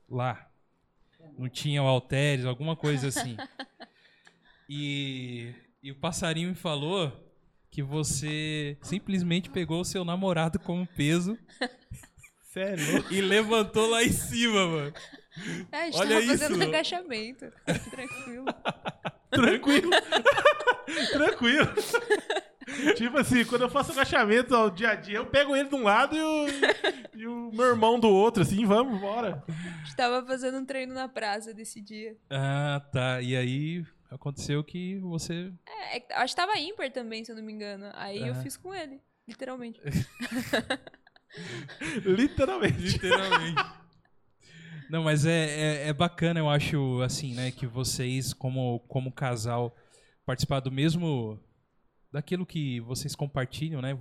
lá. 0.09 0.49
Não 1.37 1.47
tinha 1.47 1.79
halteres, 1.79 2.45
alguma 2.45 2.75
coisa 2.75 3.07
assim. 3.07 3.37
E, 4.69 5.53
e 5.81 5.91
o 5.91 5.95
passarinho 5.95 6.49
me 6.49 6.55
falou 6.55 7.09
que 7.71 7.81
você 7.81 8.77
simplesmente 8.81 9.49
pegou 9.49 9.79
o 9.79 9.85
seu 9.85 10.03
namorado 10.03 10.59
como 10.59 10.85
peso 10.85 11.37
Sério? 12.51 13.05
e 13.09 13.21
levantou 13.21 13.89
lá 13.89 14.03
em 14.03 14.11
cima, 14.11 14.67
mano. 14.67 14.93
Ah, 15.71 15.83
a 15.83 15.85
gente 15.85 15.95
Olha 15.99 16.09
tava 16.09 16.19
isso, 16.21 16.37
fazendo 16.37 16.57
mano. 16.57 16.63
agachamento. 16.69 17.45
Tranquilo. 17.89 18.45
Tranquilo. 19.31 19.89
Tranquilo. 21.13 21.73
Tipo 22.95 23.17
assim, 23.17 23.45
quando 23.45 23.63
eu 23.63 23.69
faço 23.69 23.91
agachamento 23.91 24.55
ao 24.55 24.69
dia 24.69 24.89
a 24.89 24.95
dia, 24.95 25.17
eu 25.17 25.25
pego 25.25 25.55
ele 25.55 25.69
de 25.69 25.75
um 25.75 25.83
lado 25.83 26.15
e 26.15 26.21
o, 26.21 26.47
e 27.15 27.27
o 27.27 27.51
meu 27.53 27.65
irmão 27.65 27.99
do 27.99 28.09
outro, 28.09 28.43
assim, 28.43 28.65
vamos, 28.65 28.99
bora. 28.99 29.43
A 29.47 29.85
gente 29.85 29.95
tava 29.95 30.25
fazendo 30.25 30.57
um 30.57 30.65
treino 30.65 30.93
na 30.93 31.07
praça 31.07 31.53
desse 31.53 31.81
dia. 31.81 32.17
Ah, 32.29 32.81
tá. 32.91 33.21
E 33.21 33.35
aí 33.35 33.85
aconteceu 34.09 34.63
que 34.63 34.97
você. 34.99 35.51
É, 35.67 35.97
é 35.97 36.05
acho 36.15 36.35
que 36.35 36.41
tava 36.41 36.57
ímpar 36.59 36.91
também, 36.91 37.23
se 37.23 37.31
eu 37.31 37.35
não 37.35 37.43
me 37.43 37.53
engano. 37.53 37.89
Aí 37.93 38.19
eu 38.19 38.33
Aham. 38.33 38.43
fiz 38.43 38.57
com 38.57 38.73
ele, 38.73 39.01
literalmente. 39.27 39.81
Literalmente. 42.05 42.79
Literalmente. 42.79 43.61
Não, 44.89 45.03
mas 45.03 45.25
é, 45.25 45.31
é, 45.31 45.87
é 45.89 45.93
bacana, 45.93 46.39
eu 46.39 46.49
acho, 46.49 47.01
assim, 47.01 47.33
né, 47.33 47.51
que 47.51 47.67
vocês, 47.67 48.33
como, 48.33 48.79
como 48.87 49.11
casal, 49.11 49.75
participar 50.25 50.61
do 50.61 50.71
mesmo. 50.71 51.39
Daquilo 52.11 52.45
que 52.45 52.79
vocês 52.81 53.15
compartilham, 53.15 53.81
né? 53.81 53.93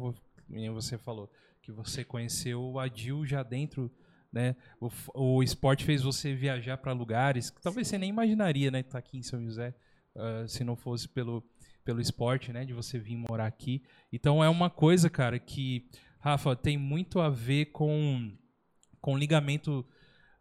Você 0.72 0.96
falou 0.96 1.30
que 1.62 1.72
você 1.72 2.04
conheceu 2.04 2.62
o 2.62 2.78
Adil 2.78 3.26
já 3.26 3.42
dentro, 3.42 3.90
né? 4.32 4.54
O, 4.80 4.90
o 5.14 5.42
esporte 5.42 5.84
fez 5.84 6.02
você 6.02 6.34
viajar 6.34 6.76
para 6.76 6.92
lugares 6.92 7.50
que 7.50 7.60
talvez 7.60 7.88
você 7.88 7.98
nem 7.98 8.10
imaginaria, 8.10 8.70
né? 8.70 8.80
Estar 8.80 8.98
aqui 8.98 9.18
em 9.18 9.22
São 9.22 9.42
José, 9.42 9.74
ah, 10.14 10.44
se 10.46 10.62
não 10.62 10.76
fosse 10.76 11.08
pelo, 11.08 11.42
pelo 11.84 12.00
esporte, 12.00 12.52
né? 12.52 12.64
De 12.64 12.72
você 12.72 12.98
vir 12.98 13.16
morar 13.16 13.46
aqui. 13.46 13.82
Então 14.12 14.42
é 14.42 14.48
uma 14.48 14.70
coisa, 14.70 15.10
cara, 15.10 15.38
que, 15.38 15.88
Rafa, 16.20 16.54
tem 16.54 16.78
muito 16.78 17.20
a 17.20 17.28
ver 17.28 17.66
com, 17.66 18.32
com 19.00 19.16
ligamento, 19.16 19.84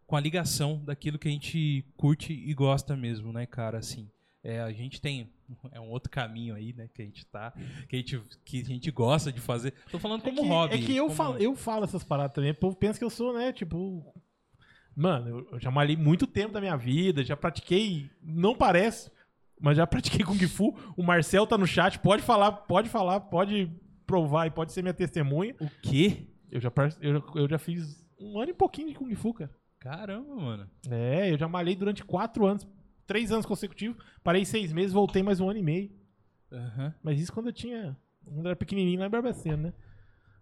com 0.06 0.16
a 0.16 0.22
ligação 0.22 0.84
daquilo 0.84 1.18
que 1.18 1.28
a 1.28 1.32
gente 1.32 1.84
curte 1.98 2.34
e 2.34 2.54
gosta 2.54 2.96
mesmo, 2.96 3.34
né, 3.34 3.46
cara? 3.46 3.80
Assim, 3.80 4.10
é, 4.44 4.62
a 4.62 4.72
gente 4.72 5.02
tem 5.02 5.35
é 5.72 5.80
um 5.80 5.90
outro 5.90 6.10
caminho 6.10 6.56
aí, 6.56 6.74
né, 6.74 6.88
que 6.94 7.02
a 7.02 7.06
gente 7.06 7.26
tá, 7.28 7.52
que 7.88 7.96
a 7.96 8.00
gente, 8.00 8.22
que 8.44 8.62
a 8.62 8.64
gente 8.66 8.92
gosta 8.92 9.32
de 9.32 9.40
fazer. 9.40 9.74
Tô 9.92 10.00
falando 10.00 10.22
É 10.22 10.24
como 10.30 10.42
que, 10.42 10.48
hobby. 10.48 10.74
é 10.76 10.78
que 10.78 10.96
eu, 10.96 11.06
como- 11.06 11.16
falo, 11.16 11.38
eu 11.38 11.56
falo 11.56 11.84
essas 11.84 12.04
paradas 12.04 12.34
também. 12.34 12.52
O 12.52 12.56
povo 12.56 12.76
pensa 12.76 12.98
que 13.00 13.06
eu 13.06 13.10
sou, 13.10 13.34
né, 13.34 13.52
tipo. 13.54 14.04
Mano, 14.96 15.46
eu, 15.52 15.60
já 15.60 15.70
malhei 15.70 15.98
muito 15.98 16.26
tempo 16.26 16.54
da 16.54 16.62
minha 16.62 16.78
vida, 16.78 17.24
já 17.24 17.36
pratiquei. 17.36 18.10
Não 18.24 18.56
parece, 18.56 19.12
mas 19.60 19.76
já 19.78 19.86
pratiquei 19.86 20.24
Kung 20.26 20.40
Fu. 20.48 20.74
O 20.96 21.04
Marcel 21.04 21.46
tá 21.46 21.58
no 21.58 21.68
chat, 21.68 22.00
pode 22.00 22.22
falar, 22.24 22.52
pode 22.52 22.88
falar, 22.90 23.20
pode 23.20 23.70
provar 24.08 24.48
e 24.48 24.52
pode 24.52 24.72
ser 24.72 24.82
minha 24.82 24.94
testemunha. 24.94 25.54
O 25.60 25.70
quê? 25.82 26.28
Eu 26.50 26.62
já, 26.62 26.72
eu, 27.02 27.22
eu 27.36 27.50
já 27.50 27.58
fiz 27.58 28.06
um 28.18 28.40
ano 28.40 28.52
e 28.52 28.54
pouquinho 28.54 28.88
de 28.88 28.96
Kung 28.96 29.14
Fu, 29.16 29.34
cara. 29.34 29.52
Caramba, 29.80 30.34
mano. 30.36 30.70
É, 30.90 31.30
eu 31.32 31.38
já 31.38 31.48
malhei 31.48 31.76
durante 31.76 32.04
quatro 32.04 32.46
anos, 32.46 32.66
três 33.06 33.32
anos 33.32 33.46
consecutivos. 33.46 34.04
Parei 34.24 34.46
seis 34.46 34.72
meses, 34.74 34.94
voltei 34.94 35.22
mais 35.24 35.40
um 35.40 35.50
ano 35.50 35.60
e 35.60 35.64
meio. 35.64 35.92
Aham. 36.52 36.94
Mas 37.04 37.20
isso 37.20 37.32
quando 37.34 37.48
eu 37.48 37.54
tinha. 37.54 37.96
Quando 38.24 38.40
eu 38.46 38.48
era 38.48 38.56
pequenininho 38.56 39.00
lá 39.00 39.08
em 39.08 39.10
Barbacena, 39.10 39.58
né? 39.58 39.74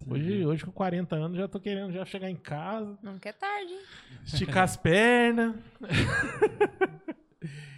Hoje, 0.05 0.45
hoje, 0.45 0.66
com 0.66 0.72
40 0.72 1.16
anos, 1.16 1.38
já 1.38 1.47
tô 1.47 1.59
querendo 1.61 1.93
já 1.93 2.03
chegar 2.03 2.30
em 2.30 2.36
casa, 2.36 2.97
Não 3.01 3.18
quer 3.18 3.34
tarde, 3.34 3.72
hein? 3.72 3.80
esticar 4.26 4.64
as 4.64 4.76
pernas. 4.76 5.55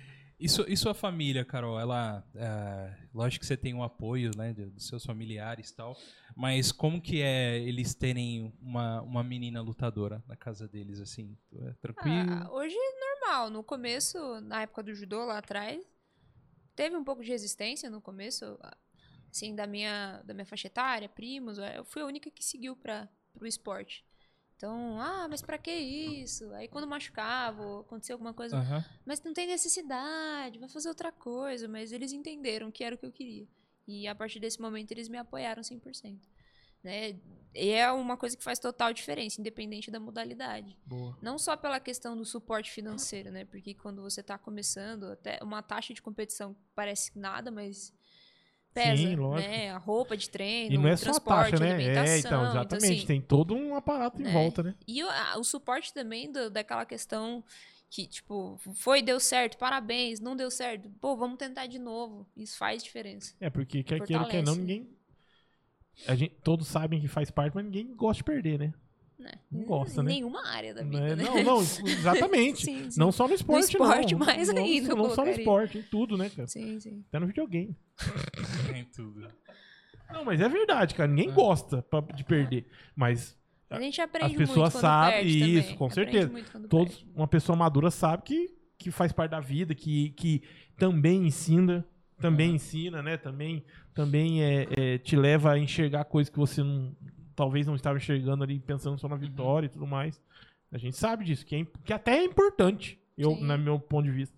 Su- 0.48 0.66
e 0.68 0.76
sua 0.76 0.94
família, 0.94 1.44
Carol? 1.46 1.80
Ela, 1.80 2.24
é, 2.36 2.96
lógico 3.14 3.42
que 3.42 3.46
você 3.48 3.58
tem 3.58 3.74
um 3.74 3.84
apoio, 3.84 4.32
né, 4.36 4.54
dos 4.54 4.88
seus 4.88 5.06
familiares 5.06 5.70
e 5.70 5.76
tal, 5.76 5.98
mas 6.36 6.72
como 6.72 7.02
que 7.02 7.22
é 7.22 7.58
eles 7.60 7.94
terem 7.96 8.54
uma, 8.62 9.02
uma 9.02 9.24
menina 9.24 9.62
lutadora 9.62 10.24
na 10.28 10.36
casa 10.36 10.68
deles, 10.68 11.00
assim? 11.00 11.38
É 11.54 11.74
tranquilo? 11.74 12.46
Ah, 12.46 12.50
hoje 12.52 12.76
é 12.76 13.00
normal. 13.00 13.50
No 13.50 13.64
começo, 13.64 14.42
na 14.42 14.62
época 14.62 14.84
do 14.84 14.94
judô 14.94 15.26
lá 15.26 15.38
atrás, 15.38 15.84
teve 16.76 16.96
um 16.96 17.04
pouco 17.04 17.24
de 17.24 17.32
resistência 17.32 17.90
no 17.90 18.02
começo, 18.02 18.58
assim, 19.32 19.56
da 19.56 19.66
minha, 19.68 20.22
da 20.24 20.34
minha 20.34 20.46
faixa 20.46 20.68
etária, 20.68 21.10
primos. 21.10 21.58
Eu 21.58 21.86
fui 21.86 22.02
a 22.02 22.06
única 22.06 22.30
que 22.32 22.44
seguiu 22.44 22.76
para 22.76 23.10
o 23.40 23.46
esporte. 23.46 24.06
Então, 24.56 25.00
ah, 25.02 25.28
mas 25.30 25.42
pra 25.42 25.58
que 25.58 25.72
isso? 25.72 26.50
Aí 26.54 26.68
quando 26.68 26.88
machucava, 26.88 27.62
ou 27.62 27.80
acontecia 27.82 28.16
alguma 28.16 28.34
coisa, 28.34 28.58
Aham. 28.58 28.86
mas 29.06 29.22
não 29.22 29.34
tem 29.34 29.48
necessidade, 29.48 30.60
vai 30.60 30.70
fazer 30.70 30.88
outra 30.88 31.12
coisa. 31.12 31.68
Mas 31.68 31.92
eles 31.92 32.14
entenderam 32.14 32.72
que 32.72 32.84
era 32.84 32.96
o 32.96 32.98
que 32.98 33.06
eu 33.06 33.12
queria. 33.12 33.48
E 33.88 34.08
a 34.08 34.16
partir 34.16 34.40
desse 34.40 34.60
momento 34.60 34.92
eles 34.92 35.10
me 35.10 35.18
apoiaram 35.18 35.62
100%. 35.62 36.22
Né? 36.84 37.20
E 37.54 37.72
é 37.72 37.92
uma 37.92 38.16
coisa 38.16 38.38
que 38.38 38.44
faz 38.44 38.60
total 38.60 38.94
diferença, 38.94 39.42
independente 39.42 39.90
da 39.90 40.00
modalidade. 40.00 40.78
Boa. 40.86 41.18
Não 41.22 41.38
só 41.38 41.58
pela 41.58 41.80
questão 41.80 42.16
do 42.16 42.24
suporte 42.24 42.72
financeiro, 42.72 43.32
né? 43.32 43.44
Porque 43.44 43.74
quando 43.74 44.02
você 44.02 44.22
tá 44.22 44.38
começando, 44.38 45.06
até 45.06 45.40
uma 45.42 45.64
taxa 45.64 45.94
de 45.94 46.02
competição 46.02 46.56
parece 46.76 47.18
nada, 47.18 47.50
mas 47.50 47.92
pesa, 48.76 49.08
Sim, 49.08 49.16
lógico. 49.16 49.54
né? 49.54 49.72
A 49.72 49.78
roupa 49.78 50.18
de 50.18 50.30
treino, 50.30 50.74
E 50.74 50.78
não 50.78 50.88
é 50.88 50.94
o 50.94 50.98
só 50.98 51.16
a 51.16 51.20
taxa, 51.20 51.60
né? 51.60 51.68
alimentação. 51.72 52.04
É, 52.06 52.18
então, 52.20 52.46
exatamente. 52.46 53.04
assim, 53.04 53.08
tem 53.08 53.22
todo 53.22 53.56
um 53.56 53.76
aparato 53.76 54.22
em 54.22 54.26
né? 54.26 54.32
volta, 54.32 54.62
né? 54.64 54.76
E 54.88 55.04
o, 55.04 55.10
a- 55.10 55.38
o 55.40 55.44
suporte 55.44 55.94
também 55.94 56.32
do- 56.32 56.50
daquela 56.50 56.86
questão 56.86 57.44
que, 57.90 58.06
tipo, 58.08 58.58
foi, 58.76 59.02
deu 59.02 59.20
certo, 59.20 59.58
parabéns, 59.58 60.20
não 60.20 60.36
deu 60.36 60.52
certo, 60.52 60.90
pô, 61.00 61.16
vamos 61.16 61.38
tentar 61.38 61.68
de 61.68 61.80
novo. 61.80 62.28
Isso 62.36 62.58
faz 62.58 62.84
diferença. 62.84 63.34
É, 63.40 63.50
porque 63.50 63.82
quer 63.84 64.02
queira, 64.02 64.26
quer 64.26 64.44
não, 64.44 64.56
Fortalece. 64.56 64.60
ninguém. 64.60 64.90
A 66.08 66.16
gente, 66.16 66.36
todos 66.44 66.68
sabem 66.68 67.00
que 67.02 67.08
faz 67.08 67.30
parte, 67.32 67.54
mas 67.56 67.66
ninguém 67.66 67.94
gosta 67.96 68.18
de 68.18 68.24
perder, 68.24 68.60
né? 68.60 68.74
Né? 69.18 69.32
Não 69.52 69.64
gosta, 69.64 70.02
em 70.02 70.04
né? 70.04 70.12
nenhuma 70.14 70.46
área 70.48 70.74
da 70.74 70.84
vida, 70.84 70.98
é- 70.98 71.16
né? 71.16 71.24
Não, 71.24 71.44
não, 71.44 71.60
exatamente. 71.88 72.66
sim, 72.66 72.92
sim. 72.92 73.00
Não 73.00 73.12
só 73.12 73.28
no 73.28 73.34
esporte, 73.34 73.72
esporte, 73.72 74.14
não. 74.14 74.26
mais 74.26 74.48
não, 74.50 74.58
ainda, 74.64 74.94
Não 74.96 75.10
só 75.10 75.24
no 75.24 75.32
esporte, 75.32 75.78
em 75.78 75.82
tudo, 75.84 76.18
né, 76.18 76.30
cara? 76.30 76.48
Sim, 76.48 76.80
sim. 76.80 77.04
Até 77.08 77.20
no 77.20 77.28
videogame. 77.28 77.76
Tem 78.72 78.84
tudo. 78.86 79.28
Não, 80.12 80.24
mas 80.26 80.40
é 80.42 80.50
verdade, 80.50 80.94
cara. 80.96 81.10
Ninguém 81.10 81.30
É. 81.30 81.34
gosta 81.34 81.82
pra- 81.84 82.02
de 82.02 82.24
perder. 82.24 82.68
Mas 82.96 83.38
A 83.70 83.80
gente 83.80 84.00
aprende 84.00 84.34
As 84.34 84.38
pessoas 84.38 84.58
muito 84.58 84.72
quando 84.74 84.82
sabem 84.82 85.14
perde 85.24 85.40
também. 85.40 85.58
isso, 85.58 85.76
com 85.76 85.90
certeza. 85.90 86.30
todos, 86.70 86.96
perde. 86.98 87.12
uma 87.16 87.28
pessoa 87.28 87.56
madura 87.58 87.90
sabe 87.90 88.24
que, 88.24 88.54
que 88.78 88.92
faz 88.92 89.12
parte 89.12 89.32
da 89.32 89.40
vida, 89.40 89.74
que, 89.74 90.10
que 90.12 90.44
também 90.78 91.26
ensina, 91.26 91.84
também 92.20 92.54
ensina, 92.56 93.02
né? 93.02 93.18
Também, 93.18 93.66
também 93.94 94.44
é, 94.44 94.68
é, 94.78 94.98
te 95.00 95.16
leva 95.16 95.52
a 95.54 95.58
enxergar 95.60 96.06
coisas 96.06 96.30
que 96.32 96.38
você 96.38 96.62
não, 96.62 96.96
talvez 97.36 97.68
não 97.68 97.76
estava 97.76 97.98
enxergando 97.98 98.44
ali, 98.44 98.60
pensando 98.60 98.98
só 99.00 99.08
na 99.08 99.16
vitória 99.16 99.68
e 99.68 99.70
tudo 99.70 99.86
mais. 99.88 100.22
A 100.72 100.78
gente 100.78 100.96
sabe 100.98 101.24
disso, 101.26 101.46
que, 101.46 101.56
é, 101.56 101.66
que 101.84 101.94
até 101.94 102.18
é 102.18 102.24
importante, 102.24 103.00
eu, 103.18 103.32
Sim. 103.32 103.44
no 103.44 103.58
meu 103.58 103.80
ponto 103.80 104.06
de 104.06 104.12
vista. 104.12 104.36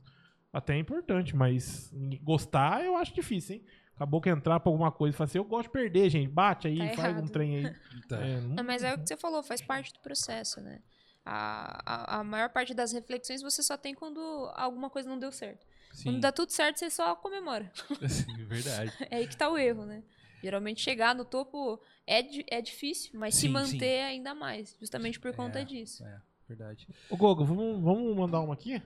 Até 0.51 0.75
é 0.75 0.79
importante, 0.79 1.35
mas 1.35 1.91
gostar 2.23 2.83
eu 2.83 2.95
acho 2.95 3.13
difícil, 3.13 3.55
hein? 3.57 3.65
Acabou 3.95 4.21
que 4.21 4.29
entrar 4.29 4.59
pra 4.59 4.69
alguma 4.71 4.91
coisa 4.91 5.15
e 5.15 5.17
falar 5.17 5.25
assim, 5.25 5.37
eu 5.39 5.43
gosto 5.43 5.63
de 5.67 5.73
perder, 5.73 6.09
gente. 6.09 6.29
Bate 6.29 6.67
aí, 6.67 6.77
Tá 6.77 6.95
faz 6.95 7.15
um 7.15 7.17
errado. 7.19 7.29
trem 7.31 7.55
aí. 7.57 7.75
Tá. 8.07 8.17
É, 8.25 8.41
não- 8.41 8.49
Não, 8.55 8.63
mas 8.63 8.83
é 8.83 8.93
o 8.93 8.97
que 8.99 9.07
você 9.07 9.17
falou, 9.17 9.41
faz 9.43 9.61
parte 9.61 9.91
do 9.93 9.99
processo, 9.99 10.61
né? 10.61 10.79
A, 11.25 11.81
a, 12.15 12.19
a 12.19 12.23
maior 12.23 12.49
parte 12.49 12.73
das 12.73 12.91
reflexões 12.93 13.41
você 13.41 13.61
só 13.61 13.75
tem 13.75 13.93
quando 13.93 14.19
alguma 14.55 14.89
coisa 14.89 15.09
não 15.09 15.19
deu 15.19 15.31
certo. 15.31 15.65
Sim. 15.91 16.03
Quando 16.05 16.19
dá 16.21 16.31
tudo 16.31 16.51
certo, 16.51 16.77
você 16.77 16.89
só 16.89 17.15
comemora. 17.15 17.69
Sim, 18.07 18.45
verdade. 18.45 18.93
É 19.11 19.17
aí 19.17 19.27
que 19.27 19.35
tá 19.35 19.49
o 19.49 19.57
erro, 19.57 19.85
né? 19.85 20.03
Geralmente 20.41 20.81
chegar 20.81 21.15
no 21.15 21.25
topo 21.25 21.79
é, 22.05 22.19
é 22.57 22.61
difícil, 22.61 23.11
mas 23.19 23.35
se 23.35 23.41
Sim, 23.41 23.49
manter 23.49 23.79
sim. 23.79 24.03
ainda 24.03 24.35
mais, 24.35 24.75
justamente 24.79 25.19
por 25.19 25.33
conta 25.35 25.59
É. 25.61 25.63
disso. 25.65 26.03
É, 26.05 26.17
verdade. 26.47 26.87
Ô, 27.09 27.17
Gogo, 27.17 27.43
vamos, 27.43 27.81
vamos 27.83 28.15
mandar 28.15 28.39
uma 28.41 28.53
aqui? 28.53 28.81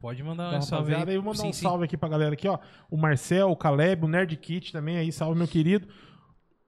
Pode 0.00 0.20
mandar 0.22 0.50
da 0.50 0.58
um 0.58 0.62
salve 0.62 0.86
rapaziada. 0.90 1.10
aí. 1.12 1.16
Eu 1.16 1.22
vou 1.22 1.32
mandar 1.32 1.42
Sim, 1.44 1.48
um 1.50 1.52
sim. 1.52 1.62
salve 1.62 1.84
aqui 1.84 1.96
pra 1.96 2.08
galera 2.08 2.34
aqui, 2.34 2.48
ó. 2.48 2.58
O 2.90 2.96
Marcel, 2.96 3.50
o 3.50 3.56
Caleb, 3.56 4.04
o 4.04 4.08
Nerd 4.08 4.36
Kit 4.36 4.72
também 4.72 4.96
aí, 4.96 5.12
salve 5.12 5.38
meu 5.38 5.46
querido. 5.46 5.86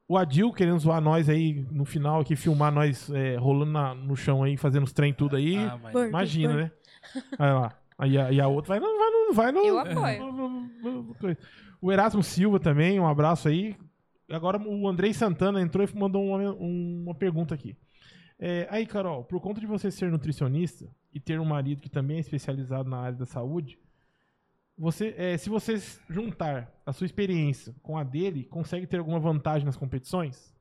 O 0.07 0.17
Adil 0.17 0.53
querendo 0.53 0.79
zoar 0.79 1.01
nós 1.03 1.29
aí 1.29 1.67
no 1.71 1.85
final 1.85 2.21
aqui, 2.21 2.35
filmar 2.37 2.73
nós 2.73 3.11
é, 3.11 3.37
rolando 3.37 3.73
na- 3.73 3.95
no 3.95 4.17
chão 4.17 4.43
aí, 4.45 4.57
fazendo 4.57 4.85
os 4.85 4.93
trem 4.93 5.13
tudo 5.13 5.35
aí. 5.37 5.57
Ah, 5.57 5.79
mas- 5.83 5.93
Por- 5.93 6.07
Imagina, 6.09 6.55
né? 6.57 6.73
Aí 7.39 7.53
lá. 7.53 7.79
Aí 7.99 8.17
a, 8.17 8.31
e 8.33 8.41
a 8.41 8.47
outra 8.47 8.79
vai 8.79 8.81
no. 8.81 8.87
Vai 8.97 9.11
no, 9.11 9.35
vai 9.35 9.53
no 9.53 9.59
Eu 9.67 9.79
apoio. 9.81 10.33
no- 10.33 10.49
no- 10.49 11.17
o 11.83 11.93
Erasmo 11.93 12.23
Silva 12.23 12.59
também, 12.61 12.99
um 13.01 13.07
abraço 13.07 13.49
aí. 13.49 13.77
Agora 14.31 14.59
o 14.59 14.89
Andrei 14.89 15.15
Santana 15.15 15.61
entrou 15.61 15.87
e 15.87 15.99
mandou 15.99 16.25
uma, 16.25 16.53
uma 16.53 17.15
pergunta 17.15 17.55
aqui. 17.55 17.77
É, 18.39 18.69
aí, 18.71 18.87
Carol, 18.87 19.25
por 19.25 19.41
conta 19.41 19.61
de 19.61 19.67
você 19.67 19.91
ser 19.91 20.11
nutricionista 20.11 20.89
e 21.13 21.19
ter 21.19 21.41
um 21.41 21.45
marido 21.45 21.83
que 21.83 21.89
também 21.89 22.19
é 22.19 22.21
especializado 22.21 22.89
na 22.89 22.99
área 22.99 23.19
da 23.19 23.27
saúde, 23.27 23.79
você, 24.77 25.13
é, 25.19 25.37
se 25.37 25.51
você 25.51 25.83
juntar 26.09 26.73
a 26.87 26.93
sua 26.93 27.05
experiência 27.05 27.75
com 27.83 27.99
a 27.99 28.05
dele, 28.05 28.45
consegue 28.45 28.87
ter 28.87 28.99
alguma 28.99 29.19
vantagem 29.19 29.67
nas 29.67 29.77
competições? 29.77 30.55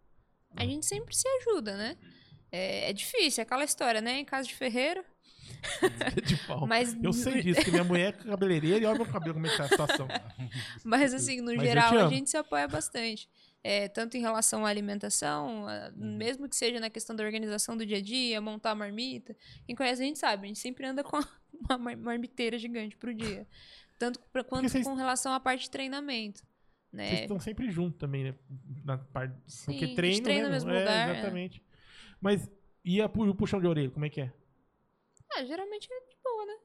A 0.56 0.66
gente 0.66 0.88
sempre 0.88 1.16
se 1.16 1.28
ajuda, 1.28 1.78
né? 1.78 1.96
É, 2.52 2.90
é 2.90 2.94
difícil, 2.94 3.42
é 3.42 3.44
aquela 3.44 3.64
história, 3.64 4.02
né? 4.02 4.20
Em 4.20 4.26
casa 4.26 4.48
de 4.48 4.56
ferreiro. 4.56 5.04
de 6.26 6.36
pau. 6.48 6.66
Mas, 6.66 6.98
Eu 7.02 7.14
sei 7.14 7.44
disso, 7.44 7.62
que 7.62 7.70
minha 7.70 7.84
mulher 7.84 8.10
é 8.10 8.12
cabeleireira 8.26 8.80
e 8.80 8.86
olha 8.86 8.98
meu 8.98 9.06
cabelo 9.06 9.36
como 9.36 9.46
é 9.46 9.50
que 9.50 9.58
tá 9.58 9.66
a 9.66 9.70
situação. 9.70 10.08
mas 10.84 11.14
assim, 11.14 11.40
no 11.42 11.56
Mas 11.56 11.62
geral, 11.62 11.94
a 12.00 12.10
gente 12.10 12.30
se 12.30 12.38
apoia 12.38 12.68
bastante. 12.68 13.30
É, 13.64 13.88
tanto 13.90 14.16
em 14.16 14.22
relação 14.22 14.66
à 14.66 14.70
alimentação, 14.70 15.68
a- 15.68 15.92
Uhum. 15.96 16.16
mesmo 16.18 16.48
que 16.48 16.56
seja 16.56 16.80
na 16.80 16.90
questão 16.90 17.16
da 17.16 17.24
organização 17.24 17.76
do 17.76 17.86
dia 17.86 17.98
a 17.98 18.02
dia, 18.02 18.40
montar 18.40 18.72
a 18.72 18.76
marmita. 18.76 19.36
Quem 19.66 19.76
conhece 19.76 20.02
a 20.02 20.06
gente 20.06 20.20
sabe, 20.20 20.46
a 20.46 20.48
gente 20.48 20.60
sempre 20.60 20.86
anda 20.86 21.04
com 21.04 21.18
uma 21.70 21.78
mar- 21.78 21.98
marmiteira 21.98 22.58
gigante 22.58 22.96
pro 22.96 23.14
dia. 23.14 23.46
Tanto 24.00 24.20
pra, 24.32 24.44
quanto 24.44 24.70
vocês- 24.70 24.86
com 24.86 24.94
relação 24.94 25.34
à 25.34 25.40
parte 25.40 25.64
de 25.64 25.70
treinamento. 25.72 26.40
Vocês 26.92 27.12
Né? 27.12 27.22
estão 27.24 27.40
sempre 27.40 27.70
juntos 27.70 27.98
também, 28.00 28.24
né? 28.26 28.36
Na 28.86 28.98
parte, 28.98 29.36
Sim, 29.48 29.66
porque 29.66 29.94
treino, 29.96 30.24
treina 30.24 30.42
né? 30.44 30.48
no 30.48 30.54
mesmo 30.54 30.70
é, 30.72 30.80
lugar, 30.80 31.10
é. 31.10 31.12
Exatamente. 31.14 31.64
Mas 32.22 32.50
e 32.86 33.02
a 33.02 33.06
o 33.08 33.36
puxão 33.36 33.60
de 33.60 33.68
orelha, 33.68 33.92
como 33.92 34.06
é 34.06 34.10
que 34.10 34.22
é? 34.22 34.34
Ah, 35.34 35.44
geralmente 35.44 35.90
é 35.92 36.00
de 36.10 36.16
boa, 36.24 36.46
né? 36.46 36.58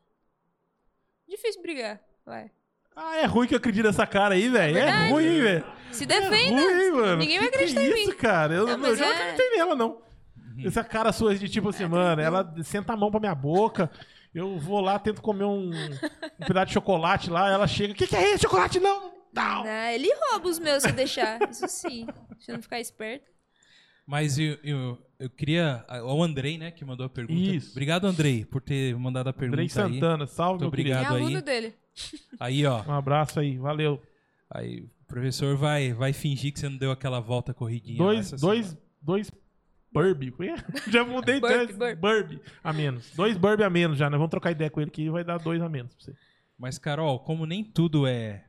Difícil 1.27 1.61
brigar, 1.63 2.01
vai. 2.25 2.51
Ah, 2.95 3.17
é 3.19 3.25
ruim 3.27 3.47
que 3.49 3.55
eu 3.55 3.59
acredito 3.59 3.85
nessa 3.87 4.07
cara 4.07 4.35
aí, 4.35 4.49
velho. 4.49 4.77
É, 4.79 5.09
ruim, 5.11 5.41
velho. 5.41 5.65
Se 5.91 6.05
É 6.05 6.07
defenda! 6.07 6.61
ruim, 6.63 6.83
hein, 6.85 6.91
mano. 6.93 7.17
Ninguém 7.17 7.39
vai 7.39 7.49
Que 7.49 7.53
que 7.53 7.65
acreditar 7.65 7.83
em 7.83 7.91
é 7.91 7.95
mim. 7.95 8.01
isso, 8.03 8.17
cara. 8.17 8.55
Eu, 8.55 8.67
Não, 8.79 8.89
eu 8.89 8.97
já 8.97 9.05
não 9.07 9.13
é- 9.13 9.17
acreditei 9.17 9.57
nela, 9.59 9.75
não. 9.75 10.03
Essa 10.65 10.85
cara 10.85 11.13
sua 11.13 11.35
de 11.35 11.49
tipo 11.49 11.71
assim, 11.71 11.85
É 11.85 11.89
mano, 11.89 12.21
ela 12.23 12.55
senta 12.63 12.93
a 12.93 12.97
mão 12.97 13.11
pra 13.11 13.19
minha 13.21 13.35
boca. 13.35 13.91
Eu 14.35 14.59
vou 14.59 14.81
lá, 14.81 14.99
tento 14.99 15.21
comer 15.21 15.45
um, 15.45 15.71
um 15.71 16.47
pedaço 16.47 16.67
de 16.69 16.73
chocolate 16.75 17.29
lá, 17.31 17.51
ela 17.51 17.67
chega. 17.67 17.93
O 17.93 17.97
que, 17.97 18.07
que 18.07 18.17
é 18.17 18.33
isso? 18.35 18.43
Chocolate 18.43 18.79
não! 18.81 19.13
Não! 19.35 19.65
Não, 19.65 19.85
ele 19.91 20.09
rouba 20.31 20.49
os 20.49 20.59
meus 20.59 20.83
se 20.83 20.89
eu 20.91 20.93
deixar. 20.95 21.39
Isso 21.51 21.67
sim. 21.69 22.07
Se 22.39 22.51
eu 22.51 22.55
não 22.57 22.63
ficar 22.63 22.81
esperto. 22.81 23.31
Mas 24.07 24.39
eu, 24.39 24.59
eu, 24.63 24.99
eu 25.19 25.31
queria. 25.31 25.85
O 26.05 26.23
Andrei, 26.23 26.59
né, 26.59 26.71
que 26.71 26.85
mandou 26.85 27.07
a 27.07 27.09
pergunta. 27.11 27.39
Isso. 27.41 27.71
Obrigado, 27.73 28.07
Andrei, 28.07 28.45
por 28.45 28.61
ter 28.61 28.95
mandado 28.97 29.29
a 29.29 29.33
pergunta 29.33 29.63
Andrei 29.63 29.65
aí. 29.67 29.71
Santana, 29.71 30.27
salve, 30.27 30.63
Muito 30.63 30.63
meu 30.63 30.71
querido. 30.71 30.91
É 30.91 30.93
Obrigado 31.01 31.17
aí. 31.17 31.23
aluno 31.23 31.43
dele. 31.43 31.75
Aí, 32.41 32.65
ó. 32.67 32.83
Um 32.85 32.93
abraço 32.93 33.41
aí, 33.41 33.57
valeu. 33.59 34.03
Aí 34.51 34.81
o 34.81 34.91
professor 35.07 35.57
vai, 35.57 35.93
vai 35.93 36.13
fingir 36.13 36.53
que 36.53 36.61
você 36.61 36.69
não 36.69 36.77
deu 36.77 36.91
aquela 36.91 37.21
volta 37.21 37.53
corridinha. 37.55 37.99
Dois, 37.99 38.31
dois, 38.33 38.67
semana. 38.67 38.87
dois 39.01 39.31
burb. 39.93 40.33
Já 40.91 41.05
mudei 41.05 41.39
Burp, 41.41 41.53
dois 41.53 41.77
burp. 41.77 41.99
burb 41.99 42.41
a 42.65 42.73
menos. 42.73 43.11
Dois 43.15 43.37
burb 43.37 43.63
a 43.63 43.71
menos 43.71 43.99
já, 43.99 44.09
né? 44.09 44.17
Vamos 44.17 44.31
trocar 44.31 44.51
ideia 44.51 44.71
com 44.71 44.81
ele 44.81 44.91
que 44.91 45.11
vai 45.11 45.23
dar 45.25 45.39
dois 45.39 45.61
a 45.61 45.69
menos 45.69 45.95
pra 45.95 46.05
você. 46.05 46.15
Mas, 46.59 46.79
Carol, 46.79 47.19
como 47.21 47.45
nem 47.45 47.63
tudo 47.65 48.07
é, 48.07 48.45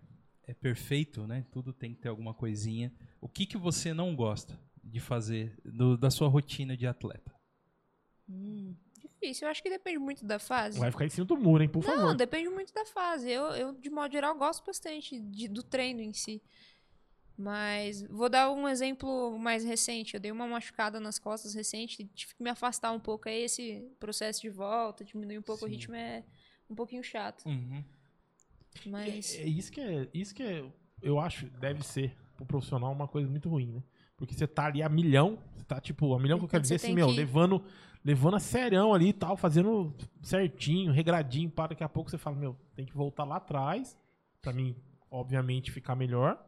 é 0.48 0.54
perfeito, 0.54 1.26
né? 1.28 1.46
Tudo 1.52 1.74
tem 1.74 1.94
que 1.94 2.02
ter 2.02 2.10
alguma 2.10 2.34
coisinha. 2.34 2.94
O 3.20 3.28
que, 3.28 3.46
que 3.46 3.58
você 3.58 3.94
não 3.94 4.16
gosta 4.16 4.58
de 4.84 5.00
fazer 5.00 5.58
do- 5.66 5.98
da 5.98 6.10
sua 6.12 6.28
rotina 6.28 6.78
de 6.78 6.86
atleta? 6.88 7.34
Hum, 8.30 8.76
difícil. 9.24 9.48
Eu 9.48 9.52
acho 9.52 9.64
que 9.64 9.70
depende 9.70 9.98
muito 9.98 10.26
da 10.26 10.38
fase. 10.40 10.80
Vai 10.80 10.92
ficar 10.92 11.06
em 11.06 11.10
cima 11.10 11.26
do 11.26 11.38
muro, 11.38 11.64
hein, 11.64 11.70
por 11.70 11.84
Não, 11.84 11.96
favor. 11.96 12.16
depende 12.16 12.50
muito 12.50 12.74
da 12.74 12.86
fase. 12.86 13.30
Eu, 13.32 13.46
eu, 13.52 13.74
de 13.74 13.90
modo 13.90 14.12
geral, 14.12 14.36
gosto 14.36 14.66
bastante 14.66 15.20
de- 15.20 15.48
do 15.48 15.64
treino 15.64 16.02
em 16.02 16.14
si. 16.14 16.42
Mas 17.36 18.04
vou 18.04 18.30
dar 18.30 18.52
um 18.52 18.68
exemplo 18.68 19.38
mais 19.40 19.64
recente. 19.64 20.14
Eu 20.14 20.20
dei 20.20 20.32
uma 20.32 20.46
machucada 20.48 21.00
nas 21.00 21.18
costas 21.18 21.56
recente, 21.56 22.06
tive 22.14 22.36
que 22.36 22.44
me 22.44 22.50
afastar 22.50 22.92
um 22.92 23.00
pouco. 23.00 23.28
Aí 23.28 23.42
esse 23.44 23.82
processo 24.00 24.42
de 24.42 24.50
volta, 24.50 25.04
diminuir 25.04 25.40
um 25.40 25.42
pouco 25.42 25.66
o 25.66 25.68
Sim. 25.68 25.74
ritmo 25.74 25.96
é 25.96 26.24
um 26.70 26.76
pouquinho 26.76 27.04
chato. 27.04 27.44
Uhum. 27.48 27.84
Mas. 28.86 29.36
É, 29.36 29.42
é 29.44 29.48
isso 29.48 29.72
que 29.72 29.82
é, 29.82 30.08
isso 30.14 30.36
que 30.36 30.44
é, 30.44 30.64
eu 31.02 31.20
acho, 31.20 31.48
deve 31.60 31.84
ser 31.84 32.16
pro 32.36 32.46
profissional 32.46 32.92
uma 32.92 33.08
coisa 33.08 33.28
muito 33.28 33.50
ruim, 33.50 33.72
né? 33.72 33.84
Porque 34.16 34.36
você 34.36 34.46
tá 34.46 34.66
ali 34.66 34.84
a 34.84 34.90
milhão, 34.90 35.40
você 35.56 35.66
tá 35.66 35.82
tipo, 35.82 36.14
a 36.14 36.20
milhão 36.20 36.38
que 36.38 36.46
eu 36.46 36.50
quero 36.50 36.62
Quando 36.62 36.68
você 36.68 36.76
dizer 36.76 36.86
assim, 36.86 36.96
tem 36.96 36.96
meu, 36.96 37.08
que- 37.08 37.16
levando, 37.16 37.64
levando 38.04 38.36
a 38.36 38.40
serião 38.40 38.94
ali 38.94 39.10
e 39.10 39.14
tal, 39.14 39.38
fazendo 39.38 39.96
certinho, 40.22 40.92
regradinho, 40.92 41.50
para 41.50 41.70
daqui 41.70 41.84
a 41.84 41.90
pouco 41.90 42.10
você 42.10 42.18
fala, 42.18 42.36
meu, 42.36 42.56
tem 42.76 42.86
que 42.86 42.94
voltar 42.96 43.24
lá 43.24 43.38
atrás, 43.38 43.98
pra 44.42 44.52
mim, 44.54 44.76
obviamente, 45.10 45.72
ficar 45.72 45.96
melhor, 45.96 46.44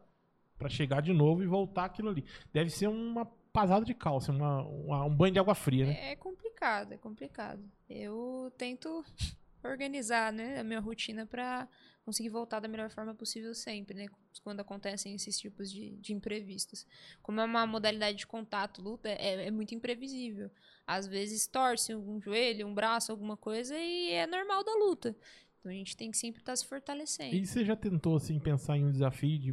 pra 0.58 0.68
chegar 0.68 1.00
de 1.00 1.12
novo 1.12 1.42
e 1.42 1.46
voltar 1.46 1.84
aquilo 1.86 2.08
ali. 2.08 2.24
Deve 2.52 2.70
ser 2.70 2.88
uma 2.88 3.24
pasada 3.52 3.84
de 3.86 3.94
calça, 3.94 4.32
uma, 4.32 4.62
uma- 4.62 5.04
um 5.04 5.14
banho 5.14 5.32
de 5.32 5.38
água 5.38 5.54
fria, 5.54 5.86
né? 5.86 6.12
É 6.12 6.16
complicado, 6.16 6.92
é 6.92 6.96
complicado. 6.98 7.62
Eu 7.88 8.52
tento 8.58 9.04
organizar, 9.64 10.32
né, 10.32 10.58
a 10.60 10.64
minha 10.64 10.80
rotina 10.80 11.26
pra 11.26 11.66
conseguir 12.04 12.28
voltar 12.28 12.60
da 12.60 12.68
melhor 12.68 12.88
forma 12.90 13.14
possível 13.14 13.52
sempre, 13.54 13.94
né? 13.96 14.06
Quando 14.44 14.60
acontecem 14.60 15.14
esses 15.14 15.38
tipos 15.38 15.72
de, 15.72 15.96
de 15.96 16.12
imprevistos. 16.12 16.86
Como 17.22 17.40
é 17.40 17.44
uma 17.44 17.66
modalidade 17.66 18.18
de 18.18 18.26
contato, 18.26 18.80
luta, 18.82 19.08
é, 19.08 19.46
é 19.46 19.50
muito 19.50 19.74
imprevisível. 19.74 20.50
Às 20.86 21.06
vezes 21.06 21.46
torce 21.46 21.94
um 21.94 22.20
joelho, 22.20 22.66
um 22.66 22.74
braço, 22.74 23.10
alguma 23.10 23.36
coisa, 23.36 23.76
e 23.76 24.12
é 24.12 24.26
normal 24.26 24.62
da 24.62 24.74
luta. 24.74 25.16
Então 25.58 25.72
a 25.72 25.74
gente 25.74 25.96
tem 25.96 26.10
que 26.10 26.16
sempre 26.16 26.40
estar 26.40 26.54
se 26.54 26.64
fortalecendo. 26.64 27.34
E 27.34 27.44
você 27.44 27.64
já 27.64 27.74
tentou, 27.74 28.16
assim, 28.16 28.38
pensar 28.38 28.76
em 28.76 28.84
um 28.84 28.92
desafio 28.92 29.38
de 29.38 29.52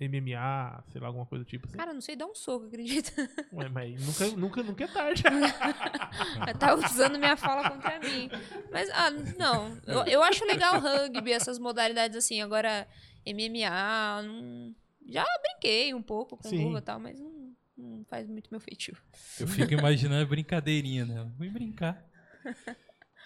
MMA, 0.00 0.84
sei 0.92 1.00
lá, 1.00 1.08
alguma 1.08 1.26
coisa 1.26 1.44
do 1.44 1.48
tipo 1.48 1.66
assim? 1.66 1.76
Cara, 1.76 1.92
não 1.92 2.00
sei 2.00 2.14
dar 2.14 2.26
um 2.26 2.34
soco, 2.34 2.66
acredita? 2.66 3.10
Ué, 3.52 3.68
mas 3.68 4.06
nunca, 4.06 4.36
nunca, 4.36 4.62
nunca 4.62 4.84
é 4.84 4.86
tarde. 4.86 5.22
tá 6.60 6.74
usando 6.74 7.18
minha 7.18 7.36
fala 7.36 7.68
contra 7.68 7.98
mim. 7.98 8.30
Mas, 8.70 8.88
ah, 8.90 9.10
não. 9.10 9.76
Eu, 9.86 10.04
eu 10.04 10.22
acho 10.22 10.44
legal 10.44 10.76
o 10.76 10.80
rugby, 10.80 11.32
essas 11.32 11.58
modalidades 11.58 12.16
assim. 12.16 12.40
Agora, 12.40 12.86
MMA, 13.26 14.22
não... 14.22 14.74
já 15.06 15.26
brinquei 15.42 15.92
um 15.92 16.02
pouco 16.02 16.36
com 16.36 16.48
Sim. 16.48 16.66
luva 16.66 16.78
e 16.78 16.82
tal, 16.82 17.00
mas 17.00 17.18
não, 17.18 17.30
não 17.78 18.04
faz 18.04 18.28
muito 18.28 18.48
meu 18.50 18.60
feitio. 18.60 18.96
Eu 19.38 19.46
fico 19.46 19.72
imaginando 19.72 20.22
a 20.22 20.26
brincadeirinha, 20.28 21.04
né? 21.06 21.32
Vou 21.38 21.50
brincar. 21.50 22.04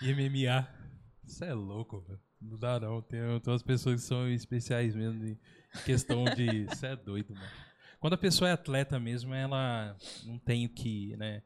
E 0.00 0.12
MMA. 0.12 0.68
Isso 1.24 1.44
é 1.44 1.54
louco, 1.54 2.00
velho. 2.00 2.20
Não 2.40 2.58
dá 2.58 2.78
não. 2.80 3.00
Tem, 3.00 3.20
tem 3.40 3.52
umas 3.52 3.62
pessoas 3.62 4.00
que 4.02 4.06
são 4.06 4.28
especiais 4.28 4.94
mesmo 4.94 5.24
em 5.24 5.38
questão 5.84 6.24
de. 6.24 6.64
Isso 6.70 6.84
é 6.84 6.96
doido, 6.96 7.34
mano. 7.34 7.46
Quando 8.00 8.14
a 8.14 8.18
pessoa 8.18 8.50
é 8.50 8.52
atleta 8.52 8.98
mesmo, 8.98 9.32
ela 9.32 9.96
não 10.24 10.38
tem 10.38 10.66
o 10.66 10.68
que, 10.68 11.16
né? 11.16 11.42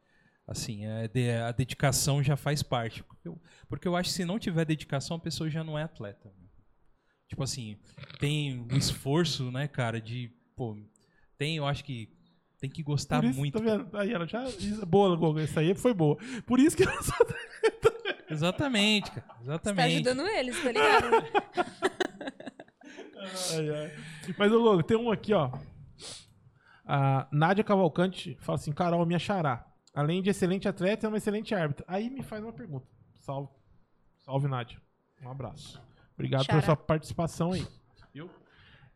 Assim, 0.47 0.87
a, 0.87 1.07
de- 1.07 1.31
a 1.31 1.53
dedicação 1.53 2.23
já 2.23 2.37
faz 2.37 2.63
parte. 2.63 3.03
Porque 3.03 3.29
eu, 3.29 3.41
porque 3.69 3.87
eu 3.89 3.95
acho 3.97 4.09
que 4.11 4.15
se 4.17 4.25
não 4.25 4.39
tiver 4.39 4.65
dedicação, 4.65 5.17
a 5.17 5.21
pessoa 5.21 5.51
já 5.51 5.63
não 5.63 5.79
é 5.79 5.83
atleta. 5.83 6.33
Tipo 7.29 7.43
assim, 7.43 7.77
tem 8.19 8.61
o 8.71 8.77
esforço, 8.77 9.51
né, 9.51 9.69
cara, 9.69 10.01
de. 10.01 10.33
Pô, 10.57 10.77
tem, 11.37 11.57
eu 11.57 11.67
acho 11.67 11.85
que 11.85 12.09
tem 12.59 12.71
que 12.71 12.83
gostar 12.83 13.23
isso, 13.25 13.39
muito. 13.39 13.59
tá 13.59 13.65
vendo? 13.65 13.97
Aí 13.97 14.13
ela 14.13 14.27
já. 14.27 14.45
isso- 14.45 14.85
Boa, 14.87 15.15
Gogo, 15.17 15.39
essa 15.39 15.61
aí 15.61 15.75
foi 15.75 15.93
boa. 15.95 16.17
Por 16.47 16.59
isso 16.59 16.77
que 16.77 16.83
ela 16.83 17.03
só. 17.03 17.15
Exatamente, 18.29 19.11
cara. 19.11 19.27
Você 19.27 19.35
tá 19.35 19.43
Exatamente. 19.43 19.95
ajudando 20.09 20.27
eles, 20.29 20.63
tá 20.63 20.73
ligado? 20.73 21.07
Ai, 23.55 23.71
ai. 23.71 23.93
Mas, 24.39 24.53
ô 24.53 24.59
Logo, 24.59 24.83
tem 24.83 24.97
um 24.97 25.11
aqui, 25.11 25.33
ó. 25.33 25.51
A 26.85 27.27
Nádia 27.33 27.65
Cavalcante 27.65 28.37
fala 28.41 28.57
assim: 28.57 28.73
Carol, 28.73 29.05
minha 29.05 29.19
xará. 29.19 29.67
Além 29.93 30.23
de 30.23 30.31
excelente 30.31 30.69
atleta, 30.69 31.07
é 31.07 31.09
uma 31.09 31.17
excelente 31.17 31.55
árbitra. 31.55 31.85
Aí 31.89 32.09
me 32.11 32.23
faz 32.23 32.43
uma 32.43 32.53
pergunta. 32.53 32.87
Salve. 33.21 33.51
Salve, 34.19 34.47
Nádia. 34.47 34.81
Um 35.23 35.29
abraço. 35.31 35.83
Obrigado 36.15 36.47
pela 36.47 36.63
sua 36.63 36.77
participação 36.77 37.53
aí. 37.53 37.67
Viu? 38.15 38.31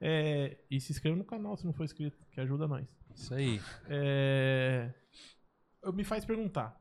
É, 0.00 0.58
e 0.70 0.78
se 0.80 0.92
inscreva 0.92 1.16
no 1.16 1.24
canal 1.24 1.56
se 1.56 1.66
não 1.66 1.72
for 1.72 1.84
inscrito, 1.84 2.16
que 2.30 2.40
ajuda 2.40 2.68
nós. 2.68 2.86
Isso 3.14 3.34
aí. 3.34 3.60
É, 3.88 4.92
me 5.92 6.04
faz 6.04 6.24
perguntar. 6.24 6.78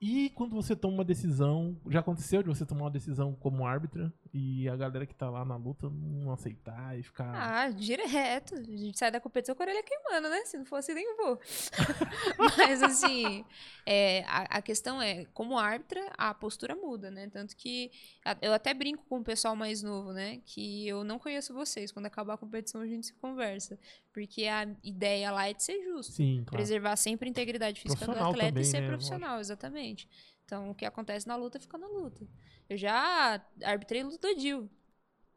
E 0.00 0.30
quando 0.30 0.54
você 0.54 0.74
toma 0.74 0.94
uma 0.94 1.04
decisão, 1.04 1.78
já 1.88 2.00
aconteceu 2.00 2.42
de 2.42 2.48
você 2.48 2.64
tomar 2.64 2.84
uma 2.84 2.90
decisão 2.90 3.34
como 3.34 3.66
árbitra 3.66 4.12
e 4.32 4.68
a 4.68 4.76
galera 4.76 5.04
que 5.06 5.14
tá 5.14 5.28
lá 5.28 5.44
na 5.44 5.56
luta 5.56 5.90
não 5.90 6.30
aceitar 6.32 6.96
e 6.96 7.02
ficar. 7.02 7.32
Ah, 7.34 7.68
direto. 7.70 8.54
A 8.54 8.62
gente 8.62 8.96
sai 8.98 9.10
da 9.10 9.18
competição 9.20 9.54
com 9.56 9.62
a 9.62 9.66
orelha 9.66 9.82
queimando, 9.82 10.28
né? 10.28 10.44
Se 10.44 10.56
não 10.56 10.64
fosse, 10.64 10.94
nem 10.94 11.16
vou. 11.16 11.38
Mas, 12.56 12.82
assim, 12.82 13.44
é, 13.84 14.22
a, 14.28 14.58
a 14.58 14.62
questão 14.62 15.02
é, 15.02 15.24
como 15.34 15.58
árbitra, 15.58 16.12
a 16.16 16.32
postura 16.32 16.76
muda, 16.76 17.10
né? 17.10 17.28
Tanto 17.28 17.56
que 17.56 17.90
a- 18.24 18.36
eu 18.40 18.52
até 18.52 18.72
brinco 18.72 19.04
com 19.08 19.18
o 19.18 19.24
pessoal 19.24 19.56
mais 19.56 19.82
novo, 19.82 20.12
né? 20.12 20.40
Que 20.46 20.86
eu 20.86 21.02
não 21.02 21.18
conheço 21.18 21.52
vocês. 21.52 21.90
Quando 21.90 22.06
acabar 22.06 22.34
a 22.34 22.38
competição, 22.38 22.80
a 22.80 22.86
gente 22.86 23.06
se 23.08 23.14
conversa. 23.14 23.78
Porque 24.12 24.46
a 24.46 24.66
ideia 24.84 25.30
lá 25.32 25.48
é 25.48 25.54
de 25.54 25.62
ser 25.62 25.82
justo. 25.82 26.12
Sim, 26.12 26.44
claro. 26.46 26.56
Preservar 26.56 26.94
sempre 26.96 27.28
a 27.28 27.30
integridade 27.30 27.80
física 27.80 28.04
do 28.06 28.12
atleta 28.12 28.48
também, 28.48 28.62
e 28.62 28.64
ser 28.66 28.80
né? 28.80 28.88
profissional, 28.88 29.40
exatamente. 29.40 30.08
Então, 30.44 30.70
o 30.70 30.74
que 30.74 30.84
acontece 30.84 31.26
na 31.28 31.36
luta 31.36 31.60
fica 31.60 31.78
na 31.78 31.86
luta. 31.86 32.26
Eu 32.70 32.76
já 32.78 33.44
arbitrei 33.64 34.02
luta 34.04 34.28
do 34.28 34.34
Dil. 34.40 34.70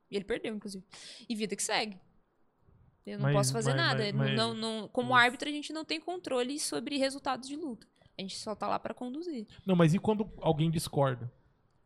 E 0.09 0.15
ele 0.15 0.23
perdeu, 0.23 0.55
inclusive. 0.55 0.85
E 1.27 1.35
vida 1.35 1.55
que 1.55 1.63
segue. 1.63 1.99
Eu 3.05 3.17
não 3.17 3.23
Mas- 3.23 3.35
posso 3.35 3.51
fazer 3.53 3.73
mas- 3.73 3.81
nada. 3.81 4.13
mas- 4.13 4.35
Não- 4.37 4.53
não, 4.53 4.87
como 4.87 5.15
árbitro, 5.15 5.49
a 5.49 5.51
gente 5.51 5.73
não 5.73 5.83
tem 5.83 5.99
controle 5.99 6.59
sobre 6.59 6.95
resultados 6.97 7.49
de 7.49 7.55
luta. 7.55 7.87
A 8.17 8.21
gente 8.21 8.37
só 8.37 8.53
tá 8.55 8.67
lá 8.67 8.77
pra 8.77 8.93
conduzir. 8.93 9.47
Não, 9.65 9.75
mas 9.75 9.93
e 9.95 9.99
quando 9.99 10.31
alguém 10.39 10.69
discorda? 10.69 11.29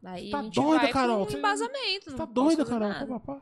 Aí 0.03 0.29
tá 0.29 0.39
a 0.39 0.43
gente 0.43 0.53
doida, 0.55 0.81
vai 0.83 0.91
Carol? 0.91 1.25
com 1.25 1.31
Você- 1.31 1.37
embasamento. 1.37 2.11
Você 2.11 2.17
tá 2.17 2.25
doida, 2.25 2.65
Carol? 2.65 2.89
nada. 2.89 3.41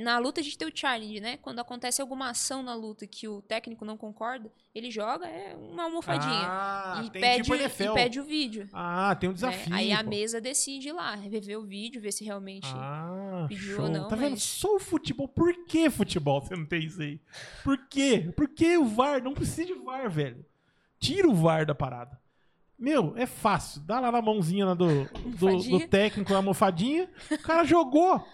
Na 0.00 0.18
luta 0.18 0.40
a 0.40 0.44
gente 0.44 0.56
tem 0.56 0.66
o 0.66 0.72
challenge, 0.74 1.20
né? 1.20 1.36
Quando 1.36 1.58
acontece 1.58 2.00
alguma 2.00 2.30
ação 2.30 2.62
na 2.62 2.74
luta 2.74 3.06
que 3.06 3.28
o 3.28 3.42
técnico 3.42 3.84
não 3.84 3.96
concorda, 3.96 4.50
ele 4.74 4.90
joga 4.90 5.26
é 5.26 5.54
uma 5.54 5.82
almofadinha. 5.84 6.46
Ah, 6.48 7.02
e, 7.04 7.10
tem 7.10 7.20
pede, 7.20 7.42
tipo 7.42 7.54
e 7.54 7.94
pede 7.94 8.18
o 8.18 8.24
vídeo. 8.24 8.68
Ah, 8.72 9.14
tem 9.14 9.28
um 9.28 9.32
né? 9.32 9.34
desafio. 9.34 9.74
Aí 9.74 9.92
a 9.92 10.02
mesa 10.02 10.40
decide 10.40 10.90
lá, 10.92 11.14
rever 11.14 11.58
o 11.58 11.62
vídeo, 11.62 12.00
ver 12.00 12.12
se 12.12 12.24
realmente. 12.24 12.66
Ah, 12.74 13.44
pediu 13.48 13.76
show. 13.76 13.84
ou 13.84 13.90
não, 13.90 14.08
tá 14.08 14.16
vendo? 14.16 14.30
mas- 14.30 14.42
Só 14.42 14.76
o 14.76 14.80
futebol. 14.80 15.28
Por 15.28 15.52
que 15.66 15.90
futebol 15.90 16.40
você 16.40 16.56
não 16.56 16.64
tem 16.64 16.82
isso 16.82 17.02
aí? 17.02 17.20
Por 17.62 17.76
quê? 17.86 18.32
Por 18.34 18.48
que 18.48 18.78
o 18.78 18.86
VAR? 18.86 19.22
Não 19.22 19.34
precisa 19.34 19.66
de 19.66 19.74
VAR, 19.74 20.08
velho. 20.10 20.42
Tira 20.98 21.28
o 21.28 21.34
VAR 21.34 21.66
da 21.66 21.74
parada. 21.74 22.18
Meu, 22.78 23.14
é 23.16 23.26
fácil. 23.26 23.80
Dá 23.82 24.00
lá 24.00 24.10
na 24.12 24.20
mãozinha 24.22 24.74
do, 24.74 25.04
do, 25.38 25.62
do 25.62 25.88
técnico, 25.88 26.32
a 26.32 26.36
almofadinha. 26.36 27.08
O 27.30 27.38
cara 27.38 27.64
jogou. 27.64 28.26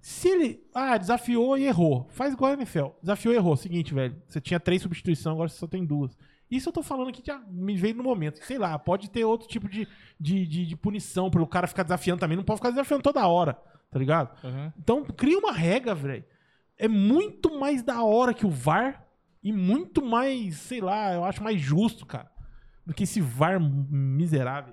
Se 0.00 0.28
ele. 0.28 0.64
Ah, 0.74 0.96
desafiou 0.96 1.56
e 1.58 1.64
errou. 1.64 2.06
Faz 2.10 2.32
igual 2.32 2.52
a 2.52 2.54
NFL. 2.54 2.86
Desafiou 3.02 3.34
e 3.34 3.36
errou. 3.36 3.56
Seguinte, 3.56 3.92
velho. 3.92 4.20
Você 4.28 4.40
tinha 4.40 4.60
três 4.60 4.82
substituições, 4.82 5.34
agora 5.34 5.48
você 5.48 5.58
só 5.58 5.66
tem 5.66 5.84
duas. 5.84 6.16
Isso 6.50 6.68
eu 6.68 6.72
tô 6.72 6.82
falando 6.82 7.08
aqui 7.08 7.22
já 7.24 7.38
me 7.50 7.76
veio 7.76 7.94
no 7.94 8.02
momento. 8.02 8.42
Sei 8.44 8.56
lá, 8.58 8.78
pode 8.78 9.10
ter 9.10 9.24
outro 9.24 9.46
tipo 9.46 9.68
de, 9.68 9.86
de, 10.18 10.46
de, 10.46 10.66
de 10.66 10.76
punição 10.76 11.30
pelo 11.30 11.46
cara 11.46 11.66
ficar 11.66 11.82
desafiando 11.82 12.20
também. 12.20 12.36
Não 12.36 12.44
pode 12.44 12.58
ficar 12.58 12.70
desafiando 12.70 13.02
toda 13.02 13.26
hora, 13.26 13.54
tá 13.90 13.98
ligado? 13.98 14.30
Uhum. 14.42 14.72
Então, 14.78 15.04
cria 15.04 15.38
uma 15.38 15.52
regra, 15.52 15.94
velho. 15.94 16.24
É 16.78 16.88
muito 16.88 17.58
mais 17.58 17.82
da 17.82 18.02
hora 18.02 18.32
que 18.32 18.46
o 18.46 18.50
VAR 18.50 19.04
e 19.42 19.52
muito 19.52 20.02
mais, 20.02 20.56
sei 20.56 20.80
lá, 20.80 21.12
eu 21.12 21.24
acho 21.24 21.42
mais 21.42 21.60
justo, 21.60 22.06
cara. 22.06 22.30
Do 22.88 22.94
que 22.94 23.04
esse 23.04 23.20
VAR 23.20 23.60
miserável. 23.60 24.72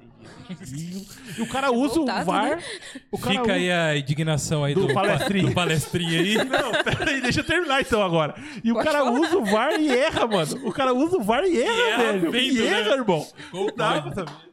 E, 0.49 1.05
e 1.38 1.41
o 1.41 1.47
cara 1.47 1.70
usa 1.72 1.99
o 1.99 2.05
Revoltado, 2.05 2.26
VAr. 2.26 2.49
né? 2.57 2.63
O 3.11 3.18
cara 3.20 3.32
Fica 3.32 3.43
usa- 3.43 3.53
aí 3.53 3.72
a 3.72 3.97
indignação 3.97 4.63
aí 4.63 4.74
Do 4.74 4.88
do, 4.88 4.93
palestrinha. 4.93 5.49
do 5.49 5.53
palestrinha 5.53 6.20
aí. 6.22 6.36
Não, 6.45 6.72
peraí, 6.84 7.22
deixa 7.22 7.41
eu 7.41 7.43
terminar 7.43 7.82
então 7.82 8.01
agora. 8.01 8.34
E 8.63 8.72
o 8.72 8.76
Pode 8.76 8.88
cara 8.88 8.99
falar. 9.03 9.20
usa 9.20 9.38
o 9.38 9.43
VAR 9.45 9.74
e 9.80 9.89
erra, 9.89 10.26
mano. 10.26 10.68
O 10.68 10.72
cara 10.72 10.93
usa 10.93 11.18
o 11.18 11.22
VAR 11.24 11.43
e 11.43 11.61
erra, 11.61 11.89
erra 11.89 12.03
velho. 12.13 12.32
vendo, 12.32 12.53
e 12.53 12.66
erra, 12.66 12.89
né? 12.91 12.93
irmão. 13.01 13.28
Não 13.53 13.68
dá 13.76 14.01
pode? 14.01 14.13
pra 14.16 14.26
saber. 14.26 14.49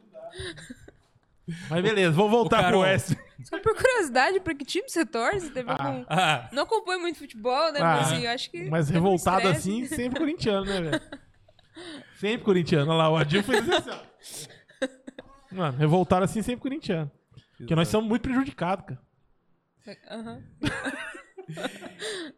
Mas 1.70 1.82
beleza, 1.82 2.10
vamos 2.12 2.30
voltar 2.32 2.56
O 2.56 2.60
pro 2.60 2.66
Carol. 2.66 2.80
West. 2.82 3.14
Só 3.44 3.58
por 3.60 3.74
curiosidade, 3.74 4.40
pra 4.40 4.54
que 4.54 4.64
time 4.64 4.88
você 4.88 5.04
torce? 5.06 5.50
Teve 5.50 5.70
Ah. 5.70 5.76
algum. 5.86 6.04
Ah, 6.08 6.48
Não 6.52 6.62
acompanho 6.64 7.00
muito 7.00 7.18
futebol, 7.18 7.72
né? 7.72 7.80
Ah, 7.80 7.96
mas 7.98 8.12
assim, 8.12 8.24
eu 8.24 8.30
acho 8.30 8.50
que. 8.50 8.68
Mas 8.70 8.90
um 8.90 8.92
revoltado 8.94 9.48
assim, 9.48 9.86
sempre 9.86 10.18
corintiano, 10.20 10.64
né, 10.66 10.80
velho? 10.80 11.00
Sempre 12.16 12.44
corintiano. 12.44 12.90
Olha 12.90 12.98
lá, 12.98 13.10
o 13.10 13.16
Adil 13.16 13.42
fez 13.42 13.68
assim, 13.68 13.90
ó. 13.90 15.54
Mano, 15.54 15.76
revoltado 15.76 16.24
assim, 16.24 16.42
sempre 16.42 16.62
corintiano. 16.62 17.10
Porque 17.56 17.74
nós 17.74 17.88
somos 17.88 18.08
muito 18.08 18.22
prejudicados, 18.22 18.86
cara. 18.86 19.00
Aham. 20.10 20.42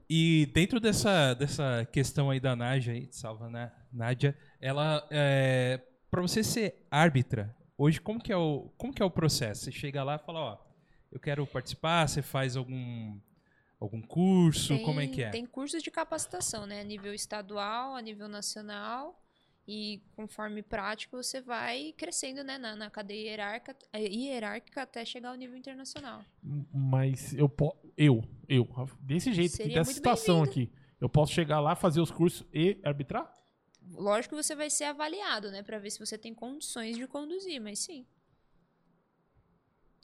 E 0.09 0.47
dentro 0.53 0.80
dessa, 0.80 1.35
dessa 1.35 1.87
questão 1.93 2.30
aí 2.30 2.41
da 2.41 2.57
Nádia, 2.57 2.93
aí, 2.93 3.09
salva 3.11 3.49
né, 3.49 3.72
Nádia, 3.93 4.37
ela, 4.61 5.07
é, 5.11 5.80
para 6.11 6.20
você 6.22 6.43
ser 6.43 6.87
árbitra, 6.91 7.55
hoje 7.76 8.01
como 8.01 8.20
que, 8.20 8.32
é 8.32 8.37
o, 8.37 8.72
como 8.76 8.93
que 8.93 9.03
é 9.03 9.05
o 9.05 9.11
processo? 9.11 9.64
Você 9.64 9.72
chega 9.72 10.03
lá 10.03 10.16
e 10.16 10.18
fala, 10.18 10.41
ó, 10.41 10.59
eu 11.12 11.20
quero 11.20 11.47
participar, 11.47 12.09
você 12.09 12.22
faz 12.22 12.57
algum, 12.57 13.18
algum 13.78 14.01
curso, 14.03 14.78
como 14.80 15.01
é 15.01 15.07
que 15.07 15.22
é? 15.22 15.30
Tem 15.30 15.47
cursos 15.47 15.82
de 15.82 15.91
capacitação, 15.91 16.66
né? 16.66 16.80
A 16.80 16.85
nível 16.85 17.14
estadual, 17.14 17.95
a 17.95 18.03
nível 18.03 18.28
nacional. 18.28 19.23
E 19.66 20.02
conforme 20.14 20.62
prático, 20.62 21.16
você 21.16 21.40
vai 21.40 21.94
crescendo 21.96 22.44
né, 22.44 22.58
na, 22.58 22.76
na 22.76 22.90
cadeia 22.90 23.30
hierárquica, 23.30 23.76
eh, 23.94 24.08
hierárquica 24.08 24.82
até 24.82 25.04
chegar 25.04 25.30
ao 25.30 25.34
nível 25.36 25.56
internacional. 25.56 26.22
Mas 26.72 27.32
eu 27.34 27.48
posso. 27.48 27.76
Eu, 27.96 28.22
eu, 28.46 28.68
desse 29.00 29.32
jeito, 29.32 29.56
Seria 29.56 29.76
dessa 29.76 29.92
situação 29.92 30.42
aqui. 30.42 30.70
Eu 31.00 31.08
posso 31.08 31.32
chegar 31.32 31.60
lá, 31.60 31.74
fazer 31.74 32.00
os 32.00 32.10
cursos 32.10 32.46
e 32.52 32.78
arbitrar? 32.84 33.32
Lógico 33.90 34.34
que 34.34 34.42
você 34.42 34.54
vai 34.54 34.70
ser 34.70 34.84
avaliado, 34.84 35.50
né? 35.50 35.62
Pra 35.62 35.78
ver 35.78 35.90
se 35.90 35.98
você 35.98 36.16
tem 36.16 36.34
condições 36.34 36.96
de 36.96 37.06
conduzir, 37.06 37.60
mas 37.60 37.78
sim. 37.78 38.06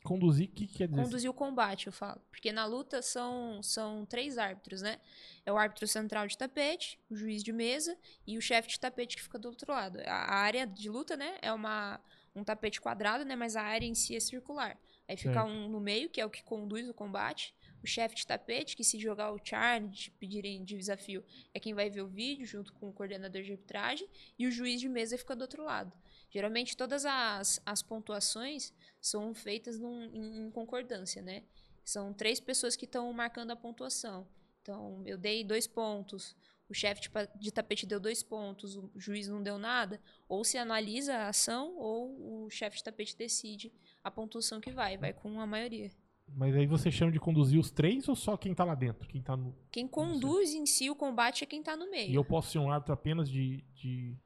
Conduzir, 0.03 0.49
o 0.49 0.53
que 0.53 0.67
quer 0.67 0.89
dizer? 0.89 1.03
Conduzir 1.03 1.31
o 1.31 1.35
combate, 1.35 1.87
eu 1.87 1.93
falo. 1.93 2.21
Porque 2.31 2.51
na 2.53 2.65
luta 2.65 3.03
são, 3.03 3.63
são 3.63 4.07
três 4.07 4.39
árbitros, 4.39 4.81
né? 4.81 4.99
É 5.45 5.53
o 5.53 5.59
árbitro 5.59 5.87
central 5.87 6.27
de 6.27 6.39
tapete, 6.39 6.99
o 7.11 7.15
juiz 7.15 7.43
de 7.43 7.53
mesa 7.53 7.97
e 8.27 8.39
o 8.39 8.41
chefe 8.41 8.69
de 8.69 8.81
tapete 8.81 9.17
que 9.17 9.23
fica 9.23 9.39
do 9.39 9.49
outro 9.49 9.71
lado. 9.71 10.01
A 10.07 10.35
área 10.37 10.67
de 10.67 10.89
luta, 10.89 11.17
né? 11.17 11.37
É 11.43 11.53
uma, 11.53 12.01
um 12.35 12.43
tapete 12.43 12.81
quadrado, 12.81 13.25
né? 13.25 13.37
Mas 13.37 13.57
a 13.57 13.63
área 13.63 13.87
em 13.87 13.95
si 13.95 14.17
é 14.17 14.21
circular. 14.21 14.79
Aí 15.07 15.17
fica 15.17 15.35
Certo. 15.35 15.49
um 15.49 15.69
no 15.69 15.81
meio, 15.81 16.09
que 16.09 16.21
é 16.21 16.25
o 16.25 16.31
que 16.31 16.43
conduz 16.43 16.89
o 16.89 16.95
combate. 16.95 17.55
O 17.83 17.87
chefe 17.87 18.15
de 18.15 18.27
tapete, 18.27 18.77
que 18.77 18.85
se 18.85 18.99
jogar 18.99 19.33
o 19.33 19.41
charge, 19.43 19.89
te 19.89 20.11
pedirem 20.13 20.63
de 20.65 20.77
desafio, 20.77 21.25
é 21.53 21.59
quem 21.59 21.75
vai 21.75 21.91
ver 21.91 22.03
o 22.03 22.07
vídeo 22.07 22.47
junto 22.47 22.73
com 22.75 22.89
o 22.89 22.93
coordenador 22.93 23.43
de 23.43 23.53
arbitragem. 23.53 24.09
E 24.39 24.47
o 24.47 24.51
juiz 24.51 24.81
de 24.81 24.89
mesa 24.89 25.19
fica 25.19 25.35
do 25.35 25.43
outro 25.43 25.65
lado. 25.65 25.93
Geralmente 26.31 26.77
todas 26.77 27.05
as, 27.05 27.61
as 27.67 27.83
pontuações 27.83 28.73
são 29.01 29.35
feitas 29.35 29.79
num- 29.79 30.05
em, 30.05 30.47
em 30.47 30.51
concordância, 30.51 31.23
né? 31.23 31.43
São 31.85 32.13
três 32.13 32.39
pessoas 32.41 32.77
que 32.77 32.85
estão 32.85 33.13
marcando 33.13 33.51
a 33.51 33.57
pontuação. 33.57 34.27
Então, 34.63 35.03
eu 35.07 35.17
dei 35.17 35.43
dois 35.43 35.67
pontos, 35.67 36.37
o 36.69 36.75
chefe 36.75 37.01
de, 37.37 37.51
tapete 37.51 37.87
deu 37.87 37.99
dois 37.99 38.23
pontos, 38.23 38.77
o 38.77 38.91
juiz 38.95 39.27
não 39.27 39.43
deu 39.43 39.59
nada. 39.59 40.01
Ou 40.29 40.45
se 40.45 40.57
analisa 40.59 41.15
a 41.17 41.29
ação, 41.29 41.77
ou 41.79 42.45
o 42.45 42.51
chefe 42.51 42.77
de 42.77 42.85
tapete 42.85 43.17
decide 43.17 43.73
a 44.05 44.11
pontuação 44.11 44.61
que 44.61 44.71
vai. 44.71 44.97
Vai 44.97 45.13
com 45.13 45.41
a 45.41 45.47
maioria. 45.47 45.91
Mas 46.33 46.55
aí 46.55 46.65
você 46.67 46.93
chama 46.93 47.11
de 47.11 47.19
conduzir 47.19 47.59
os 47.59 47.73
três 47.73 48.07
ou 48.09 48.15
só 48.15 48.37
quem 48.37 48.55
tá 48.55 48.63
lá 48.63 48.77
dentro? 48.77 49.09
Quem 49.09 49.21
tá 49.21 49.37
no... 49.37 49.53
Quem 49.73 49.89
conduz 49.89 50.55
em 50.55 50.65
si 50.65 50.89
o 50.89 50.95
combate 50.95 51.43
é 51.43 51.47
quem 51.47 51.61
tá 51.61 51.77
no 51.77 51.87
E 51.87 51.91
meio. 51.91 52.15
eu 52.15 52.25
posso 52.25 52.53
ser 52.53 52.59
um 52.61 52.71
árbitro 52.71 52.95
apenas 52.95 53.29
de, 53.29 53.65
de 53.75 54.17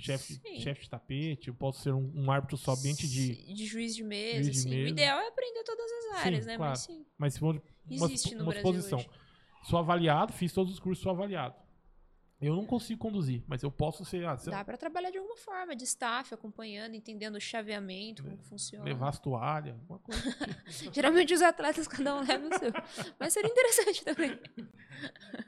chefe, 0.00 0.34
Sim. 0.34 0.60
chefe 0.60 0.82
de 0.82 0.90
tapete? 0.90 1.48
Eu 1.48 1.54
posso 1.54 1.82
ser 1.82 1.92
um, 1.92 2.10
um 2.14 2.30
árbitro 2.30 2.56
somente 2.56 3.06
de... 3.08 3.52
de 3.54 3.66
juiz 3.66 3.94
de 3.94 4.02
mesa, 4.02 4.44
Juiz 4.44 4.62
de 4.64 4.68
mesa. 4.70 4.84
O 4.84 4.88
ideal 4.88 5.20
é 5.20 5.28
aprender 5.28 5.62
todas 5.64 5.84
as 5.90 6.04
Sim, 6.20 6.26
áreas, 6.26 6.46
né? 6.46 6.56
claro. 6.56 6.70
Mas 6.72 6.80
sim. 6.80 7.06
Mas 7.18 7.34
se 7.34 7.40
for 7.40 7.62
uma, 7.88 8.06
Existe 8.06 8.34
no 8.34 8.42
uma 8.42 8.52
Brasil 8.52 8.66
suposição. 8.66 8.98
hoje. 8.98 9.08
Sou 9.64 9.78
avaliado, 9.78 10.32
fiz 10.32 10.52
todos 10.52 10.72
os 10.72 10.78
cursos, 10.80 11.02
sou 11.02 11.12
avaliado. 11.12 11.54
Eu 12.40 12.56
não 12.56 12.64
consigo 12.64 12.98
conduzir, 12.98 13.44
mas 13.46 13.62
eu 13.62 13.70
posso 13.70 14.02
ser... 14.02 14.24
Ah, 14.24 14.34
Dá 14.34 14.64
pra 14.64 14.78
trabalhar 14.78 15.10
de 15.10 15.18
alguma 15.18 15.36
forma, 15.36 15.76
de 15.76 15.84
staff, 15.84 16.32
acompanhando, 16.32 16.94
entendendo 16.94 17.34
o 17.34 17.40
chaveamento, 17.40 18.22
como 18.22 18.38
que 18.38 18.46
funciona. 18.46 18.82
levar 18.82 19.10
as 19.10 19.18
toalhas, 19.18 19.74
alguma 19.78 19.98
coisa. 19.98 20.22
Geralmente 20.90 21.34
os 21.34 21.42
atletas, 21.42 21.86
cada 21.86 22.16
um 22.16 22.26
leva 22.26 22.48
o 22.48 22.58
seu. 22.58 22.72
Mas 23.18 23.34
seria 23.34 23.50
interessante 23.50 24.02
também. 24.02 24.38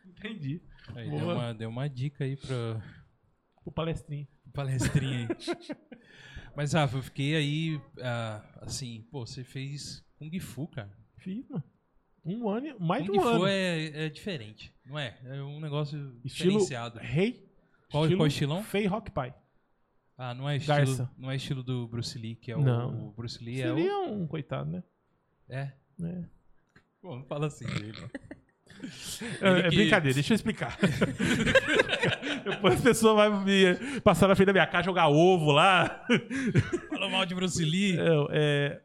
Entendi. 0.06 0.60
Aí 0.94 1.08
deu 1.08 1.18
uma, 1.18 1.54
deu 1.54 1.68
uma 1.70 1.88
dica 1.88 2.24
aí 2.24 2.36
pra 2.36 2.82
O 3.64 3.72
palestrinho. 3.72 4.28
Palestrinha 4.52 5.28
aí. 5.28 5.28
Mas, 6.56 6.72
Rafa, 6.74 6.98
eu 6.98 7.02
fiquei 7.02 7.34
aí, 7.34 7.80
ah, 8.00 8.42
assim, 8.62 9.06
pô, 9.10 9.24
você 9.26 9.42
fez 9.42 10.04
Kung 10.18 10.38
Fu, 10.38 10.68
cara. 10.68 10.90
Fiz, 11.16 11.48
mano. 11.48 11.64
Um 12.24 12.48
ano, 12.48 12.76
mais 12.78 13.02
de 13.04 13.10
Kung 13.10 13.18
um 13.18 13.22
Fu 13.22 13.28
ano. 13.28 13.46
é, 13.46 14.04
é 14.06 14.08
diferente, 14.10 14.72
não 14.84 14.98
é? 14.98 15.18
É 15.24 15.42
um 15.42 15.58
negócio 15.60 15.98
Estilo 16.24 16.50
diferenciado. 16.52 16.98
rei. 16.98 17.50
Qual- 17.90 18.08
qual 18.16 18.26
estilão? 18.26 18.62
Fei 18.62 18.86
Rock 18.86 19.10
Pie. 19.10 19.34
Ah, 20.16 20.34
não 20.34 20.48
é 20.48 20.56
estilo, 20.56 20.76
Garça. 20.76 21.10
não 21.18 21.30
é 21.30 21.36
estilo 21.36 21.62
do 21.62 21.88
Bruce 21.88 22.16
Lee, 22.18 22.36
que 22.36 22.52
é 22.52 22.56
o, 22.56 22.60
Não. 22.62 23.08
o 23.08 23.12
Bruce 23.12 23.42
Lee, 23.42 23.60
é 23.60 23.72
o... 23.72 23.76
Seria 23.76 23.98
um 23.98 24.26
coitado, 24.26 24.70
né? 24.70 24.82
É. 25.48 25.72
É, 26.02 26.24
Pô, 27.00 27.16
não 27.16 27.24
fala 27.24 27.46
assim 27.48 27.66
dele. 27.66 27.92
É, 29.40 29.60
é 29.60 29.70
que- 29.70 29.76
brincadeira, 29.76 30.14
deixa 30.14 30.32
eu 30.32 30.36
explicar. 30.36 30.76
Depois 32.44 32.80
a 32.80 32.82
pessoa 32.82 33.14
vai 33.14 33.44
me 33.44 34.00
passar 34.00 34.28
na 34.28 34.34
frente 34.34 34.46
da 34.48 34.52
minha 34.52 34.66
casa, 34.66 34.84
jogar 34.84 35.08
ovo 35.08 35.52
lá. 35.52 36.04
Fala 36.88 37.08
mal 37.08 37.24
de 37.26 37.34
Bruce 37.34 37.64
Lee. 37.64 37.96
É, 38.30 38.80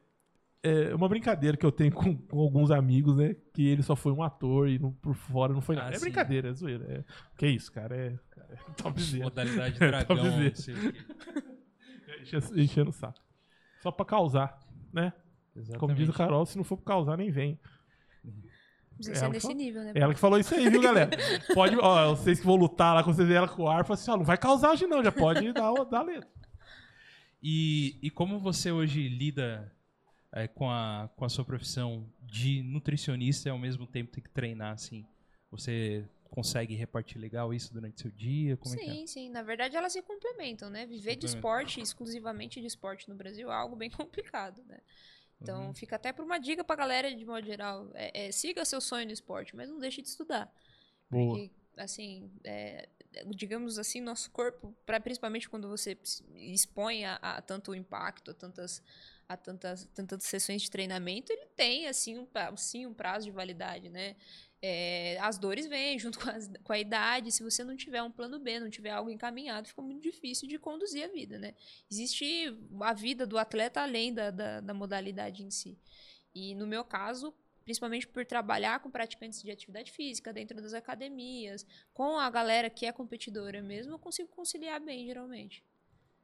é, 0.63 0.83
é 0.89 0.95
uma 0.95 1.09
brincadeira 1.09 1.57
que 1.57 1.65
eu 1.65 1.71
tenho 1.71 1.91
com, 1.91 2.15
com 2.15 2.39
alguns 2.39 2.69
amigos, 2.71 3.17
né? 3.17 3.35
Que 3.53 3.67
ele 3.67 3.81
só 3.81 3.95
foi 3.95 4.11
um 4.11 4.21
ator 4.21 4.69
e 4.69 4.77
não- 4.77 4.91
por 4.93 5.15
fora 5.15 5.53
não 5.53 5.61
foi 5.61 5.75
Ah, 5.75 5.79
nada. 5.83 5.95
É 5.95 5.97
sim. 5.97 6.05
brincadeira, 6.05 6.49
é 6.49 6.53
zoeira. 6.53 6.85
É, 6.87 7.03
que 7.37 7.47
isso, 7.47 7.71
cara? 7.71 7.95
É, 7.95 8.13
cara, 8.29 8.47
é 8.53 8.71
topzera. 8.81 9.23
Modalidade 9.23 9.75
É, 9.83 9.87
dragão. 9.87 10.17
Enche- 12.21 12.61
Enchendo 12.61 12.89
o 12.89 12.93
saco. 12.93 13.19
Só 13.81 13.91
pra 13.91 14.05
causar, 14.05 14.57
né? 14.93 15.13
Como 15.79 15.93
diz 15.93 16.07
o 16.07 16.11
Exatamente. 16.11 16.13
Carol, 16.13 16.45
se 16.45 16.57
não 16.57 16.63
for 16.63 16.77
pra 16.77 16.85
causar, 16.93 17.17
nem 17.17 17.31
vem. 17.31 17.59
Precisa 18.97 19.15
É, 19.15 19.19
ser 19.19 19.23
ela 19.25 19.33
nesse 19.33 19.41
falou- 19.43 19.57
nível, 19.57 19.83
né? 19.83 19.91
É 19.95 19.99
ela 19.99 20.13
que 20.13 20.19
falou 20.19 20.39
isso 20.39 20.53
aí, 20.53 20.69
viu, 20.69 20.81
galera? 20.81 21.09
Pode, 21.55 21.77
ó, 21.77 22.13
vocês 22.15 22.39
que 22.39 22.45
vão 22.45 22.55
lutar 22.55 22.93
lá, 22.95 23.03
quando 23.03 23.15
vocês 23.15 23.27
verem 23.27 23.43
ela 23.43 23.47
com 23.47 23.63
o 23.63 23.67
ar, 23.69 23.85
fala 23.85 23.93
assim, 23.99 24.11
ó, 24.11 24.17
não 24.17 24.25
vai 24.25 24.37
causar 24.37 24.71
hoje 24.71 24.85
não, 24.87 25.03
já 25.03 25.11
pode 25.11 25.51
dar, 25.53 25.71
o- 25.71 25.85
dar 25.85 25.99
a 25.99 26.03
letra. 26.03 26.29
E, 27.41 27.97
e 28.01 28.09
como 28.09 28.39
você 28.39 28.71
hoje 28.71 29.07
lida 29.07 29.71
é, 30.33 30.47
com, 30.47 30.69
a, 30.69 31.09
com 31.15 31.23
a 31.25 31.29
sua 31.29 31.45
profissão 31.45 32.05
de 32.23 32.61
nutricionista 32.63 33.47
e 33.47 33.51
ao 33.51 33.57
mesmo 33.59 33.85
tempo 33.85 34.11
tem 34.11 34.23
que 34.23 34.29
treinar, 34.29 34.73
assim? 34.73 35.05
Você 35.51 36.03
consegue 36.29 36.75
repartir 36.75 37.19
legal 37.21 37.53
isso 37.53 37.73
durante 37.73 38.01
seu 38.01 38.11
dia? 38.11 38.57
Como 38.57 38.75
é 38.75 38.77
que 38.77 38.83
é? 38.89 38.93
sim, 38.93 39.07
sim. 39.07 39.29
Na 39.29 39.41
verdade, 39.43 39.75
elas 39.77 39.93
se 39.93 40.01
complementam, 40.01 40.69
né? 40.69 40.85
Viver 40.85 41.15
de 41.15 41.25
esporte, 41.25 41.79
exclusivamente 41.79 42.59
de 42.59 42.67
esporte 42.67 43.07
no 43.07 43.15
Brasil, 43.15 43.49
é 43.49 43.55
algo 43.55 43.75
bem 43.75 43.89
complicado, 43.91 44.61
né? 44.67 44.79
Então, 45.41 45.67
Uhum. 45.67 45.73
fica 45.73 45.95
até 45.95 46.11
por 46.11 46.25
uma 46.25 46.39
dica 46.39 46.63
pra 46.63 46.75
galera, 46.75 47.13
de 47.13 47.25
modo 47.25 47.45
geral. 47.45 47.89
É, 47.93 48.27
é, 48.27 48.31
siga 48.31 48.65
seu 48.65 48.81
sonho 48.81 49.05
no 49.05 49.11
esporte, 49.13 49.55
mas 49.55 49.69
não 49.69 49.79
deixe 49.79 50.01
de 50.01 50.07
estudar. 50.09 50.51
Boa. 51.09 51.39
Porque, 51.39 51.51
assim, 51.77 52.31
é, 52.43 52.89
digamos 53.35 53.77
assim, 53.79 54.01
nosso 54.01 54.31
corpo, 54.31 54.75
pra, 54.85 54.99
principalmente 54.99 55.49
quando 55.49 55.67
você 55.69 55.97
expõe 56.35 57.05
a, 57.05 57.15
a 57.15 57.41
tanto 57.41 57.73
impacto, 57.75 58.31
a 58.31 58.33
tantas, 58.33 58.81
a 59.27 59.37
tantas, 59.37 59.85
tantas 59.93 60.23
sessões 60.23 60.63
de 60.63 60.71
treinamento, 60.71 61.31
ele 61.31 61.45
tem, 61.55 61.87
assim, 61.87 62.17
um, 62.19 62.27
sim, 62.57 62.85
um 62.85 62.93
prazo 62.93 63.25
de 63.25 63.31
validade, 63.31 63.89
né? 63.89 64.15
É, 64.61 65.17
as 65.19 65.37
dores 65.37 65.67
vêm 65.67 65.99
junto 65.99 66.17
com, 66.19 66.29
as- 66.29 66.49
com 66.63 66.73
a 66.73 66.79
idade. 66.79 67.31
Se 67.31 67.43
você 67.43 67.63
não 67.63 67.75
tiver 67.75 68.01
um 68.03 68.11
plano 68.11 68.39
B, 68.39 68.59
não 68.59 68.69
tiver 68.69 68.91
algo 68.91 69.09
encaminhado, 69.09 69.67
fica 69.67 69.81
muito 69.81 70.01
difícil 70.01 70.47
de 70.47 70.57
conduzir 70.59 71.03
a 71.05 71.07
vida, 71.07 71.37
né? 71.37 71.53
Existe 71.91 72.53
a 72.81 72.93
vida 72.93 73.25
do 73.27 73.37
atleta 73.37 73.81
além 73.81 74.13
da, 74.13 74.31
da, 74.31 74.59
da 74.61 74.73
modalidade 74.73 75.43
em 75.43 75.51
si. 75.51 75.77
E 76.33 76.55
no 76.55 76.67
meu 76.67 76.83
caso, 76.85 77.33
principalmente 77.65 78.07
por 78.07 78.25
trabalhar 78.25 78.79
com 78.79 78.89
praticantes 78.91 79.41
de 79.41 79.51
atividade 79.51 79.91
física 79.91 80.31
dentro 80.33 80.61
das 80.61 80.73
academias, 80.73 81.65
com 81.93 82.17
a 82.17 82.29
galera 82.29 82.69
que 82.69 82.85
é 82.85 82.91
competidora 82.91 83.61
mesmo, 83.61 83.93
eu 83.93 83.99
consigo 83.99 84.29
conciliar 84.29 84.79
bem, 84.79 85.05
geralmente. 85.05 85.63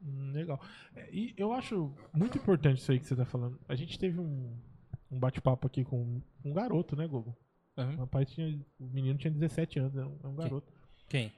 Hum, 0.01 0.31
legal. 0.34 0.59
É, 0.95 1.09
E 1.13 1.34
eu 1.38 1.51
acho 1.53 1.93
muito 2.13 2.38
importante 2.38 2.79
isso 2.81 2.91
aí 2.91 2.99
que 2.99 3.07
você 3.07 3.15
tá 3.15 3.25
falando. 3.25 3.59
A 3.67 3.75
gente 3.75 3.97
teve 3.97 4.19
um, 4.19 4.57
um 5.11 5.19
bate-papo 5.19 5.67
aqui 5.67 5.84
com 5.84 6.21
um 6.43 6.53
garoto, 6.53 6.95
né, 6.95 7.07
Gogo? 7.07 7.36
O 7.76 7.82
Uhum. 7.82 7.95
rapaz 7.97 8.30
tinha. 8.32 8.59
O 8.80 8.86
menino 8.86 9.17
tinha 9.17 9.32
17 9.32 9.80
anos, 9.80 9.95
é 9.95 10.05
um, 10.05 10.19
é 10.24 10.28
um 10.28 10.36
garoto. 10.36 10.71
Quem? 11.09 11.32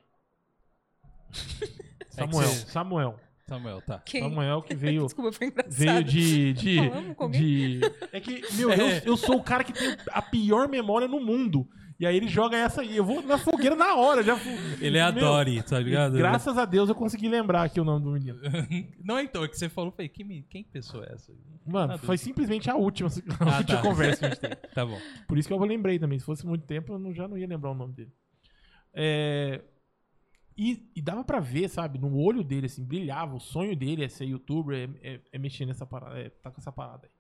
Samuel. 2.09 2.47
você- 2.47 2.65
Samuel. 2.71 3.19
Samuel, 3.47 3.81
tá. 3.81 3.99
Quem? 3.99 4.21
Samuel 4.23 4.61
que 4.63 4.73
veio. 4.73 5.03
Desculpa, 5.05 5.31
foi 5.31 5.47
engraçado. 5.47 5.71
Veio 5.73 6.03
de. 6.03 6.53
de, 6.53 6.79
alguém? 7.17 7.41
de... 7.41 7.79
É 8.11 8.19
que, 8.19 8.41
meu, 8.55 8.71
eu, 8.71 8.87
eu 9.05 9.17
sou 9.17 9.37
o 9.37 9.43
cara 9.43 9.63
que 9.63 9.71
tem 9.73 9.95
a 10.11 10.21
pior 10.21 10.67
memória 10.67 11.07
no 11.07 11.19
mundo. 11.19 11.67
E 11.97 12.05
aí 12.05 12.15
ele 12.17 12.27
joga 12.27 12.57
essa 12.57 12.81
aí. 12.81 12.97
Eu 12.97 13.05
vou 13.05 13.21
na 13.21 13.37
fogueira 13.37 13.75
na 13.75 13.95
hora. 13.95 14.21
Já, 14.21 14.35
fu- 14.37 14.49
Ele 14.81 14.97
é 14.97 15.01
a 15.01 15.11
Meu, 15.13 15.23
Dory, 15.23 15.63
tá 15.63 15.79
ligado? 15.79 16.17
Graças 16.17 16.57
a 16.57 16.65
Deus 16.65 16.89
eu 16.89 16.95
consegui 16.95 17.29
lembrar 17.29 17.63
aqui 17.63 17.79
o 17.79 17.85
nome 17.85 18.03
do 18.03 18.11
menino. 18.11 18.37
Não, 19.01 19.17
então, 19.19 19.43
é 19.43 19.47
que 19.47 19.57
você 19.57 19.69
falou, 19.69 19.91
falei, 19.91 20.09
quem, 20.09 20.41
quem 20.49 20.63
pessoa 20.63 21.05
é 21.05 21.13
essa? 21.13 21.31
Mano, 21.65 21.93
Ah, 21.93 21.97
foi 21.97 22.17
simplesmente 22.17 22.69
a 22.69 22.75
última, 22.75 23.07
a 23.39 23.55
Ah, 23.55 23.57
última 23.59 23.77
tá. 23.77 23.81
conversa 23.81 24.19
que 24.19 24.25
a 24.25 24.29
gente 24.29 24.39
teve. 24.41 24.55
Tá 24.75 24.85
bom. 24.85 24.99
Por 25.27 25.37
isso 25.37 25.47
que 25.47 25.53
eu 25.53 25.59
lembrei 25.59 25.97
também. 25.97 26.19
Se 26.19 26.25
fosse 26.25 26.45
muito 26.45 26.65
tempo, 26.65 26.91
eu 26.93 26.99
não- 26.99 27.13
já 27.13 27.27
não 27.29 27.37
ia 27.37 27.47
lembrar 27.47 27.71
o 27.71 27.75
nome 27.75 27.93
dele. 27.93 28.11
É, 28.93 29.61
E, 30.57 30.89
e 30.95 31.01
dava 31.01 31.21
pra 31.23 31.41
ver, 31.41 31.67
sabe, 31.69 31.99
no 31.99 32.17
olho 32.17 32.41
dele, 32.43 32.65
assim, 32.67 32.81
brilhava. 32.83 33.35
O 33.35 33.39
sonho 33.41 33.75
dele 33.75 34.05
é 34.05 34.07
ser 34.07 34.23
youtuber, 34.25 34.89
é, 35.01 35.13
é- 35.15 35.21
é 35.33 35.37
mexer 35.37 35.65
nessa 35.65 35.85
parada, 35.85 36.17
é, 36.17 36.29
tá 36.29 36.49
com 36.49 36.61
essa 36.61 36.71
parada 36.71 37.07
aí. 37.07 37.11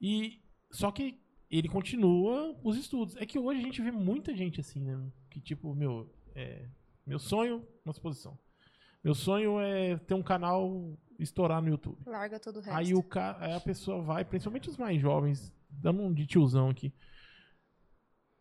E, 0.00 0.40
só 0.70 0.92
que 0.92 1.18
ele 1.50 1.68
continua 1.68 2.56
os 2.62 2.76
estudos. 2.76 3.16
É 3.16 3.26
que 3.26 3.38
hoje 3.38 3.60
a 3.60 3.62
gente 3.62 3.82
vê 3.82 3.90
muita 3.90 4.34
gente 4.34 4.60
assim, 4.60 4.80
né? 4.80 4.98
Que 5.30 5.40
tipo, 5.40 5.74
meu, 5.74 6.10
é, 6.34 6.66
meu 7.06 7.18
sonho, 7.18 7.66
uma 7.84 7.92
exposição. 7.92 8.38
Meu 9.02 9.14
sonho 9.14 9.60
é 9.60 9.96
ter 9.98 10.14
um 10.14 10.22
canal 10.22 10.96
estourar 11.18 11.60
no 11.60 11.68
YouTube. 11.68 11.98
Larga 12.06 12.40
todo 12.40 12.56
o 12.56 12.60
resto. 12.60 12.76
Aí, 12.76 12.94
o 12.94 13.02
ca... 13.02 13.36
aí 13.38 13.52
a 13.52 13.60
pessoa 13.60 14.00
vai, 14.00 14.24
principalmente 14.24 14.68
os 14.68 14.76
mais 14.76 15.00
jovens, 15.00 15.52
dando 15.68 16.02
um 16.02 16.12
de 16.12 16.26
tiozão 16.26 16.70
aqui, 16.70 16.92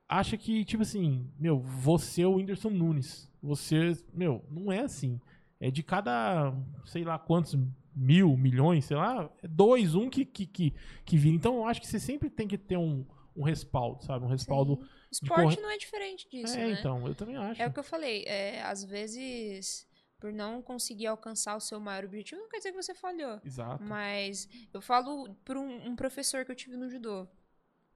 acha 0.07 0.37
que, 0.37 0.63
tipo 0.63 0.83
assim, 0.83 1.29
meu, 1.37 1.59
você 1.59 2.21
é 2.21 2.27
o 2.27 2.35
Whindersson 2.35 2.69
Nunes. 2.69 3.29
Você, 3.41 3.91
meu, 4.13 4.43
não 4.49 4.71
é 4.71 4.79
assim. 4.79 5.19
É 5.59 5.69
de 5.69 5.83
cada, 5.83 6.53
sei 6.85 7.03
lá 7.03 7.19
quantos 7.19 7.55
mil, 7.95 8.35
milhões, 8.37 8.85
sei 8.85 8.97
lá, 8.97 9.29
é 9.41 9.47
dois, 9.47 9.95
um 9.95 10.09
que, 10.09 10.25
que, 10.25 10.45
que, 10.45 10.73
que 11.05 11.17
vira. 11.17 11.35
Então, 11.35 11.55
eu 11.57 11.65
acho 11.65 11.79
que 11.81 11.87
você 11.87 11.99
sempre 11.99 12.29
tem 12.29 12.47
que 12.47 12.57
ter 12.57 12.77
um, 12.77 13.05
um 13.35 13.43
respaldo, 13.43 14.03
sabe? 14.03 14.25
Um 14.25 14.29
respaldo. 14.29 14.79
Sim. 14.81 14.89
Esporte 15.11 15.41
corre- 15.41 15.61
não 15.61 15.69
é 15.69 15.77
diferente 15.77 16.27
disso, 16.29 16.55
é, 16.57 16.67
né? 16.71 16.77
então, 16.79 17.07
eu 17.07 17.13
também 17.13 17.37
acho. 17.37 17.61
É 17.61 17.67
o 17.67 17.71
que 17.71 17.79
eu 17.79 17.83
falei. 17.83 18.23
É, 18.25 18.63
às 18.63 18.83
vezes, 18.83 19.87
por 20.19 20.33
não 20.33 20.61
conseguir 20.61 21.05
alcançar 21.07 21.55
o 21.55 21.59
seu 21.59 21.79
maior 21.79 22.05
objetivo, 22.05 22.41
não 22.41 22.49
quer 22.49 22.57
dizer 22.57 22.71
que 22.71 22.81
você 22.81 22.93
falhou. 22.95 23.39
Exato. 23.45 23.83
Mas 23.83 24.47
eu 24.73 24.81
falo 24.81 25.35
por 25.45 25.55
um, 25.57 25.89
um 25.89 25.95
professor 25.95 26.43
que 26.45 26.51
eu 26.51 26.55
tive 26.55 26.75
no 26.77 26.89
judô. 26.89 27.27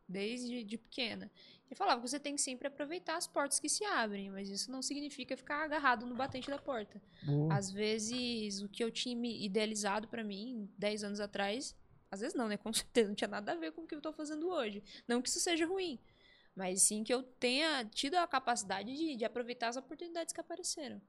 Desde 0.08 0.64
de 0.64 0.78
pequena. 0.78 1.30
Ele 1.66 1.76
falava 1.76 2.02
que 2.02 2.08
você 2.08 2.20
tem 2.20 2.36
que 2.36 2.42
sempre 2.42 2.68
aproveitar 2.68 3.18
as 3.18 3.28
portas 3.28 3.60
que 3.60 3.68
se 3.68 3.84
abrem, 3.84 4.30
mas 4.30 4.50
isso 4.50 4.72
não 4.72 4.82
significa 4.82 5.36
ficar 5.36 5.64
agarrado 5.66 6.06
no 6.06 6.16
batente 6.16 6.50
da 6.50 6.58
porta. 6.58 7.02
Boa. 7.24 7.54
Às 7.54 7.70
vezes, 7.72 8.62
o 8.62 8.70
que 8.70 8.84
eu 8.84 8.90
tinha 8.90 9.16
idealizado 9.46 10.08
pra 10.08 10.24
mim 10.24 10.70
10 10.78 11.04
anos 11.04 11.20
atrás, 11.20 11.76
às 12.10 12.22
vezes 12.22 12.36
não, 12.36 12.48
né? 12.48 12.56
Com 12.56 12.72
certeza, 12.74 13.10
não 13.10 13.16
tinha 13.16 13.28
nada 13.28 13.52
a 13.52 13.56
ver 13.56 13.72
com 13.74 13.82
o 13.82 13.88
que 13.88 13.96
eu 13.96 14.02
tô 14.02 14.14
fazendo 14.14 14.48
hoje. 14.50 14.82
Não 15.08 15.22
que 15.22 15.28
isso 15.28 15.42
seja 15.42 15.66
ruim, 15.66 16.00
mas 16.56 16.82
sim 16.84 17.04
que 17.04 17.14
eu 17.14 17.22
tenha 17.22 17.84
tido 17.86 18.16
a 18.16 18.26
capacidade 18.28 18.96
de, 18.96 19.18
de 19.18 19.26
aproveitar 19.26 19.68
as 19.68 19.76
oportunidades 19.78 20.34
que 20.34 20.40
apareceram. 20.40 21.02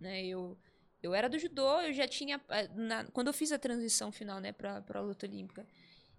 Né? 0.00 0.24
Eu, 0.26 0.56
eu 1.02 1.14
era 1.14 1.28
do 1.28 1.38
judô, 1.38 1.80
eu 1.82 1.92
já 1.92 2.08
tinha. 2.08 2.40
eh, 2.48 2.68
na- 2.74 3.04
quando 3.12 3.26
eu 3.28 3.32
fiz 3.34 3.52
a 3.52 3.58
transição 3.58 4.10
final, 4.10 4.40
né, 4.40 4.50
pra, 4.52 4.80
pra 4.80 5.00
luta 5.00 5.26
olímpica, 5.26 5.66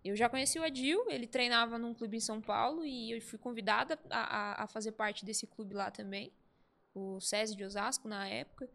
eu 0.09 0.15
já 0.15 0.29
conheci 0.29 0.59
o 0.59 0.63
Adil, 0.63 1.05
ele 1.09 1.27
treinava 1.27 1.77
num 1.77 1.93
clube 1.93 2.17
em 2.17 2.19
São 2.19 2.41
Paulo 2.41 2.85
e 2.85 3.11
eu 3.11 3.21
fui 3.21 3.39
convidada 3.39 3.99
a, 4.09 4.19
a, 4.19 4.63
a 4.63 4.67
fazer 4.67 4.91
parte 4.93 5.25
desse 5.25 5.47
clube 5.47 5.73
lá 5.73 5.89
também, 5.91 6.31
o 6.93 7.19
SESI 7.19 7.55
de 7.55 7.63
Osasco 7.63 8.07
na 8.07 8.27
época. 8.27 8.69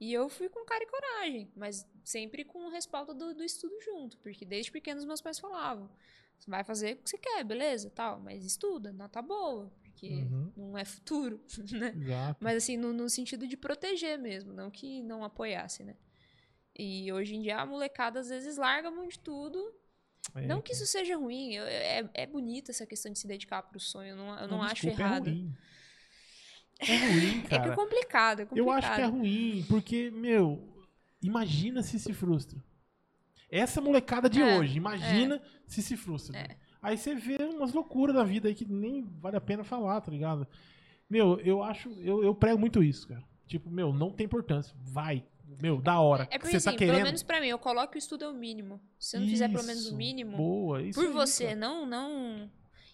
E 0.00 0.12
eu 0.12 0.28
fui 0.28 0.48
com 0.48 0.64
cara 0.64 0.82
e 0.82 0.86
coragem, 0.86 1.52
mas 1.56 1.86
sempre 2.04 2.44
com 2.44 2.66
o 2.66 2.70
respaldo 2.70 3.14
do, 3.14 3.34
do 3.34 3.44
estudo 3.44 3.74
junto, 3.80 4.18
porque 4.18 4.44
desde 4.44 4.70
pequenos 4.70 5.04
meus 5.04 5.20
pais 5.20 5.38
falavam: 5.38 5.88
você 6.38 6.50
vai 6.50 6.64
fazer 6.64 6.94
o 6.94 6.96
que 6.96 7.08
você 7.08 7.16
quer, 7.18 7.44
beleza, 7.44 7.90
tal, 7.90 8.20
mas 8.20 8.44
estuda, 8.44 8.92
nota 8.92 9.22
boa, 9.22 9.72
porque 9.82 10.08
Uhum. 10.08 10.52
não 10.56 10.76
é 10.78 10.84
futuro, 10.84 11.40
né? 11.72 11.94
Exato. 11.96 12.38
Mas 12.42 12.56
assim, 12.56 12.76
no, 12.76 12.92
no 12.92 13.08
sentido 13.08 13.46
de 13.46 13.56
proteger 13.56 14.18
mesmo, 14.18 14.52
não 14.52 14.70
que 14.70 15.02
não 15.02 15.24
apoiasse, 15.24 15.84
né? 15.84 15.96
E 16.76 17.10
hoje 17.12 17.36
em 17.36 17.40
dia 17.42 17.58
a 17.60 17.64
molecada 17.66 18.18
às 18.20 18.28
vezes 18.28 18.56
larga 18.56 18.88
a 18.88 18.90
mão 18.90 19.06
de 19.06 19.18
tudo. 19.18 19.72
É, 20.34 20.46
não 20.46 20.60
que 20.62 20.72
isso 20.72 20.86
seja 20.86 21.16
ruim, 21.16 21.52
eu- 21.54 21.64
é, 21.66 22.08
é 22.14 22.26
bonita 22.26 22.70
essa 22.70 22.86
questão 22.86 23.12
de 23.12 23.18
se 23.18 23.26
dedicar 23.26 23.62
pro 23.62 23.78
sonho, 23.80 24.10
eu 24.10 24.16
não, 24.16 24.38
eu 24.38 24.48
não, 24.48 24.62
acho 24.62 24.74
desculpa, 24.86 25.02
errado. 25.02 25.28
É 25.28 25.30
ruim. 25.32 25.54
É 26.80 26.96
ruim, 26.96 27.38
É 27.38 27.42
que 27.42 27.48
cara. 27.48 27.72
é 27.72 27.76
complicado, 27.76 28.40
é 28.40 28.44
complicado. 28.44 28.56
Eu 28.68 28.70
acho 28.70 28.94
que 28.94 29.00
é 29.00 29.04
ruim, 29.06 29.64
porque, 29.68 30.10
meu, 30.10 30.68
imagina 31.22 31.82
se 31.82 31.98
se 31.98 32.12
frustra. 32.12 32.62
Essa 33.50 33.80
molecada 33.80 34.28
de 34.28 34.42
É, 34.42 34.58
hoje, 34.58 34.76
imagina 34.76 35.40
se 35.66 35.82
se 35.82 35.96
frustra. 35.96 36.36
É. 36.36 36.56
Aí 36.82 36.98
você 36.98 37.14
vê 37.14 37.36
umas 37.44 37.72
loucuras 37.72 38.14
da 38.14 38.24
vida 38.24 38.48
aí 38.48 38.54
que 38.54 38.64
nem 38.66 39.02
vale 39.20 39.36
a 39.36 39.40
pena 39.40 39.64
falar, 39.64 40.00
tá 40.00 40.10
ligado? 40.10 40.46
Meu, 41.08 41.38
eu 41.40 41.62
acho, 41.62 41.88
eu, 42.00 42.22
eu 42.24 42.34
prego 42.34 42.58
muito 42.58 42.82
isso, 42.82 43.06
cara. 43.08 43.22
Tipo, 43.46 43.70
meu, 43.70 43.92
não 43.92 44.10
tem 44.10 44.26
importância. 44.26 44.74
Vai. 44.82 45.24
Meu, 45.60 45.80
da 45.80 46.00
hora. 46.00 46.28
É 46.30 46.38
porque 46.38 46.52
você 46.52 46.56
assim, 46.56 46.70
tá 46.70 46.76
querendo. 46.76 46.94
pelo 46.94 47.06
menos 47.06 47.22
pra 47.22 47.40
mim, 47.40 47.48
eu 47.48 47.58
coloco 47.58 47.92
que 47.92 47.96
o 47.96 47.98
estudo 47.98 48.24
é 48.24 48.28
o 48.28 48.34
mínimo. 48.34 48.80
Se 48.98 49.10
você 49.10 49.18
não 49.18 49.28
fizer 49.28 49.48
pelo 49.48 49.64
menos 49.64 49.82
Isso, 49.82 49.94
o 49.94 49.96
mínimo, 49.96 50.36
Boa, 50.36 50.82
isso 50.82 50.98
por 50.98 51.06
aí, 51.06 51.12
você, 51.12 51.44
cara. 51.44 51.56
não, 51.56 51.86
não. 51.86 52.50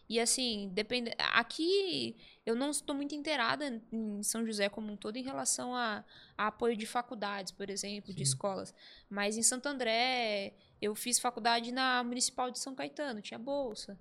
E 0.08 0.18
assim, 0.18 0.70
depende. 0.74 1.12
Aqui 1.18 2.16
eu 2.44 2.56
não 2.56 2.70
estou 2.70 2.96
muito 2.96 3.14
inteirada 3.14 3.80
em 3.92 4.22
São 4.24 4.44
José 4.44 4.68
como 4.68 4.92
um 4.92 4.96
todo 4.96 5.16
em 5.16 5.22
relação 5.22 5.74
a, 5.74 6.04
a 6.36 6.48
apoio 6.48 6.76
de 6.76 6.84
faculdades, 6.84 7.52
por 7.52 7.70
exemplo, 7.70 8.12
de 8.12 8.18
Sim. 8.18 8.32
escolas. 8.32 8.74
Mas 9.08 9.36
em 9.36 9.42
Santo 9.42 9.66
André, 9.66 10.54
eu 10.82 10.94
fiz 10.96 11.20
faculdade 11.20 11.70
na 11.70 12.02
Municipal 12.02 12.50
de 12.50 12.58
São 12.58 12.74
Caetano, 12.74 13.22
tinha 13.22 13.38
bolsa. 13.38 13.96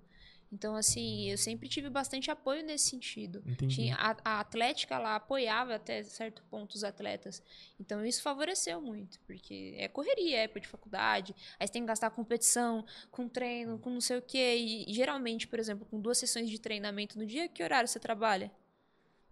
Então, 0.51 0.75
assim, 0.75 1.29
eu 1.29 1.37
sempre 1.37 1.69
tive 1.69 1.89
bastante 1.89 2.31
apoio 2.31 2.63
nesse 2.63 2.89
sentido. 2.89 3.43
Entendi. 3.45 3.75
Tinha, 3.75 3.95
a, 3.95 4.17
a 4.23 4.39
Atlética 4.39 4.97
lá 4.97 5.15
apoiava 5.15 5.75
até 5.75 6.01
certo 6.03 6.43
ponto 6.49 6.73
os 6.73 6.83
atletas. 6.83 7.43
Então 7.79 8.03
isso 8.03 8.21
favoreceu 8.21 8.81
muito, 8.81 9.19
porque 9.21 9.75
é 9.77 9.87
correria, 9.87 10.39
é 10.39 10.43
época 10.43 10.59
de 10.59 10.67
faculdade, 10.67 11.35
aí 11.59 11.67
você 11.67 11.73
tem 11.73 11.83
que 11.83 11.87
gastar 11.87 12.09
com 12.09 12.19
competição, 12.19 12.85
com 13.11 13.29
treino, 13.29 13.79
com 13.79 13.89
não 13.89 14.01
sei 14.01 14.17
o 14.17 14.21
quê. 14.21 14.55
E, 14.57 14.89
e 14.89 14.93
geralmente, 14.93 15.47
por 15.47 15.59
exemplo, 15.59 15.85
com 15.85 16.01
duas 16.01 16.17
sessões 16.17 16.49
de 16.49 16.59
treinamento 16.59 17.17
no 17.17 17.25
dia, 17.25 17.47
que 17.47 17.63
horário 17.63 17.87
você 17.87 17.99
trabalha? 17.99 18.51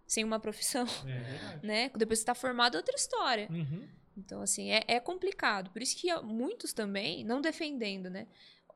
Sem 0.06 0.24
uma 0.24 0.40
profissão, 0.40 0.86
É 1.06 1.66
né? 1.66 1.90
Depois 1.96 2.20
você 2.20 2.24
tá 2.24 2.34
formado 2.34 2.76
é 2.76 2.78
outra 2.78 2.94
história. 2.96 3.48
Uhum. 3.50 3.86
Então, 4.16 4.40
assim, 4.40 4.70
é, 4.70 4.82
é 4.88 4.98
complicado. 4.98 5.70
Por 5.70 5.82
isso 5.82 5.96
que 5.96 6.12
muitos 6.22 6.72
também, 6.72 7.24
não 7.24 7.40
defendendo, 7.40 8.08
né? 8.08 8.26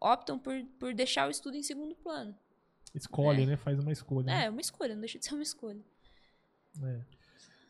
Optam 0.02 0.38
por, 0.38 0.52
por 0.78 0.92
deixar 0.94 1.28
o 1.28 1.30
estudo 1.30 1.56
em 1.56 1.62
segundo 1.62 1.94
plano. 1.94 2.34
Escolhe, 2.94 3.42
É. 3.42 3.46
né? 3.46 3.56
Faz 3.56 3.78
uma 3.78 3.92
escolha. 3.92 4.26
né? 4.26 4.44
É, 4.46 4.50
uma 4.50 4.60
escolha, 4.60 4.94
não 4.94 5.00
deixa 5.00 5.18
de 5.18 5.24
ser 5.24 5.34
uma 5.34 5.42
escolha. 5.42 5.80
É. 6.82 7.00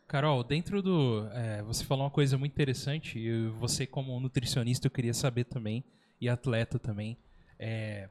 Carol, 0.07 0.43
dentro 0.43 0.81
do. 0.81 1.27
é, 1.31 1.61
você 1.63 1.83
falou 1.83 2.03
uma 2.05 2.11
coisa 2.11 2.37
muito 2.37 2.51
interessante, 2.51 3.17
e 3.17 3.47
você, 3.59 3.85
como 3.87 4.19
nutricionista, 4.19 4.87
eu 4.87 4.91
queria 4.91 5.13
saber 5.13 5.45
também, 5.45 5.83
e 6.19 6.27
atleta 6.29 6.77
também. 6.77 7.17
É, 7.57 8.09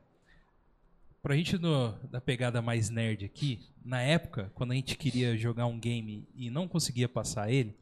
pra 1.22 1.36
gente 1.36 1.58
no, 1.58 1.92
da 2.10 2.20
pegada 2.20 2.60
mais 2.62 2.88
nerd 2.90 3.24
aqui, 3.24 3.60
na 3.84 4.00
época, 4.00 4.50
quando 4.54 4.72
a 4.72 4.74
gente 4.74 4.96
queria 4.96 5.36
jogar 5.36 5.66
um 5.66 5.78
game 5.78 6.26
e 6.34 6.50
não 6.50 6.66
conseguia 6.66 7.08
passar 7.08 7.50
ele, 7.52 7.76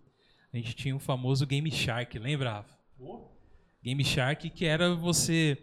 a 0.52 0.56
gente 0.56 0.74
tinha 0.74 0.94
o 0.96 0.98
famoso 1.00 1.46
Game 1.46 1.70
Shark, 1.70 2.18
lembra, 2.18 2.52
Rafa? 2.54 2.78
Game 3.82 4.04
Shark, 4.04 4.50
que 4.50 4.64
era 4.66 4.94
você 4.94 5.56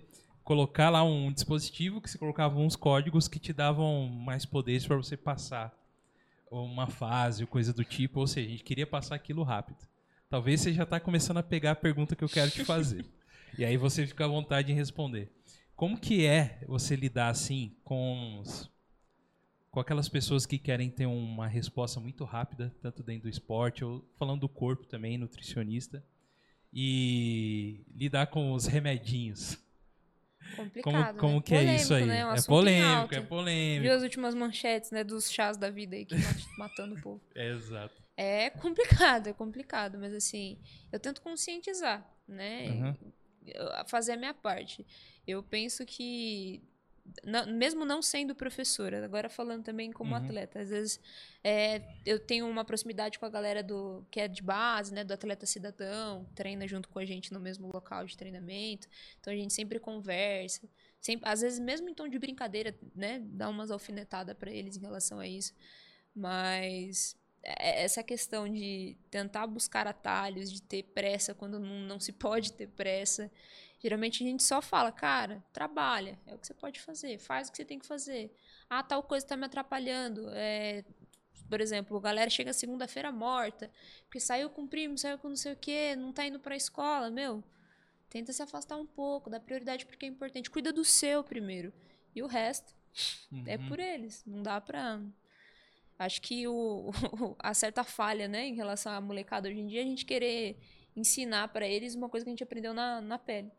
colocar 0.47 0.89
lá 0.89 1.03
um 1.03 1.29
dispositivo 1.29 1.99
que 1.99 2.09
você 2.09 2.17
colocava 2.17 2.57
uns 2.57 2.77
códigos 2.77 3.27
que 3.27 3.37
te 3.37 3.51
davam 3.51 4.07
mais 4.07 4.45
poderes 4.45 4.87
para 4.87 4.95
você 4.95 5.17
passar 5.17 5.77
uma 6.49 6.87
fase 6.87 7.43
ou 7.43 7.47
coisa 7.49 7.73
do 7.73 7.83
tipo, 7.83 8.21
ou 8.21 8.27
seja, 8.27 8.47
a 8.47 8.51
gente 8.51 8.63
queria 8.63 8.87
passar 8.87 9.15
aquilo 9.15 9.43
rápido. 9.43 9.85
Talvez 10.29 10.61
você 10.61 10.73
já 10.73 10.83
está 10.83 11.01
começando 11.01 11.35
a 11.35 11.43
pegar 11.43 11.71
a 11.71 11.75
pergunta 11.75 12.15
que 12.15 12.23
eu 12.23 12.29
quero 12.29 12.49
te 12.49 12.63
fazer. 12.63 13.03
e 13.59 13.65
aí 13.65 13.75
você 13.75 14.07
fica 14.07 14.23
à 14.23 14.27
vontade 14.29 14.71
em 14.71 14.75
responder. 14.75 15.29
Como 15.75 15.99
que 15.99 16.25
é 16.25 16.63
você 16.65 16.95
lidar 16.95 17.27
assim 17.27 17.75
com 17.83 18.39
os- 18.39 18.71
com 19.69 19.81
aquelas 19.81 20.07
pessoas 20.07 20.45
que 20.45 20.57
querem 20.57 20.89
ter 20.89 21.07
uma 21.07 21.45
resposta 21.45 21.99
muito 21.99 22.23
rápida, 22.23 22.73
tanto 22.81 23.03
dentro 23.03 23.23
do 23.23 23.29
esporte 23.29 23.83
ou 23.83 24.01
falando 24.15 24.39
do 24.39 24.49
corpo 24.49 24.85
também, 24.87 25.17
nutricionista, 25.17 26.01
e 26.73 27.81
lidar 27.93 28.27
com 28.27 28.53
os 28.53 28.65
remedinhos? 28.65 29.66
Complicado. 30.55 31.19
Como, 31.19 31.19
como 31.19 31.35
né? 31.35 31.41
que 31.41 31.55
é 31.55 31.75
isso 31.75 31.93
aí? 31.93 32.01
Polêmico, 32.01 32.07
Né? 32.07 32.25
Um 32.25 32.33
é 32.35 32.41
polêmico, 32.41 33.15
é 33.15 33.21
polêmico. 33.21 33.81
Viu 33.83 33.93
as 33.93 34.03
últimas 34.03 34.35
manchetes, 34.35 34.91
né, 34.91 35.03
dos 35.03 35.31
chás 35.31 35.57
da 35.57 35.69
vida 35.69 35.95
aí 35.95 36.05
que 36.05 36.15
mat- 36.15 36.45
matando 36.57 36.95
o 36.95 37.01
povo. 37.01 37.21
É, 37.35 37.49
exato. 37.49 38.01
É 38.15 38.49
complicado, 38.49 39.27
é 39.27 39.33
complicado, 39.33 39.97
mas 39.99 40.13
assim, 40.13 40.57
eu 40.91 40.99
tento 40.99 41.21
conscientizar, 41.21 42.03
né? 42.27 42.69
Uhum. 42.69 43.13
Fazer 43.87 44.13
a 44.13 44.17
minha 44.17 44.33
parte. 44.33 44.85
Eu 45.25 45.43
penso 45.43 45.85
que, 45.85 46.63
na- 47.23 47.45
mesmo 47.45 47.85
não 47.85 48.01
sendo 48.01 48.35
professora, 48.35 49.03
agora 49.05 49.29
falando 49.29 49.63
também 49.63 49.91
como 49.91 50.11
Uhum. 50.11 50.17
atleta, 50.17 50.59
às 50.59 50.69
vezes 50.69 50.99
é, 51.43 51.81
eu 52.05 52.19
tenho 52.19 52.47
uma 52.47 52.65
proximidade 52.65 53.17
com 53.19 53.25
a 53.25 53.29
galera 53.29 53.63
do 53.63 54.05
que 54.11 54.19
é 54.19 54.27
de 54.27 54.41
base, 54.41 54.93
né? 54.93 55.03
Do 55.03 55.13
atleta 55.13 55.45
cidadão, 55.45 56.25
treina 56.35 56.67
junto 56.67 56.89
com 56.89 56.99
a 56.99 57.05
gente 57.05 57.31
no 57.33 57.39
mesmo 57.39 57.67
local 57.71 58.05
de 58.05 58.17
treinamento. 58.17 58.87
Então 59.19 59.31
a 59.33 59.35
gente 59.35 59.53
sempre 59.53 59.79
conversa. 59.79 60.67
Sempre, 60.99 61.29
às 61.29 61.41
vezes, 61.41 61.59
mesmo 61.59 61.87
em 61.89 61.93
tom 61.93 62.07
de 62.07 62.19
brincadeira, 62.19 62.75
né? 62.95 63.19
Dá 63.23 63.47
umas 63.49 63.71
alfinetadas 63.71 64.35
para 64.35 64.51
eles 64.51 64.75
em 64.75 64.81
relação 64.81 65.19
a 65.19 65.27
isso. 65.27 65.53
Mas 66.15 67.15
é- 67.43 67.83
essa 67.83 68.03
questão 68.03 68.51
de 68.51 68.97
tentar 69.09 69.45
buscar 69.47 69.87
atalhos, 69.87 70.51
de 70.51 70.61
ter 70.61 70.83
pressa 70.83 71.33
quando 71.33 71.59
não, 71.59 71.79
não 71.81 71.99
se 71.99 72.11
pode 72.11 72.51
ter 72.53 72.67
pressa. 72.67 73.31
Geralmente 73.79 74.23
a 74.23 74.27
gente 74.27 74.43
só 74.43 74.61
fala, 74.61 74.91
cara, 74.91 75.43
trabalha, 75.53 76.17
é 76.25 76.33
o 76.33 76.37
que 76.39 76.47
você 76.47 76.53
pode 76.53 76.79
fazer, 76.79 77.19
faz 77.19 77.47
o 77.47 77.51
que 77.51 77.57
você 77.57 77.65
tem 77.65 77.77
que 77.77 77.85
fazer. 77.85 78.35
Ah, 78.69 78.81
tal 78.81 79.03
coisa 79.03 79.25
tá 79.25 79.37
me 79.37 79.45
atrapalhando. 79.45 80.29
É, 80.31 80.83
por 81.49 81.61
exemplo, 81.61 81.95
a 81.97 82.01
galera 82.01 82.29
chega 82.29 82.51
segunda-feira 82.53 83.11
morta, 83.11 83.69
porque 84.05 84.19
saiu 84.19 84.49
com 84.49 84.63
o 84.63 84.67
primo, 84.67 84.97
saiu 84.97 85.17
com 85.19 85.29
não 85.29 85.35
sei 85.35 85.53
o 85.53 85.55
quê, 85.55 85.95
não 85.95 86.11
tá 86.11 86.25
indo 86.25 86.39
pra 86.39 86.55
escola, 86.55 87.09
meu. 87.11 87.43
Tenta 88.09 88.33
se 88.33 88.41
afastar 88.41 88.77
um 88.77 88.85
pouco, 88.85 89.29
dá 89.29 89.39
prioridade 89.39 89.85
porque 89.85 90.05
é 90.05 90.09
importante. 90.09 90.49
Cuida 90.49 90.71
do 90.73 90.83
seu 90.83 91.23
primeiro. 91.23 91.71
E 92.15 92.23
o 92.23 92.27
resto 92.27 92.73
é 93.45 93.57
Uhum. 93.57 93.67
por 93.67 93.79
eles. 93.79 94.23
Não 94.25 94.41
dá 94.41 94.59
pra. 94.59 94.99
Acho 95.99 96.21
que 96.21 96.47
o, 96.47 96.91
a 97.39 97.53
certa 97.53 97.83
falha, 97.83 98.27
né, 98.27 98.45
em 98.47 98.55
relação 98.55 98.91
à 98.93 99.01
molecada 99.01 99.49
hoje 99.49 99.59
em 99.59 99.67
dia, 99.67 99.81
é 99.81 99.83
a 99.83 99.87
gente 99.87 100.05
querer 100.05 100.57
ensinar 100.95 101.47
pra 101.49 101.67
eles 101.67 101.95
uma 101.95 102.09
coisa 102.09 102.23
que 102.23 102.29
a 102.29 102.33
gente 102.33 102.43
aprendeu 102.43 102.73
na, 102.73 103.01
na 103.01 103.19
pele. 103.19 103.51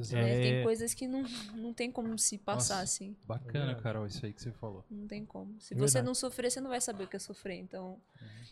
Exato. 0.00 0.22
né? 0.22 0.30
É. 0.38 0.40
Tem 0.54 0.62
coisas 0.64 0.94
que 0.94 1.06
não, 1.08 1.22
não 1.54 1.72
tem 1.72 1.90
como 1.90 2.18
se 2.18 2.38
passar 2.38 2.74
Nossa. 2.80 2.84
assim. 2.84 3.16
Bacana. 3.26 3.74
Carol, 3.76 4.06
isso 4.06 4.24
aí 4.24 4.32
que 4.32 4.40
você 4.42 4.52
falou. 4.52 4.84
Não 4.90 5.06
tem 5.06 5.24
como. 5.24 5.60
Se 5.60 5.74
É 5.74 5.76
você 5.76 6.00
não 6.02 6.14
sofrer, 6.14 6.50
você 6.50 6.60
não 6.60 6.70
vai 6.70 6.80
saber 6.80 7.04
o 7.04 7.08
que 7.08 7.16
é 7.16 7.18
sofrer. 7.18 7.56
Então, 7.58 8.00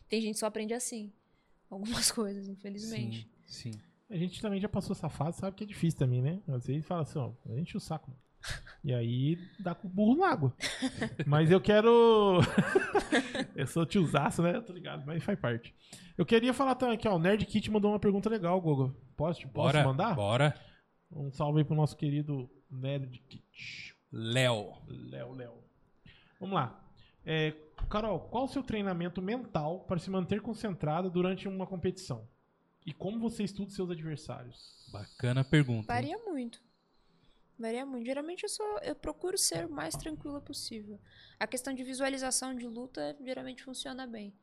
tem 0.08 0.20
gente 0.20 0.34
que 0.34 0.40
só 0.40 0.46
aprende 0.46 0.74
assim. 0.74 1.12
Algumas 1.70 2.10
coisas, 2.12 2.48
infelizmente. 2.48 3.28
Sim, 3.46 3.72
sim. 3.72 3.80
A 4.10 4.16
gente 4.16 4.40
também 4.40 4.60
já 4.60 4.68
passou 4.68 4.94
essa 4.94 5.08
fase, 5.08 5.38
sabe 5.38 5.56
que 5.56 5.64
é 5.64 5.66
difícil 5.66 5.98
também, 5.98 6.20
né? 6.22 6.40
Às 6.48 6.66
vezes 6.66 6.86
fala 6.86 7.02
assim, 7.02 7.18
ó, 7.18 7.32
enche 7.48 7.76
o 7.76 7.80
saco. 7.80 8.10
mano. 8.10 8.22
E 8.84 8.92
aí 8.92 9.38
dá 9.58 9.74
com 9.74 9.88
o 9.88 9.90
burro 9.90 10.16
na 10.18 10.28
água. 10.28 10.54
Mas 11.26 11.50
eu 11.50 11.58
quero. 11.60 12.40
eu 13.56 13.66
sou 13.66 13.86
tiozaço, 13.86 14.42
né? 14.42 14.60
Tô 14.60 14.72
ligado, 14.72 15.04
mas 15.06 15.24
faz 15.24 15.38
parte. 15.40 15.74
Eu 16.16 16.26
queria 16.26 16.52
falar 16.52 16.74
também 16.74 16.94
aqui, 16.96 17.08
ó. 17.08 17.16
O 17.16 17.18
Nerd 17.18 17.44
Kit 17.46 17.70
mandou 17.70 17.90
uma 17.90 17.98
pergunta 17.98 18.28
legal, 18.28 18.60
Gogo. 18.60 18.94
Posso, 19.16 19.40
posso 19.48 19.52
Bora, 19.52 19.84
mandar? 19.84 20.14
bora. 20.14 20.54
Um 21.10 21.30
salve 21.30 21.60
aí 21.60 21.64
pro 21.64 21.74
nosso 21.76 21.96
querido 21.96 22.50
Nerd 22.70 23.18
Kit. 23.28 23.96
Léo. 24.10 24.72
Léo, 24.86 25.32
Léo. 25.32 25.64
Vamos 26.40 26.54
lá. 26.54 26.80
É, 27.24 27.52
Carol, 27.88 28.20
qual 28.28 28.44
o 28.44 28.48
seu 28.48 28.62
treinamento 28.62 29.22
mental 29.22 29.80
para 29.80 29.98
se 29.98 30.10
manter 30.10 30.40
concentrada 30.40 31.08
durante 31.08 31.48
uma 31.48 31.66
competição? 31.66 32.28
E 32.84 32.92
como 32.92 33.18
você 33.18 33.44
estuda 33.44 33.70
seus 33.70 33.90
adversários? 33.90 34.88
Bacana 34.92 35.40
a 35.40 35.44
pergunta. 35.44 35.80
hein? 35.80 35.86
Varia 35.86 36.18
muito. 36.18 36.62
Varia 37.58 37.86
muito. 37.86 38.04
Geralmente 38.04 38.42
eu 38.42 38.48
sou, 38.48 38.78
eu 38.82 38.94
procuro 38.94 39.38
ser 39.38 39.66
o 39.66 39.70
mais 39.70 39.94
tranquila 39.96 40.40
possível. 40.40 41.00
A 41.38 41.46
questão 41.46 41.72
de 41.72 41.82
visualização 41.82 42.54
de 42.54 42.66
luta 42.66 43.16
geralmente 43.24 43.62
funciona 43.64 44.06
bem. 44.06 44.34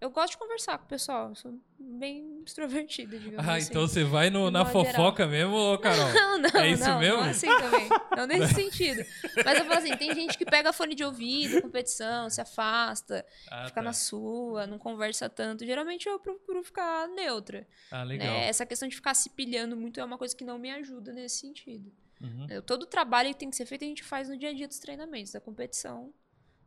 Eu 0.00 0.08
gosto 0.10 0.30
de 0.32 0.38
conversar 0.38 0.78
com 0.78 0.84
o 0.86 0.88
pessoal, 0.88 1.28
eu 1.28 1.34
sou 1.34 1.60
bem 1.78 2.42
extrovertida, 2.46 3.18
digamos 3.18 3.46
Ah, 3.46 3.56
assim. 3.56 3.68
então 3.70 3.82
você 3.86 4.02
vai 4.02 4.30
no, 4.30 4.50
na 4.50 4.64
geral. 4.64 4.84
fofoca 4.84 5.26
mesmo, 5.26 5.54
ô 5.54 5.78
Carol? 5.78 6.08
Não, 6.14 6.38
não, 6.38 6.60
É 6.60 6.70
isso 6.70 6.88
não, 6.88 6.98
mesmo? 6.98 7.16
não 7.18 7.24
assim 7.28 7.46
também. 7.48 7.88
Não 8.16 8.26
nesse 8.26 8.54
sentido. 8.54 9.04
Mas 9.44 9.58
eu 9.58 9.64
falo 9.66 9.78
assim, 9.78 9.94
tem 9.98 10.14
gente 10.14 10.38
que 10.38 10.44
pega 10.46 10.72
fone 10.72 10.94
de 10.94 11.04
ouvido, 11.04 11.60
competição, 11.60 12.30
se 12.30 12.40
afasta, 12.40 13.26
Ah, 13.50 13.66
fica 13.66 13.74
tá. 13.74 13.82
na 13.82 13.92
sua, 13.92 14.66
não 14.66 14.78
conversa 14.78 15.28
tanto. 15.28 15.66
Geralmente 15.66 16.08
eu 16.08 16.18
procuro 16.18 16.62
ficar 16.64 17.06
neutra. 17.08 17.68
Ah, 17.90 18.02
legal. 18.02 18.26
né? 18.26 18.48
Essa 18.48 18.64
questão 18.64 18.88
de 18.88 18.94
ficar 18.96 19.12
se 19.12 19.28
pilhando 19.28 19.76
muito 19.76 20.00
é 20.00 20.04
uma 20.04 20.16
coisa 20.16 20.34
que 20.34 20.44
não 20.44 20.58
me 20.58 20.70
ajuda 20.70 21.12
nesse 21.12 21.40
sentido. 21.40 21.92
Uhum. 22.22 22.46
Todo 22.66 22.84
o 22.84 22.86
trabalho 22.86 23.28
que 23.30 23.36
tem 23.36 23.50
que 23.50 23.56
ser 23.56 23.66
feito 23.66 23.84
a 23.84 23.88
gente 23.88 24.02
faz 24.02 24.28
no 24.30 24.36
dia 24.38 24.48
a 24.48 24.52
dia 24.54 24.66
dos 24.68 24.78
treinamentos. 24.78 25.32
Da 25.32 25.40
competição 25.40 26.10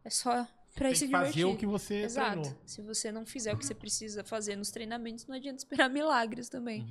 é 0.05 0.09
só 0.11 0.47
pra 0.73 0.87
Tem 0.87 0.95
se 0.95 1.05
que 1.05 1.11
fazer 1.11 1.31
divertir. 1.33 1.45
o 1.55 1.57
que 1.57 1.65
você 1.65 1.95
Exato. 2.03 2.41
treinou. 2.41 2.61
Se 2.65 2.81
você 2.81 3.11
não 3.11 3.25
fizer 3.25 3.53
o 3.53 3.57
que 3.57 3.65
você 3.65 3.75
precisa 3.75 4.23
fazer 4.23 4.55
nos 4.55 4.71
treinamentos, 4.71 5.25
não 5.27 5.35
adianta 5.35 5.57
esperar 5.57 5.89
milagres 5.91 6.49
também 6.49 6.81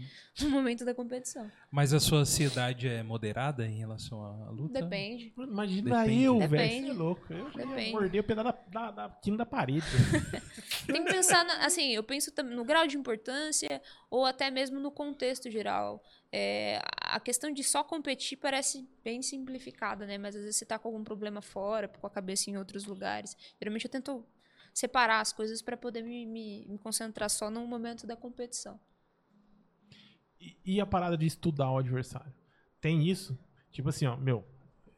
Uhum. 0.41 0.49
no 0.49 0.51
momento 0.51 0.85
da 0.85 0.95
competição. 0.95 1.51
Mas 1.71 1.93
a 1.93 1.99
sua 2.01 2.19
ansiedade 2.19 2.87
é 2.89 3.03
moderada 3.03 3.67
em 3.67 3.77
relação 3.79 4.23
à 4.25 4.51
luta? 4.51 4.81
Depende. 4.83 5.33
Imagina 5.37 6.01
Depende. 6.03 6.23
eu, 6.25 6.39
velho. 6.39 6.51
Depende. 6.51 6.87
Você 6.87 6.91
é 6.91 6.95
louco. 6.95 7.33
Eu 7.33 7.51
Depende. 7.51 7.93
morder 7.93 8.21
o 8.21 8.25
pedaço 8.25 8.45
da, 8.71 8.91
da, 8.91 8.91
da 9.09 9.09
quina 9.23 9.37
da 9.37 9.47
parede. 9.47 9.87
Tem 10.87 11.05
que 11.05 11.13
pensar, 11.13 11.45
na- 11.45 11.65
assim, 11.67 11.91
eu 11.91 12.03
penso 12.03 12.31
no 12.45 12.65
grau 12.65 12.87
de 12.87 12.97
importância 12.97 13.81
ou 14.11 14.25
até 14.25 14.51
mesmo 14.51 14.79
no 14.81 14.91
contexto 14.91 15.51
geral. 15.51 16.03
É, 16.33 16.81
a 16.97 17.21
questão 17.21 17.53
de 17.53 17.63
só 17.63 17.85
competir 17.85 18.39
parece 18.39 18.89
bem 19.05 19.23
simplificada, 19.23 20.07
né? 20.07 20.17
Mas 20.19 20.35
às 20.35 20.43
vezes 20.43 20.57
você 20.57 20.65
tá 20.67 20.79
com 20.79 20.89
algum 20.89 21.05
problema 21.05 21.43
fora, 21.43 21.89
com 21.89 22.07
a 22.07 22.11
cabeça 22.11 22.51
em 22.51 22.57
outros 22.57 22.87
lugares. 22.87 23.37
Geralmente 23.61 23.85
eu 23.85 23.91
tento 23.91 24.25
separar 24.73 25.21
as 25.21 25.33
coisas 25.33 25.61
para 25.63 25.77
poder 25.77 26.03
me, 26.03 26.25
me, 26.27 26.67
me 26.69 26.79
concentrar 26.79 27.29
só 27.31 27.51
no 27.51 27.67
momento 27.67 28.07
da 28.07 28.17
competição. 28.17 28.81
E, 30.41 30.57
e 30.65 30.81
a 30.81 30.87
parada 30.87 31.17
de 31.17 31.27
estudar 31.27 31.71
o 31.71 31.79
adversário? 31.79 32.33
Tem 32.81 33.07
isso? 33.09 33.39
Tipo 33.71 33.89
assim, 33.89 34.07
ó, 34.07 34.17
meu, 34.17 34.45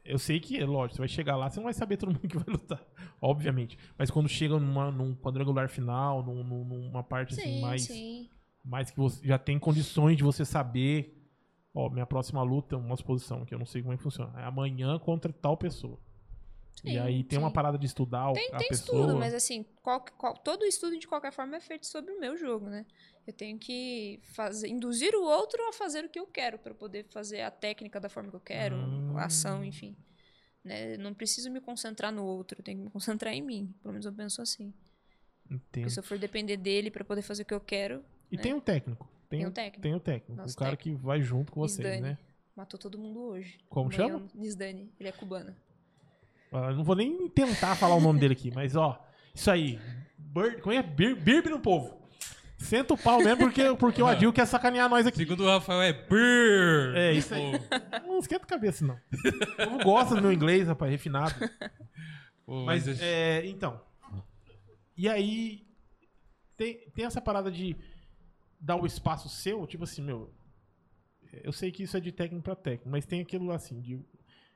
eu 0.05 0.19
sei 0.19 0.41
que, 0.41 0.59
é 0.59 0.65
lógico, 0.65 0.97
você 0.97 1.03
vai 1.03 1.09
chegar 1.09 1.37
lá, 1.37 1.51
você 1.51 1.57
não 1.57 1.65
vai 1.65 1.75
saber 1.75 1.97
todo 1.97 2.09
mundo 2.13 2.27
que 2.29 2.37
vai 2.37 2.47
lutar, 2.49 2.83
obviamente. 3.21 3.79
Mas 3.99 4.11
quando 4.11 4.29
chega 4.29 4.59
numa, 4.59 4.91
num 4.91 5.15
quadrangular 5.15 5.69
final, 5.69 6.23
num- 6.23 6.43
num- 6.45 6.65
numa 6.65 7.03
parte 7.03 7.35
assim, 7.35 7.53
Sim, 7.53 7.59
mais, 7.59 7.89
sim. 7.89 8.31
mais 8.65 8.91
que 8.91 8.99
você 8.99 9.27
já 9.27 9.39
tem 9.39 9.59
condições 9.59 10.17
de 10.17 10.23
você 10.25 10.45
saber, 10.45 11.24
ó, 11.75 11.91
minha 11.91 12.07
próxima 12.07 12.43
luta 12.43 12.75
é 12.77 12.79
uma 12.79 12.95
exposição, 12.95 13.45
que 13.45 13.55
eu 13.55 13.59
não 13.59 13.67
sei 13.67 13.83
como 13.83 13.93
é 13.93 13.97
que 13.97 14.03
funciona. 14.03 14.41
É 14.41 14.45
amanhã 14.45 14.99
contra 14.99 15.33
tal 15.33 15.57
pessoa. 15.57 15.99
e 16.85 16.91
Sim, 16.91 16.99
aí 16.99 17.25
tem 17.25 17.39
uma 17.39 17.49
sim. 17.49 17.55
parada 17.55 17.79
de 17.79 17.87
estudar 17.87 18.33
Tem, 18.33 18.49
a 18.53 18.59
tem 18.59 18.69
pessoa. 18.69 19.01
estudo, 19.01 19.17
mas 19.17 19.33
assim, 19.33 19.65
qual- 19.83 20.05
qual- 20.19 20.37
todo 20.37 20.65
estudo 20.67 20.99
de 20.99 21.07
qualquer 21.07 21.33
forma 21.33 21.57
é 21.57 21.61
feito 21.61 21.87
sobre 21.87 22.13
o 22.13 22.21
meu 22.21 22.37
jogo, 22.37 22.69
né? 22.69 22.85
Eu 23.27 23.33
tenho 23.33 23.59
que 23.59 24.21
fazer, 24.35 24.69
induzir 24.69 25.15
o 25.15 25.23
outro 25.23 25.63
a 25.69 25.73
fazer 25.73 26.05
o 26.05 26.09
que 26.11 26.19
eu 26.21 26.27
quero 26.27 26.59
para 26.59 26.75
poder 26.75 27.07
fazer 27.11 27.41
a 27.41 27.51
técnica 27.51 27.99
da 27.99 28.09
forma 28.11 28.29
que 28.29 28.37
eu 28.37 28.41
quero, 28.41 28.77
Hum. 28.77 29.17
a 29.17 29.25
ação, 29.27 29.65
enfim. 29.65 29.97
Né? 30.63 30.97
Não 30.99 31.15
preciso 31.15 31.51
me 31.51 31.61
concentrar 31.61 32.13
no 32.13 32.25
outro, 32.25 32.59
eu 32.61 32.65
tenho 32.65 32.79
que 32.79 32.85
me 32.85 32.91
concentrar 32.91 33.33
em 33.33 33.41
mim. 33.43 33.75
Pelo 33.81 33.93
menos 33.93 34.05
eu 34.05 34.13
penso 34.13 34.43
assim. 34.43 34.73
Entendo. 35.51 35.61
Porque 35.71 35.91
se 35.91 35.99
eu 36.01 36.05
for 36.05 36.19
depender 36.19 36.57
dele 36.57 36.91
para 36.91 37.05
poder 37.05 37.23
fazer 37.23 37.43
o 37.43 37.47
que 37.47 37.55
eu 37.55 37.61
quero, 37.61 38.05
E 38.31 38.37
né? 38.37 38.43
tem 38.43 38.53
um 38.53 38.61
técnico. 38.61 39.09
Tem, 39.37 39.47
um 39.47 39.49
um 39.49 39.53
técnico. 39.53 39.83
Tem 39.83 39.95
o 39.95 40.01
técnico. 40.01 40.41
Nosso 40.43 40.55
o 40.55 40.59
cara 40.59 40.77
que 40.77 40.95
vai 40.95 41.21
junto 41.23 41.53
com 41.53 41.61
vocês, 41.61 41.87
Nisdani. 41.87 42.03
né? 42.13 42.19
matou 42.57 42.79
todo 42.79 42.97
mundo 42.97 43.21
hoje. 43.21 43.59
Como 43.69 43.93
Amanhã 43.93 44.09
chama? 44.13 44.25
eu- 44.35 44.41
Nisdani, 44.41 44.93
ele 45.01 45.09
é 45.09 45.13
cubano. 45.13 45.55
Ah, 46.53 46.71
Eu 46.71 46.77
não 46.77 46.85
vou 46.85 46.95
nem 46.95 47.29
tentar 47.29 47.75
falar 47.75 47.97
o 47.97 48.01
nome 48.01 48.21
dele 48.21 48.35
aqui, 48.35 48.53
mas 48.55 48.77
ó, 48.77 49.05
isso 49.35 49.51
aí. 49.51 49.81
Bird, 50.17 50.63
como 50.63 50.73
é? 50.75 50.81
Bir, 50.83 51.17
Birbe 51.17 51.49
no 51.51 51.59
povo. 51.59 52.01
Senta 52.59 52.95
o 52.95 52.97
pau 52.99 53.19
mesmo 53.19 53.39
porque, 53.39 53.75
porque 53.75 54.01
o 54.01 54.07
Adil 54.07 54.33
quer 54.33 54.47
sacanear 54.47 54.89
nós 54.89 55.05
aqui. 55.07 55.19
Segundo 55.19 55.43
o 55.43 55.47
Rafael, 55.49 55.83
é 55.83 55.93
brrr. 55.93 56.97
É, 56.97 57.13
isso 57.13 57.35
aí. 57.35 57.53
Não 58.07 58.19
esquenta 58.21 58.45
a 58.45 58.49
cabeça, 58.49 58.87
não. 58.87 58.95
O 58.95 59.65
povo 59.71 59.79
gosta 59.85 60.15
do 60.15 60.23
meu 60.23 60.33
inglês, 60.33 60.67
rapaz, 60.69 60.91
refinado. 60.91 61.35
Pô, 62.47 62.65
Mas, 62.65 62.87
mas, 62.87 63.01
é, 63.03 63.45
então. 63.47 63.81
E 64.97 65.09
aí, 65.09 65.67
tem, 66.57 66.79
tem 66.95 67.05
essa 67.05 67.21
parada 67.21 67.51
de 67.51 67.75
dar 68.65 68.77
o 68.77 68.87
espaço 68.87 69.29
seu, 69.29 69.67
tipo 69.67 69.85
assim, 69.85 70.03
meu. 70.03 70.33
Eu 71.43 71.53
sei 71.53 71.71
que 71.71 71.83
isso 71.83 71.97
é 71.97 72.01
de 72.01 72.11
técnico 72.11 72.45
pra 72.45 72.57
técnico, 72.57 72.89
mas 72.89 73.05
tem 73.05 73.21
aquilo 73.21 73.53
assim, 73.53 73.81
de. 73.81 74.01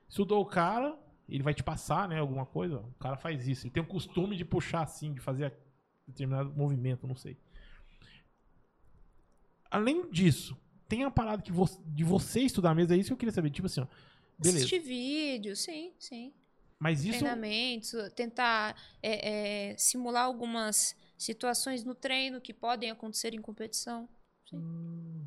Estudou 0.09 0.41
o 0.41 0.47
cara, 0.47 0.99
ele 1.29 1.43
vai 1.43 1.53
te 1.53 1.63
passar, 1.63 2.09
né, 2.09 2.19
alguma 2.19 2.47
coisa, 2.47 2.79
o 2.79 2.95
cara 2.95 3.17
faz 3.17 3.47
isso. 3.47 3.67
Ele 3.67 3.73
tem 3.73 3.83
o 3.83 3.87
costume 3.87 4.37
de 4.37 4.45
puxar 4.45 4.83
assim, 4.83 5.13
de 5.13 5.21
fazer 5.21 5.53
determinado 6.07 6.51
movimento, 6.55 7.07
não 7.07 7.15
sei. 7.15 7.37
Além 9.71 10.11
disso, 10.11 10.57
tem 10.89 11.05
a 11.05 11.11
parada 11.11 11.43
que 11.43 11.53
vo 11.53 11.67
de 11.85 12.03
você 12.03 12.41
estudar 12.41 12.75
mesmo, 12.75 12.95
é 12.95 12.97
isso 12.97 13.09
que 13.09 13.13
eu 13.13 13.19
queria 13.19 13.33
saber. 13.33 13.51
Tipo 13.51 13.67
assim, 13.67 13.83
ó. 13.83 13.87
Beleza. 14.39 14.65
Assistir 14.65 14.79
vídeo, 14.79 15.55
sim, 15.55 15.93
sim. 15.99 16.33
Mas 16.79 17.05
isso. 17.05 17.19
treinamentos, 17.19 17.93
tentar 18.15 18.75
é, 19.03 19.73
é, 19.73 19.77
simular 19.77 20.25
algumas 20.25 20.97
situações 21.19 21.85
no 21.85 21.95
treino 21.95 22.41
que 22.41 22.55
podem 22.55 22.91
acontecer 22.91 23.35
em 23.35 23.43
competição. 23.43 24.09
Hum, 24.53 25.27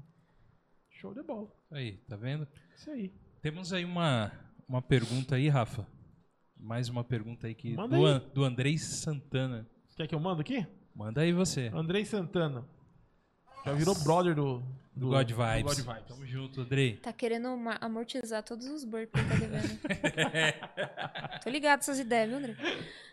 show 0.89 1.13
de 1.13 1.21
bola. 1.21 1.51
aí, 1.69 1.97
tá 2.09 2.15
vendo? 2.15 2.47
Isso 2.75 2.89
aí. 2.89 3.13
Temos 3.41 3.71
aí 3.73 3.83
uma, 3.85 4.31
uma 4.67 4.81
pergunta 4.81 5.35
aí, 5.35 5.49
Rafa. 5.49 5.85
Mais 6.57 6.89
uma 6.89 7.03
pergunta 7.03 7.47
aí 7.47 7.53
que 7.55 7.73
Manda 7.75 7.97
do, 7.97 8.05
aí. 8.05 8.13
An- 8.13 8.19
do 8.33 8.43
Andrei 8.43 8.77
Santana. 8.77 9.67
Quer 9.95 10.07
que 10.07 10.15
eu 10.15 10.19
mando 10.19 10.41
aqui? 10.41 10.65
Manda 10.95 11.21
aí 11.21 11.33
você. 11.33 11.69
Andrei 11.73 12.05
Santana. 12.05 12.65
Já 13.65 13.73
virou 13.73 13.93
brother 14.03 14.33
do, 14.35 14.59
Do 14.95 15.09
God 15.09 15.29
Vibes. 15.31 15.63
God 15.77 15.79
Vibes. 15.95 16.07
Tamo 16.07 16.25
junto, 16.25 16.61
Andrei. 16.61 16.97
Tá 16.97 17.13
querendo 17.13 17.47
amortizar 17.79 18.41
todos 18.43 18.65
os 18.67 18.83
burpees 18.83 19.23
que 19.23 19.29
tá 19.29 19.35
devendo. 19.35 19.79
Tô 21.43 21.49
ligado 21.49 21.79
essas 21.79 21.99
ideias, 21.99 22.27
viu, 22.29 22.37
André? 22.39 22.55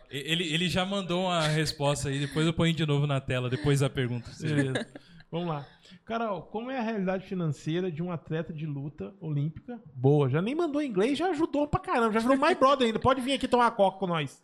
Ele, 0.09 0.51
ele 0.51 0.67
já 0.67 0.85
mandou 0.85 1.25
uma 1.25 1.47
resposta 1.47 2.09
aí, 2.09 2.19
depois 2.19 2.45
eu 2.45 2.53
ponho 2.53 2.73
de 2.73 2.85
novo 2.85 3.05
na 3.05 3.21
tela, 3.21 3.49
depois 3.49 3.79
da 3.79 3.89
pergunta. 3.89 4.31
Beleza. 4.39 4.87
Vamos 5.31 5.47
lá. 5.47 5.67
Carol, 6.03 6.41
como 6.41 6.71
é 6.71 6.79
a 6.79 6.81
realidade 6.81 7.27
financeira 7.27 7.91
de 7.91 8.01
um 8.01 8.11
atleta 8.11 8.51
de 8.51 8.65
luta 8.65 9.13
olímpica? 9.21 9.79
Boa, 9.93 10.27
já 10.27 10.41
nem 10.41 10.55
mandou 10.55 10.81
em 10.81 10.89
inglês, 10.89 11.17
já 11.17 11.29
ajudou 11.29 11.67
pra 11.67 11.79
caramba, 11.79 12.13
já 12.13 12.19
virou 12.19 12.37
mais 12.37 12.57
brother 12.57 12.87
ainda. 12.87 12.99
Pode 12.99 13.21
vir 13.21 13.33
aqui 13.33 13.47
tomar 13.47 13.65
uma 13.65 13.71
coca 13.71 13.99
com 13.99 14.07
nós. 14.07 14.41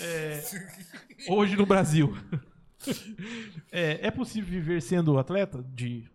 É, 0.00 0.42
hoje 1.28 1.56
no 1.56 1.64
Brasil. 1.64 2.16
É, 3.70 4.06
é 4.06 4.10
possível 4.10 4.50
viver 4.50 4.80
sendo 4.82 5.18
atleta 5.18 5.62
de 5.62 6.08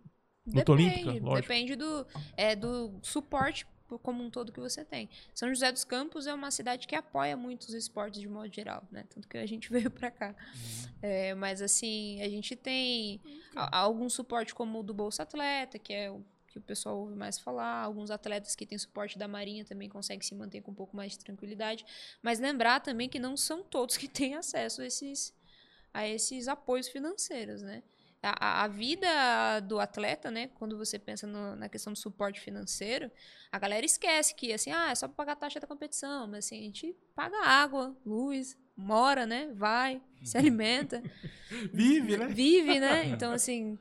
luta 0.46 0.72
olímpica? 0.72 1.12
Lógico. 1.12 1.34
depende 1.34 1.76
do, 1.76 2.06
é, 2.36 2.54
do 2.56 2.98
suporte 3.02 3.66
como 3.98 4.22
um 4.22 4.30
todo 4.30 4.52
que 4.52 4.60
você 4.60 4.84
tem. 4.84 5.08
São 5.34 5.48
José 5.48 5.70
dos 5.72 5.84
Campos 5.84 6.26
é 6.26 6.34
uma 6.34 6.50
cidade 6.50 6.86
que 6.86 6.94
apoia 6.94 7.36
muito 7.36 7.62
os 7.62 7.74
esportes 7.74 8.20
de 8.20 8.28
modo 8.28 8.52
geral, 8.52 8.82
né? 8.90 9.04
Tanto 9.08 9.28
que 9.28 9.36
a 9.38 9.46
gente 9.46 9.70
veio 9.72 9.90
pra 9.90 10.10
cá. 10.10 10.28
Uhum. 10.54 10.90
É, 11.02 11.34
mas 11.34 11.60
assim, 11.62 12.20
a 12.22 12.28
gente 12.28 12.54
tem 12.56 13.20
a- 13.54 13.78
algum 13.78 14.08
suporte 14.08 14.54
como 14.54 14.80
o 14.80 14.82
do 14.82 14.92
Bolsa 14.94 15.22
Atleta, 15.24 15.78
que 15.78 15.92
é 15.92 16.10
o 16.10 16.24
que 16.48 16.58
o 16.58 16.62
pessoal 16.62 16.98
ouve 16.98 17.14
mais 17.14 17.38
falar. 17.38 17.82
Alguns 17.82 18.10
atletas 18.10 18.54
que 18.54 18.66
têm 18.66 18.76
suporte 18.76 19.18
da 19.18 19.26
Marinha 19.26 19.64
também 19.64 19.88
conseguem 19.88 20.20
se 20.22 20.34
manter 20.34 20.60
com 20.60 20.70
um 20.70 20.74
pouco 20.74 20.94
mais 20.94 21.12
de 21.12 21.18
tranquilidade. 21.20 21.82
Mas 22.20 22.38
lembrar 22.38 22.80
também 22.80 23.08
que 23.08 23.18
não 23.18 23.36
são 23.38 23.62
todos 23.62 23.96
que 23.96 24.06
têm 24.06 24.34
acesso 24.34 24.82
a 24.82 24.86
esses, 24.86 25.34
a 25.94 26.06
esses 26.06 26.48
apoios 26.48 26.88
financeiros, 26.88 27.62
né? 27.62 27.82
A, 28.22 28.62
a- 28.64 28.68
vida 28.68 29.60
do 29.66 29.80
atleta, 29.80 30.30
né? 30.30 30.46
Quando 30.54 30.78
você 30.78 30.98
pensa 30.98 31.26
no- 31.26 31.56
na 31.56 31.68
questão 31.68 31.92
do 31.92 31.98
suporte 31.98 32.40
financeiro, 32.40 33.10
a 33.50 33.58
galera 33.58 33.84
esquece 33.84 34.34
que, 34.34 34.52
assim, 34.52 34.70
ah, 34.70 34.90
é 34.90 34.94
só 34.94 35.08
pra 35.08 35.16
pagar 35.16 35.32
a 35.32 35.36
taxa 35.36 35.58
da 35.58 35.66
competição. 35.66 36.28
Mas, 36.28 36.46
assim, 36.46 36.58
a 36.60 36.62
gente 36.62 36.96
paga 37.16 37.36
água, 37.44 37.96
luz, 38.06 38.56
mora, 38.76 39.26
né? 39.26 39.50
Vai, 39.54 40.00
se 40.24 40.38
alimenta 40.38 41.02
Vive, 41.72 42.16
né? 42.16 42.26
vive, 42.28 42.78
né? 42.80 43.06
Então, 43.10 43.32
assim, 43.32 43.76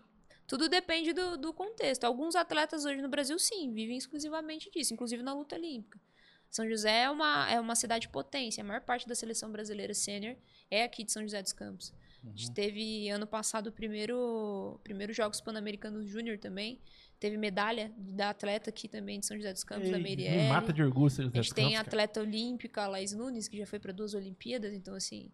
tudo 0.48 0.68
depende 0.68 1.14
do, 1.14 1.38
do 1.38 1.54
contexto. 1.54 2.04
Alguns 2.04 2.36
atletas 2.36 2.84
hoje 2.84 3.02
no 3.02 3.08
Brasil, 3.10 3.38
sim, 3.38 3.72
vivem 3.74 3.98
exclusivamente 3.98 4.70
disso, 4.72 4.94
inclusive 4.94 5.22
na 5.22 5.34
luta 5.34 5.56
olímpica. 5.56 6.00
São 6.50 6.68
José 6.68 7.04
é 7.04 7.10
uma, 7.10 7.50
é 7.50 7.60
uma 7.60 7.76
cidade 7.76 8.10
potência. 8.10 8.62
A 8.62 8.66
maior 8.68 8.82
parte 8.82 9.08
da 9.08 9.16
seleção 9.16 9.50
brasileira 9.52 9.94
sênior 9.94 10.36
é 10.70 10.84
aqui 10.84 11.04
de 11.06 11.12
São 11.12 11.22
José 11.22 11.42
dos 11.42 11.54
Campos. 11.54 11.94
A 12.23 12.27
gente 12.30 12.52
teve 12.52 13.10
ano 13.10 13.26
passado 13.26 13.68
o 13.68 13.72
primeiro, 13.72 14.80
primeiro 14.84 15.11
Jogos 15.11 15.41
Pan-Americanos 15.41 16.07
Júnior 16.07 16.38
também. 16.38 16.80
Teve 17.19 17.35
medalha 17.38 17.91
da 17.98 18.30
atleta 18.30 18.69
aqui 18.69 18.88
também 18.88 19.19
de 19.19 19.26
São 19.26 19.35
José 19.38 19.52
dos 19.53 19.64
Campos, 19.64 19.89
da 19.89 19.98
Ei, 19.98 20.03
Meirelle. 20.03 20.43
Me 20.43 20.49
mata 20.49 20.72
de 20.72 20.84
orgulho, 20.84 21.10
São 21.10 21.26
José 21.26 21.38
A 21.38 21.39
dos 21.41 21.48
gente 21.48 21.56
tem 21.56 21.64
Campos, 21.65 21.77
cara. 21.77 21.88
atleta 21.88 22.19
olímpica, 22.22 22.84
a 22.84 22.88
Laís 22.88 23.11
Nunes, 23.14 23.48
que 23.48 23.57
já 23.57 23.65
foi 23.65 23.80
para 23.80 23.91
duas 23.91 24.14
Olimpíadas, 24.14 24.73
então 24.73 24.93
assim, 24.95 25.31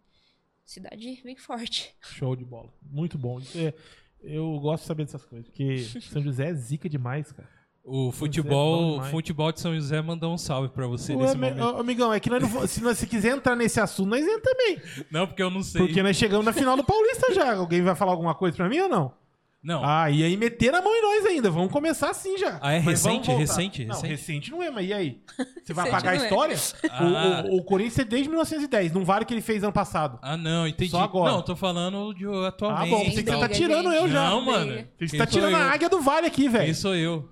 cidade 0.64 1.20
bem 1.22 1.36
forte. 1.36 1.94
Show 2.00 2.34
de 2.36 2.44
bola. 2.44 2.72
Muito 2.82 3.18
bom. 3.18 3.40
É- 3.54 3.74
eu 4.20 4.58
gosto 4.58 4.82
de 4.82 4.88
saber 4.88 5.04
dessas 5.04 5.24
coisas, 5.24 5.46
porque 5.48 5.78
São 6.10 6.22
José 6.22 6.48
é 6.50 6.54
zica 6.54 6.88
demais, 6.88 7.30
cara. 7.32 7.48
O 7.88 8.04
bom 8.06 8.12
futebol, 8.12 9.02
futebol 9.04 9.50
de 9.52 9.60
São 9.60 9.74
José 9.74 10.00
mandou 10.02 10.32
um 10.32 10.38
salve 10.38 10.68
pra 10.68 10.86
você 10.86 11.14
Ué, 11.14 11.22
nesse 11.22 11.36
me- 11.38 11.50
momento. 11.50 11.76
ô, 11.76 11.80
amigão, 11.80 12.12
é 12.12 12.20
que 12.20 12.28
nós 12.30 12.42
não 12.42 12.66
se 12.66 12.82
nós 12.82 12.98
se 12.98 13.06
quiser 13.06 13.36
entrar 13.36 13.56
nesse 13.56 13.80
assunto, 13.80 14.08
nós 14.10 14.20
entramos 14.22 14.42
também. 14.42 14.78
Não, 15.10 15.26
porque 15.26 15.42
eu 15.42 15.50
não 15.50 15.62
sei. 15.62 15.80
Porque 15.80 16.02
nós 16.02 16.16
chegamos 16.16 16.44
na 16.44 16.52
final 16.52 16.76
do 16.76 16.84
Paulista 16.84 17.32
já. 17.34 17.54
Alguém 17.56 17.82
vai 17.82 17.94
falar 17.94 18.12
alguma 18.12 18.34
coisa 18.34 18.56
pra 18.56 18.68
mim 18.68 18.80
ou 18.80 18.88
não? 18.88 19.12
Não. 19.60 19.82
Ah, 19.84 20.08
e 20.08 20.22
aí 20.22 20.36
meter 20.36 20.72
a 20.72 20.80
mão 20.80 20.94
em 20.94 21.02
nós 21.02 21.26
ainda. 21.26 21.50
Vamos 21.50 21.72
começar 21.72 22.10
assim 22.10 22.38
já. 22.38 22.58
Ah, 22.62 22.74
é 22.74 22.76
Mas 22.80 23.02
recente? 23.04 23.26
voltar. 23.26 23.40
Recente? 23.40 23.84
Não, 23.84 23.94
Recente? 23.96 24.10
recente 24.10 24.50
não 24.52 24.62
é, 24.62 24.70
mas 24.70 24.88
e 24.88 24.92
aí? 24.92 25.20
Você 25.64 25.74
vai 25.74 25.86
Recente 25.86 25.88
apagar 26.06 26.14
a 26.14 26.16
é. 26.16 26.22
história? 26.24 26.56
Ah. 26.90 27.44
O, 27.48 27.54
o- 27.54 27.58
o 27.58 27.64
Corinthians 27.64 27.98
é 27.98 28.04
desde 28.04 28.28
1910. 28.28 28.92
Não 28.92 29.04
vale 29.04 29.24
o 29.24 29.26
que 29.26 29.34
ele 29.34 29.40
fez 29.42 29.64
ano 29.64 29.72
passado. 29.72 30.16
Ah, 30.22 30.36
não, 30.36 30.64
entendi. 30.66 30.90
Só 30.92 31.00
agora. 31.02 31.32
Não, 31.32 31.42
tô 31.42 31.56
falando 31.56 32.14
de 32.14 32.24
Ah, 32.26 32.48
atualmente. 32.48 32.90
bom. 32.90 32.98
Pensei 33.04 33.24
que 33.24 33.30
você 33.30 33.30
tal. 33.30 33.40
tá 33.40 33.48
tirando 33.48 33.92
eu 33.92 34.08
já. 34.08 34.30
Não, 34.30 34.40
mano. 34.42 34.84
Você 35.00 35.16
tá 35.18 35.26
tirando 35.26 35.56
a 35.56 35.72
águia 35.72 35.88
do 35.88 36.00
vale 36.00 36.28
aqui, 36.28 36.42
Quem 36.42 36.48
velho. 36.50 36.74
sou 36.76 36.94
eu? 36.94 37.28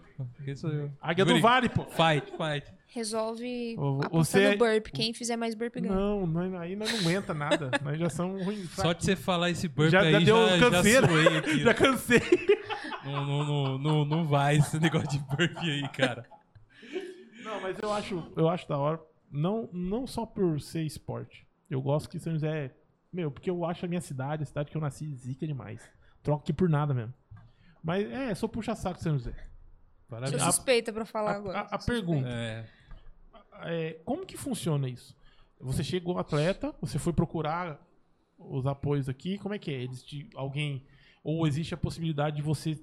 Sou 0.56 0.70
eu? 0.70 0.90
Águia 1.00 1.24
do 1.24 1.40
vale, 1.40 1.68
pô. 1.68 1.84
Fight, 1.84 2.30
fight. 2.36 2.72
Resolve 2.88 3.76
Ô, 3.78 3.98
você- 4.10 4.52
no 4.52 4.58
burp. 4.58 4.86
Quem 4.88 5.12
fizer 5.12 5.36
mais 5.36 5.54
burp 5.54 5.74
ganha. 5.74 5.94
Não, 5.94 6.26
nós- 6.26 6.54
aí 6.54 6.74
nós 6.76 6.90
não 6.92 7.00
aguenta 7.00 7.34
nada. 7.34 7.70
nós 7.84 7.98
já 7.98 8.08
somos 8.08 8.44
ruins. 8.44 8.70
Só 8.70 8.92
de 8.92 9.04
você 9.04 9.14
falar 9.16 9.50
esse 9.50 9.68
burp 9.68 9.90
já, 9.90 10.00
aí, 10.00 10.12
já 10.12 10.18
deu 10.20 10.48
já, 10.48 10.58
já 10.58 10.70
canseira. 10.70 11.38
aqui. 11.38 11.60
já 11.62 11.74
cansei. 11.74 12.20
Não, 13.04 13.26
não, 13.26 13.44
não, 13.44 13.78
não, 13.78 14.04
não 14.04 14.26
vai 14.26 14.56
esse 14.56 14.78
negócio 14.80 15.08
de 15.10 15.18
burp 15.18 15.56
aí, 15.58 15.88
cara. 15.90 16.24
Não, 17.44 17.60
mas 17.60 17.76
eu 17.82 17.92
acho, 17.92 18.32
eu 18.36 18.48
acho 18.48 18.68
da 18.68 18.76
hora. 18.78 19.00
Não, 19.30 19.68
não 19.72 20.06
só 20.06 20.24
por 20.24 20.60
ser 20.60 20.82
esporte. 20.82 21.46
Eu 21.68 21.80
gosto 21.82 22.08
que 22.08 22.18
São 22.18 22.32
José. 22.32 22.66
é- 22.66 22.70
Meu, 23.12 23.30
porque 23.30 23.50
eu 23.50 23.64
acho 23.64 23.84
a 23.84 23.88
minha 23.88 24.00
cidade, 24.00 24.42
a 24.42 24.46
cidade 24.46 24.70
que 24.70 24.76
eu 24.76 24.80
nasci, 24.80 25.12
zica 25.14 25.46
demais. 25.46 25.88
Troco 26.22 26.42
aqui 26.42 26.52
por 26.52 26.68
nada 26.68 26.92
mesmo. 26.94 27.12
Mas 27.82 28.10
é, 28.10 28.34
sou 28.34 28.48
puxa-saco 28.48 28.96
de 28.96 29.02
São 29.02 29.12
José. 29.12 29.34
Sou 30.08 30.18
Parabéns. 30.18 30.42
a- 30.42 30.46
suspeita 30.52 30.92
pra 30.92 31.04
falar 31.04 31.32
a- 31.32 31.36
agora. 31.36 31.58
a- 31.60 31.74
a 31.74 31.78
sou 31.78 31.94
pergunta. 31.94 32.28
É, 32.28 32.64
É, 33.62 34.00
como 34.04 34.26
que 34.26 34.36
funciona 34.36 34.86
isso? 34.88 35.16
Você 35.60 35.82
chegou 35.82 36.18
atleta, 36.18 36.74
você 36.80 36.98
foi 36.98 37.12
procurar 37.14 37.80
os 38.38 38.66
apoios 38.66 39.08
aqui, 39.08 39.38
como 39.38 39.54
é 39.54 39.58
que 39.58 39.70
é? 39.70 39.74
Eles 39.82 40.02
te, 40.02 40.28
alguém 40.34 40.84
ou 41.24 41.46
existe 41.46 41.72
a 41.72 41.76
possibilidade 41.76 42.36
de 42.36 42.42
você 42.42 42.78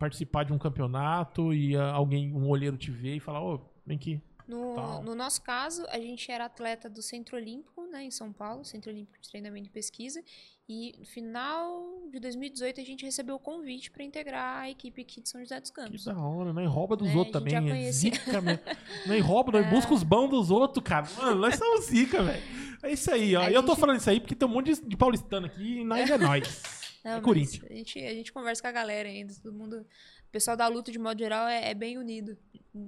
participar 0.00 0.44
de 0.44 0.52
um 0.52 0.58
campeonato 0.58 1.54
e 1.54 1.76
ah, 1.76 1.92
alguém, 1.92 2.34
um 2.34 2.48
olheiro 2.48 2.76
te 2.76 2.90
ver 2.90 3.14
e 3.16 3.20
falar, 3.20 3.42
ô, 3.44 3.60
vem 3.86 3.96
aqui. 3.96 4.20
No, 4.46 4.74
Tal. 4.74 5.02
no 5.02 5.14
nosso 5.14 5.40
caso, 5.42 5.84
a 5.88 5.98
gente 5.98 6.30
era 6.30 6.44
atleta 6.46 6.88
do 6.90 7.00
Centro 7.02 7.36
Olímpico, 7.36 7.86
né, 7.86 8.04
em 8.04 8.10
São 8.10 8.32
Paulo, 8.32 8.64
Centro 8.64 8.90
Olímpico 8.90 9.20
de 9.20 9.28
Treinamento 9.28 9.68
e 9.68 9.70
Pesquisa, 9.70 10.22
e 10.68 10.94
no 10.98 11.04
final 11.04 12.08
de 12.10 12.18
2018 12.20 12.80
a 12.80 12.84
gente 12.84 13.04
recebeu 13.04 13.34
o 13.34 13.38
convite 13.38 13.90
para 13.90 14.02
integrar 14.04 14.62
a 14.62 14.70
equipe 14.70 15.02
aqui 15.02 15.20
de 15.20 15.28
São 15.28 15.40
José 15.40 15.60
dos 15.60 15.70
Que 15.70 15.76
Campos. 15.76 16.04
da 16.04 16.18
hora, 16.18 16.52
nós 16.52 16.68
rouba 16.68 16.96
dos 16.96 17.08
Né, 17.08 17.14
outros 17.16 17.32
também. 17.32 17.86
É 17.86 17.92
zica 17.92 18.40
mesmo. 18.40 18.60
Nós 19.06 19.22
rouba, 19.22 19.52
nós 19.52 19.66
busca 19.70 19.92
os 19.94 20.02
bons 20.02 20.28
dos 20.28 20.50
outros, 20.50 20.82
cara. 20.84 21.06
Mano, 21.18 21.36
nós 21.40 21.56
somos 21.56 21.86
zica, 21.86 22.22
velho. 22.22 22.42
É 22.82 22.92
isso 22.92 23.10
aí, 23.12 23.36
ó. 23.36 23.42
A 23.42 23.50
E 23.50 23.54
eu 23.54 23.62
tô 23.62 23.72
gente- 23.72 23.80
falando 23.80 23.98
isso 23.98 24.10
aí 24.10 24.20
porque 24.20 24.34
tem 24.34 24.48
um 24.48 24.52
monte 24.52 24.72
de, 24.80 24.96
paulistano 24.96 25.46
aqui 25.46 25.80
e 25.80 25.84
nós 25.84 26.08
é 26.10 26.16
nós. 26.18 26.62
Não, 27.04 27.12
é 27.18 27.20
Corinthians. 27.20 27.64
A 27.70 27.74
gente, 27.74 27.98
a 27.98 28.14
gente 28.14 28.32
conversa 28.32 28.62
com 28.62 28.68
a 28.68 28.72
galera 28.72 29.08
ainda, 29.08 29.34
todo 29.42 29.52
mundo... 29.52 29.84
O 30.28 30.32
pessoal 30.32 30.56
da 30.56 30.66
luta, 30.68 30.90
de 30.90 30.98
modo 30.98 31.18
geral, 31.18 31.46
é, 31.46 31.70
é 31.70 31.74
bem 31.74 31.98
unido. 31.98 32.38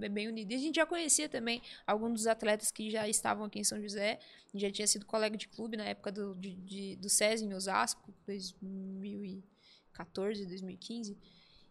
É 0.02 0.09
bem 0.09 0.28
unido. 0.28 0.51
E 0.51 0.55
a 0.55 0.59
gente 0.59 0.77
já 0.77 0.86
conhecia 0.86 1.28
também 1.28 1.61
alguns 1.86 2.12
dos 2.12 2.27
atletas 2.27 2.70
que 2.70 2.90
já 2.90 3.06
estavam 3.09 3.44
aqui 3.44 3.59
em 3.59 3.65
São 3.65 3.81
José. 3.82 4.19
Já 4.55 4.70
tinha 4.70 4.86
sido 4.86 5.05
colega 5.05 5.36
de 5.36 5.47
clube 5.48 5.77
na 5.77 5.85
época 5.85 6.11
do, 6.11 6.35
de, 6.36 6.55
de- 6.56 6.97
do 6.97 7.09
SESI 7.11 7.44
em 7.44 7.52
Osasco, 7.55 8.15
2014, 8.27 10.47
2015. 10.47 11.16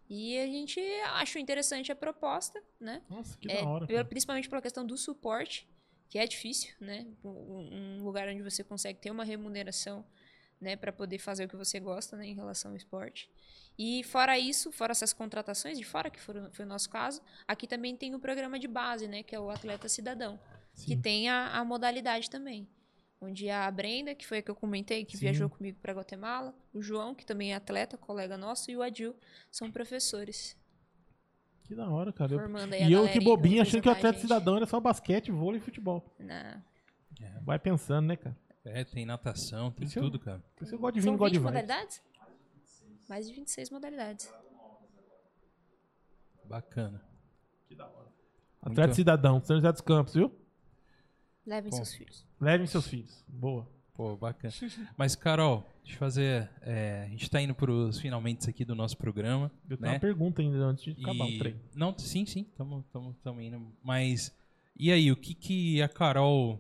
E 0.10 0.38
a 0.38 0.46
gente 0.46 0.80
achou 1.16 1.42
interessante 1.42 1.92
a 1.92 1.96
proposta, 1.96 2.62
né? 2.80 3.02
Nossa, 3.10 3.38
que 3.38 3.50
É, 3.52 3.62
da 3.62 3.68
hora. 3.68 3.88
cara. 3.88 4.06
principalmente 4.06 4.50
pela 4.50 4.62
questão 4.62 4.86
do 4.86 4.98
suporte, 4.98 5.68
que 6.10 6.20
é 6.20 6.28
difícil, 6.28 6.74
né? 6.80 7.08
Um, 7.24 8.00
um 8.00 8.04
lugar 8.04 8.28
onde 8.28 8.44
você 8.44 8.64
consegue 8.64 9.00
ter 9.00 9.10
uma 9.12 9.24
remuneração, 9.24 10.06
né, 10.62 10.76
para 10.76 10.92
poder 10.94 11.18
fazer 11.20 11.46
o 11.46 11.50
que 11.50 11.56
você 11.58 11.80
gosta, 11.80 12.16
né, 12.16 12.28
em 12.28 12.36
relação 12.36 12.72
ao 12.72 12.78
esporte. 12.78 13.30
E 13.78 14.04
fora 14.04 14.38
isso, 14.38 14.72
fora 14.72 14.92
essas 14.92 15.14
contratações 15.14 15.78
de 15.78 15.84
fora, 15.84 16.10
que 16.10 16.20
foram, 16.20 16.52
foi 16.52 16.64
o 16.66 16.68
nosso 16.68 16.90
caso, 16.90 17.22
aqui 17.48 17.66
também 17.68 17.96
tem 17.96 18.14
o 18.14 18.20
programa 18.20 18.60
de 18.60 18.68
base, 18.68 19.08
né, 19.08 19.24
que 19.24 19.36
é 19.36 19.40
o 19.40 19.50
Atleta 19.50 19.90
Cidadão, 19.90 20.40
que 20.76 20.92
Sim. 20.92 21.02
tem 21.02 21.30
a, 21.30 21.58
a 21.58 21.66
modalidade 21.66 22.30
também. 22.30 22.68
Onde 23.20 23.50
a 23.50 23.72
Brenda, 23.72 24.14
que 24.14 24.28
foi 24.28 24.40
a 24.40 24.42
que 24.42 24.52
eu 24.52 24.56
comentei, 24.56 25.06
que 25.06 25.14
Sim. 25.18 25.22
viajou 25.22 25.50
comigo 25.50 25.80
para 25.82 25.94
Guatemala, 25.94 26.54
o 26.74 26.82
João, 26.82 27.16
que 27.16 27.26
também 27.26 27.54
é 27.54 27.56
atleta, 27.56 27.98
colega 27.98 28.38
nosso, 28.38 28.70
e 28.70 28.76
o 28.78 28.82
Adil, 28.84 29.16
são 29.50 29.72
professores. 29.72 30.58
Que 31.64 31.74
da 31.74 31.90
hora, 31.90 32.12
cara. 32.12 32.34
Eu- 32.34 32.40
Formando 32.40 32.74
aí 32.74 32.84
a 32.84 32.90
E 32.90 32.92
eu 32.92 33.08
que 33.10 33.22
bobinho 33.22 33.56
vai 33.56 33.62
achando 33.68 33.82
que 33.82 33.88
o 33.88 33.92
atleta 33.94 34.20
cidadão 34.20 34.58
era 34.58 34.66
só 34.66 34.78
basquete, 34.80 35.32
vôlei 35.32 35.60
e 35.62 35.64
futebol. 35.64 36.14
Na- 36.20 36.62
Vai 37.46 37.58
pensando, 37.58 38.08
né, 38.08 38.18
cara? 38.18 38.36
é, 38.66 38.84
tem 38.84 39.06
natação, 39.06 39.72
tem 39.72 39.88
Isso 39.88 39.98
eu- 40.00 40.04
tudo, 40.04 40.20
cara. 40.20 40.44
Por 40.58 40.66
isso 40.66 40.76
eu 40.76 40.80
gosto 40.80 40.96
de 40.96 41.02
vir, 41.02 41.16
gosto 41.18 41.32
de 41.34 41.40
20 41.40 41.44
vai. 41.44 41.54
modalidades? 41.54 42.02
Mais 43.10 43.28
de 43.28 43.34
26 43.34 43.70
modalidades. 43.70 44.32
Bacana. 46.46 47.02
Atleta 48.62 48.82
Muito- 48.88 48.96
cidadão, 48.96 49.42
São 49.44 49.58
José 49.58 49.72
dos 49.72 49.82
Campos, 49.82 50.14
viu? 50.14 50.32
Levem 51.46 51.70
Bom. 51.72 51.76
seus 51.78 51.94
filhos. 51.94 52.26
Levem 52.40 52.66
seus 52.68 52.88
filhos. 52.88 53.24
Boa. 53.28 53.68
Pô, 53.94 54.16
bacana. 54.16 54.54
Mas, 54.98 55.16
Carol, 55.16 55.64
deixa 55.84 55.96
eu 55.96 56.00
fazer. 56.00 56.50
é, 56.62 57.04
a 57.06 57.10
gente 57.10 57.30
tá 57.30 57.42
indo 57.42 57.54
pros 57.54 58.00
finalmente 58.00 58.50
aqui 58.50 58.64
do 58.66 58.74
nosso 58.74 58.98
programa. 58.98 59.52
Eu 59.70 59.78
tenho 59.78 59.82
né? 59.90 59.94
uma 59.96 60.00
pergunta 60.00 60.42
ainda 60.42 60.58
antes 60.60 60.96
de 60.96 61.02
acabar 61.04 61.30
E- 61.30 61.36
o 61.36 61.40
treino. 61.40 61.60
Não, 61.76 61.96
sim, 61.98 62.26
sim, 62.26 62.48
estamos 62.50 63.44
indo. 63.44 63.72
Mas, 63.84 64.34
e 64.76 64.92
aí, 64.92 65.12
o 65.12 65.16
que 65.18 65.34
que 65.36 65.82
a 65.82 65.90
Carol. 65.90 66.60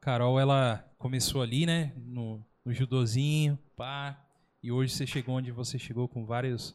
Carol, 0.00 0.38
ela 0.38 0.88
começou 0.98 1.42
ali, 1.42 1.66
né? 1.66 1.92
No, 1.96 2.44
no 2.64 2.72
judozinho, 2.72 3.58
pá. 3.74 4.22
E 4.66 4.72
hoje 4.72 4.92
você 4.92 5.06
chegou 5.06 5.36
onde 5.36 5.52
você 5.52 5.78
chegou 5.78 6.08
com 6.08 6.26
vários, 6.26 6.74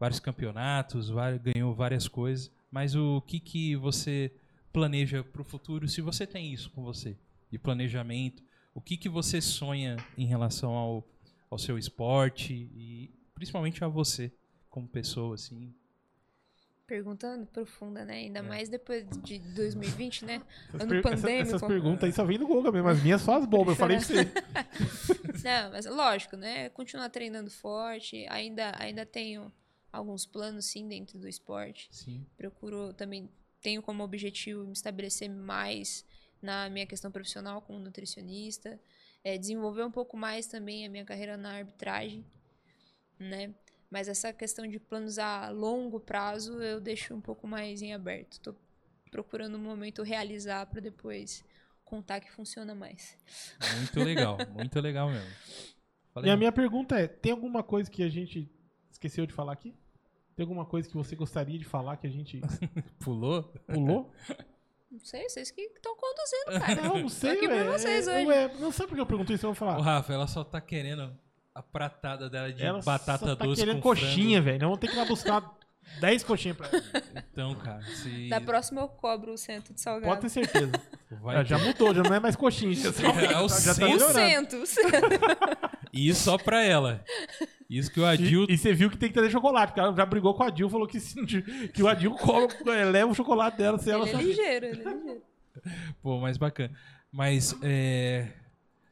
vários 0.00 0.18
campeonatos, 0.18 1.10
vários, 1.10 1.42
ganhou 1.42 1.74
várias 1.74 2.08
coisas. 2.08 2.50
Mas 2.70 2.94
o 2.94 3.20
que 3.20 3.38
que 3.38 3.76
você 3.76 4.32
planeja 4.72 5.22
pro 5.22 5.44
futuro, 5.44 5.86
se 5.86 6.00
você 6.00 6.26
tem 6.26 6.54
isso 6.54 6.70
com 6.70 6.82
você, 6.82 7.18
de 7.50 7.58
planejamento? 7.58 8.42
O 8.74 8.80
que 8.80 8.96
que 8.96 9.10
você 9.10 9.42
sonha 9.42 9.98
em 10.16 10.24
relação 10.24 10.72
ao, 10.72 11.06
ao 11.50 11.58
seu 11.58 11.76
esporte 11.76 12.54
e 12.74 13.10
principalmente 13.34 13.84
a 13.84 13.88
você 13.88 14.32
como 14.70 14.88
pessoa, 14.88 15.34
assim? 15.34 15.74
Pergunta 16.88 17.46
profunda, 17.52 18.02
né? 18.04 18.14
Ainda 18.14 18.42
mais 18.42 18.68
depois 18.70 19.06
de 19.22 19.38
2020, 19.38 20.24
né? 20.24 20.42
Essas, 20.70 20.80
Ano 20.80 20.94
essa- 20.94 21.02
pandêmico. 21.10 21.54
essas 21.56 21.62
perguntas 21.68 22.04
aí 22.04 22.12
só 22.12 22.24
vem 22.24 22.38
do 22.38 22.46
Google 22.46 22.72
mesmo. 22.72 22.88
As 22.88 23.02
minhas 23.02 23.20
só 23.20 23.36
as 23.36 23.44
bobas. 23.44 23.74
Eu 23.74 23.76
falei 23.76 23.98
pra 23.98 24.06
você. 24.06 24.24
Não, 25.44 25.70
mas 25.70 25.84
lógico, 25.84 26.34
né? 26.36 26.70
Continuar 26.70 27.10
treinando 27.10 27.50
forte. 27.50 28.24
Ainda, 28.30 28.72
ainda 28.78 29.04
tenho 29.04 29.52
alguns 29.92 30.24
planos, 30.24 30.64
sim, 30.64 30.88
dentro 30.88 31.18
do 31.18 31.28
esporte. 31.28 31.88
Sim. 31.92 32.24
Procuro 32.38 32.94
também, 32.94 33.28
tenho 33.60 33.82
como 33.82 34.02
objetivo 34.02 34.64
me 34.64 34.72
estabelecer 34.72 35.28
mais 35.28 36.06
na 36.40 36.70
minha 36.70 36.86
questão 36.86 37.10
profissional 37.12 37.60
como 37.60 37.78
nutricionista. 37.78 38.80
é, 39.22 39.36
desenvolver 39.36 39.82
um 39.84 39.90
pouco 39.90 40.16
mais 40.16 40.46
também 40.46 40.86
a 40.86 40.88
minha 40.88 41.04
carreira 41.04 41.36
na 41.36 41.50
arbitragem, 41.52 42.24
né? 43.18 43.52
Mas 43.90 44.06
essa 44.08 44.32
questão 44.32 44.66
de 44.66 44.78
planos 44.78 45.18
a 45.18 45.48
longo 45.50 45.98
prazo 45.98 46.60
eu 46.62 46.80
deixo 46.80 47.14
um 47.14 47.20
pouco 47.20 47.46
mais 47.46 47.80
em 47.82 47.94
aberto. 47.94 48.38
Tô 48.40 48.54
procurando 49.10 49.56
um 49.56 49.60
momento 49.62 50.02
realizar 50.02 50.66
para 50.66 50.80
depois 50.80 51.42
contar 51.84 52.20
que 52.20 52.30
funciona 52.30 52.74
mais. 52.74 53.16
Muito 53.76 54.00
legal, 54.02 54.36
muito 54.52 54.78
legal 54.80 55.08
mesmo. 55.10 55.30
Falei, 56.12 56.30
E 56.30 56.32
a 56.32 56.36
minha 56.36 56.52
pergunta 56.52 56.98
é: 56.98 57.06
tem 57.08 57.32
alguma 57.32 57.62
coisa 57.62 57.90
que 57.90 58.02
a 58.02 58.10
gente 58.10 58.50
esqueceu 58.90 59.24
de 59.26 59.32
falar 59.32 59.52
aqui? 59.54 59.74
Tem 60.36 60.44
alguma 60.44 60.66
coisa 60.66 60.86
que 60.88 60.94
você 60.94 61.16
gostaria 61.16 61.58
de 61.58 61.64
falar 61.64 61.96
que 61.96 62.06
a 62.06 62.10
gente 62.10 62.40
pulou? 63.00 63.42
pulou? 63.66 64.12
Não 64.90 65.00
sei, 65.00 65.28
vocês 65.28 65.50
que 65.50 65.60
estão 65.60 65.94
conduzindo, 65.96 66.60
cara. 66.66 66.82
Não, 66.82 67.02
não 67.02 67.08
sei, 67.10 67.32
Tô 67.32 67.36
aqui 67.36 67.46
por 67.48 67.56
ué. 67.58 67.64
vocês 67.78 68.08
É, 68.08 68.16
hoje. 68.16 68.26
ué, 68.26 68.54
não 68.58 68.72
sei 68.72 68.86
porque 68.86 68.98
eu 69.02 69.04
perguntei 69.04 69.36
isso, 69.36 69.44
eu 69.44 69.50
vou 69.50 69.54
falar. 69.54 69.78
Rafa, 69.82 70.14
ela 70.14 70.26
só 70.26 70.42
tá 70.42 70.62
querendo 70.62 71.14
pratada 71.72 72.28
dela 72.30 72.52
de 72.52 72.62
Ela 72.62 72.80
batata 72.82 73.26
só 73.26 73.36
tá 73.36 73.44
doce 73.44 73.60
querendo 73.60 73.76
com 73.76 73.82
coxinha, 73.82 74.40
velho. 74.40 74.58
Nós 74.58 74.66
vamos 74.68 74.78
ter 74.78 74.88
que 74.88 74.94
ir 74.94 74.98
lá 74.98 75.04
buscar 75.04 75.58
10 76.00 76.22
coxinhas 76.24 76.56
pra 76.56 76.68
ela. 76.68 76.82
Então, 77.32 77.54
cara, 77.54 77.82
se. 77.82 78.28
Da 78.28 78.40
próxima 78.40 78.80
eu 78.82 78.88
cobro 78.88 79.32
o 79.32 79.38
cento 79.38 79.72
de 79.72 79.80
salgado. 79.80 80.06
Pode 80.06 80.20
ter 80.20 80.28
certeza. 80.28 80.72
vai 81.22 81.36
Ah, 81.36 81.44
já 81.44 81.58
ter. 81.58 81.64
mudou, 81.64 81.94
já 81.94 82.02
não 82.02 82.14
é 82.14 82.20
mais 82.20 82.36
coxinha. 82.36 82.74
Já, 82.74 82.88
É 82.88 83.38
o 83.38 83.48
já 83.48 83.48
tá 83.48 83.48
cento. 83.48 83.78
O 83.86 83.88
melhorando. 83.88 84.12
cento, 84.12 84.56
o 84.56 84.66
cento. 84.66 84.88
E 85.92 86.08
isso 86.08 86.24
só 86.24 86.36
pra 86.36 86.62
ela. 86.62 87.02
Isso 87.70 87.90
que 87.90 88.00
o 88.00 88.04
Adil. 88.06 88.46
e 88.48 88.56
você 88.58 88.72
viu 88.74 88.90
que 88.90 88.96
tem 88.98 89.08
que 89.08 89.14
trazer 89.14 89.30
chocolate, 89.30 89.68
porque 89.72 89.80
ela 89.80 89.94
já 89.94 90.04
brigou 90.06 90.34
com 90.34 90.42
a 90.42 90.48
Adil, 90.48 90.68
falou 90.70 90.86
que, 90.86 91.00
se- 91.00 91.16
que 91.72 91.82
o 91.82 91.88
Adil 91.88 92.12
come, 92.12 92.48
é, 92.66 92.84
leva 92.84 93.10
o 93.10 93.14
chocolate 93.14 93.56
dela 93.58 93.78
sem 93.78 93.92
ela 93.92 94.06
Ele 94.08 94.16
é 94.16 94.22
ligeiro, 94.22 94.66
ele 94.66 94.82
é 94.82 94.92
ligeiro. 94.92 95.22
Pô, 96.02 96.18
mais 96.20 96.36
bacana. 96.36 96.72
Mas, 97.10 97.56
é. 97.62 98.28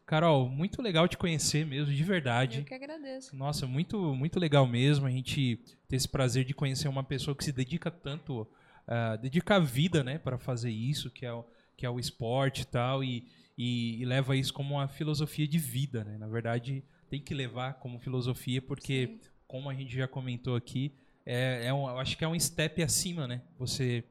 Carol, 0.06 0.48
muito 0.48 0.80
legal 0.80 1.08
te 1.08 1.16
conhecer 1.16 1.66
mesmo, 1.66 1.92
de 1.92 2.04
verdade. 2.04 2.60
Eu 2.60 2.64
que 2.64 2.74
agradeço. 2.74 3.34
Nossa, 3.34 3.66
muito, 3.66 4.14
muito 4.14 4.38
legal 4.38 4.64
mesmo 4.64 5.04
a 5.04 5.10
gente 5.10 5.60
ter 5.88 5.96
esse 5.96 6.08
prazer 6.08 6.44
de 6.44 6.54
conhecer 6.54 6.86
uma 6.86 7.02
pessoa 7.02 7.36
que 7.36 7.44
se 7.44 7.50
dedica 7.50 7.90
tanto, 7.90 8.46
ah, 8.86 9.16
dedica 9.16 9.56
a 9.56 9.58
vida, 9.58 10.04
né, 10.04 10.16
para 10.16 10.38
fazer 10.38 10.70
isso, 10.70 11.10
que 11.10 11.26
é 11.26 11.32
o, 11.32 11.44
que 11.76 11.84
é 11.84 11.90
o 11.90 11.98
esporte 11.98 12.62
e 12.62 12.66
tal, 12.66 13.02
e, 13.02 13.26
e, 13.58 14.00
e 14.00 14.04
leva 14.04 14.36
isso 14.36 14.54
como 14.54 14.74
uma 14.74 14.86
filosofia 14.86 15.46
de 15.46 15.58
vida, 15.58 16.04
né? 16.04 16.16
Na 16.18 16.28
verdade, 16.28 16.84
tem 17.10 17.20
que 17.20 17.34
levar 17.34 17.74
como 17.74 17.98
filosofia, 17.98 18.62
porque, 18.62 19.18
Sim. 19.20 19.30
como 19.48 19.68
a 19.68 19.74
gente 19.74 19.92
já 19.92 20.06
comentou 20.06 20.54
aqui, 20.54 20.94
é, 21.24 21.66
é 21.66 21.74
um, 21.74 21.88
eu 21.88 21.98
acho 21.98 22.16
que 22.16 22.24
é 22.24 22.28
um 22.28 22.38
step 22.38 22.80
acima, 22.80 23.26
né? 23.26 23.42
Você 23.58 24.04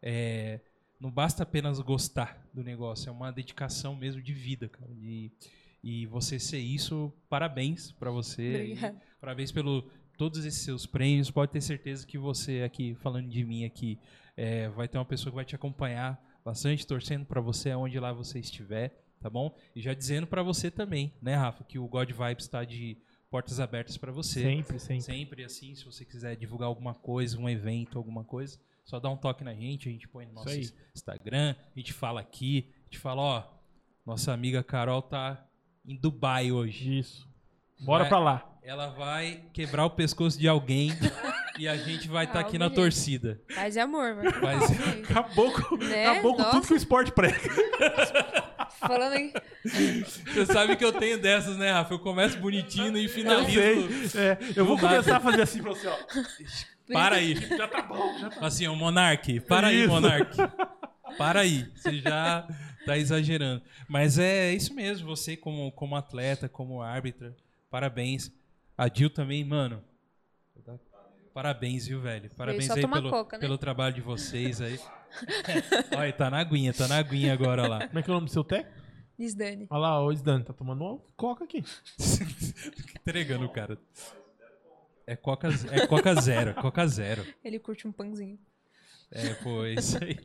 é, 0.00 0.60
não 1.02 1.10
basta 1.10 1.42
apenas 1.42 1.80
gostar 1.80 2.48
do 2.54 2.62
negócio, 2.62 3.08
é 3.08 3.12
uma 3.12 3.32
dedicação 3.32 3.96
mesmo 3.96 4.22
de 4.22 4.32
vida, 4.32 4.68
cara. 4.68 4.92
E, 5.00 5.32
e 5.82 6.06
você 6.06 6.38
ser 6.38 6.60
isso, 6.60 7.12
parabéns 7.28 7.90
pra 7.90 8.08
você. 8.12 8.54
Obrigada. 8.54 8.96
E 8.96 9.20
Parabéns 9.20 9.50
pelo 9.50 9.90
todos 10.16 10.44
esses 10.44 10.62
seus 10.62 10.86
prêmios. 10.86 11.28
Pode 11.28 11.50
ter 11.50 11.60
certeza 11.60 12.06
que 12.06 12.16
você 12.16 12.62
aqui, 12.62 12.94
falando 12.94 13.28
de 13.28 13.44
mim 13.44 13.64
aqui, 13.64 13.98
é, 14.36 14.68
vai 14.68 14.86
ter 14.86 14.96
uma 14.96 15.04
pessoa 15.04 15.32
que 15.32 15.36
vai 15.36 15.44
te 15.44 15.56
acompanhar 15.56 16.22
bastante, 16.44 16.86
torcendo 16.86 17.26
pra 17.26 17.40
você 17.40 17.72
aonde 17.72 17.98
lá 17.98 18.12
você 18.12 18.38
estiver, 18.38 19.04
tá 19.20 19.28
bom? 19.28 19.52
E 19.74 19.80
já 19.80 19.94
dizendo 19.94 20.28
pra 20.28 20.42
você 20.42 20.70
também, 20.70 21.12
né, 21.20 21.34
Rafa, 21.34 21.64
que 21.64 21.80
o 21.80 21.88
God 21.88 22.10
Vibes 22.10 22.44
está 22.44 22.64
de 22.64 22.96
portas 23.28 23.58
abertas 23.58 23.96
pra 23.96 24.12
você. 24.12 24.42
Sempre, 24.42 24.78
sempre. 24.78 25.02
Sempre 25.02 25.44
assim, 25.44 25.74
se 25.74 25.84
você 25.84 26.04
quiser 26.04 26.36
divulgar 26.36 26.68
alguma 26.68 26.94
coisa, 26.94 27.38
um 27.38 27.48
evento, 27.48 27.98
alguma 27.98 28.22
coisa, 28.22 28.56
só 28.84 28.98
dá 29.00 29.08
um 29.08 29.16
toque 29.16 29.44
na 29.44 29.54
gente, 29.54 29.88
a 29.88 29.92
gente 29.92 30.08
põe 30.08 30.26
no 30.26 30.32
nosso 30.32 30.50
Instagram, 30.94 31.54
a 31.74 31.78
gente 31.78 31.92
fala 31.92 32.20
aqui, 32.20 32.72
a 32.80 32.84
gente 32.84 32.98
fala, 32.98 33.22
ó, 33.22 33.44
nossa 34.04 34.32
amiga 34.32 34.62
Carol 34.62 35.00
tá 35.02 35.44
em 35.86 35.96
Dubai 35.96 36.50
hoje. 36.52 36.98
Isso. 36.98 37.28
Bora 37.80 38.04
Vai- 38.04 38.08
pra 38.08 38.18
lá. 38.18 38.48
Ela 38.64 38.88
vai 38.90 39.44
quebrar 39.52 39.84
o 39.86 39.90
pescoço 39.90 40.38
de 40.38 40.46
alguém 40.46 40.90
e 41.58 41.66
a 41.66 41.76
gente 41.76 42.06
vai 42.08 42.26
estar 42.26 42.38
Ah, 42.38 42.42
aqui 42.42 42.56
na 42.58 42.68
beleza. 42.68 42.74
torcida. 42.82 43.42
Paz 43.54 43.74
e 43.74 43.80
amor, 43.80 44.14
mano. 44.14 44.30
Mas- 44.40 45.10
Acabou 45.10 45.52
com, 45.52 45.76
Né? 45.78 46.06
acabou 46.06 46.36
com 46.36 46.44
tudo 46.50 46.66
que 46.68 46.72
o 46.72 46.76
esporte 46.76 47.10
prega. 47.12 47.38
Falando 48.86 49.12
aí. 49.12 49.32
Você 50.04 50.46
sabe 50.46 50.76
que 50.76 50.84
eu 50.84 50.92
tenho 50.92 51.18
dessas, 51.18 51.56
né, 51.56 51.72
Rafa? 51.72 51.94
Eu 51.94 51.98
começo 51.98 52.36
bonitinho 52.38 52.96
e 52.96 53.04
Eu 53.04 53.10
finalizo. 53.10 54.08
sei. 54.08 54.20
É, 54.22 54.38
eu 54.56 54.64
vou 54.64 54.78
começar 54.78 55.16
a 55.16 55.20
fazer 55.20 55.42
assim 55.42 55.62
pra 55.62 55.70
você, 55.70 55.86
ó. 55.86 55.96
Para 56.92 57.16
aí. 57.16 57.34
Já 57.34 57.68
tá 57.68 57.82
bom, 57.82 58.18
já 58.18 58.30
tá 58.30 58.46
Assim, 58.46 58.66
ó, 58.66 58.74
Monark, 58.74 59.40
para 59.40 59.68
aí, 59.68 59.80
Isso. 59.82 59.88
Monark. 59.88 60.36
Para 61.18 61.40
aí. 61.40 61.70
Você 61.74 61.98
já 62.00 62.48
tá 62.86 62.96
exagerando. 62.96 63.62
Mas 63.86 64.18
é 64.18 64.52
isso 64.52 64.74
mesmo, 64.74 65.06
você 65.14 65.36
como, 65.36 65.70
como 65.72 65.94
atleta, 65.94 66.48
como 66.48 66.80
árbitra, 66.80 67.36
parabéns. 67.70 68.32
A 68.76 68.88
Dil 68.88 69.10
também, 69.10 69.44
mano. 69.44 69.84
Parabéns, 71.32 71.86
viu, 71.86 72.00
velho? 72.00 72.30
Parabéns 72.36 72.70
aí 72.70 72.86
pelo, 72.86 73.10
coca, 73.10 73.36
né? 73.36 73.40
pelo 73.40 73.56
trabalho 73.56 73.94
de 73.94 74.00
vocês 74.00 74.60
aí. 74.60 74.78
Olha, 75.96 76.12
tá 76.12 76.30
na 76.30 76.38
aguinha, 76.38 76.72
tá 76.72 76.86
na 76.86 76.98
aguinha 76.98 77.32
agora 77.32 77.66
lá. 77.66 77.86
Como 77.86 77.98
é 77.98 78.02
que 78.02 78.10
é 78.10 78.12
o 78.12 78.14
nome 78.14 78.26
do 78.26 78.32
seu 78.32 78.44
técnico? 78.44 78.82
Diz 79.18 79.34
Dani. 79.34 79.66
Olha 79.70 79.80
lá, 79.80 80.04
o 80.04 80.12
Sdan, 80.12 80.42
tá 80.42 80.52
tomando 80.52 80.84
uma 80.84 80.98
coca 81.16 81.44
aqui. 81.44 81.64
Entregando 83.00 83.46
o 83.46 83.48
cara. 83.52 83.78
É 85.06 85.16
Coca, 85.16 85.48
é 85.70 85.86
Coca 85.86 86.14
Zero, 86.20 86.54
Coca 86.54 86.86
Zero. 86.86 87.26
Ele 87.44 87.58
curte 87.58 87.86
um 87.86 87.92
pãozinho. 87.92 88.38
É, 89.10 89.34
pô, 89.34 89.64
é 89.64 89.74
isso 89.74 90.02
aí. 90.02 90.16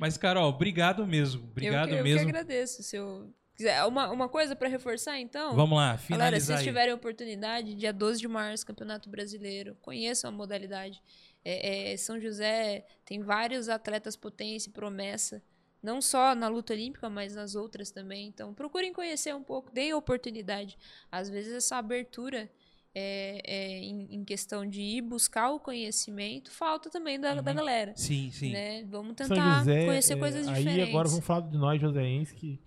Mas, 0.00 0.16
Carol, 0.16 0.48
obrigado 0.48 1.06
mesmo. 1.06 1.44
Obrigado 1.44 1.88
eu 1.88 1.94
que, 1.94 2.00
Eu 2.00 2.04
mesmo. 2.04 2.20
que 2.20 2.28
agradeço. 2.30 2.82
Se 2.82 2.96
eu 2.96 3.32
quiser. 3.58 3.84
Uma, 3.84 4.10
uma 4.10 4.28
coisa 4.28 4.54
pra 4.56 4.68
reforçar, 4.68 5.18
então. 5.18 5.54
Vamos 5.54 5.76
lá, 5.76 5.86
Galera, 5.86 5.98
se 5.98 6.06
finalizar 6.06 6.46
vocês 6.46 6.58
aí. 6.60 6.64
tiverem 6.64 6.94
oportunidade, 6.94 7.74
dia 7.74 7.92
12 7.92 8.20
de 8.20 8.28
março, 8.28 8.64
Campeonato 8.64 9.10
Brasileiro, 9.10 9.76
conheçam 9.82 10.30
a 10.30 10.32
modalidade. 10.32 11.02
É, 11.44 11.92
é, 11.92 11.96
São 11.96 12.20
José 12.20 12.86
tem 13.04 13.20
vários 13.20 13.68
atletas 13.68 14.16
potência 14.16 14.70
e 14.70 14.72
promessa, 14.72 15.42
não 15.82 16.00
só 16.00 16.34
na 16.34 16.48
luta 16.48 16.72
olímpica, 16.72 17.10
mas 17.10 17.34
nas 17.34 17.54
outras 17.54 17.90
também. 17.90 18.28
Então, 18.28 18.54
procurem 18.54 18.92
conhecer 18.92 19.34
um 19.34 19.42
pouco, 19.42 19.72
deem 19.72 19.92
oportunidade. 19.92 20.78
Às 21.10 21.28
vezes, 21.28 21.52
essa 21.52 21.76
abertura 21.76 22.50
é, 22.94 23.40
é, 23.44 23.78
em, 23.80 24.14
em 24.16 24.24
questão 24.24 24.66
de 24.66 24.80
ir 24.80 25.02
buscar 25.02 25.50
o 25.50 25.60
conhecimento 25.60 26.50
falta 26.50 26.90
também 26.90 27.18
da, 27.18 27.34
da 27.40 27.52
galera. 27.52 27.92
Sim, 27.96 28.30
sim. 28.32 28.52
Né? 28.52 28.84
Vamos 28.84 29.14
tentar 29.14 29.60
José. 29.60 29.84
conhecer 29.86 30.14
é, 30.14 30.16
coisas 30.16 30.48
aí 30.48 30.54
diferentes. 30.58 30.88
agora 30.88 31.08
vamos 31.08 31.24
falar 31.24 31.48
de 31.48 31.56
nós, 31.56 31.80
joseenses, 31.80 32.32
que 32.32 32.60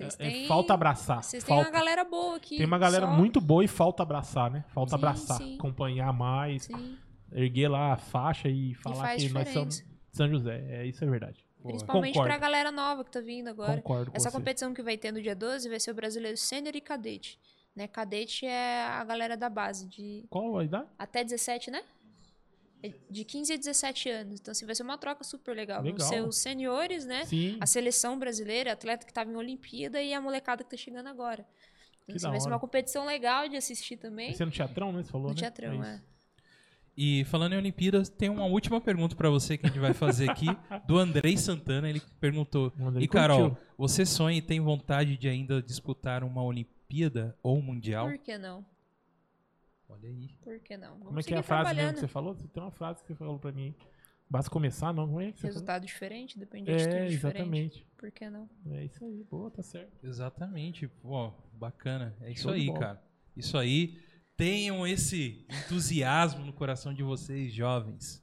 É, 0.00 0.08
têm- 0.08 0.46
falta 0.48 0.74
abraçar. 0.74 1.22
Vocês 1.22 1.44
têm 1.44 1.54
uma 1.54 1.70
galera 1.70 2.02
boa 2.04 2.36
aqui. 2.36 2.56
Tem 2.56 2.66
uma 2.66 2.78
galera 2.78 3.06
só- 3.06 3.12
muito 3.12 3.40
boa 3.40 3.64
e 3.64 3.68
falta 3.68 4.02
abraçar, 4.02 4.50
né? 4.50 4.64
Falta 4.68 4.90
Sim, 4.90 4.94
abraçar, 4.96 5.36
sim. 5.38 5.54
acompanhar 5.56 6.12
mais, 6.12 6.64
Sim, 6.64 6.98
erguer 7.32 7.68
lá 7.68 7.92
a 7.92 7.96
faixa 7.96 8.48
e 8.48 8.74
falar 8.74 8.96
faz 8.96 9.22
que 9.22 9.28
nós 9.30 9.48
somos 9.48 9.76
diferença. 9.76 9.96
São 10.12 10.28
José. 10.28 10.64
É, 10.68 10.86
isso 10.86 11.04
é 11.04 11.06
verdade. 11.08 11.44
Principalmente 11.62 12.14
Concordo. 12.14 12.28
pra 12.30 12.38
galera 12.38 12.70
nova 12.72 13.04
que 13.04 13.10
tá 13.10 13.20
vindo 13.20 13.48
agora. 13.48 13.74
Concordo 13.76 14.10
com 14.10 14.16
Essa 14.16 14.30
você. 14.30 14.36
competição 14.36 14.72
que 14.74 14.82
vai 14.82 14.96
ter 14.96 15.12
no 15.12 15.20
dia 15.20 15.34
12 15.34 15.68
vai 15.68 15.78
ser 15.80 15.90
o 15.90 15.94
brasileiro 15.94 16.36
sênior 16.36 16.74
e 16.76 16.80
cadete. 16.80 17.38
Né? 17.74 17.86
Cadete 17.86 18.46
é 18.46 18.84
a 18.86 19.04
galera 19.04 19.36
da 19.36 19.50
base, 19.50 19.86
de 19.86 20.24
Qual 20.30 20.56
a 20.58 20.64
idade? 20.64 20.86
até 20.98 21.22
17, 21.22 21.70
né? 21.70 21.82
É 22.82 22.92
De 23.10 23.24
15 23.24 23.52
a 23.54 23.56
17 23.56 24.08
anos. 24.10 24.40
Então, 24.40 24.52
assim, 24.52 24.66
vai 24.66 24.74
ser 24.74 24.82
uma 24.82 24.98
troca 24.98 25.24
super 25.24 25.54
legal. 25.56 25.82
Legal. 25.82 25.98
Vão 25.98 26.08
ser 26.08 26.22
os 26.22 26.38
seniores, 26.38 27.04
né? 27.06 27.24
Sim. 27.24 27.56
A 27.60 27.66
seleção 27.66 28.18
brasileira, 28.18 28.72
atleta 28.72 29.06
que 29.06 29.12
tava 29.12 29.30
em 29.30 29.36
Olimpíada 29.36 30.02
e 30.02 30.12
a 30.12 30.20
molecada 30.20 30.62
que 30.62 30.70
tá 30.70 30.76
chegando 30.76 31.08
agora. 31.08 31.46
Então, 32.04 32.14
Que 32.14 32.16
assim, 32.16 32.28
vai 32.30 32.40
ser 32.40 32.48
uma 32.48 32.60
competição 32.60 33.04
legal 33.06 33.48
de 33.48 33.56
assistir 33.56 33.96
também. 33.96 34.28
Vai 34.28 34.36
ser 34.36 34.44
no 34.44 34.50
teatrão, 34.52 34.92
né? 34.92 35.02
Você 35.02 35.10
falou, 35.10 35.28
No 35.28 35.34
né? 35.34 35.40
teatrão, 35.40 35.74
isso. 35.74 35.84
é. 35.84 36.02
E 36.98 37.24
falando 37.26 37.52
em 37.52 37.58
Olimpíadas, 37.58 38.08
tem 38.08 38.30
uma 38.30 38.46
última 38.46 38.80
pergunta 38.80 39.14
pra 39.14 39.28
você 39.28 39.58
que 39.58 39.66
a 39.66 39.68
gente 39.68 39.78
vai 39.78 39.92
fazer 39.92 40.30
aqui, 40.30 40.46
do 40.86 40.96
Andrei 40.96 41.36
Santana. 41.36 41.90
Ele 41.90 42.00
perguntou: 42.18 42.72
Andrei 42.80 43.04
E 43.04 43.08
Carol, 43.08 43.50
curtiu. 43.50 43.66
você 43.76 44.06
sonha 44.06 44.38
e 44.38 44.40
tem 44.40 44.60
vontade 44.60 45.14
de 45.18 45.28
ainda 45.28 45.60
disputar 45.60 46.24
uma 46.24 46.42
Olimpíada 46.42 47.36
ou 47.42 47.58
um 47.58 47.60
Mundial? 47.62 48.08
Por 48.08 48.16
que 48.18 48.38
não? 48.38 48.64
Olha 49.88 50.08
aí. 50.08 50.28
Por 50.42 50.58
que 50.60 50.76
não? 50.76 50.90
Vamos 50.90 51.06
Como 51.06 51.20
é 51.20 51.22
que 51.22 51.34
é 51.34 51.38
a 51.38 51.42
frase 51.42 51.74
mesmo 51.74 51.94
que 51.94 52.00
você 52.00 52.08
falou? 52.08 52.34
Você 52.34 52.48
tem 52.48 52.62
uma 52.62 52.70
frase 52.72 53.00
que 53.02 53.06
você 53.08 53.14
falou 53.14 53.38
pra 53.38 53.52
mim. 53.52 53.74
Basta 54.28 54.50
começar, 54.50 54.92
não? 54.92 55.06
Como 55.06 55.20
é 55.20 55.30
que 55.30 55.38
você 55.40 55.46
Resultado 55.46 55.86
diferente, 55.86 56.36
depende 56.36 56.64
de 56.64 56.72
falou? 56.72 56.82
atitude 56.84 57.04
É, 57.04 57.08
diferente. 57.08 57.36
exatamente. 57.38 57.86
Por 57.96 58.10
que 58.10 58.28
não? 58.28 58.50
É 58.70 58.84
isso 58.84 59.04
aí. 59.04 59.24
Boa, 59.30 59.50
tá 59.50 59.62
certo. 59.62 60.04
Exatamente. 60.04 60.88
Pô, 60.88 61.32
bacana. 61.52 62.16
É 62.20 62.32
isso 62.32 62.42
Show 62.42 62.54
de 62.54 62.60
aí, 62.60 62.74
cara. 62.74 63.02
Isso 63.36 63.56
aí. 63.56 64.00
Tenham 64.36 64.86
esse 64.86 65.46
entusiasmo 65.48 66.44
no 66.44 66.52
coração 66.52 66.92
de 66.92 67.02
vocês, 67.04 67.54
jovens. 67.54 68.22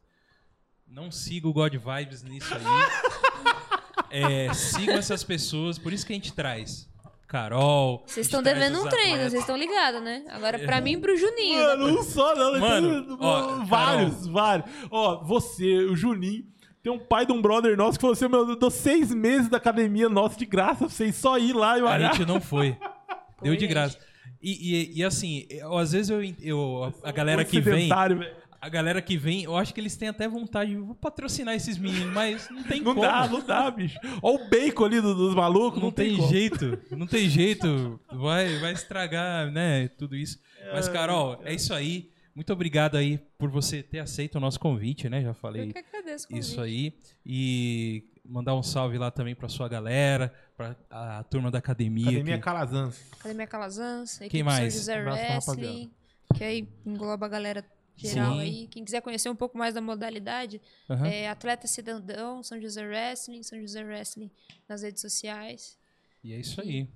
Não 0.86 1.10
sigam 1.10 1.50
o 1.50 1.54
God 1.54 1.74
Vibes 1.74 2.24
nisso 2.24 2.54
aí. 2.54 2.64
É, 4.16 4.54
sigam 4.54 4.94
essas 4.96 5.24
pessoas. 5.24 5.80
Por 5.80 5.92
isso 5.92 6.06
que 6.06 6.14
a 6.14 6.16
gente 6.16 6.34
traz 6.34 6.88
Carol. 7.34 8.04
Vocês 8.06 8.28
a 8.28 8.28
estão 8.28 8.44
devendo 8.44 8.80
um 8.80 8.88
treino, 8.88 9.18
vocês 9.28 9.42
estão 9.42 9.58
ligados, 9.58 10.04
né? 10.04 10.24
Agora, 10.30 10.60
pra 10.60 10.80
mim 10.80 10.92
e 10.94 10.98
pro 10.98 11.18
Juninho. 11.18 11.60
Mano, 11.64 12.00
um 12.00 12.04
só 12.04 12.36
não. 12.36 12.60
Mano, 12.60 13.18
tem 13.18 13.18
ó, 13.28 13.66
vários, 13.66 14.28
vários. 14.28 14.70
Ó, 14.92 15.24
você, 15.24 15.78
o 15.86 15.96
Juninho. 15.96 16.46
Tem 16.84 16.92
um 16.94 17.00
pai 17.00 17.26
de 17.26 17.32
um 17.32 17.42
brother 17.42 17.76
nosso 17.76 17.98
que 17.98 18.02
falou 18.02 18.14
assim: 18.14 18.28
meu, 18.28 18.48
eu 18.48 18.56
dou 18.56 18.70
seis 18.70 19.12
meses 19.12 19.50
da 19.50 19.58
academia 19.58 20.08
nossa 20.10 20.38
de 20.38 20.46
graça 20.46 20.80
pra 20.86 20.90
vocês 20.90 21.16
só 21.16 21.40
ir 21.40 21.54
lá 21.54 21.76
e 21.78 21.82
A 21.82 21.86
olhar. 21.86 22.14
gente 22.14 22.24
não 22.28 22.40
foi. 22.40 22.78
Deu 23.42 23.56
de 23.56 23.66
graça. 23.66 23.98
E, 24.42 24.52
e- 24.52 25.00
e 25.00 25.04
assim, 25.04 25.48
eu- 25.50 25.76
às 25.78 25.92
vezes 25.94 26.12
eu, 26.12 26.22
eu 26.42 26.94
a 27.02 27.12
galera 27.12 27.38
Muito 27.38 27.50
que 27.50 27.60
vem, 27.62 27.88
velho. 27.90 28.32
A 28.66 28.70
galera 28.70 29.02
que 29.02 29.18
vem, 29.18 29.44
eu 29.44 29.56
acho 29.58 29.74
que 29.74 29.80
eles 29.82 29.96
têm 29.98 30.08
até 30.08 30.28
vontade 30.28 30.72
de 30.72 30.78
vou 30.78 30.96
patrocinar 30.96 31.54
esses 31.54 31.78
meninos, 31.78 32.14
mas 32.14 32.50
não 32.50 32.64
tem 32.64 32.80
Não 32.82 32.94
como. 32.96 33.02
dá, 33.02 33.28
não 33.28 33.46
dá, 33.46 33.70
bicho. 33.70 34.00
Ó 34.22 34.36
o 34.36 34.50
bacon 34.50 34.86
ali 34.86 35.02
do- 35.02 35.14
dos 35.16 35.36
malucos, 35.36 35.82
Não, 35.82 35.92
tem, 35.92 36.16
como. 36.16 36.30
jeito, 36.30 36.80
não 36.92 37.06
tem 37.06 37.30
jeito. 37.30 38.00
Vai, 38.12 38.58
vai 38.60 38.72
estragar, 38.74 39.52
né, 39.52 39.90
tudo 39.90 40.16
isso. 40.16 40.40
Mas, 40.72 40.88
Carol, 40.88 41.42
é 41.44 41.54
isso 41.54 41.74
aí. 41.74 42.10
Muito 42.36 42.52
obrigado 42.52 42.96
aí 42.98 43.20
por 43.38 43.50
você 43.50 43.84
ter 43.84 44.00
aceito 44.00 44.36
o 44.36 44.40
nosso 44.40 44.60
convite, 44.60 45.08
né? 45.08 45.22
Já 45.22 45.28
Eu 45.30 45.34
falei 45.36 45.72
que 45.72 45.78
agradeço 45.78 46.28
o 46.32 46.36
isso 46.38 46.56
convite. 46.56 46.74
aí. 46.74 46.94
E 47.26 48.04
mandar 48.26 48.56
um 48.56 48.64
salve 48.64 48.98
lá 48.98 49.12
também 49.12 49.36
pra 49.36 49.48
sua 49.50 49.68
galera, 49.68 50.34
pra 50.58 50.76
a 50.90 51.24
turma 51.26 51.52
da 51.52 51.60
academia. 51.60 52.08
Academia 52.10 52.38
que- 52.38 52.44
Calazans. 52.44 53.00
Academia 53.20 53.46
Calazans, 53.46 54.16
equipe 54.22 54.30
Quem 54.32 54.42
mais? 54.44 54.74
São 54.74 54.80
José 54.82 55.04
Wrestling, 55.04 55.92
que 56.34 56.44
aí 56.44 56.68
engloba 56.86 57.26
a 57.26 57.30
galera 57.30 57.64
geral 57.96 58.34
Sim. 58.36 58.40
aí. 58.42 58.68
Quem 58.68 58.84
quiser 58.84 59.02
conhecer 59.02 59.30
um 59.30 59.36
pouco 59.36 59.58
mais 59.58 59.74
da 59.74 59.82
modalidade, 59.82 60.62
Aham. 60.90 61.08
é 61.08 61.30
Atleta 61.30 61.68
Cidadão, 61.68 62.42
São 62.44 62.60
José 62.62 62.86
Wrestling, 62.86 63.44
São 63.44 63.60
José 63.62 63.84
Wrestling 63.84 64.32
nas 64.68 64.82
redes 64.82 65.02
sociais. 65.02 65.78
E 66.24 66.34
é 66.34 66.38
isso 66.40 66.60
aí. 66.62 66.88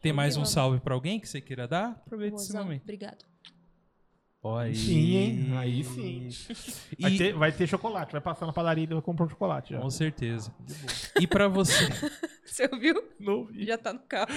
Tem 0.00 0.12
mais 0.12 0.36
um 0.36 0.44
salve 0.44 0.80
pra 0.80 0.94
alguém 0.94 1.20
que 1.20 1.28
você 1.28 1.40
queira 1.40 1.66
dar? 1.68 1.90
Aproveita 2.04 2.36
esse 2.36 2.52
momento. 2.52 2.82
obrigado. 2.82 3.24
Ó, 4.44 4.58
aí. 4.58 4.74
Sim, 4.74 5.16
hein? 5.16 5.56
Aí 5.56 5.84
sim. 5.84 6.28
Vai, 6.98 7.12
E, 7.12 7.18
ter, 7.18 7.32
vai 7.32 7.52
ter 7.52 7.68
chocolate. 7.68 8.10
Vai 8.10 8.20
passar 8.20 8.44
na 8.44 8.52
padaria 8.52 8.82
e 8.82 8.86
vai 8.88 9.00
comprar 9.00 9.26
um 9.26 9.28
chocolate. 9.28 9.72
Já. 9.72 9.80
com 9.80 9.88
certeza. 9.88 10.52
E 11.20 11.28
pra 11.28 11.46
você, 11.46 11.74
Você 12.44 12.68
ouviu? 12.72 13.00
Não 13.20 13.44
vi. 13.44 13.64
Já 13.66 13.78
tá 13.78 13.92
no 13.92 14.00
carro. 14.00 14.32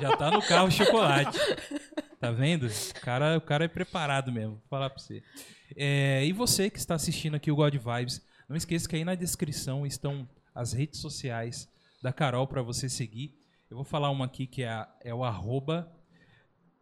já 0.00 0.16
tá 0.16 0.30
no 0.30 0.40
carro 0.40 0.70
chocolate. 0.70 1.38
Tá 2.20 2.30
vendo? 2.30 2.66
O 2.66 3.00
cara, 3.00 3.38
o 3.38 3.40
cara 3.40 3.64
é 3.64 3.68
preparado 3.68 4.30
mesmo, 4.30 4.56
vou 4.56 4.62
falar 4.68 4.90
pra 4.90 4.98
você. 5.02 5.22
É, 5.74 6.24
e 6.26 6.32
você 6.32 6.68
que 6.68 6.78
está 6.78 6.94
assistindo 6.94 7.34
aqui 7.34 7.50
o 7.50 7.56
God 7.56 7.74
Vibes, 7.74 8.20
não 8.48 8.56
esqueça 8.56 8.86
que 8.88 8.94
aí 8.96 9.04
na 9.04 9.14
descrição 9.14 9.86
estão 9.86 10.28
as 10.54 10.72
redes 10.74 11.00
sociais 11.00 11.66
da 12.02 12.12
Carol 12.12 12.46
pra 12.46 12.60
você 12.62 12.88
seguir. 12.88 13.34
Eu 13.70 13.76
vou 13.76 13.84
falar 13.84 14.10
uma 14.10 14.26
aqui 14.26 14.46
que 14.46 14.62
é, 14.62 14.68
a- 14.68 14.88
é 15.02 15.14
o 15.14 15.24
arroba 15.24 15.90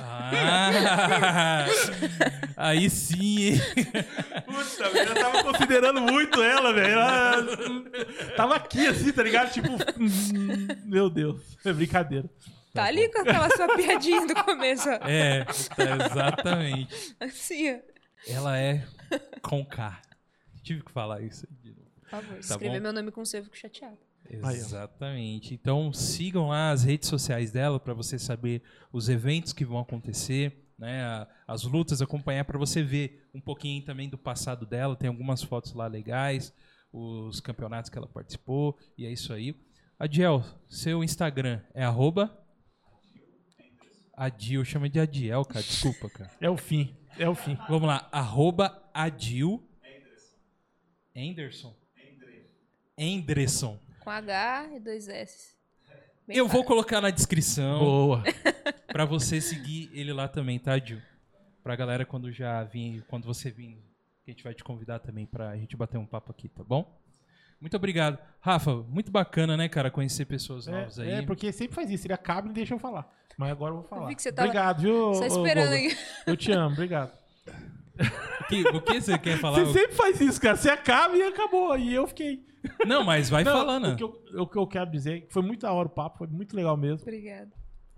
Ah, 0.00 1.66
aí 2.56 2.88
sim, 2.88 3.48
hein? 3.52 3.60
Puta, 4.46 4.84
eu 4.84 5.14
tava 5.14 5.44
considerando 5.44 6.00
muito 6.00 6.42
ela, 6.42 6.72
velho. 6.72 6.92
Ela 6.94 7.46
tava 8.34 8.56
aqui 8.56 8.86
assim, 8.86 9.12
tá 9.12 9.22
ligado? 9.22 9.52
Tipo, 9.52 9.68
hum, 10.00 10.66
meu 10.86 11.10
Deus. 11.10 11.58
É 11.66 11.72
brincadeira. 11.72 12.30
Tá 12.72 12.84
ali 12.84 13.10
com 13.12 13.20
aquela 13.20 13.50
sua 13.54 13.76
piadinha 13.76 14.26
do 14.26 14.34
começo, 14.44 14.88
ó. 14.88 15.06
É, 15.08 15.44
tá, 15.44 16.06
exatamente. 16.06 17.14
Assim, 17.20 17.74
ó. 17.74 17.78
Ela 18.26 18.58
é 18.58 18.86
com 19.42 19.62
K. 19.66 20.00
Tive 20.62 20.82
que 20.82 20.90
falar 20.92 21.20
isso. 21.22 21.46
de 21.62 21.70
novo. 21.70 21.82
Por 22.00 22.08
favor, 22.10 22.34
Tá 22.34 22.38
escrever 22.40 22.76
bom. 22.78 22.82
meu 22.84 22.92
nome 22.94 23.10
com 23.10 23.22
C, 23.24 23.38
eu 23.38 23.44
fico 23.44 23.56
chateado. 23.56 23.98
Exatamente. 24.30 25.54
Então 25.54 25.92
sigam 25.92 26.48
lá 26.48 26.70
as 26.70 26.84
redes 26.84 27.08
sociais 27.08 27.50
dela 27.50 27.80
para 27.80 27.94
você 27.94 28.18
saber 28.18 28.62
os 28.92 29.08
eventos 29.08 29.52
que 29.52 29.64
vão 29.64 29.78
acontecer, 29.78 30.70
né? 30.78 31.26
As 31.46 31.64
lutas, 31.64 32.02
acompanhar 32.02 32.44
para 32.44 32.58
você 32.58 32.82
ver 32.82 33.28
um 33.34 33.40
pouquinho 33.40 33.84
também 33.84 34.08
do 34.08 34.18
passado 34.18 34.66
dela. 34.66 34.96
Tem 34.96 35.08
algumas 35.08 35.42
fotos 35.42 35.72
lá 35.72 35.86
legais, 35.86 36.52
os 36.92 37.40
campeonatos 37.40 37.90
que 37.90 37.98
ela 37.98 38.08
participou 38.08 38.78
e 38.96 39.06
é 39.06 39.10
isso 39.10 39.32
aí. 39.32 39.54
Adiel, 39.98 40.44
seu 40.68 41.02
Instagram 41.02 41.60
é 41.74 41.84
arroba 41.84 42.44
Adil, 44.18 44.64
chama 44.64 44.88
de 44.88 44.98
Adiel, 44.98 45.44
cara. 45.44 45.64
Desculpa, 45.64 46.10
cara. 46.10 46.30
É 46.40 46.50
o 46.50 46.56
fim. 46.56 46.92
É 47.16 47.28
o 47.28 47.36
fim. 47.36 47.56
Vamos 47.68 47.86
lá, 47.86 48.08
arroba 48.10 48.90
Adil 48.92 49.64
Anderson. 51.14 51.76
Endresson. 52.96 53.87
Com 54.08 54.12
H 54.12 54.70
e 54.74 54.80
dois 54.80 55.06
S. 55.06 55.54
Bem 56.26 56.34
Eu 56.34 56.46
vou 56.46 56.62
fácil. 56.62 56.66
colocar 56.66 56.98
na 57.02 57.10
descrição 57.10 57.78
Boa. 57.78 58.22
pra 58.90 59.04
você 59.04 59.38
seguir 59.38 59.90
ele 59.92 60.14
lá 60.14 60.26
também, 60.26 60.58
tá, 60.58 60.72
Adil? 60.72 60.98
Pra 61.62 61.76
galera 61.76 62.06
quando 62.06 62.32
já 62.32 62.64
vir, 62.64 63.04
quando 63.06 63.26
você 63.26 63.50
vir, 63.50 63.76
que 64.24 64.30
a 64.30 64.32
gente 64.32 64.44
vai 64.44 64.54
te 64.54 64.64
convidar 64.64 65.00
também 65.00 65.26
pra 65.26 65.54
gente 65.58 65.76
bater 65.76 65.98
um 65.98 66.06
papo 66.06 66.32
aqui, 66.32 66.48
tá 66.48 66.64
bom? 66.64 66.98
Muito 67.60 67.76
obrigado. 67.76 68.18
Rafa, 68.40 68.76
muito 68.76 69.10
bacana, 69.10 69.58
né, 69.58 69.68
cara, 69.68 69.90
conhecer 69.90 70.24
pessoas 70.24 70.66
novas 70.66 70.98
aí. 70.98 71.10
É, 71.10 71.18
é, 71.18 71.22
porque 71.22 71.52
sempre 71.52 71.74
faz 71.74 71.90
isso. 71.90 72.06
Ele 72.06 72.14
acaba 72.14 72.48
e 72.48 72.52
deixa 72.54 72.72
eu 72.72 72.78
falar. 72.78 73.14
Mas 73.36 73.50
agora 73.50 73.72
eu 73.72 73.80
vou 73.80 73.88
falar. 73.88 74.06
vi 74.06 74.14
que 74.14 74.22
você 74.22 74.32
tava 74.32 74.48
Obrigado, 74.48 74.80
viu? 74.80 75.12
Só 75.16 75.26
esperando 75.26 75.72
aí. 75.74 75.94
Eu 76.26 76.34
te 76.34 76.50
amo, 76.50 76.72
obrigado. 76.72 77.12
O 78.48 78.50
que, 78.50 78.76
o 78.76 78.80
que 78.82 79.00
você 79.00 79.18
quer 79.18 79.38
falar? 79.38 79.64
Você 79.64 79.80
sempre 79.80 79.94
faz 79.94 80.20
isso, 80.20 80.40
cara. 80.40 80.56
Você 80.56 80.70
acaba 80.70 81.16
e 81.16 81.22
acabou. 81.22 81.76
E 81.78 81.94
eu 81.94 82.06
fiquei. 82.06 82.42
Não, 82.86 83.04
mas 83.04 83.28
vai 83.30 83.44
Não, 83.44 83.52
falando. 83.52 83.92
O 83.92 83.96
que, 83.96 84.02
eu, 84.02 84.22
o 84.42 84.46
que 84.46 84.56
eu 84.58 84.66
quero 84.66 84.90
dizer 84.90 85.16
é 85.16 85.20
que 85.20 85.32
foi 85.32 85.42
muito 85.42 85.60
da 85.60 85.72
hora 85.72 85.86
o 85.86 85.90
papo, 85.90 86.18
foi 86.18 86.26
muito 86.26 86.56
legal 86.56 86.76
mesmo. 86.76 87.02
Obrigada. 87.02 87.50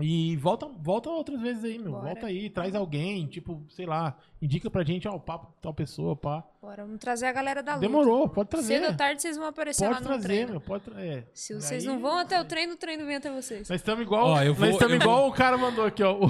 E 0.02 0.34
volta, 0.36 0.66
volta 0.66 1.10
outras 1.10 1.38
vezes 1.42 1.62
aí, 1.62 1.78
meu. 1.78 1.92
Bora. 1.92 2.04
Volta 2.06 2.26
aí, 2.26 2.48
traz 2.48 2.74
alguém, 2.74 3.26
tipo, 3.26 3.62
sei 3.68 3.84
lá, 3.84 4.16
indica 4.40 4.70
pra 4.70 4.82
gente, 4.82 5.06
ó, 5.06 5.14
o 5.14 5.20
papo 5.20 5.48
de 5.48 5.60
tal 5.60 5.74
pessoa, 5.74 6.16
pá. 6.16 6.42
Bora, 6.62 6.84
vamos 6.86 6.98
trazer 6.98 7.26
a 7.26 7.32
galera 7.32 7.62
da 7.62 7.74
luta. 7.74 7.86
Demorou, 7.86 8.26
pode 8.26 8.48
trazer. 8.48 8.78
Cedo 8.80 8.90
ou 8.92 8.96
tarde 8.96 9.20
vocês 9.20 9.36
vão 9.36 9.46
aparecer 9.46 9.84
Pode 9.84 9.94
lá 9.94 10.00
no 10.00 10.06
trazer, 10.06 10.22
treino. 10.26 10.50
meu, 10.52 10.60
pode 10.62 10.84
trazer. 10.84 11.28
Se 11.34 11.54
vocês 11.54 11.82
Aí- 11.82 11.88
não 11.92 12.00
vão 12.00 12.16
até 12.18 12.40
o 12.40 12.44
treino, 12.46 12.72
o 12.72 12.76
treino 12.78 13.04
vem 13.04 13.16
até 13.16 13.30
vocês. 13.30 13.68
Nós 13.68 13.78
estamos 13.78 14.02
igual. 14.02 14.26
Ó, 14.28 14.42
eu 14.42 14.54
vou- 14.54 14.64
nós 14.66 14.74
estamos 14.74 14.94
eu 14.94 15.00
igual 15.02 15.20
vou- 15.20 15.28
o 15.28 15.32
cara 15.34 15.58
mandou 15.58 15.84
aqui, 15.84 16.02
ó. 16.02 16.14
O, 16.14 16.28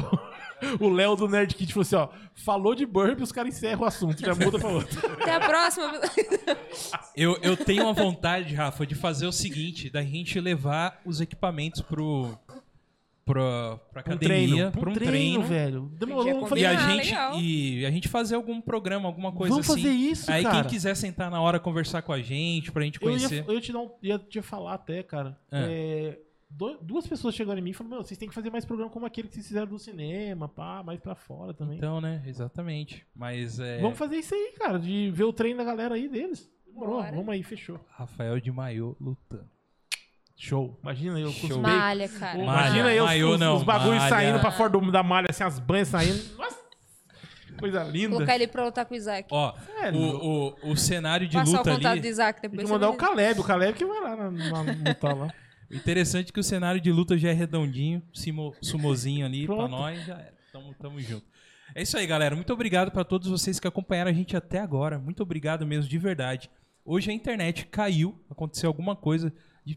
o 0.80 0.88
Léo 0.88 1.16
do 1.16 1.28
Nerd 1.28 1.54
Kit 1.54 1.72
falou 1.72 1.82
assim, 1.82 1.96
ó. 1.96 2.08
Falou 2.34 2.74
de 2.74 2.86
burp, 2.86 3.20
os 3.20 3.32
caras 3.32 3.54
encerram 3.56 3.82
o 3.82 3.84
assunto, 3.84 4.20
já 4.20 4.34
muda 4.34 4.58
pra 4.58 4.68
outro. 4.68 4.98
Até 5.20 5.34
a 5.34 5.40
próxima. 5.40 5.92
Eu, 7.16 7.36
eu 7.42 7.56
tenho 7.56 7.84
uma 7.84 7.92
vontade, 7.92 8.54
Rafa, 8.54 8.86
de 8.86 8.94
fazer 8.94 9.26
o 9.26 9.32
seguinte, 9.32 9.90
da 9.90 10.02
gente 10.02 10.40
levar 10.40 11.00
os 11.04 11.20
equipamentos 11.20 11.80
pro, 11.82 12.36
pro, 13.24 13.78
pra 13.92 14.02
Pra 14.02 14.12
um 14.12 14.16
academia, 14.16 14.28
treino, 14.28 14.72
pra 14.72 14.88
um 14.88 14.92
um 14.92 14.94
treino. 14.94 15.10
treino, 15.12 15.42
velho. 15.42 15.92
Demorou, 15.98 16.24
vamos 16.24 16.46
E 16.46 16.48
fazer 16.48 16.66
a, 16.66 16.76
gente, 16.88 17.06
legal. 17.10 17.40
e 17.40 17.86
a 17.86 17.90
gente 17.90 18.08
fazer 18.08 18.34
algum 18.36 18.60
programa, 18.60 19.06
alguma 19.08 19.32
coisa 19.32 19.52
Vamos 19.54 19.68
assim. 19.70 19.82
fazer 19.82 19.94
isso, 19.94 20.30
Aí 20.32 20.42
cara. 20.42 20.60
quem 20.62 20.70
quiser 20.70 20.94
sentar 20.96 21.30
na 21.30 21.40
hora 21.40 21.58
conversar 21.60 22.02
com 22.02 22.12
a 22.12 22.20
gente, 22.22 22.72
pra 22.72 22.82
gente 22.84 23.00
Eu 23.02 23.10
ia, 23.10 23.16
conhecer. 23.18 23.44
eu 23.46 23.54
ia 23.54 23.60
te 23.60 23.72
dar 23.72 23.78
um, 23.80 23.90
ia 24.02 24.18
te 24.18 24.40
falar 24.40 24.74
até, 24.74 25.02
cara. 25.02 25.36
Ah. 25.50 25.58
É, 25.60 26.10
do- 26.12 26.29
duas 26.50 27.06
pessoas 27.06 27.34
chegaram 27.34 27.58
em 27.58 27.62
mim 27.62 27.70
e 27.70 27.74
falaram, 27.74 27.96
meu, 27.96 28.04
vocês 28.04 28.18
têm 28.18 28.28
que 28.28 28.34
fazer 28.34 28.50
mais 28.50 28.64
programa 28.64 28.90
como 28.90 29.06
aquele 29.06 29.28
que 29.28 29.34
vocês 29.34 29.46
fizeram 29.46 29.66
do 29.68 29.78
cinema, 29.78 30.48
pá, 30.48 30.82
mais 30.82 31.00
pra 31.00 31.14
fora 31.14 31.54
também. 31.54 31.78
Então, 31.78 32.00
né? 32.00 32.22
Exatamente. 32.26 33.06
Mas 33.14 33.58
é. 33.60 33.80
Vamos 33.80 33.98
fazer 33.98 34.16
isso 34.16 34.34
aí, 34.34 34.54
cara, 34.58 34.78
de 34.78 35.10
ver 35.12 35.24
o 35.24 35.32
treino 35.32 35.58
da 35.58 35.64
galera 35.64 35.94
aí 35.94 36.08
deles. 36.08 36.50
Demorou, 36.66 36.96
Bora. 37.00 37.12
vamos 37.12 37.28
aí, 37.30 37.42
fechou. 37.42 37.80
Rafael 37.90 38.38
de 38.40 38.50
Maiô 38.52 38.96
lutando. 39.00 39.48
Show. 40.36 40.78
Imagina 40.82 41.20
eu 41.20 41.32
com 41.34 41.46
os. 41.48 41.56
Malha, 41.58 42.08
cara. 42.08 42.38
Malha. 42.38 42.68
Imagina 42.78 42.88
os, 43.02 43.08
Maiô 43.08 43.30
os, 43.34 43.40
não, 43.40 43.56
os 43.56 43.62
bagulhos 43.62 43.98
malha. 43.98 44.08
saindo 44.08 44.40
pra 44.40 44.50
fora 44.50 44.70
do- 44.70 44.90
da 44.92 45.02
malha, 45.02 45.26
assim, 45.28 45.44
as 45.44 45.58
banhas 45.58 45.88
saindo. 45.88 46.36
Nossa, 46.38 46.58
coisa 47.58 47.84
linda. 47.84 48.14
Colocar 48.14 48.34
ele 48.36 48.46
pra 48.46 48.64
lutar 48.64 48.86
com 48.86 48.94
o 48.94 48.96
Isaac. 48.96 49.28
Ó, 49.30 49.52
Sério? 49.66 50.00
o, 50.00 50.48
o, 50.66 50.70
o 50.72 50.76
cenário 50.78 51.28
de 51.28 51.34
Passar 51.36 51.50
o 51.50 51.56
luta 51.58 51.70
contato 51.74 51.92
ali. 51.92 52.00
do 52.00 52.06
Isaac 52.06 52.40
Tem 52.40 52.48
depois. 52.50 52.66
que 52.66 52.72
mandar 52.72 52.88
o 52.88 52.96
Caleb, 52.96 53.40
o 53.40 53.44
Caleb 53.44 53.76
que 53.76 53.84
vai 53.84 54.00
lá 54.00 54.16
na, 54.16 54.30
na, 54.30 54.60
lutar 54.90 55.14
lá. 55.16 55.28
Interessante 55.70 56.30
é 56.30 56.32
que 56.32 56.40
o 56.40 56.44
cenário 56.44 56.80
de 56.80 56.90
luta 56.90 57.16
já 57.16 57.30
é 57.30 57.32
redondinho, 57.32 58.02
simo, 58.12 58.54
sumozinho 58.60 59.24
ali 59.24 59.46
pra 59.46 59.54
Pronto. 59.56 59.70
nós, 59.70 60.04
já 60.04 60.14
era. 60.14 60.34
Tamo, 60.52 60.74
tamo 60.74 61.00
junto. 61.00 61.24
É 61.74 61.82
isso 61.82 61.96
aí, 61.96 62.06
galera. 62.06 62.34
Muito 62.34 62.52
obrigado 62.52 62.90
pra 62.90 63.04
todos 63.04 63.28
vocês 63.28 63.60
que 63.60 63.68
acompanharam 63.68 64.10
a 64.10 64.14
gente 64.14 64.36
até 64.36 64.58
agora. 64.58 64.98
Muito 64.98 65.22
obrigado 65.22 65.64
mesmo, 65.64 65.88
de 65.88 65.98
verdade. 65.98 66.50
Hoje 66.84 67.10
a 67.10 67.14
internet 67.14 67.66
caiu, 67.66 68.18
aconteceu 68.28 68.68
alguma 68.68 68.96
coisa. 68.96 69.32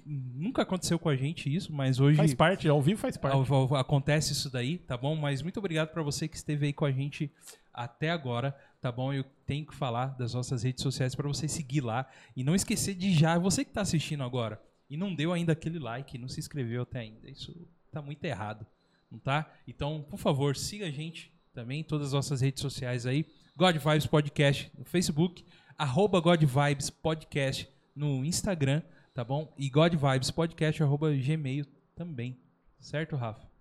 nunca 0.05 0.61
aconteceu 0.63 0.97
com 0.97 1.09
a 1.09 1.15
gente 1.15 1.53
isso, 1.53 1.71
mas 1.71 1.99
hoje 1.99 2.17
Faz 2.17 2.33
parte, 2.33 2.67
ao 2.67 2.81
vivo 2.81 2.99
faz 2.99 3.15
parte. 3.17 3.35
ao- 3.35 3.53
ao- 3.53 3.75
acontece 3.75 4.31
isso 4.31 4.49
daí, 4.49 4.77
tá 4.79 4.97
bom? 4.97 5.13
Mas 5.15 5.41
muito 5.43 5.57
obrigado 5.59 5.89
pra 5.89 6.01
você 6.01 6.27
que 6.27 6.35
esteve 6.37 6.65
aí 6.67 6.73
com 6.73 6.85
a 6.85 6.91
gente 6.91 7.29
até 7.71 8.09
agora, 8.09 8.55
tá 8.81 8.91
bom? 8.91 9.13
Eu 9.13 9.23
tenho 9.45 9.65
que 9.67 9.75
falar 9.75 10.07
das 10.17 10.33
nossas 10.33 10.63
redes 10.63 10.81
sociais 10.81 11.13
pra 11.13 11.27
você 11.27 11.47
seguir 11.47 11.81
lá 11.81 12.07
e 12.35 12.43
não 12.43 12.55
esquecer 12.55 12.95
de 12.95 13.13
já, 13.13 13.37
você 13.37 13.63
que 13.63 13.71
tá 13.71 13.81
assistindo 13.81 14.23
agora 14.23 14.59
e 14.93 14.97
não 14.97 15.15
deu 15.15 15.33
ainda 15.33 15.53
aquele 15.53 15.79
like, 15.79 16.19
não 16.19 16.27
se 16.27 16.39
inscreveu 16.39 16.83
até 16.83 16.99
ainda, 16.99 17.27
isso 17.27 17.67
tá 17.91 17.99
muito 17.99 18.23
errado, 18.25 18.63
não 19.09 19.17
tá? 19.17 19.51
Então, 19.67 20.05
por 20.07 20.19
favor, 20.19 20.55
siga 20.55 20.85
a 20.85 20.91
gente 20.91 21.33
também 21.51 21.79
em 21.79 21.83
todas 21.83 22.09
as 22.09 22.13
nossas 22.13 22.41
redes 22.41 22.61
sociais 22.61 23.07
aí, 23.07 23.25
God 23.57 23.75
Vibes 23.75 24.05
Podcast 24.05 24.71
no 24.77 24.85
Facebook, 24.85 25.43
arroba 25.75 26.19
God 26.19 26.43
Vibes 26.43 26.91
Podcast 26.91 27.67
no 27.95 28.23
Instagram, 28.23 28.83
tá 29.15 29.23
bom? 29.23 29.51
E 29.57 29.67
God 29.67 29.95
Vibes 29.95 30.29
Podcast 30.29 30.83
arroba 30.83 31.11
Gmail 31.11 31.65
também, 31.95 32.37
certo, 32.79 33.15
Rafa? 33.15 33.51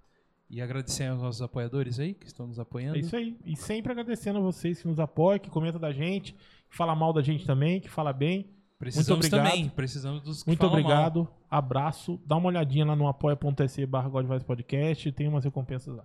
E 0.51 0.61
agradecer 0.61 1.07
aos 1.07 1.23
nossos 1.23 1.41
apoiadores 1.41 1.99
aí 1.99 2.13
que 2.13 2.27
estão 2.27 2.47
nos 2.47 2.59
apoiando. 2.59 2.99
É 2.99 3.01
isso 3.01 3.17
aí. 3.17 3.39
E 3.47 3.57
sempre 3.57 3.91
agradecendo 3.91 4.39
a 4.39 4.43
vocês 4.43 4.83
que 4.83 4.87
nos 4.87 5.01
apoiam, 5.01 5.39
que 5.39 5.49
comenta 5.49 5.79
da 5.79 5.93
gente, 5.93 6.35
que 6.69 6.77
fala 6.77 6.95
mal 6.95 7.11
da 7.11 7.23
gente 7.23 7.47
também, 7.47 7.81
que 7.81 7.89
fala 7.89 8.13
bem. 8.13 8.51
Precisamos 8.83 9.21
Muito 9.21 9.27
obrigado. 9.37 9.53
também, 9.53 9.69
precisamos 9.69 10.23
dos 10.23 10.43
que 10.43 10.49
Muito 10.49 10.59
falam 10.59 10.73
mal. 10.73 10.83
obrigado, 10.83 11.29
abraço. 11.49 12.21
Dá 12.27 12.37
uma 12.37 12.49
olhadinha 12.49 12.85
lá 12.85 12.97
no 12.97 13.07
apoia.se 13.07 13.87
barra 13.87 14.11
Podcast, 14.41 15.13
tem 15.13 15.29
umas 15.29 15.45
recompensas 15.45 15.95
lá. 15.95 16.05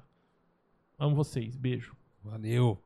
Amo 0.99 1.15
vocês, 1.15 1.55
beijo. 1.55 1.95
Valeu. 2.23 2.79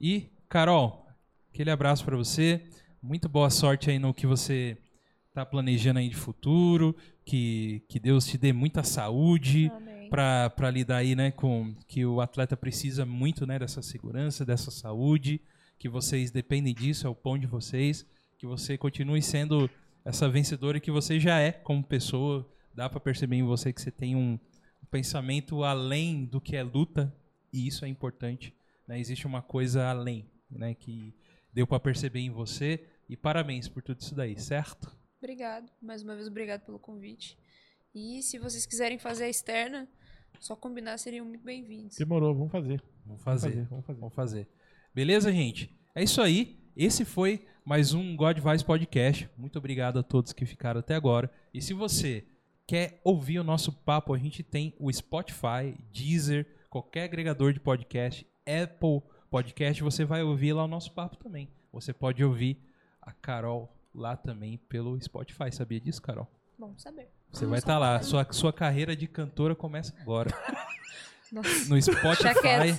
E, 0.00 0.30
Carol, 0.48 1.06
aquele 1.52 1.70
abraço 1.70 2.06
pra 2.06 2.16
você. 2.16 2.64
Muito 3.02 3.28
boa 3.28 3.50
sorte 3.50 3.90
aí 3.90 3.98
no 3.98 4.14
que 4.14 4.26
você 4.26 4.78
tá 5.34 5.44
planejando 5.44 5.98
aí 5.98 6.08
de 6.08 6.16
futuro. 6.16 6.96
Que, 7.22 7.82
que 7.86 8.00
Deus 8.00 8.24
te 8.24 8.38
dê 8.38 8.50
muita 8.50 8.82
saúde 8.82 9.70
pra 10.08 10.70
lidar 10.72 10.96
aí, 10.96 11.14
né, 11.14 11.30
com 11.30 11.74
que 11.86 12.06
o 12.06 12.22
atleta 12.22 12.56
precisa 12.56 13.04
muito, 13.04 13.46
né, 13.46 13.58
dessa 13.58 13.82
segurança, 13.82 14.42
dessa 14.42 14.70
saúde, 14.70 15.38
que 15.78 15.86
vocês 15.88 16.30
dependem 16.30 16.72
disso, 16.72 17.06
é 17.06 17.10
o 17.10 17.14
pão 17.14 17.36
de 17.36 17.46
vocês, 17.46 18.06
que 18.38 18.46
você 18.46 18.76
continue 18.76 19.22
sendo 19.22 19.68
essa 20.04 20.28
vencedora 20.28 20.80
que 20.80 20.90
você 20.90 21.18
já 21.18 21.38
é 21.38 21.52
como 21.52 21.82
pessoa. 21.82 22.48
Dá 22.74 22.88
pra 22.90 23.00
perceber 23.00 23.36
em 23.36 23.42
você 23.44 23.72
que 23.72 23.80
você 23.80 23.90
tem 23.90 24.16
um 24.16 24.38
pensamento 24.90 25.62
além 25.64 26.24
do 26.24 26.40
que 26.40 26.56
é 26.56 26.62
luta, 26.62 27.14
e 27.52 27.66
isso 27.66 27.84
é 27.84 27.88
importante. 27.88 28.54
né? 28.86 28.98
Existe 28.98 29.26
uma 29.26 29.40
coisa 29.42 29.86
além, 29.88 30.28
né? 30.50 30.74
Que 30.74 31.14
deu 31.52 31.66
pra 31.66 31.80
perceber 31.80 32.20
em 32.20 32.30
você. 32.30 32.84
E 33.08 33.16
parabéns 33.16 33.68
por 33.68 33.82
tudo 33.82 34.00
isso 34.00 34.14
daí, 34.14 34.38
certo? 34.38 34.90
Obrigado. 35.18 35.70
Mais 35.80 36.02
uma 36.02 36.14
vez, 36.14 36.26
obrigado 36.26 36.62
pelo 36.64 36.78
convite. 36.78 37.38
E 37.94 38.22
se 38.22 38.38
vocês 38.38 38.66
quiserem 38.66 38.98
fazer 38.98 39.24
a 39.24 39.28
externa, 39.28 39.88
só 40.40 40.56
combinar 40.56 40.98
seriam 40.98 41.24
muito 41.24 41.44
bem-vindos. 41.44 41.96
Demorou, 41.96 42.34
vamos 42.34 42.50
fazer. 42.52 42.82
Vamos 43.06 43.22
Vamos 43.22 43.22
fazer. 43.22 43.48
fazer, 43.50 43.64
vamos 43.68 43.86
fazer. 43.86 44.00
Vamos 44.00 44.14
fazer. 44.14 44.48
Beleza, 44.94 45.30
gente? 45.32 45.70
É 45.94 46.02
isso 46.02 46.20
aí. 46.20 46.58
Esse 46.76 47.04
foi 47.04 47.46
mais 47.64 47.94
um 47.94 48.14
God 48.14 48.38
Vice 48.38 48.62
Podcast. 48.64 49.28
Muito 49.38 49.58
obrigado 49.58 49.98
a 49.98 50.02
todos 50.02 50.34
que 50.34 50.44
ficaram 50.44 50.80
até 50.80 50.94
agora. 50.94 51.30
E 51.52 51.62
se 51.62 51.72
você 51.72 52.26
quer 52.66 53.00
ouvir 53.02 53.38
o 53.38 53.44
nosso 53.44 53.72
papo, 53.72 54.12
a 54.12 54.18
gente 54.18 54.42
tem 54.42 54.74
o 54.78 54.92
Spotify, 54.92 55.74
Deezer, 55.90 56.46
qualquer 56.68 57.04
agregador 57.04 57.54
de 57.54 57.60
podcast, 57.60 58.26
Apple 58.40 59.02
Podcast, 59.30 59.82
você 59.82 60.04
vai 60.04 60.22
ouvir 60.22 60.52
lá 60.52 60.64
o 60.64 60.68
nosso 60.68 60.92
papo 60.92 61.16
também. 61.16 61.48
Você 61.72 61.92
pode 61.92 62.22
ouvir 62.22 62.62
a 63.00 63.12
Carol 63.12 63.74
lá 63.94 64.14
também 64.14 64.58
pelo 64.68 65.00
Spotify. 65.00 65.50
Sabia 65.50 65.80
disso, 65.80 66.02
Carol? 66.02 66.30
Bom 66.58 66.74
saber. 66.76 67.08
Você 67.32 67.46
vai 67.46 67.58
estar 67.58 67.78
lá. 67.78 68.00
Sua, 68.02 68.26
sua 68.30 68.52
carreira 68.52 68.94
de 68.94 69.08
cantora 69.08 69.56
começa 69.56 69.94
agora. 70.00 70.30
Nossa. 71.32 71.68
No 71.68 71.80
Spotify. 71.80 72.78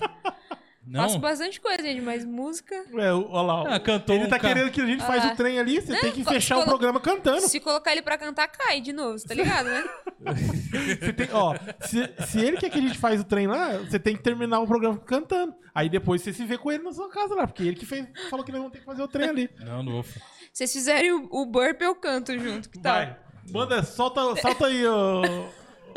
Não? 0.88 1.02
Faço 1.02 1.18
bastante 1.20 1.60
coisa, 1.60 1.82
gente, 1.82 2.00
mas 2.02 2.24
música. 2.24 2.76
É, 2.98 3.12
o- 3.12 3.28
olha 3.32 3.42
lá. 3.64 3.76
Ah, 3.76 3.80
cantou 3.80 4.16
ele 4.16 4.26
um 4.26 4.30
tá 4.30 4.38
ca- 4.38 4.48
querendo 4.50 4.70
que 4.72 4.80
a 4.80 4.86
gente 4.86 5.04
faz 5.04 5.24
Ah. 5.26 5.34
o 5.34 5.36
trem 5.36 5.58
ali, 5.60 5.82
você 5.82 6.00
tem 6.00 6.12
que 6.12 6.24
fechar 6.24 6.58
o 6.58 6.60
colo- 6.60 6.70
programa 6.70 7.00
cantando. 7.00 7.42
Se 7.42 7.60
colocar 7.60 7.92
ele 7.92 8.04
pra 8.04 8.18
cantar, 8.18 8.48
cai 8.48 8.80
de 8.82 8.94
novo, 8.94 9.18
você 9.18 9.28
tá 9.28 9.34
ligado, 9.34 9.66
né? 9.68 9.84
Você 11.00 11.14
tem- 11.14 11.30
ó, 11.34 11.56
se, 11.82 12.10
se 12.28 12.40
ele 12.40 12.58
quer 12.58 12.70
que 12.70 12.78
a 12.78 12.82
gente 12.82 12.98
faz 12.98 13.22
o 13.22 13.24
trem 13.24 13.48
lá, 13.48 13.78
você 13.78 13.98
tem 14.00 14.16
que 14.16 14.24
terminar 14.24 14.60
o 14.60 14.68
programa 14.68 14.98
cantando. 14.98 15.54
Aí 15.74 15.90
depois 15.90 16.22
você 16.22 16.34
se 16.34 16.46
vê 16.46 16.58
com 16.58 16.72
ele 16.72 16.84
na 16.84 16.92
sua 16.92 17.10
casa 17.10 17.36
lá, 17.36 17.46
porque 17.48 17.64
ele 17.64 17.76
que 17.76 17.86
fez, 17.86 18.08
falou 18.30 18.44
que 18.46 18.52
nós 18.52 18.60
vamos 18.60 18.74
ter 18.74 18.80
que 18.80 18.86
fazer 18.86 19.02
o 19.04 19.08
trem 19.08 19.30
ali. 19.30 19.50
Não, 19.60 19.82
não 19.84 19.92
vou. 19.94 20.04
Se 20.04 20.20
vocês 20.54 20.72
fizerem 20.74 21.12
o, 21.12 21.28
o 21.32 21.46
burp, 21.46 21.82
eu 21.82 21.96
canto 21.96 22.38
junto, 22.38 22.70
que 22.70 22.80
tal? 22.80 22.94
Vai. 22.96 23.18
Manda, 23.52 23.84
solta, 23.84 24.22
solta 24.42 24.68
aí, 24.68 24.86
ô. 24.88 25.22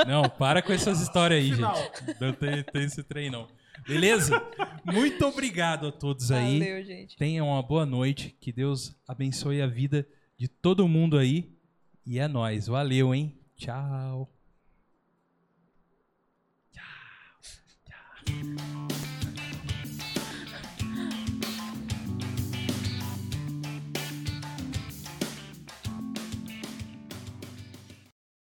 Não, 0.06 0.28
para 0.28 0.62
com 0.62 0.72
essas 0.72 1.00
histórias 1.00 1.40
aí, 1.42 1.52
Final. 1.54 1.74
gente. 1.76 2.16
Não 2.20 2.32
tem, 2.32 2.62
tem 2.62 2.84
esse 2.84 3.02
trem, 3.02 3.30
não. 3.30 3.48
Beleza? 3.88 4.40
Muito 4.84 5.26
obrigado 5.26 5.86
a 5.86 5.92
todos 5.92 6.30
aí. 6.30 6.58
Valeu, 6.58 6.84
gente. 6.84 7.16
Tenham 7.16 7.48
uma 7.48 7.62
boa 7.62 7.86
noite. 7.86 8.36
Que 8.38 8.52
Deus 8.52 8.94
abençoe 9.08 9.62
a 9.62 9.66
vida 9.66 10.06
de 10.36 10.46
todo 10.46 10.86
mundo 10.86 11.16
aí. 11.16 11.56
E 12.04 12.18
é 12.18 12.28
nós. 12.28 12.66
Valeu, 12.66 13.14
hein? 13.14 13.34
Tchau. 13.56 14.30
Tchau. 16.70 16.84
Tchau. 17.86 18.67